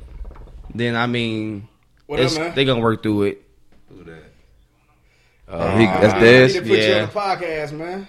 then 0.75 0.97
I 0.97 1.07
mean, 1.07 1.67
What 2.07 2.21
up, 2.21 2.31
man? 2.37 2.55
they 2.55 2.67
gonna 2.67 2.81
work 2.83 3.03
through 3.03 3.23
it. 3.23 3.41
Uh, 5.47 5.77
he, 5.79 5.85
that's 5.87 6.15
I 6.15 6.21
need 6.21 6.25
to 6.25 6.61
Dez. 6.61 6.63
put 6.63 6.67
you 6.67 6.77
Yeah. 6.77 7.01
on 7.03 7.07
the 7.07 7.13
podcast, 7.13 7.73
man. 7.73 8.07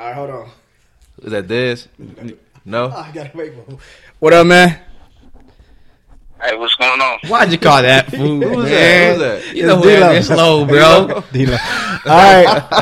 All 0.00 0.06
right, 0.06 0.14
hold 0.14 0.30
on. 0.30 0.50
Is 1.22 1.32
that 1.32 1.46
this? 1.46 1.86
No. 2.64 2.86
Oh, 2.86 2.96
I 2.96 3.10
gotta 3.12 3.36
wait 3.36 3.52
for. 3.52 3.76
What 4.18 4.32
up, 4.32 4.46
man? 4.46 4.80
Hey, 6.42 6.56
what's 6.56 6.74
going 6.76 6.98
on? 7.02 7.18
Why'd 7.28 7.52
you 7.52 7.58
call 7.58 7.82
that 7.82 8.10
food? 8.10 8.42
Who 8.42 8.56
was 8.56 8.70
man? 8.70 8.70
that? 8.70 9.04
Who 9.04 9.10
was 9.10 9.44
that? 9.44 9.56
You 9.56 9.66
know 9.66 9.76
It's 9.76 9.84
who 9.84 9.90
that 10.00 10.24
Slow, 10.24 10.64
bro. 10.64 11.22
D-Lo. 11.32 11.52
All 11.52 12.00
right. 12.06 12.46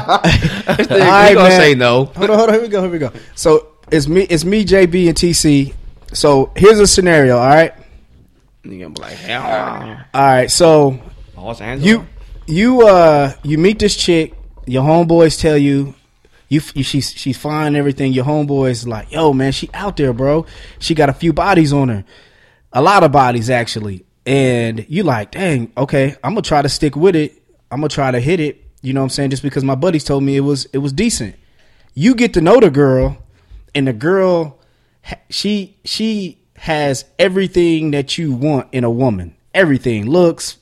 All 0.68 0.76
He 0.76 0.94
right, 0.94 1.34
gonna 1.34 1.50
say 1.50 1.74
no. 1.74 2.04
Hold 2.04 2.30
on, 2.30 2.38
hold 2.38 2.50
on. 2.50 2.54
Here 2.54 2.62
we 2.62 2.68
go. 2.68 2.82
Here 2.82 2.90
we 2.92 2.98
go. 3.00 3.10
So 3.34 3.72
it's 3.90 4.06
me, 4.06 4.20
it's 4.22 4.44
me, 4.44 4.64
JB, 4.64 5.08
and 5.08 5.16
TC. 5.16 5.74
So 6.12 6.52
here's 6.54 6.78
a 6.78 6.86
scenario. 6.86 7.36
All 7.36 7.48
right. 7.48 7.74
You 8.62 8.78
gonna 8.78 8.90
be 8.90 9.00
like, 9.00 9.14
hell. 9.14 10.04
All 10.14 10.22
right. 10.22 10.48
So 10.48 11.00
you 11.78 12.06
you 12.46 12.86
uh 12.86 13.32
you 13.42 13.58
meet 13.58 13.80
this 13.80 13.96
chick. 13.96 14.34
Your 14.66 14.84
homeboys 14.84 15.40
tell 15.40 15.58
you. 15.58 15.96
You, 16.48 16.62
you 16.74 16.82
she's 16.82 17.12
she's 17.12 17.36
fine 17.36 17.76
everything. 17.76 18.12
Your 18.12 18.24
homeboys 18.24 18.86
like, 18.86 19.12
yo 19.12 19.32
man, 19.32 19.52
she 19.52 19.68
out 19.74 19.96
there, 19.96 20.12
bro. 20.12 20.46
She 20.78 20.94
got 20.94 21.08
a 21.08 21.12
few 21.12 21.32
bodies 21.32 21.72
on 21.72 21.88
her, 21.88 22.04
a 22.72 22.80
lot 22.80 23.02
of 23.02 23.12
bodies 23.12 23.50
actually. 23.50 24.04
And 24.24 24.84
you 24.88 25.02
like, 25.02 25.30
dang, 25.32 25.72
okay, 25.76 26.16
I'm 26.22 26.32
gonna 26.32 26.42
try 26.42 26.62
to 26.62 26.68
stick 26.68 26.96
with 26.96 27.16
it. 27.16 27.42
I'm 27.70 27.80
gonna 27.80 27.88
try 27.88 28.10
to 28.10 28.20
hit 28.20 28.40
it. 28.40 28.64
You 28.80 28.92
know 28.92 29.00
what 29.00 29.04
I'm 29.04 29.10
saying? 29.10 29.30
Just 29.30 29.42
because 29.42 29.64
my 29.64 29.74
buddies 29.74 30.04
told 30.04 30.22
me 30.22 30.36
it 30.36 30.40
was 30.40 30.66
it 30.66 30.78
was 30.78 30.92
decent. 30.92 31.36
You 31.94 32.14
get 32.14 32.34
to 32.34 32.40
know 32.40 32.60
the 32.60 32.70
girl, 32.70 33.18
and 33.74 33.86
the 33.86 33.92
girl, 33.92 34.58
she 35.30 35.76
she 35.84 36.38
has 36.56 37.04
everything 37.18 37.90
that 37.92 38.18
you 38.18 38.32
want 38.32 38.68
in 38.72 38.84
a 38.84 38.90
woman. 38.90 39.34
Everything 39.54 40.08
looks 40.08 40.58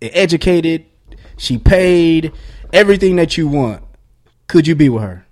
educated. 0.00 0.86
She 1.36 1.58
paid 1.58 2.32
everything 2.72 3.16
that 3.16 3.36
you 3.36 3.48
want. 3.48 3.82
Could 4.46 4.66
you 4.66 4.74
be 4.74 4.88
with 4.88 5.02
her? 5.02 5.26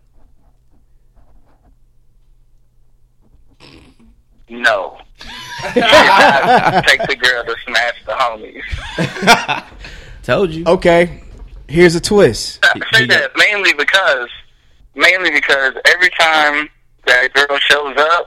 No. 4.48 4.98
Take 5.64 5.74
the 5.74 7.16
girl 7.20 7.44
to 7.44 7.56
smash 7.66 8.04
the 8.04 8.12
homies. 8.12 9.64
told 10.22 10.50
you. 10.50 10.64
Okay, 10.66 11.22
here's 11.68 11.94
a 11.94 12.00
twist. 12.00 12.58
I 12.64 12.80
say 12.92 13.06
that 13.06 13.30
mainly 13.36 13.72
because, 13.74 14.28
mainly 14.94 15.30
because 15.30 15.74
every 15.86 16.10
time 16.10 16.68
that 17.06 17.32
girl 17.32 17.58
shows 17.58 17.96
up, 17.96 18.26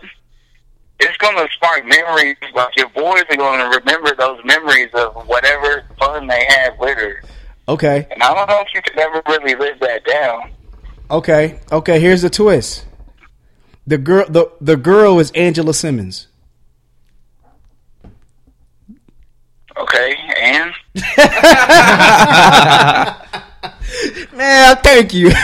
it's 0.99 1.17
going 1.17 1.35
to 1.35 1.51
spark 1.53 1.85
memories. 1.85 2.38
Like 2.55 2.75
your 2.77 2.89
boys 2.89 3.23
are 3.29 3.38
going 3.38 3.59
to 3.59 3.77
remember 3.77 4.15
those 4.15 4.43
memories 4.45 4.89
of 4.93 5.27
whatever 5.27 5.85
fun 5.99 6.27
they 6.27 6.45
had 6.49 6.77
with 6.79 6.97
her. 6.97 7.21
Okay, 7.69 8.07
And 8.11 8.23
I 8.23 8.33
don't 8.33 8.47
know 8.47 8.61
if 8.61 8.73
you 8.73 8.81
could 8.81 8.97
ever 8.97 9.21
really 9.27 9.53
live 9.55 9.79
that 9.81 10.05
down. 10.05 10.51
Okay, 11.12 11.60
okay. 11.72 11.99
Here's 11.99 12.22
the 12.22 12.30
twist. 12.30 12.86
The 13.86 13.97
girl, 13.97 14.26
the 14.30 14.49
the 14.62 14.78
girl 14.78 15.20
is 15.20 15.32
Angela 15.32 15.74
Simmons. 15.74 16.28
Okay, 19.78 20.16
and 20.41 20.74
Man, 24.34 24.76
thank 24.78 25.14
you. 25.14 25.32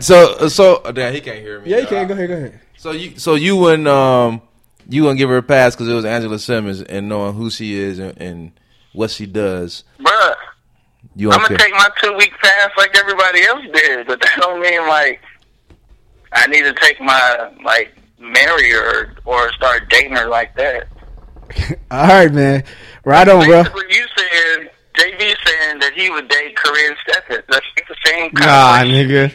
So 0.00 0.48
so 0.48 0.76
uh, 0.76 0.92
damn, 0.92 1.14
he 1.14 1.20
can't 1.20 1.38
hear 1.38 1.60
me. 1.60 1.70
yeah, 1.70 1.76
you 1.76 1.82
y'all. 1.82 1.90
can 1.90 2.08
go 2.08 2.14
ahead. 2.14 2.28
Go 2.28 2.34
ahead. 2.34 2.60
So 2.76 2.90
you 2.90 3.18
so 3.18 3.36
you 3.36 3.56
wouldn't 3.56 3.88
um 3.88 4.42
you 4.88 5.02
wouldn't 5.02 5.18
give 5.18 5.30
her 5.30 5.38
a 5.38 5.42
pass 5.42 5.74
because 5.74 5.88
it 5.88 5.94
was 5.94 6.04
Angela 6.04 6.38
Simmons 6.38 6.82
and 6.82 7.08
knowing 7.08 7.34
who 7.34 7.48
she 7.48 7.74
is 7.74 7.98
and, 7.98 8.20
and 8.20 8.52
what 8.92 9.10
she 9.10 9.24
does. 9.24 9.84
bruh, 10.00 10.34
You 11.16 11.30
I'm 11.30 11.38
gonna 11.40 11.56
care. 11.56 11.58
take 11.58 11.72
my 11.74 11.88
two 12.02 12.14
week 12.16 12.32
pass 12.42 12.70
like 12.76 12.96
everybody 12.96 13.42
else 13.44 13.64
did, 13.72 14.06
but 14.06 14.20
that 14.20 14.36
don't 14.40 14.60
mean 14.60 14.86
like 14.88 15.20
I 16.32 16.46
need 16.48 16.62
to 16.62 16.74
take 16.74 17.00
my 17.00 17.50
like 17.64 17.96
marry 18.18 18.70
her 18.70 19.14
or 19.24 19.52
start 19.52 19.88
dating 19.90 20.16
her 20.16 20.28
like 20.28 20.54
that. 20.56 20.88
All 21.90 22.06
right, 22.08 22.32
man. 22.32 22.64
Right 23.04 23.28
on, 23.28 23.46
bro. 23.46 23.62
You 23.88 24.06
saying 24.16 24.68
JB 24.94 25.18
saying 25.18 25.78
that 25.80 25.92
he 25.94 26.10
would 26.10 26.28
date 26.28 26.56
Karrine 26.56 26.94
Steffans. 27.06 27.42
That's 27.48 27.66
the 27.88 27.96
same. 28.04 28.30
Nah, 28.34 28.78
nigga. 28.82 29.32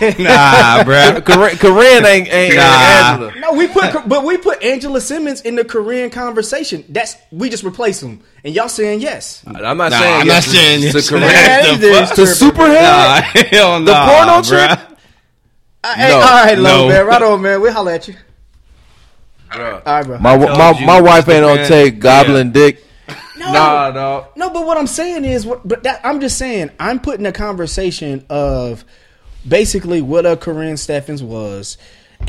nah, 0.18 0.84
bro. 0.84 1.20
Karrine, 1.20 1.50
Karrine 1.56 2.04
ain't, 2.04 2.28
ain't, 2.32 2.54
Nah. 2.56 2.62
Angela. 3.12 3.32
No, 3.40 3.52
we 3.52 3.66
put, 3.68 4.08
but 4.08 4.24
we 4.24 4.36
put 4.38 4.62
Angela 4.62 5.00
Simmons 5.00 5.40
in 5.42 5.54
the 5.56 5.64
Karrine 5.64 6.10
conversation. 6.12 6.84
That's 6.88 7.16
we 7.30 7.48
just 7.50 7.64
replace 7.64 8.02
him, 8.02 8.20
and 8.44 8.54
y'all 8.54 8.68
saying 8.68 9.00
yes. 9.00 9.42
I'm 9.46 9.76
not 9.78 9.90
Nah, 9.90 9.98
saying 10.00 10.20
I'm 10.22 10.26
yes 10.26 10.46
not 10.46 10.52
to- 10.52 10.56
saying 10.58 10.80
to 10.80 10.86
yes. 10.86 11.10
Karrine. 11.10 11.20
Man, 11.20 11.74
the 11.74 11.86
this? 11.86 12.10
The 12.10 12.22
is 12.22 12.40
superhead? 12.40 12.82
Nah, 12.82 13.20
hell 13.50 13.80
The 13.84 13.92
porno 13.92 14.40
bruh. 14.42 14.68
chick? 14.70 14.78
Uh, 15.84 15.94
hey, 15.96 16.08
No. 16.08 16.14
all 16.16 16.22
right, 16.22 16.58
low 16.58 16.82
No. 16.82 16.88
man. 16.88 17.06
Right 17.06 17.22
on, 17.22 17.42
man. 17.42 17.60
We'll 17.60 17.72
holler 17.72 17.92
at 17.92 18.08
you. 18.08 18.14
Bruh. 19.50 19.82
All 19.86 19.94
right, 19.94 20.06
bro. 20.06 20.18
My, 20.18 20.36
my, 20.36 20.70
you, 20.78 20.86
my 20.86 21.00
wife 21.00 21.28
ain't 21.28 21.44
gonna 21.44 21.66
take 21.66 21.98
goblin 21.98 22.52
dick. 22.52 22.82
no, 23.38 23.52
Nah, 23.52 23.90
no. 23.90 24.26
no. 24.36 24.50
But 24.50 24.66
what 24.66 24.78
I'm 24.78 24.86
saying 24.86 25.24
is, 25.24 25.44
what, 25.46 25.66
but 25.66 25.82
that 25.84 26.00
I'm 26.04 26.20
just 26.20 26.38
saying, 26.38 26.70
I'm 26.80 26.98
putting 27.00 27.26
a 27.26 27.32
conversation 27.32 28.24
of 28.30 28.84
basically 29.46 30.00
what 30.02 30.26
a 30.26 30.36
Karrine 30.36 30.74
Steffans 30.78 31.22
was, 31.22 31.76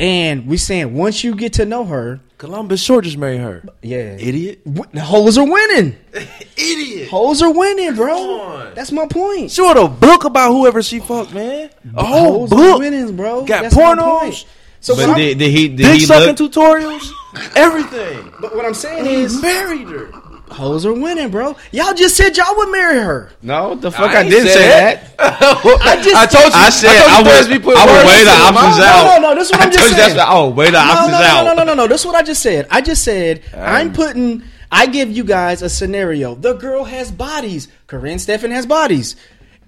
and 0.00 0.46
we 0.46 0.56
saying 0.56 0.94
once 0.94 1.24
you 1.24 1.34
get 1.34 1.54
to 1.54 1.64
know 1.64 1.84
her, 1.84 2.20
Columbus 2.38 2.82
Short 2.82 3.04
just 3.04 3.16
married 3.16 3.40
her. 3.40 3.64
yeah, 3.82 3.96
Idiot. 4.18 4.62
w- 4.64 4.84
the 4.92 5.00
hoes 5.00 5.38
are 5.38 5.50
winning. 5.50 5.96
Idiot. 6.56 7.08
Hoes 7.08 7.40
are 7.40 7.52
winning, 7.52 7.94
bro. 7.94 8.14
on. 8.40 8.74
That's 8.74 8.92
my 8.92 9.06
point. 9.06 9.50
She 9.50 9.62
wrote 9.62 9.78
a 9.78 9.88
book 9.88 10.24
about 10.24 10.52
whoever 10.52 10.82
she 10.82 10.98
fucked, 11.00 11.32
man. 11.32 11.70
A 11.94 12.04
whole 12.04 12.40
Hoes 12.46 12.52
are 12.52 12.56
book. 12.56 12.78
winning, 12.80 13.16
bro. 13.16 13.44
Got 13.44 13.62
That's 13.62 13.74
pornos. 13.74 14.44
So 14.80 14.94
But 14.94 15.16
did, 15.16 15.38
did 15.38 15.50
he? 15.50 15.68
Did 15.68 15.76
Dick 15.78 15.94
he 15.94 16.00
sucking 16.00 16.36
look? 16.36 16.52
tutorials. 16.52 17.10
Everything. 17.56 18.32
but 18.40 18.54
what 18.54 18.64
I'm 18.66 18.74
saying 18.74 19.04
He 19.06 19.14
is, 19.22 19.40
married 19.40 19.88
her. 19.88 20.10
Hoes 20.50 20.86
are 20.86 20.92
winning, 20.92 21.30
bro. 21.30 21.56
Y'all 21.72 21.92
just 21.92 22.16
said 22.16 22.36
y'all 22.36 22.56
would 22.56 22.70
marry 22.70 22.98
her. 23.00 23.30
No, 23.42 23.74
the 23.74 23.90
fuck 23.90 24.10
I 24.12 24.20
I, 24.20 24.28
didn't 24.28 24.46
say 24.48 24.68
that. 24.68 25.16
that. 25.18 25.80
I 25.82 26.02
just, 26.02 26.14
I 26.16 26.26
told 26.26 26.44
you. 26.44 26.50
I 26.54 26.70
said 26.70 26.98
told 26.98 27.10
I 27.10 27.18
you 27.18 27.24
Thursday 27.24 27.52
would. 27.54 27.62
put 27.64 27.76
I 27.76 27.84
would 27.86 27.92
words 27.92 28.06
weigh 28.06 28.24
the 28.24 28.30
in 28.30 28.38
your 28.38 28.52
mouth. 28.52 28.56
options 28.56 28.78
No, 28.78 28.84
out. 28.86 29.20
no, 29.22 29.28
no, 29.28 29.34
this 29.34 29.46
is 29.48 29.52
what 29.52 29.60
I 29.60 29.64
I'm 29.64 29.70
just 29.72 29.78
told 29.80 29.90
you 29.90 29.96
that's 29.96 30.06
saying. 30.14 30.16
what- 30.18 30.28
I 30.28 30.42
would 30.46 30.56
weigh 30.56 30.66
the 30.66 30.72
no, 30.72 30.78
options 30.92 31.10
no, 31.10 31.24
out. 31.24 31.44
no, 31.44 31.54
no, 31.54 31.54
no, 31.56 31.64
no, 31.64 31.74
no. 31.74 31.86
This 31.88 32.00
is 32.00 32.06
what 32.06 32.14
I 32.14 32.22
just 32.22 32.42
said. 32.42 32.66
I 32.70 32.80
just 32.80 33.02
said 33.04 33.42
I'm 33.56 33.92
putting. 33.92 34.42
I 34.70 34.86
give 34.86 35.10
you 35.10 35.24
guys 35.24 35.62
a 35.62 35.68
scenario. 35.68 36.34
The 36.36 36.54
girl 36.54 36.84
has 36.84 37.10
bodies. 37.10 37.68
Karrine 37.88 38.16
Steffans 38.16 38.50
has 38.52 38.66
bodies, 38.66 39.14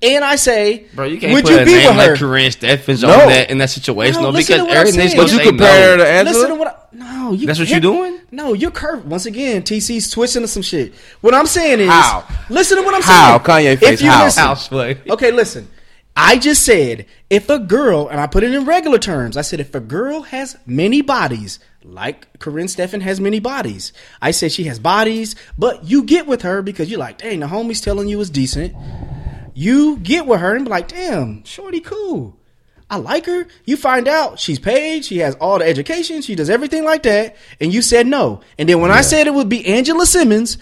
and 0.03 0.24
I 0.24 0.37
say, 0.37 0.87
Bro, 0.95 1.07
you 1.07 1.18
can't 1.20 1.33
would 1.35 1.45
put 1.45 1.53
you 1.55 1.59
a 1.61 1.64
be 1.64 1.72
name 1.74 1.97
with 1.97 2.05
her? 2.07 2.11
like 2.12 2.20
Karrine 2.20 2.55
Steffans 2.57 3.03
No. 3.03 3.11
on 3.12 3.29
that 3.29 3.51
in 3.51 3.59
that 3.59 3.70
situation, 3.70 4.22
No, 4.22 4.31
no, 4.31 4.31
listen 4.31 4.55
because 4.55 4.59
to 4.59 4.64
what 4.64 4.72
I'm 4.72 4.76
everything's 4.79 5.12
saying. 5.12 5.16
gonna 5.16 5.29
But 5.29 5.33
you 5.33 5.39
say 5.39 5.45
compare 5.45 5.91
her 5.91 5.97
no. 5.99 6.05
to 6.05 6.11
Angela. 6.11 6.35
Listen 6.35 6.49
to 6.51 6.55
what. 6.57 6.68
I, 6.68 6.74
no, 6.93 7.32
you. 7.32 7.47
That's 7.47 7.59
what 7.59 7.68
you 7.68 7.74
you're- 7.76 7.80
doing? 7.80 8.20
No, 8.30 8.53
you're 8.53 8.70
curved 8.70 9.07
once 9.07 9.26
again. 9.26 9.62
TC's 9.62 10.11
twisting 10.11 10.43
to 10.43 10.49
some 10.49 10.62
shit. 10.62 10.95
What 11.20 11.34
I'm 11.34 11.47
saying 11.47 11.80
is, 11.80 11.89
How? 11.89 12.24
listen 12.51 12.76
to 12.78 12.82
what 12.84 12.95
I'm 12.95 13.03
How? 13.03 13.39
saying. 13.45 13.76
Kanye 13.76 13.78
face, 13.78 13.89
If 13.95 14.03
you 14.03 14.11
how? 14.11 14.24
listen- 14.24 14.43
House 14.43 14.68
play. 14.68 14.99
Okay, 15.09 15.30
listen. 15.30 15.68
I 16.20 16.36
just 16.36 16.64
said 16.64 17.07
if 17.30 17.49
a 17.49 17.59
girl, 17.61 18.09
and 18.09 18.20
I 18.20 18.26
put 18.26 18.43
it 18.43 18.53
in 18.53 18.64
regular 18.64 18.99
terms, 18.99 19.36
I 19.36 19.43
said 19.43 19.61
if 19.61 19.72
a 19.74 19.80
girl 19.80 20.22
has 20.22 20.57
many 20.66 21.01
bodies, 21.01 21.61
like 21.84 22.36
Karrine 22.41 22.68
Steffans 22.68 23.03
has 23.03 23.20
many 23.20 23.39
bodies, 23.39 23.93
I 24.20 24.32
said 24.32 24.51
she 24.51 24.64
has 24.64 24.78
bodies, 24.80 25.36
but 25.57 25.84
you 25.84 26.03
get 26.03 26.26
with 26.26 26.43
her 26.43 26.61
because 26.61 26.91
you're 26.91 26.99
like, 26.99 27.18
dang, 27.18 27.41
the 27.41 27.47
homie's 27.47 27.80
telling 27.80 28.09
you 28.09 28.20
is 28.20 28.30
decent. 28.30 28.74
You 29.55 29.97
get 29.99 30.26
with 30.26 30.41
her 30.41 30.55
and 30.55 30.64
be 30.64 30.70
like, 30.70 30.89
damn, 30.89 31.45
shorty 31.45 31.80
cool. 31.80 32.36
I 32.91 32.97
like 32.97 33.26
her. 33.26 33.47
You 33.64 33.76
find 33.76 34.09
out 34.09 34.39
she's 34.39 34.59
paid, 34.59 35.05
she 35.05 35.18
has 35.18 35.34
all 35.36 35.59
the 35.59 35.66
education, 35.66 36.22
she 36.22 36.34
does 36.34 36.49
everything 36.49 36.84
like 36.84 37.03
that, 37.03 37.36
and 37.61 37.72
you 37.72 37.82
said 37.82 38.07
no. 38.07 38.41
And 38.59 38.68
then 38.68 38.80
when 38.80 38.91
I 38.91 39.03
said 39.03 39.26
it 39.26 39.34
would 39.34 39.49
be 39.49 39.66
Angela 39.66 40.07
Simmons, 40.07 40.57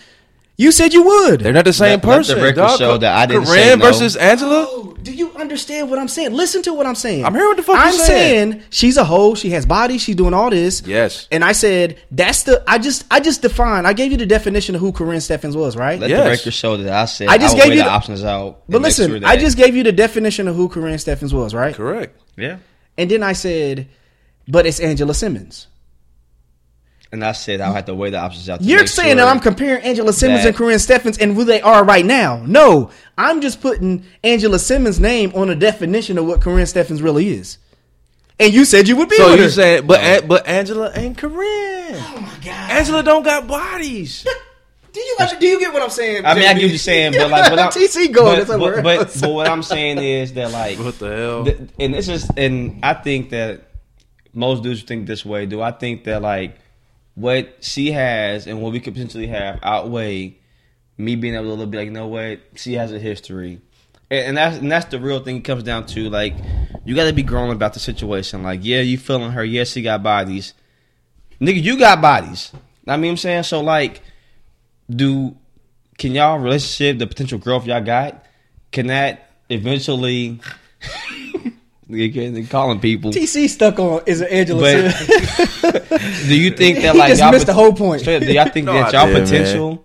you 0.57 0.73
said 0.73 0.93
you 0.95 1.03
would. 1.03 1.41
They're 1.41 1.53
not 1.53 1.65
the 1.67 1.73
same 1.73 1.89
Let- 1.89 1.93
let 1.93 2.03
the 2.03 2.09
person. 2.35 2.37
record 2.43 2.57
dog. 2.57 2.79
show 2.79 2.97
that 2.99 3.15
I 3.15 3.27
didn't 3.27 3.45
Karrine 3.45 3.47
say 3.55 3.77
no. 3.77 3.85
versus 3.85 4.17
Angela. 4.17 4.67
Oh, 4.69 4.97
do 5.03 5.13
you 5.13 5.31
understand 5.37 5.89
what 5.91 5.99
I'm 5.99 6.09
saying? 6.09 6.33
Listen 6.33 6.63
to 6.63 6.73
what 6.75 6.87
I'm 6.87 6.95
saying. 6.97 7.25
I'm 7.25 7.33
hearing 7.35 7.49
what 7.49 7.57
the 7.59 7.63
fuck 7.63 7.77
I'm 7.79 7.95
you're 7.95 8.05
saying. 8.05 8.63
she's 8.71 8.97
a 8.97 9.05
hoe. 9.05 9.35
She 9.35 9.51
has 9.51 9.65
body. 9.67 9.99
She's 9.99 10.17
doing 10.17 10.35
all 10.35 10.51
this. 10.51 10.83
Yes. 10.85 11.29
And 11.31 11.45
I 11.45 11.53
said 11.53 11.99
that's 12.11 12.43
the. 12.45 12.63
I 12.67 12.79
just 12.79 13.05
I 13.11 13.21
just 13.21 13.43
defined. 13.43 13.87
I 13.87 13.93
gave 13.93 14.11
you 14.11 14.19
the 14.19 14.27
definition 14.27 14.75
of 14.75 14.81
who 14.81 14.93
Karrine 14.93 15.17
Steffans 15.23 15.55
was, 15.55 15.77
right? 15.77 16.01
Let 16.01 16.11
Yes. 16.11 16.25
the 16.25 16.31
record 16.31 16.55
show 16.55 16.77
that 16.79 16.93
I 16.93 17.05
said 17.05 17.29
I 17.29 17.35
I 17.35 17.39
just 17.39 17.55
would 17.55 17.63
gave 17.63 17.73
you 17.75 17.79
the 17.79 17.85
the- 17.85 17.91
options 17.91 18.25
out. 18.25 18.63
but 18.69 18.83
listen, 18.83 19.21
sure 19.21 19.29
I 19.29 19.37
just 19.37 19.57
gave 19.57 19.77
you 19.77 19.83
the 19.85 19.93
definition 19.93 20.49
of 20.49 20.57
who 20.57 20.69
Karrine 20.69 20.95
Steffans 20.95 21.33
was, 21.33 21.55
right? 21.55 21.75
Correct. 21.75 22.19
yeah, 22.37 22.57
And 22.99 23.11
then 23.11 23.23
I 23.23 23.35
said, 23.35 23.87
but 24.49 24.67
it's 24.67 24.81
Angela 24.81 25.15
Simmons. 25.15 25.69
And 27.13 27.25
I 27.25 27.33
said 27.33 27.61
I 27.61 27.73
had 27.73 27.87
to 27.87 27.95
weigh 27.95 28.11
the 28.11 28.19
options 28.19 28.49
out. 28.49 28.61
to 28.61 28.67
You're 28.67 28.87
saying 28.87 29.17
sure 29.17 29.25
that 29.25 29.29
I'm 29.29 29.41
comparing 29.41 29.83
Angela 29.85 30.13
Simmons 30.13 30.45
and 30.45 30.55
Karrine 30.57 30.75
Steffans 30.85 31.21
and 31.21 31.35
who 31.35 31.45
they 31.45 31.61
are 31.61 31.85
right 31.85 32.05
now. 32.05 32.43
No, 32.45 32.91
I'm 33.17 33.41
just 33.41 33.61
putting 33.61 34.05
Angela 34.25 34.59
Simmons' 34.59 34.99
name 34.99 35.33
on 35.35 35.49
a 35.49 35.55
definition 35.55 36.19
of 36.19 36.27
what 36.27 36.41
Karrine 36.41 36.63
Steffans 36.71 37.03
really 37.03 37.29
is. 37.29 37.59
And 38.41 38.53
you 38.53 38.65
said 38.65 38.87
you 38.89 38.97
would 38.97 39.09
be 39.09 39.17
So 39.17 39.31
with 39.31 39.39
you 39.39 39.45
her. 39.45 39.51
saying, 39.51 39.87
but 39.87 40.01
An- 40.01 40.27
but 40.29 40.47
Angela 40.47 40.91
ain't 40.95 41.17
Karrine. 41.17 41.37
oh 41.95 42.21
my 42.21 42.45
god, 42.45 42.71
Angela 42.73 43.03
don't 43.03 43.23
got 43.23 43.47
bodies. 43.47 44.27
Do 44.93 45.03
you 45.03 45.17
do 45.39 45.47
you 45.47 45.61
get 45.61 45.75
what 45.75 45.83
I'm 45.83 45.91
saying? 45.91 46.25
I 46.25 46.33
mean, 46.35 46.45
I 46.45 46.55
JB? 46.55 46.55
get 46.55 46.63
what 46.63 46.69
you're 46.71 46.79
saying, 46.79 47.13
but 47.13 47.31
like, 47.31 47.51
but 47.51 47.59
I'm, 47.59 47.71
TC 47.71 48.11
going. 48.11 48.47
But, 48.47 48.59
what 48.59 48.75
but, 48.77 48.83
but, 48.83 49.19
but 49.21 49.31
what 49.31 49.47
I'm 49.47 49.63
saying 49.63 49.99
is 49.99 50.33
that 50.33 50.53
like, 50.53 50.79
What 50.79 50.99
the 50.99 51.15
hell? 51.15 51.45
th- 51.45 51.59
and 51.79 51.93
this 51.93 52.09
is, 52.09 52.27
and 52.35 52.81
I 52.83 52.95
think 52.95 53.29
that 53.29 53.61
most 54.33 54.63
dudes 54.63 54.85
think 54.85 55.07
this 55.07 55.23
way. 55.23 55.45
Do 55.45 55.61
I 55.61 55.71
think 55.71 56.05
that 56.05 56.23
like 56.23 56.57
what 57.17 57.57
she 57.64 57.91
has 57.93 58.47
and 58.47 58.62
what 58.62 58.73
we 58.73 58.79
could 58.79 58.95
potentially 58.95 59.27
have 59.27 59.59
outweigh 59.62 60.37
me 60.99 61.17
being 61.17 61.35
able 61.35 61.57
to 61.57 61.67
be 61.67 61.79
like, 61.79 61.87
you 61.87 61.91
know 61.91 62.07
what, 62.07 62.41
she 62.55 62.75
has 62.75 62.93
a 62.93 62.99
history, 62.99 63.61
and, 64.11 64.29
and 64.29 64.37
that's 64.37 64.59
and 64.59 64.71
that's 64.71 64.87
the 64.87 65.01
real 65.01 65.21
thing. 65.21 65.39
It 65.39 65.45
comes 65.45 65.64
down 65.64 65.87
to 65.87 66.09
like, 66.09 66.35
you 66.85 66.95
got 66.95 67.07
to 67.07 67.12
be 67.12 67.23
grown 67.23 67.51
about 67.51 67.75
the 67.75 67.81
situation. 67.81 68.43
Like, 68.43 68.61
yeah, 68.62 68.81
you 68.81 68.97
feeling 68.99 69.33
her. 69.33 69.45
Yes, 69.45 69.73
she 69.73 69.83
got 69.83 70.03
bodies. 70.03 70.55
Nigga, 71.41 71.62
you 71.62 71.79
got 71.79 72.01
bodies. 72.01 72.53
I 72.87 72.97
mean, 72.97 73.12
I'm 73.12 73.17
saying 73.17 73.43
so. 73.43 73.61
Like, 73.61 74.03
do 74.89 75.37
can 75.99 76.12
y'all 76.12 76.39
relationship 76.39 76.99
the 76.99 77.07
potential 77.07 77.39
growth 77.39 77.67
y'all 77.67 77.83
got? 77.83 78.25
Can 78.71 78.87
that 78.89 79.31
eventually? 79.49 80.41
you 81.89 82.12
can't 82.12 82.49
calling 82.51 82.80
people. 82.80 83.12
TC 83.12 83.49
stuck 83.49 83.78
on 83.78 84.03
is 84.07 84.20
an 84.20 84.28
Angela 84.28 84.61
But- 84.61 85.89
Do 86.28 86.34
you 86.41 86.51
think 86.51 86.78
that 86.80 86.93
He 86.95 86.99
like 86.99 87.09
just 87.11 87.20
y'all 87.20 87.32
missed 87.32 87.47
the 87.47 87.53
whole 87.55 87.72
point. 87.72 88.01
Straight 88.01 88.20
do 88.20 88.32
y'all 88.32 88.49
think 88.49 88.66
No, 88.66 88.72
that 88.74 88.93
y'all 88.93 89.07
did, 89.07 89.14
man. 89.14 89.22
potential 89.24 89.84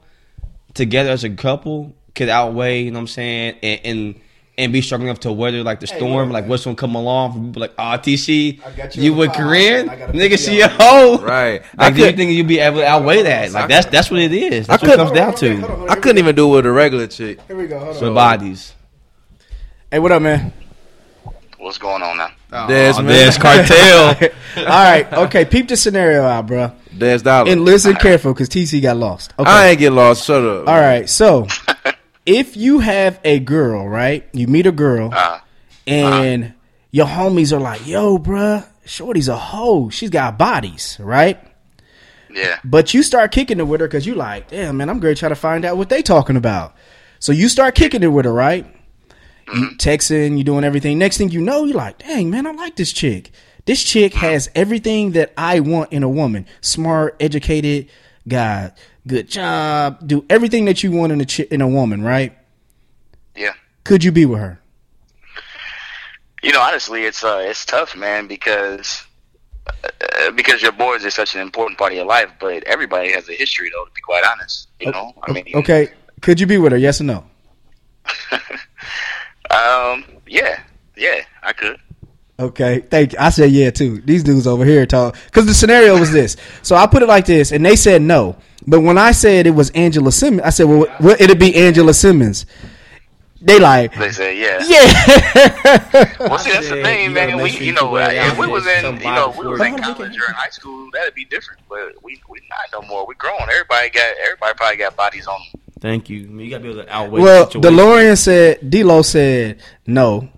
together 0.74 1.12
as 1.12 1.24
a 1.24 1.30
couple 1.30 1.94
could 2.16 2.30
outweigh? 2.30 2.84
You 2.84 2.92
know 2.92 2.98
what 2.98 3.02
I'm 3.02 3.08
saying? 3.08 3.56
And 3.62 3.80
and, 3.84 4.16
and 4.58 4.74
be 4.74 4.82
strong 4.82 5.04
enough 5.04 5.20
to 5.22 5.32
weather 5.32 5.64
like 5.64 5.80
the 5.80 5.88
storm, 5.88 6.30
look, 6.30 6.34
like 6.34 6.48
what's 6.48 6.64
gonna 6.66 6.76
come 6.76 6.96
along? 6.96 7.34
From 7.34 7.48
people 7.48 7.62
like, 7.62 7.74
ah, 7.78 7.98
TC, 7.98 8.60
I 8.66 8.72
got 8.72 8.96
you 8.96 9.04
you 9.04 9.14
with 9.14 9.30
pod, 9.30 9.38
Korean, 9.38 9.88
nigga, 9.88 10.32
put 10.32 10.40
see 10.40 10.58
you 10.58 10.66
a 10.66 10.68
hoe, 10.68 11.18
Right. 11.20 11.62
I 11.78 11.86
Like, 11.86 11.96
do 11.96 12.06
you 12.06 12.12
think 12.12 12.32
you'd 12.32 12.48
be 12.48 12.60
able 12.60 12.78
to 12.78 12.86
outweigh 12.88 13.24
that? 13.24 13.52
Like 13.52 13.70
that's 13.70 13.88
that's 13.88 14.10
what 14.12 14.20
it 14.20 14.34
is. 14.34 14.68
That's 14.68 14.84
I 14.84 14.88
what 14.88 14.94
it 14.94 14.98
could- 14.98 15.06
comes 15.06 15.12
down 15.12 15.32
Hold 15.34 15.36
on, 15.36 15.40
to 15.62 15.68
hold 15.68 15.82
on, 15.84 15.90
I 15.90 15.96
couldn't 16.02 16.18
even 16.18 16.36
do 16.36 16.48
it 16.52 16.56
with 16.58 16.66
a 16.66 16.72
regular 16.72 17.08
chick. 17.08 17.40
Here 17.48 17.56
we 17.56 17.68
go. 17.68 17.80
Hold 17.80 18.04
on. 18.04 18.14
bodies. 18.14 18.74
Hey, 19.92 20.00
what 20.00 20.12
up, 20.12 20.22
man? 20.22 20.54
What's 21.72 21.80
going 21.80 22.04
on 22.04 22.18
now? 22.18 22.68
Des, 22.68 22.92
Oh, 22.96 22.98
man. 22.98 23.06
there's 23.06 23.38
cartel. 23.48 24.30
All 24.58 24.66
right, 24.66 25.14
okay. 25.14 25.46
Peep 25.46 25.70
the 25.70 25.78
scenario 25.78 26.24
out, 26.24 26.46
bro, 26.46 26.74
Des 26.98 27.20
Dollar. 27.20 27.50
and 27.50 27.64
listen 27.64 27.96
careful 27.96 28.34
because 28.34 28.50
TC 28.50 28.82
got 28.82 28.98
lost. 28.98 29.34
Okay. 29.40 29.50
I 29.50 29.70
ain't 29.70 29.80
get 29.80 29.94
lost. 29.94 30.26
Shut 30.26 30.44
up. 30.44 30.68
All 30.68 30.78
right, 30.78 31.08
so 31.10 31.48
if 32.26 32.58
you 32.58 32.80
have 32.80 33.22
a 33.24 33.40
girl, 33.40 33.88
right? 33.88 34.28
You 34.34 34.48
meet 34.48 34.66
a 34.68 34.74
girl, 34.74 35.12
Uh, 35.14 35.40
and 35.88 36.54
your 36.92 37.06
homies 37.06 37.54
are 37.54 37.60
like, 37.62 37.88
"Yo, 37.88 38.18
bruh, 38.18 38.66
Shorty's 38.86 39.30
a 39.30 39.38
hoe. 39.38 39.88
She's 39.90 40.10
got 40.10 40.38
bodies, 40.38 40.98
right?" 41.00 41.40
yeah. 42.30 42.60
But 42.66 42.94
you 42.94 43.02
start 43.02 43.32
kicking 43.32 43.60
it 43.62 43.64
with 43.68 43.80
her 43.80 43.88
because 43.88 44.06
you 44.06 44.16
like, 44.16 44.50
damn 44.50 44.76
man, 44.76 44.90
I'm 44.90 45.00
going 45.00 45.16
to 45.16 45.20
try 45.20 45.30
to 45.30 45.36
find 45.36 45.64
out 45.64 45.78
what 45.78 45.88
they 45.88 46.02
talking 46.02 46.36
about. 46.36 46.76
So 47.20 47.32
you 47.32 47.48
start 47.48 47.76
kicking 47.76 48.04
it 48.04 48.08
with 48.08 48.26
her, 48.26 48.34
right? 48.34 48.66
You 49.54 49.70
texting, 49.78 50.38
you 50.38 50.44
doing 50.44 50.64
everything. 50.64 50.98
Next 50.98 51.18
thing 51.18 51.30
you 51.30 51.42
know, 51.42 51.66
you're 51.66 51.78
like, 51.78 52.00
dang 52.00 52.30
man, 52.30 52.48
I 52.48 52.52
like 52.52 52.76
this 52.76 52.94
chick. 52.94 53.32
This 53.66 53.84
chick 53.84 54.14
has 54.16 54.50
everything 54.56 55.12
that 55.12 55.34
I 55.38 55.60
want 55.60 55.92
in 55.92 56.04
a 56.04 56.10
woman: 56.10 56.48
smart, 56.62 57.16
educated, 57.20 57.90
got 58.28 58.78
good 59.08 59.28
job, 59.28 60.06
do 60.06 60.26
everything 60.30 60.66
that 60.66 60.84
you 60.84 60.92
want 60.92 61.12
in 61.12 61.22
a 61.22 61.54
in 61.54 61.62
a 61.62 61.68
woman, 61.68 62.02
right? 62.02 62.38
Yeah. 63.36 63.54
Could 63.84 64.04
you 64.04 64.12
be 64.12 64.26
with 64.26 64.40
her? 64.40 64.60
You 66.44 66.52
know, 66.52 66.62
honestly, 66.62 67.04
it's 67.04 67.24
uh, 67.24 67.44
it's 67.46 67.66
tough, 67.66 67.96
man, 67.96 68.28
because 68.28 69.04
uh, 69.68 70.32
because 70.32 70.62
your 70.62 70.72
boys 70.72 71.06
is 71.06 71.14
such 71.14 71.36
an 71.36 71.42
important 71.42 71.78
part 71.78 71.92
of 71.92 71.98
your 71.98 72.06
life. 72.06 72.32
But 72.40 72.64
everybody 72.64 73.12
has 73.12 73.30
a 73.30 73.34
history, 73.34 73.70
though. 73.74 73.86
To 73.86 73.92
be 73.92 74.02
quite 74.02 74.24
honest, 74.26 74.70
you 74.80 74.92
know. 74.92 75.14
I 75.24 75.32
mean, 75.32 75.46
Okay, 75.54 75.90
could 76.22 76.40
you 76.40 76.48
be 76.48 76.58
with 76.58 76.72
her? 76.72 76.78
Yes 76.78 77.00
or 77.00 77.06
no? 77.06 77.26
Um, 79.52 80.06
yeah, 80.28 80.62
yeah, 80.96 81.22
I 81.44 81.54
could. 81.54 81.78
Okay, 82.40 82.80
thank 82.80 83.14
you. 83.14 83.20
I 83.20 83.30
said 83.30 83.52
yeah 83.52 83.70
too. 83.70 84.02
These 84.02 84.24
dudes 84.24 84.48
over 84.48 84.66
here 84.66 84.86
talk 84.86 85.16
because 85.26 85.46
the 85.46 85.54
scenario 85.54 86.00
was 86.00 86.12
this. 86.12 86.38
So 86.64 86.76
I 86.76 86.88
put 86.88 87.04
it 87.04 87.08
like 87.08 87.26
this, 87.26 87.52
and 87.52 87.66
they 87.66 87.76
said 87.76 88.02
no. 88.02 88.36
But 88.66 88.82
when 88.82 88.98
I 88.98 89.12
said 89.12 89.48
it 89.48 89.52
was 89.52 89.70
Angela 89.72 90.12
Simmons, 90.12 90.44
I 90.44 90.50
said, 90.52 90.66
well, 90.66 90.86
well 91.00 91.16
it'd 91.20 91.40
be 91.40 91.56
Angela 91.56 91.94
Simmons. 91.94 92.46
They 93.44 93.60
like, 93.60 93.96
They 93.96 94.12
say, 94.12 94.40
yeah. 94.40 94.64
yeah. 94.68 96.14
Well, 96.20 96.38
see, 96.38 96.52
that's 96.52 96.70
the 96.70 96.84
thing, 96.84 97.12
man. 97.12 97.42
We, 97.42 97.50
you 97.50 97.60
you 97.66 97.74
know, 97.74 97.96
if 97.96 98.38
we 98.38 98.46
outfits, 98.46 98.48
was 98.50 98.68
in, 98.68 98.86
you 98.98 99.02
know, 99.02 99.30
we 99.30 99.46
Bible 99.46 99.52
was 99.52 99.62
in 99.62 99.78
college 99.78 100.16
or 100.16 100.28
in 100.28 100.34
high 100.36 100.50
school, 100.50 100.90
that'd 100.94 101.16
be 101.16 101.26
different. 101.26 101.60
But 101.68 102.04
we, 102.04 102.22
we 102.30 102.40
not 102.52 102.82
no 102.82 102.88
more. 102.88 103.08
We 103.08 103.16
grown. 103.16 103.42
Everybody 103.42 103.90
got, 103.90 104.14
everybody 104.22 104.54
probably 104.56 104.78
got 104.78 104.96
bodies 104.96 105.26
on. 105.26 105.40
them. 105.40 105.62
Thank 105.82 106.10
you. 106.10 106.26
I 106.26 106.30
mean, 106.30 106.46
you 106.46 106.52
gotta 106.52 106.64
be 106.64 106.70
able 106.70 106.84
to 106.84 106.94
outweigh 106.96 107.22
well, 107.22 107.46
the. 107.48 107.60
DeLorean 107.60 108.18
said, 108.18 108.70
D'Lo 108.70 109.02
said 109.02 109.60
no. 109.88 110.30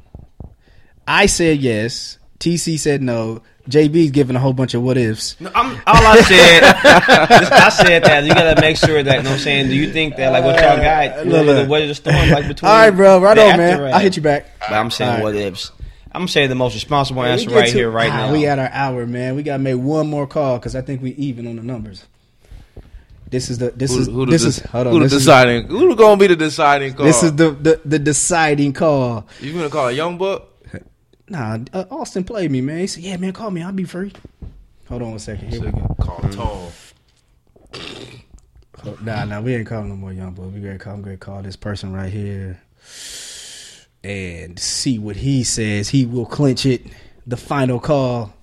I 1.07 1.25
said 1.25 1.59
yes. 1.59 2.17
TC 2.39 2.79
said 2.79 3.01
no. 3.01 3.41
JB's 3.69 4.11
giving 4.11 4.35
a 4.35 4.39
whole 4.39 4.51
bunch 4.53 4.73
of 4.73 4.81
what 4.81 4.97
ifs. 4.97 5.39
No, 5.39 5.49
I'm, 5.55 5.77
all 5.87 6.05
I 6.05 6.19
said, 6.21 6.63
I 6.63 7.69
said 7.69 8.03
that 8.03 8.23
you 8.25 8.33
gotta 8.33 8.59
make 8.59 8.75
sure 8.75 9.01
that. 9.01 9.17
You 9.17 9.23
know 9.23 9.29
what 9.29 9.35
I'm 9.35 9.39
saying? 9.39 9.67
Do 9.67 9.75
you 9.75 9.91
think 9.91 10.17
that 10.17 10.31
like 10.33 10.43
what 10.43 10.55
y'all 10.61 10.77
got? 10.77 11.25
look, 11.25 11.45
the 11.45 11.53
look. 11.53 11.69
way 11.69 11.83
of 11.83 11.87
the 11.89 11.95
storm, 11.95 12.29
like 12.29 12.47
between? 12.47 12.69
All 12.69 12.75
right, 12.77 12.89
bro. 12.89 13.19
Right 13.21 13.37
on, 13.37 13.57
man. 13.57 13.93
I'll 13.93 13.99
hit 14.01 14.17
you 14.17 14.21
back. 14.21 14.47
But 14.59 14.73
I'm 14.73 14.91
saying 14.91 15.09
All 15.11 15.15
right. 15.17 15.23
what 15.23 15.35
ifs. 15.35 15.71
I'm 16.11 16.27
saying 16.27 16.49
the 16.49 16.55
most 16.55 16.73
responsible 16.73 17.23
answer 17.23 17.49
right 17.49 17.67
to- 17.67 17.73
here, 17.73 17.89
right 17.89 18.11
Ah, 18.11 18.27
now. 18.27 18.33
We 18.33 18.45
at 18.47 18.59
our 18.59 18.69
hour, 18.69 19.05
man. 19.07 19.35
We 19.35 19.43
got 19.43 19.57
to 19.57 19.63
make 19.63 19.77
one 19.79 20.07
more 20.09 20.27
call 20.27 20.59
because 20.59 20.75
I 20.75 20.81
think 20.81 21.01
we 21.01 21.11
even 21.11 21.47
on 21.47 21.55
the 21.55 21.63
numbers. 21.63 22.03
This 23.33 23.49
is 23.49 23.57
the 23.57 23.71
this 23.71 23.91
Who, 23.95 23.99
is 24.01 24.07
who 24.07 24.25
this 24.27 24.43
is 24.45 24.59
hold 24.59 24.85
on. 24.87 24.93
who 24.93 24.99
the 24.99 25.05
This 25.05 25.13
is, 25.13 25.25
deciding? 25.25 25.67
who 25.67 25.95
gonna 25.95 26.17
be 26.17 26.27
the 26.27 26.35
deciding 26.35 26.93
call? 26.93 27.05
this 27.07 27.23
is 27.23 27.35
the, 27.35 27.49
the 27.49 27.81
the 27.83 27.97
deciding 27.97 28.73
call. 28.73 29.25
you 29.41 29.53
gonna 29.53 29.69
call 29.69 29.87
a 29.87 29.91
young 29.91 30.19
buck? 30.19 30.49
Nah, 31.29 31.57
uh, 31.73 31.85
Austin 31.89 32.23
played 32.23 32.51
me, 32.51 32.61
man. 32.61 32.77
He 32.79 32.85
said, 32.87 33.01
"Yeah, 33.03 33.17
man, 33.17 33.33
call 33.33 33.49
me. 33.49 33.63
I'll 33.63 33.71
be 33.71 33.85
free." 33.85 34.13
Hold 34.87 35.01
on 35.01 35.09
one 35.11 35.19
second. 35.19 35.49
Here 35.49 35.61
we 35.61 35.71
go. 35.71 35.95
Call 35.99 36.19
tall. 36.29 36.71
Oh, 38.85 38.97
Nah, 39.01 39.23
nah, 39.25 39.39
we 39.41 39.55
ain't 39.55 39.65
calling 39.65 39.89
no 39.89 39.95
more 39.95 40.11
young 40.13 40.31
boy. 40.33 40.43
We 40.43 40.59
gonna 40.59 40.77
call. 40.77 40.93
I'm 40.93 41.01
gonna 41.01 41.17
call 41.17 41.41
this 41.41 41.55
person 41.55 41.91
right 41.93 42.11
here 42.11 42.61
and 44.03 44.59
see 44.59 44.99
what 44.99 45.15
he 45.15 45.43
says. 45.43 45.89
He 45.89 46.05
will 46.05 46.25
clinch 46.27 46.65
it. 46.65 46.85
The 47.25 47.37
final 47.37 47.79
call. 47.79 48.33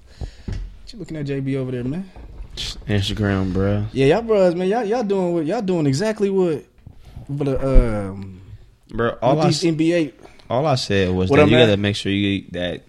What 0.47 0.93
you 0.93 0.99
looking 0.99 1.17
at 1.19 1.27
JB 1.27 1.57
over 1.57 1.71
there, 1.71 1.85
man? 1.85 2.11
Instagram, 2.57 3.53
bro. 3.53 3.87
Yeah, 3.93 4.07
y'all 4.07 4.23
bros, 4.23 4.55
man. 4.55 4.69
Y'all 4.69 4.85
y'all 4.85 5.03
doing 5.03 5.33
what 5.35 5.47
y'all 5.47 5.63
doing 5.63 5.87
exactly 5.87 6.31
what 6.31 6.65
but 7.29 7.49
uh, 7.49 8.09
um 8.11 8.41
Bro, 8.93 9.19
all 9.23 9.37
what 9.37 9.45
I, 9.47 9.49
these 9.49 9.63
NBA 9.63 10.13
all 10.49 10.67
I 10.67 10.75
said 10.75 11.11
was 11.15 11.31
What 11.31 11.37
that 11.37 11.43
up, 11.45 11.49
you 11.51 11.57
man? 11.57 11.69
gotta 11.69 11.77
make 11.77 11.97
sure 11.97 12.11
you 12.13 12.45
that 12.53 12.83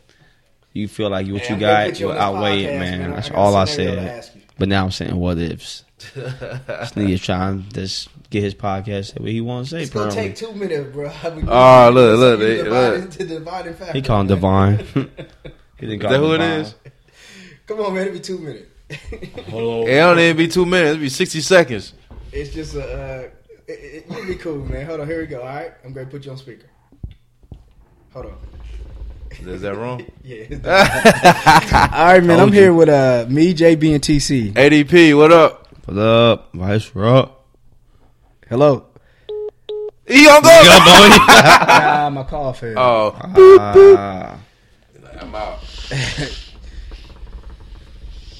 you 0.73 0.87
feel 0.87 1.09
like 1.09 1.27
what 1.27 1.33
Man, 1.35 1.43
you 1.49 1.53
I'm 1.55 1.59
got 1.59 1.99
you 1.99 2.05
will 2.07 2.11
on 2.13 2.17
this 2.17 2.23
outweigh 2.23 2.63
it, 2.63 2.69
podcast, 2.73 2.79
man. 2.79 2.99
That's 2.99 3.11
I 3.11 3.15
That's 3.15 3.29
got 3.29 3.35
a 3.37 3.39
all 3.41 3.55
I 3.55 3.65
said. 3.65 4.29
But 4.57 4.67
now 4.69 4.83
I'm 4.85 4.91
saying 4.91 5.15
what 5.15 5.37
ifs. 5.37 5.83
this 6.15 6.91
nigga 6.93 7.21
trying 7.21 7.63
to 7.63 7.69
just 7.81 8.09
get 8.31 8.41
his 8.43 8.55
podcast 8.55 9.19
what 9.19 9.29
he 9.29 9.41
wants 9.41 9.69
to 9.69 9.75
say. 9.77 9.81
It's 9.83 9.91
gonna 9.91 10.09
apparently. 10.09 10.33
take 10.33 10.49
two 10.49 10.55
minutes, 10.57 10.91
bro. 10.91 11.11
Oh, 11.47 11.91
look, 11.93 12.19
look, 12.19 12.39
they- 12.39 12.63
look. 12.63 13.11
To 13.11 13.25
dividing 13.27 13.73
factor. 13.75 13.93
He 13.93 14.01
called 14.01 14.21
him 14.21 14.27
Divine. 14.27 14.77
he 15.77 15.85
didn't 15.87 15.95
Is 15.97 16.01
call 16.01 16.11
that 16.11 16.17
who 16.19 16.33
it 16.33 16.37
Divine. 16.39 16.59
is? 16.61 16.75
Come 17.67 17.79
on, 17.81 17.93
man. 17.93 18.03
It'll 18.07 18.13
be 18.13 18.19
two 18.19 18.39
minutes. 18.39 18.65
It 18.91 19.95
don't 19.95 20.19
even 20.19 20.37
be 20.37 20.47
two 20.47 20.65
minutes. 20.65 20.91
It'll 20.91 21.01
be 21.01 21.09
sixty 21.09 21.41
seconds. 21.41 21.93
It's 22.31 22.53
just 22.53 22.75
a. 22.75 22.83
Uh, 22.83 23.29
it, 23.67 23.71
it, 23.71 24.05
you'll 24.09 24.25
be 24.27 24.35
cool, 24.35 24.57
man. 24.65 24.85
Hold 24.85 25.01
on. 25.01 25.07
Here 25.07 25.19
we 25.21 25.27
go. 25.27 25.39
All 25.41 25.47
right. 25.47 25.71
I'm 25.85 25.93
gonna 25.93 26.07
put 26.07 26.25
you 26.25 26.31
on 26.31 26.37
speaker. 26.37 26.65
Hold 28.13 28.25
on. 28.27 28.37
Is 29.47 29.61
that 29.61 29.75
wrong? 29.77 30.05
Yeah. 30.23 30.43
All 31.93 32.05
right, 32.05 32.23
man. 32.23 32.39
I'm 32.39 32.47
Told 32.47 32.53
here 32.53 32.73
with 32.73 32.89
uh 32.89 33.25
me, 33.29 33.53
JB, 33.53 33.95
and 33.95 34.03
TC. 34.03 34.53
ADP, 34.53 35.17
what 35.17 35.31
up? 35.31 35.67
What 35.85 35.97
up, 35.97 36.53
Vice 36.53 36.93
Rock? 36.93 37.39
Hello. 38.49 38.85
He 40.07 40.27
on 40.27 40.41
go. 40.43 40.49
ah, 40.51 42.09
my 42.11 42.23
call 42.23 42.53
failed. 42.53 42.77
Oh, 42.77 43.15
Ah, 43.17 44.37
I'm 45.19 45.33
out. 45.35 45.59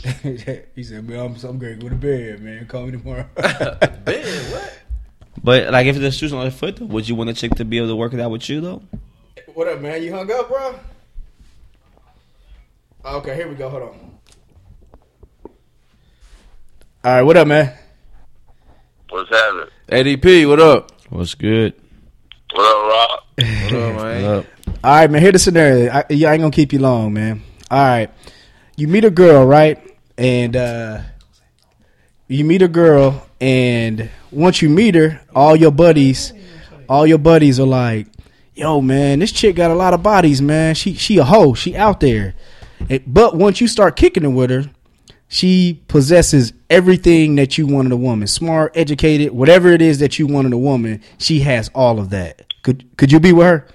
he 0.76 0.84
said, 0.84 1.08
"Man, 1.08 1.20
I'm, 1.20 1.36
I'm 1.48 1.60
going 1.60 1.78
to 1.80 1.82
go 1.82 1.90
to 1.90 1.96
bed, 1.96 2.42
man. 2.42 2.66
Call 2.66 2.86
me 2.86 2.92
tomorrow." 2.92 3.26
Ben, 3.36 4.52
what? 4.52 4.80
but 5.44 5.72
like, 5.72 5.86
if 5.88 5.98
the 6.00 6.12
shoes 6.12 6.34
on 6.34 6.46
the 6.46 6.52
foot, 6.52 6.78
though, 6.78 6.86
would 6.86 7.08
you 7.08 7.16
want 7.16 7.30
a 7.30 7.34
chick 7.34 7.54
to 7.56 7.66
be 7.66 7.78
able 7.78 7.88
to 7.90 7.96
work 7.96 8.14
it 8.14 8.20
out 8.20 8.32
with 8.32 8.50
you 8.50 8.62
though? 8.62 8.82
what 9.54 9.68
up, 9.68 9.82
man? 9.82 10.02
You 10.02 10.14
hung 10.14 10.32
up, 10.32 10.48
bro? 10.48 10.76
Ah, 13.04 13.16
okay, 13.18 13.36
here 13.36 13.48
we 13.48 13.56
go. 13.56 13.70
Hold 13.70 13.84
on. 13.84 14.12
All 17.04 17.16
right, 17.16 17.22
what 17.24 17.36
up, 17.38 17.48
man? 17.48 17.74
What's 19.10 19.30
happening? 19.30 19.68
ADP, 19.90 20.48
what 20.48 20.60
up? 20.60 20.92
What's 21.10 21.36
good? 21.36 21.74
What 22.54 22.62
up, 22.64 22.92
Rob? 22.92 23.20
What 23.72 23.74
up, 23.82 23.96
What 23.96 24.04
man? 24.04 24.24
up? 24.26 24.46
All 24.84 24.92
right, 24.96 25.10
man. 25.12 25.22
Here's 25.22 25.34
the 25.34 25.40
scenario. 25.40 25.92
I, 25.92 26.06
yeah, 26.10 26.30
I 26.30 26.34
ain't 26.34 26.42
gonna 26.42 26.52
keep 26.52 26.74
you 26.74 26.80
long, 26.80 27.14
man. 27.14 27.42
All 27.70 27.80
right, 27.80 28.10
you 28.76 28.88
meet 28.88 29.04
a 29.06 29.10
girl, 29.10 29.46
right? 29.46 29.80
And 30.22 30.56
uh 30.56 31.02
you 32.28 32.46
meet 32.46 32.62
a 32.62 32.68
girl, 32.68 33.28
and 33.42 34.08
once 34.32 34.62
you 34.62 34.70
meet 34.70 34.94
her, 34.94 35.20
all 35.34 35.56
your 35.56 35.72
buddies, 35.72 36.32
all 36.88 37.08
your 37.08 37.18
buddies 37.18 37.60
are 37.60 37.66
like, 37.66 38.06
"Yo, 38.54 38.82
man, 38.82 39.18
this 39.18 39.32
chick 39.32 39.56
got 39.56 39.72
a 39.72 39.74
lot 39.74 39.96
of 39.96 40.04
bodies, 40.04 40.40
man. 40.40 40.76
She 40.76 40.94
she 40.94 41.18
a 41.18 41.24
hoe. 41.24 41.56
She 41.56 41.76
out 41.76 42.02
there." 42.02 42.36
But 43.08 43.36
once 43.36 43.62
you 43.62 43.68
start 43.68 43.96
kicking 43.96 44.24
it 44.24 44.28
with 44.28 44.52
her, 44.52 44.66
she 45.28 45.82
possesses 45.88 46.54
everything 46.70 47.36
that 47.36 47.58
you 47.58 47.66
wanted 47.66 47.92
a 47.92 47.98
woman. 47.98 48.28
Smart, 48.28 48.74
educated, 48.76 49.32
whatever 49.32 49.70
it 49.70 49.82
is 49.82 49.98
that 50.00 50.20
you 50.20 50.28
wanted 50.28 50.54
a 50.54 50.58
woman, 50.58 51.02
she 51.18 51.40
has 51.40 51.72
all 51.74 52.00
of 52.00 52.12
that. 52.12 52.44
Could 52.62 52.96
could 52.96 53.12
you 53.12 53.20
be 53.20 53.34
with 53.34 53.48
her? 53.48 53.68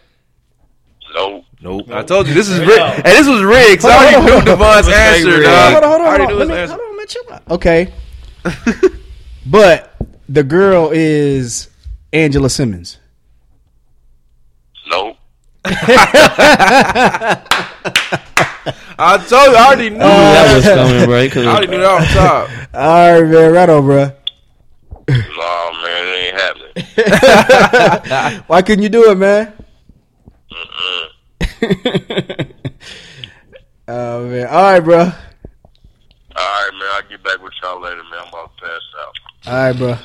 Nope. 1.66 1.88
Nope. 1.88 1.98
I 1.98 2.02
told 2.04 2.28
you 2.28 2.34
this 2.34 2.48
is 2.48 2.60
rigged. 2.60 2.80
And 2.80 3.04
this 3.04 3.26
was 3.26 3.42
rigged. 3.42 3.82
'cause 3.82 3.90
I 3.90 3.96
already 3.96 4.14
Hold 4.16 4.30
on, 4.30 4.38
knew. 4.38 4.44
Devon's 4.52 4.88
answer, 4.88 5.30
rigged. 5.30 5.42
dog. 5.44 5.72
hold 5.72 5.84
on, 5.84 5.90
hold 5.90 6.00
I 6.00 6.04
on, 6.04 6.06
already 6.06 6.24
hold 6.24 6.38
knew 6.38 6.40
on. 6.40 6.40
his 6.40 6.48
Let 6.48 6.48
me- 6.48 6.54
answer. 6.62 6.74
hold 6.74 6.88
on, 6.88 6.96
man, 6.96 7.06
chill 7.08 7.24
out. 7.32 7.42
Okay. 7.50 7.92
but 9.46 9.94
the 10.28 10.42
girl 10.44 10.90
is 10.92 11.68
Angela 12.12 12.48
Simmons. 12.50 12.98
Nope. 14.88 15.16
I 18.98 19.18
told 19.28 19.50
you, 19.50 19.56
I 19.56 19.66
already 19.66 19.90
knew 19.90 19.98
that 19.98 20.06
that. 20.44 20.56
was 20.56 20.64
coming, 20.64 21.04
bro. 21.04 21.16
I 21.16 21.18
already 21.52 21.66
knew 21.66 21.78
that 21.78 21.86
off 21.86 22.08
top. 22.12 22.48
All 22.74 23.12
right, 23.22 23.28
man, 23.28 23.52
right 23.52 23.68
on, 23.68 23.82
bro. 23.84 24.10
No, 25.08 25.72
man, 25.82 26.06
it 26.06 26.16
ain't 26.22 26.36
happening. 26.40 26.84
Why 28.46 28.62
couldn't 28.62 28.82
you 28.82 28.88
do 28.88 29.10
it, 29.10 29.18
man? 29.18 29.52
oh 33.88 34.26
man, 34.26 34.46
all 34.48 34.62
right, 34.62 34.80
bro. 34.80 34.98
All 34.98 35.10
right, 36.36 36.70
man. 36.72 36.88
I'll 36.92 37.08
get 37.08 37.22
back 37.24 37.42
with 37.42 37.52
y'all 37.62 37.80
later, 37.80 38.02
man. 38.10 38.20
I'm 38.20 38.28
about 38.28 38.56
to 38.56 38.62
pass 38.62 38.80
out. 38.98 39.14
All 39.46 39.54
right, 39.54 39.76
bro. 39.76 39.96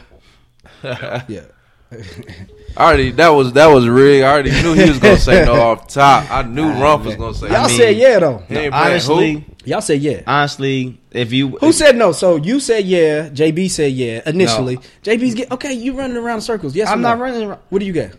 Yeah. 1.28 1.46
I 2.78 2.86
already 2.86 3.12
that 3.12 3.30
was 3.30 3.52
that 3.54 3.68
was 3.68 3.86
rigged. 3.88 4.24
I 4.24 4.32
already 4.32 4.52
knew 4.52 4.74
he 4.74 4.88
was 4.88 4.98
gonna 5.00 5.18
say 5.18 5.44
no 5.44 5.56
off 5.56 5.88
top. 5.88 6.32
I 6.32 6.42
knew 6.44 6.64
Rumph 6.64 7.04
was 7.06 7.16
gonna 7.16 7.34
say. 7.34 7.48
Y'all 7.50 7.64
no. 7.64 7.68
said 7.68 7.98
yeah 7.98 8.20
though. 8.20 8.38
He 8.48 8.56
ain't 8.56 8.72
playing 8.72 8.74
Honestly, 8.74 9.34
who? 9.34 9.44
Y'all 9.66 9.82
said 9.82 10.02
yeah. 10.02 10.22
honestly, 10.26 10.98
if 11.12 11.34
you 11.34 11.50
Who 11.50 11.70
if- 11.70 11.76
said 11.76 11.98
no? 11.98 12.14
So 12.14 12.38
you 12.38 12.62
said 12.62 12.86
yeah. 12.86 13.28
JB 13.30 13.70
said 13.70 13.92
yeah 13.92 14.22
initially. 14.26 14.76
No. 14.76 14.82
JB's 15.04 15.36
get 15.36 15.52
okay. 15.52 15.74
You 15.74 15.94
running 15.94 16.16
around 16.16 16.36
in 16.38 16.42
circles. 16.42 16.74
Yes, 16.76 16.88
I'm 16.90 17.02
no? 17.02 17.10
not 17.10 17.20
running 17.20 17.44
around. 17.44 17.60
What 17.70 17.80
do 17.80 17.86
you 17.86 17.94
get? 17.94 18.16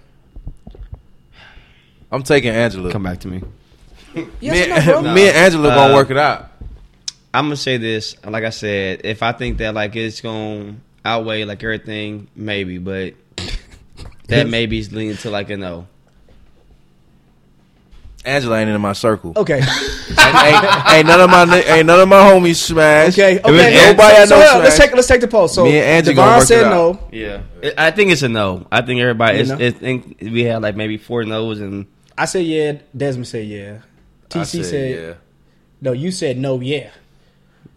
I'm 2.12 2.22
taking 2.22 2.50
Angela. 2.50 2.92
Come 2.92 3.02
back 3.02 3.18
to 3.20 3.28
me. 3.28 3.42
Me, 4.14 4.22
or 4.22 4.52
no, 4.68 4.98
and, 4.98 5.14
me 5.14 5.26
and 5.28 5.36
Angela 5.36 5.68
gonna 5.70 5.92
Uh, 5.92 5.96
work 5.96 6.10
it 6.10 6.18
out. 6.18 6.50
I'm 7.34 7.46
gonna 7.46 7.56
say 7.56 7.78
this. 7.78 8.14
Like 8.24 8.44
I 8.44 8.50
said, 8.50 9.00
if 9.04 9.22
I 9.22 9.32
think 9.32 9.56
that 9.58 9.72
like 9.74 9.96
it's 9.96 10.20
gonna 10.20 10.74
outweigh 11.04 11.44
like 11.44 11.64
everything, 11.64 12.28
maybe, 12.36 12.76
but 12.78 13.14
that 14.28 14.46
maybe 14.48 14.78
is 14.78 14.92
leaning 14.92 15.16
to 15.18 15.30
like 15.30 15.48
a 15.50 15.56
no. 15.56 15.86
Angela 18.24 18.58
ain't 18.58 18.70
in 18.70 18.80
my 18.80 18.92
circle. 18.92 19.32
Okay. 19.36 19.54
ain't, 19.60 19.64
ain't, 20.20 20.90
ain't 20.92 21.06
none 21.08 21.20
of 21.20 21.28
my 21.30 21.44
ni- 21.44 21.66
ain't 21.66 21.86
none 21.86 21.98
of 21.98 22.08
my 22.08 22.16
homies 22.18 22.54
smashed. 22.56 23.18
Okay. 23.18 23.34
was 23.42 23.44
Okay. 23.46 23.86
nobody 23.90 24.16
I 24.16 24.24
so, 24.26 24.38
know 24.38 24.46
so 24.46 24.58
let's 24.60 24.76
smash. 24.76 24.86
take 24.86 24.94
let's 24.94 25.08
take 25.08 25.20
the 25.22 25.28
poll. 25.28 25.48
So 25.48 25.64
Me 25.64 25.78
and 25.78 25.86
Angie 25.86 26.10
Devon 26.10 26.16
gonna 26.24 26.36
work 26.36 26.42
it 26.44 26.46
said 26.46 26.64
out. 26.66 26.70
no. 26.70 27.00
Yeah, 27.10 27.40
I 27.76 27.90
think 27.90 28.12
it's 28.12 28.22
a 28.22 28.28
no. 28.28 28.64
I 28.70 28.82
think 28.82 29.00
everybody. 29.00 29.38
You 29.38 29.40
It's, 29.42 29.50
know? 29.50 29.56
I 29.66 29.70
think 29.70 30.18
we 30.20 30.44
had 30.44 30.62
like 30.62 30.76
maybe 30.76 30.98
four 30.98 31.24
no's 31.24 31.60
and 31.60 31.86
I 32.16 32.24
said 32.26 32.44
yeah. 32.44 32.78
Desmond 32.96 33.26
said 33.28 33.46
yeah. 33.46 33.78
TC 34.28 34.40
I 34.40 34.44
said, 34.44 34.64
said, 34.64 35.16
no. 35.80 35.92
You 35.92 36.10
said 36.10 36.38
no. 36.38 36.60
Yeah. 36.60 36.90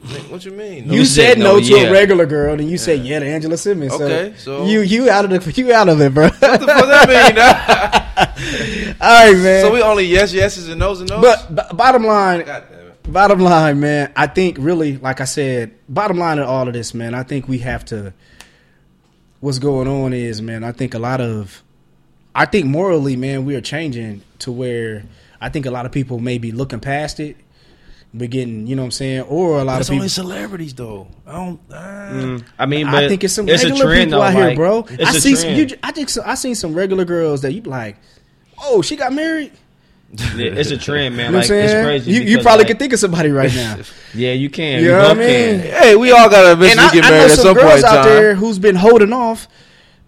yeah. 0.04 0.20
What 0.30 0.46
you 0.46 0.52
mean? 0.52 0.86
You 0.86 1.00
You 1.00 1.06
said, 1.06 1.34
said 1.34 1.40
no, 1.40 1.56
no, 1.56 1.60
to 1.60 1.66
yeah. 1.66 1.88
a 1.88 1.92
regular 1.92 2.26
girl, 2.26 2.60
and 2.60 2.70
you 2.70 2.78
said 2.78 3.04
yeah 3.06 3.20
to 3.20 3.26
Angela 3.26 3.58
Simmons. 3.58 3.94
Okay, 3.94 4.34
so- 4.38 4.66
you 4.66 4.82
you 4.82 5.10
out 5.10 5.26
of 5.26 5.32
the 5.44 5.52
you 5.52 5.74
out 5.74 5.90
of 5.90 6.00
it, 6.02 6.14
bro. 6.14 6.30
What 6.30 6.40
the 6.40 6.68
fuck 6.68 6.86
that 6.88 7.08
mean? 7.10 8.96
All 9.02 9.26
right, 9.34 9.38
man. 9.38 9.64
So 9.64 9.74
we 9.74 9.82
only 9.82 10.06
yes, 10.06 10.34
yeses, 10.34 10.70
and 10.70 10.80
no's 10.80 11.02
and 11.02 11.10
no's. 11.10 11.22
but 11.22 11.56
b- 11.56 11.76
bottom 11.76 12.06
line, 12.06 12.46
God 12.46 12.64
damn 12.70 12.86
bottom 13.12 13.40
line, 13.40 13.80
man, 13.80 14.12
I 14.16 14.28
think 14.28 14.58
really, 14.60 14.98
like 14.98 15.22
I 15.22 15.26
said, 15.26 15.72
bottom 15.88 16.18
line 16.18 16.40
of 16.40 16.48
all 16.48 16.68
of 16.68 16.74
this, 16.74 16.94
man, 16.94 17.14
I 17.14 17.24
think 17.24 17.48
we 17.48 17.60
have 17.60 17.86
to. 17.86 18.14
What's 19.40 19.60
going 19.60 19.88
on 19.88 20.14
is, 20.14 20.42
man, 20.42 20.64
I 20.64 20.72
think 20.72 20.94
a 20.94 21.00
lot 21.00 21.22
of, 21.22 21.62
I 22.36 22.46
think 22.46 22.66
morally, 22.66 23.16
man, 23.16 23.46
we 23.46 23.56
are 23.56 23.62
changing 23.62 24.22
to 24.40 24.52
where 24.52 25.04
I 25.40 25.50
think 25.50 25.66
a 25.66 25.72
lot 25.72 25.86
of 25.86 25.92
people 25.94 26.20
may 26.20 26.38
be 26.38 26.52
looking 26.52 26.80
past 26.82 27.20
it. 27.20 27.38
We're 28.14 28.28
getting, 28.28 28.66
you 28.68 28.76
know 28.76 28.82
what 28.84 28.88
I'm 28.88 28.92
saying, 28.92 29.22
or 29.24 29.60
a 29.60 29.64
lot 29.64 29.76
That's 29.78 29.90
of 29.90 29.94
people. 29.94 30.02
only 30.04 30.08
celebrities 30.10 30.74
though. 30.74 31.08
I 31.28 31.32
don't. 31.34 31.60
Uh, 31.72 31.82
Mm. 32.06 32.46
I 32.60 32.66
mean, 32.66 32.86
but 32.86 33.04
I 33.04 33.08
think 33.10 33.24
it's 33.24 33.34
some 33.34 33.50
it's 33.50 33.64
a 33.64 33.68
regular 33.70 33.86
trend, 33.88 34.06
people 34.12 34.20
though, 34.20 34.26
out 34.26 34.34
here, 34.34 34.56
bro. 34.56 34.86
It's 34.90 35.04
I 35.04 35.10
a 35.18 35.20
see, 35.20 35.36
trend. 35.36 35.72
you, 35.72 35.78
I 35.84 35.92
think 35.92 36.10
I 36.26 36.36
seen 36.36 36.56
some 36.56 36.74
regular 36.76 37.04
girls 37.04 37.42
that 37.42 37.52
you 37.54 37.62
be 37.62 37.70
like, 37.70 37.98
oh, 38.62 38.82
she 38.82 38.96
got 38.96 39.12
married. 39.12 39.52
Yeah, 40.14 40.52
it's 40.54 40.72
a 40.72 40.78
trend, 40.78 41.18
man. 41.18 41.26
You 41.26 41.32
know 41.34 41.38
like 41.40 41.50
what 41.50 41.56
I'm 41.58 41.62
it's 41.64 41.72
saying? 41.72 41.86
crazy. 41.86 42.12
You, 42.12 42.22
you 42.22 42.40
probably 42.42 42.60
like, 42.60 42.68
could 42.68 42.80
think 42.80 42.94
of 42.94 43.00
somebody 43.00 43.32
right 43.32 43.54
now. 43.54 43.78
Yeah, 44.14 44.32
you 44.32 44.50
can. 44.50 44.80
You 44.80 44.86
You, 44.86 44.92
know 44.94 45.00
what 45.10 45.12
I 45.12 45.14
mean? 45.20 45.60
can. 45.60 45.60
hey, 45.84 45.96
we 45.98 46.12
all 46.12 46.30
gotta 46.30 46.54
eventually 46.54 46.72
and 46.72 46.80
I, 46.80 46.94
get 46.94 47.04
I 47.04 47.10
married 47.10 47.20
know 47.20 47.26
at 47.26 47.32
some 47.32 47.44
some 47.44 47.56
point 47.56 47.68
girls 47.68 47.80
in 47.80 47.86
out 47.86 47.96
time. 47.96 48.06
there 48.06 48.36
who's 48.36 48.60
been 48.60 48.76
holding 48.76 49.12
off. 49.12 49.50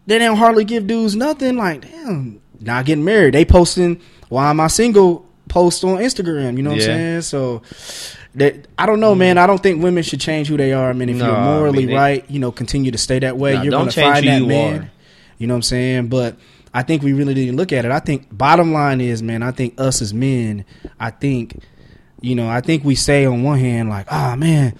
They 0.07 0.17
don't 0.19 0.37
hardly 0.37 0.63
give 0.65 0.87
dudes 0.87 1.15
nothing. 1.15 1.57
Like, 1.57 1.81
damn, 1.81 2.41
not 2.59 2.85
getting 2.85 3.03
married. 3.05 3.33
They 3.35 3.45
posting 3.45 4.01
why 4.29 4.49
am 4.49 4.59
I 4.59 4.67
single 4.67 5.25
post 5.49 5.83
on 5.83 5.97
Instagram. 5.99 6.57
You 6.57 6.63
know 6.63 6.71
what 6.71 6.79
Yeah. 6.79 6.85
I'm 6.91 6.97
saying? 6.97 7.21
So 7.21 7.61
that 8.35 8.67
I 8.77 8.85
don't 8.85 8.99
know, 8.99 9.15
man. 9.15 9.37
I 9.37 9.47
don't 9.47 9.61
think 9.61 9.81
women 9.83 10.03
should 10.03 10.19
change 10.19 10.47
who 10.47 10.57
they 10.57 10.73
are. 10.73 10.89
I 10.89 10.93
mean, 10.93 11.09
if 11.09 11.17
No, 11.17 11.25
you're 11.27 11.35
I 11.35 11.43
morally 11.57 11.77
mean, 11.79 11.87
they- 11.87 11.93
right, 11.95 12.25
you 12.29 12.39
know, 12.39 12.51
continue 12.51 12.91
to 12.91 12.97
stay 12.97 13.19
that 13.19 13.37
way. 13.37 13.53
You're 13.61 13.71
to 13.71 13.91
find 13.91 14.25
that 14.27 14.39
you 14.41 14.45
man. 14.47 14.79
are. 14.81 14.91
You 15.37 15.47
know 15.47 15.53
what 15.53 15.57
I'm 15.59 15.61
saying? 15.63 16.07
But 16.07 16.35
I 16.73 16.83
think 16.83 17.03
we 17.03 17.13
really 17.13 17.33
need 17.33 17.47
to 17.47 17.55
look 17.55 17.71
at 17.71 17.85
it. 17.85 17.91
I 17.91 17.99
think 17.99 18.27
bottom 18.35 18.73
line 18.73 19.01
is, 19.01 19.21
man, 19.23 19.43
I 19.43 19.51
think 19.51 19.79
us 19.79 20.01
as 20.01 20.13
men, 20.13 20.65
I 20.99 21.09
think, 21.11 21.59
you 22.21 22.35
know, 22.35 22.49
I 22.49 22.61
think 22.61 22.83
we 22.83 22.95
say 22.95 23.25
on 23.25 23.43
one 23.43 23.59
hand 23.59 23.89
like, 23.89 24.07
ah, 24.11 24.35
man, 24.37 24.73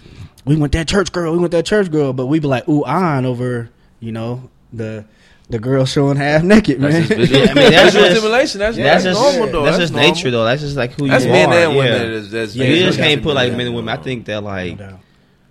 we 0.46 0.56
want 0.56 0.72
that 0.74 0.88
church 0.88 1.12
girl, 1.12 1.32
we 1.32 1.38
want 1.38 1.52
that 1.52 1.66
church 1.66 1.90
girl, 1.92 2.14
but 2.14 2.26
we 2.28 2.40
be 2.40 2.48
like, 2.48 2.68
ooh, 2.68 2.84
on 2.86 3.26
over, 3.26 3.70
you 4.00 4.12
know, 4.12 4.50
the 4.74 5.06
the 5.50 5.60
girl 5.60 5.86
showing 5.86 6.18
half 6.18 6.44
naked, 6.44 6.80
man. 6.80 6.92
That's 6.92 7.08
just 7.08 7.32
Yeah, 7.32 7.40
I 7.50 7.54
mean, 7.54 7.72
that's 7.72 7.94
just- 7.94 8.12
stimulation. 8.18 8.60
That's, 8.60 8.78
That's 8.78 9.04
that's 9.04 9.04
just 9.04 9.22
normal 9.22 9.52
though. 9.52 9.66
that's, 9.66 9.78
just 9.78 9.94
normal. 9.94 10.10
nature 10.10 10.32
though. 10.32 10.46
That's 10.46 10.62
just 10.62 10.76
like 10.76 10.94
who 10.94 11.08
That's 11.08 11.26
you 11.26 11.32
men 11.32 11.52
and 11.54 11.76
women. 11.76 12.02
Yeah. 12.12 12.18
That's, 12.20 12.32
that's 12.32 12.56
Yeah, 12.56 12.66
you 12.66 12.86
just 12.86 13.00
can't 13.00 13.24
put 13.24 13.36
like 13.36 13.52
men 13.54 13.68
and 13.68 13.76
women. 13.76 13.98
I 13.98 14.02
think 14.02 14.26
that 14.26 14.44
like 14.44 14.78
No 14.80 15.00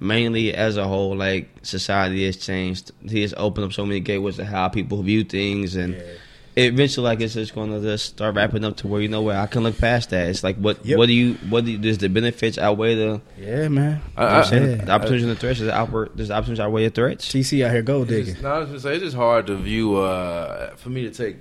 mainly 0.00 0.54
as 0.54 0.76
a 0.76 0.86
whole, 0.86 1.16
like 1.16 1.48
society 1.62 2.26
has 2.26 2.36
changed. 2.36 2.92
He 3.08 3.22
has 3.22 3.34
opened 3.36 3.66
up 3.66 3.72
so 3.72 3.86
many 3.86 4.00
gateways 4.00 4.36
to 4.36 4.44
how 4.44 4.68
people 4.68 5.02
view 5.02 5.24
things, 5.24 5.76
and 5.76 6.02
eventually, 6.56 7.04
like 7.04 7.20
it's 7.20 7.34
just 7.34 7.54
going 7.54 7.70
to 7.70 7.80
just 7.80 8.06
start 8.06 8.34
wrapping 8.34 8.64
up 8.64 8.76
to 8.78 8.88
where 8.88 9.00
you 9.00 9.08
know 9.08 9.22
where 9.22 9.38
I 9.38 9.46
can 9.46 9.62
look 9.62 9.76
past 9.78 10.10
that. 10.10 10.28
It's 10.28 10.42
like 10.42 10.56
what 10.56 10.84
Yep. 10.86 10.98
what 10.98 11.06
do 11.06 11.12
you 11.12 11.34
what 11.48 11.64
do 11.64 11.72
you, 11.72 11.78
does 11.78 11.98
the 11.98 12.08
benefits 12.08 12.56
outweigh 12.58 12.94
the, 12.94 13.20
yeah, 13.38 13.68
man. 13.68 14.00
I- 14.16 14.22
You 14.22 14.28
know 14.28 14.32
what 14.32 14.32
I- 14.32 14.38
I'm 14.38 14.44
saying? 14.44 14.78
the 14.78 14.90
opportunities 14.90 15.22
and 15.26 15.32
the 15.32 15.36
threats? 15.40 15.58
Does 15.58 15.66
the, 15.68 15.74
outward, 15.74 16.16
does 16.16 16.28
the 16.28 16.34
opportunities 16.34 16.60
outweigh 16.60 16.84
the 16.84 16.90
threats? 16.90 17.28
TC 17.28 17.64
out 17.64 17.72
here 17.72 17.82
gold 17.82 18.10
It's 18.10 18.10
digging. 18.10 18.32
just, 18.34 18.42
no, 18.42 18.50
I 18.50 18.58
was 18.60 18.68
gonna 18.68 18.80
say 18.80 18.94
it's 18.94 19.04
just 19.04 19.16
hard 19.16 19.46
to 19.48 19.56
view. 19.56 19.96
Uh, 19.96 20.70
for 20.76 20.88
me 20.90 21.02
to 21.02 21.10
take 21.10 21.36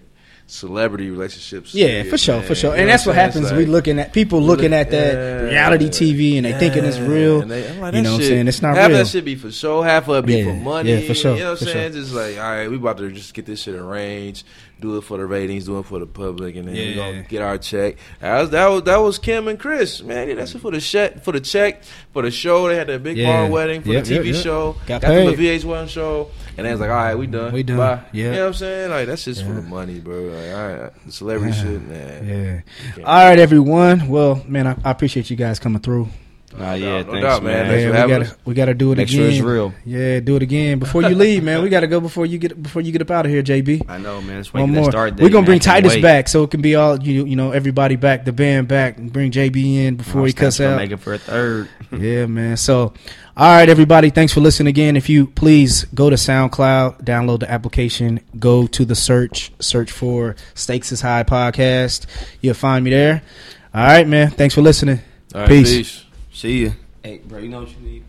celebrity 0.47 1.09
relationships. 1.09 1.73
Yeah, 1.73 2.03
for 2.03 2.19
sure, 2.19 2.37
man. 2.37 2.45
for 2.47 2.53
sure. 2.53 2.69
You 2.73 2.77
And 2.81 2.85
know 2.87 2.93
that's 2.93 3.05
what 3.07 3.13
I'm 3.13 3.17
saying? 3.17 3.27
It's 3.29 3.35
happens. 3.35 3.51
like- 3.51 3.57
we 3.57 3.65
looking 3.65 3.97
at 3.99 4.13
people 4.13 4.41
looking 4.43 4.73
at 4.73 4.91
that 4.91 5.13
yeah, 5.15 5.41
reality 5.49 5.89
TV 5.89 6.37
and 6.37 6.45
they 6.45 6.53
thinking 6.53 6.85
it's 6.85 6.99
real. 6.99 7.41
and 7.41 7.49
they- 7.49 7.61
like, 7.63 7.73
you 7.73 7.79
that 7.79 8.01
know 8.03 8.11
what 8.13 8.21
I'm 8.21 8.27
saying? 8.27 8.47
It's 8.47 8.61
not 8.61 8.75
half 8.77 8.89
real. 8.89 8.97
that 8.99 9.07
shit 9.07 9.25
be 9.25 9.33
for 9.33 9.51
show, 9.51 9.81
half 9.81 10.07
of 10.07 10.23
it 10.23 10.27
be 10.27 10.35
Yeah, 10.37 10.43
for 10.43 10.53
money. 10.53 10.91
yeah, 10.93 10.99
for 10.99 11.15
sure, 11.15 11.33
You 11.33 11.39
know 11.45 11.51
what 11.53 11.61
I'm 11.63 11.67
saying? 11.67 11.93
Just 11.93 12.13
like, 12.13 12.37
all 12.37 12.43
right, 12.43 12.69
we 12.69 12.75
about 12.75 12.99
to 12.99 13.11
just 13.11 13.33
get 13.33 13.47
this 13.47 13.61
shit 13.63 13.73
arranged, 13.73 14.45
do 14.81 14.97
it 14.97 15.01
for 15.05 15.17
the 15.17 15.25
ratings, 15.25 15.65
do 15.65 15.79
it 15.79 15.85
for 15.85 15.99
the 15.99 16.05
public, 16.05 16.55
and 16.55 16.67
then 16.67 16.75
we 16.75 16.83
Yeah. 16.89 16.95
gonna 16.95 17.23
get 17.23 17.41
our 17.41 17.57
check. 17.57 17.95
That 18.19 18.41
was 18.41 18.49
that 18.51 18.67
was, 18.67 18.83
that 18.83 18.97
was 18.97 19.17
Kim 19.19 19.47
and 19.47 19.57
Kris, 19.59 20.03
man. 20.03 20.35
That's 20.35 20.51
for 20.53 20.71
the 20.71 20.81
check, 20.81 21.23
for 21.23 21.31
the 21.31 21.39
check, 21.39 21.83
for 22.13 22.21
the 22.21 22.29
show. 22.31 22.67
They 22.67 22.75
had 22.75 22.87
that 22.87 23.01
big 23.01 23.17
Yeah. 23.17 23.41
bar 23.43 23.49
wedding 23.51 23.81
for 23.81 23.89
Yep, 23.93 24.03
the 24.03 24.09
TV 24.09 24.25
yep, 24.27 24.35
yep. 24.35 24.43
show. 24.43 24.75
Got 24.85 25.01
Got 25.01 25.07
them 25.09 25.27
paid. 25.27 25.37
the 25.37 25.41
VH1 25.43 25.87
show, 25.87 26.29
and 26.57 26.67
they 26.67 26.71
was 26.71 26.81
like, 26.81 26.89
all 26.89 26.95
right, 26.97 27.15
we 27.17 27.27
done, 27.27 27.53
We 27.53 27.63
done. 27.63 27.77
Bye. 27.77 27.99
Yeah. 28.11 28.25
You 28.25 28.31
know 28.31 28.39
what 28.41 28.47
I'm 28.47 28.53
saying? 28.55 28.89
Like 28.91 29.07
that's 29.07 29.25
just 29.25 29.43
for 29.45 29.53
the 29.53 29.61
money, 29.61 29.99
bro. 29.99 30.15
Like, 30.23 30.53
all 30.55 30.67
right, 30.83 30.91
celebrity 31.09 31.53
shit, 31.53 31.81
man. 31.87 32.63
Yeah. 32.97 33.03
All 33.05 33.25
right, 33.29 33.39
everyone. 33.39 34.07
Well, 34.09 34.43
man, 34.47 34.67
I, 34.67 34.75
I 34.83 34.91
appreciate 34.91 35.29
you 35.29 35.35
guys 35.37 35.57
coming 35.59 35.79
through. 35.81 36.09
Nah, 36.57 36.69
No 36.69 36.73
yeah, 36.75 36.85
doubt, 36.97 37.05
no 37.07 37.11
thanks, 37.11 37.23
doubt, 37.27 37.43
man. 37.43 37.53
man. 37.53 37.67
Thanks 37.67 37.85
we 37.85 37.91
gotta 38.07 38.37
we 38.45 38.53
gotta 38.53 38.73
do 38.73 38.91
it 38.93 38.97
Make 38.97 39.07
again. 39.09 39.19
sure 39.19 39.29
it's 39.29 39.39
real. 39.41 39.73
Yeah, 39.85 40.19
do 40.21 40.35
it 40.37 40.41
again 40.43 40.79
before 40.79 41.01
you 41.01 41.09
leave, 41.15 41.43
man. 41.43 41.61
We 41.61 41.69
gotta 41.69 41.87
go 41.87 41.99
before 41.99 42.25
you 42.25 42.37
get 42.37 42.61
before 42.63 42.81
you 42.81 42.91
get 42.93 43.01
up 43.01 43.11
out 43.11 43.25
of 43.25 43.31
here, 43.31 43.43
JB. 43.43 43.89
I 43.89 43.97
know, 43.97 44.21
man. 44.21 44.39
It's 44.39 44.53
One 44.53 44.71
more. 44.71 44.89
start 44.89 45.19
We're 45.19 45.29
gonna 45.29 45.45
bring 45.45 45.59
Titus 45.59 45.95
wait. 45.95 46.01
back 46.01 46.27
so 46.29 46.43
it 46.43 46.51
can 46.51 46.61
be 46.61 46.75
all 46.75 47.01
you 47.01 47.25
you 47.25 47.35
know 47.35 47.51
everybody 47.51 47.95
back, 47.97 48.23
the 48.25 48.31
band 48.31 48.67
back, 48.69 48.97
and 48.97 49.11
bring 49.11 49.31
JB 49.31 49.85
in 49.85 49.95
before 49.97 50.25
he 50.25 50.31
cuts 50.33 50.59
out. 50.61 50.77
Make 50.77 50.91
it 50.91 50.97
for 50.97 51.13
a 51.13 51.17
third. 51.17 51.67
Yeah, 51.95 52.25
man. 52.25 52.57
So, 52.57 52.93
all 53.37 53.55
right, 53.55 53.69
everybody. 53.69 54.09
Thanks 54.09 54.33
for 54.33 54.41
listening 54.41 54.67
again. 54.67 54.97
If 54.97 55.07
you 55.07 55.27
please 55.27 55.85
go 55.93 56.09
to 56.09 56.15
SoundCloud, 56.17 57.03
download 57.03 57.39
the 57.41 57.49
application, 57.49 58.19
go 58.37 58.67
to 58.67 58.83
the 58.85 58.95
search, 58.95 59.51
search 59.59 59.91
for 59.91 60.35
Stakes 60.55 60.91
is 60.91 60.99
High 61.01 61.23
podcast. 61.23 62.05
You'll 62.41 62.53
find 62.55 62.83
me 62.83 62.91
there. 62.91 63.21
All 63.73 63.83
right, 63.85 64.05
man. 64.07 64.31
Thanks 64.31 64.55
for 64.55 64.61
listening. 64.61 64.99
All 65.33 65.41
right, 65.41 65.49
Peace. 65.49 65.69
peace. 65.77 66.04
See 66.35 66.65
ya. 66.65 66.71
Hey, 67.01 67.19
bro, 67.23 67.39
you 67.39 67.47
know 67.47 67.61
what 67.61 67.71
you 67.71 67.79
need? 67.79 68.04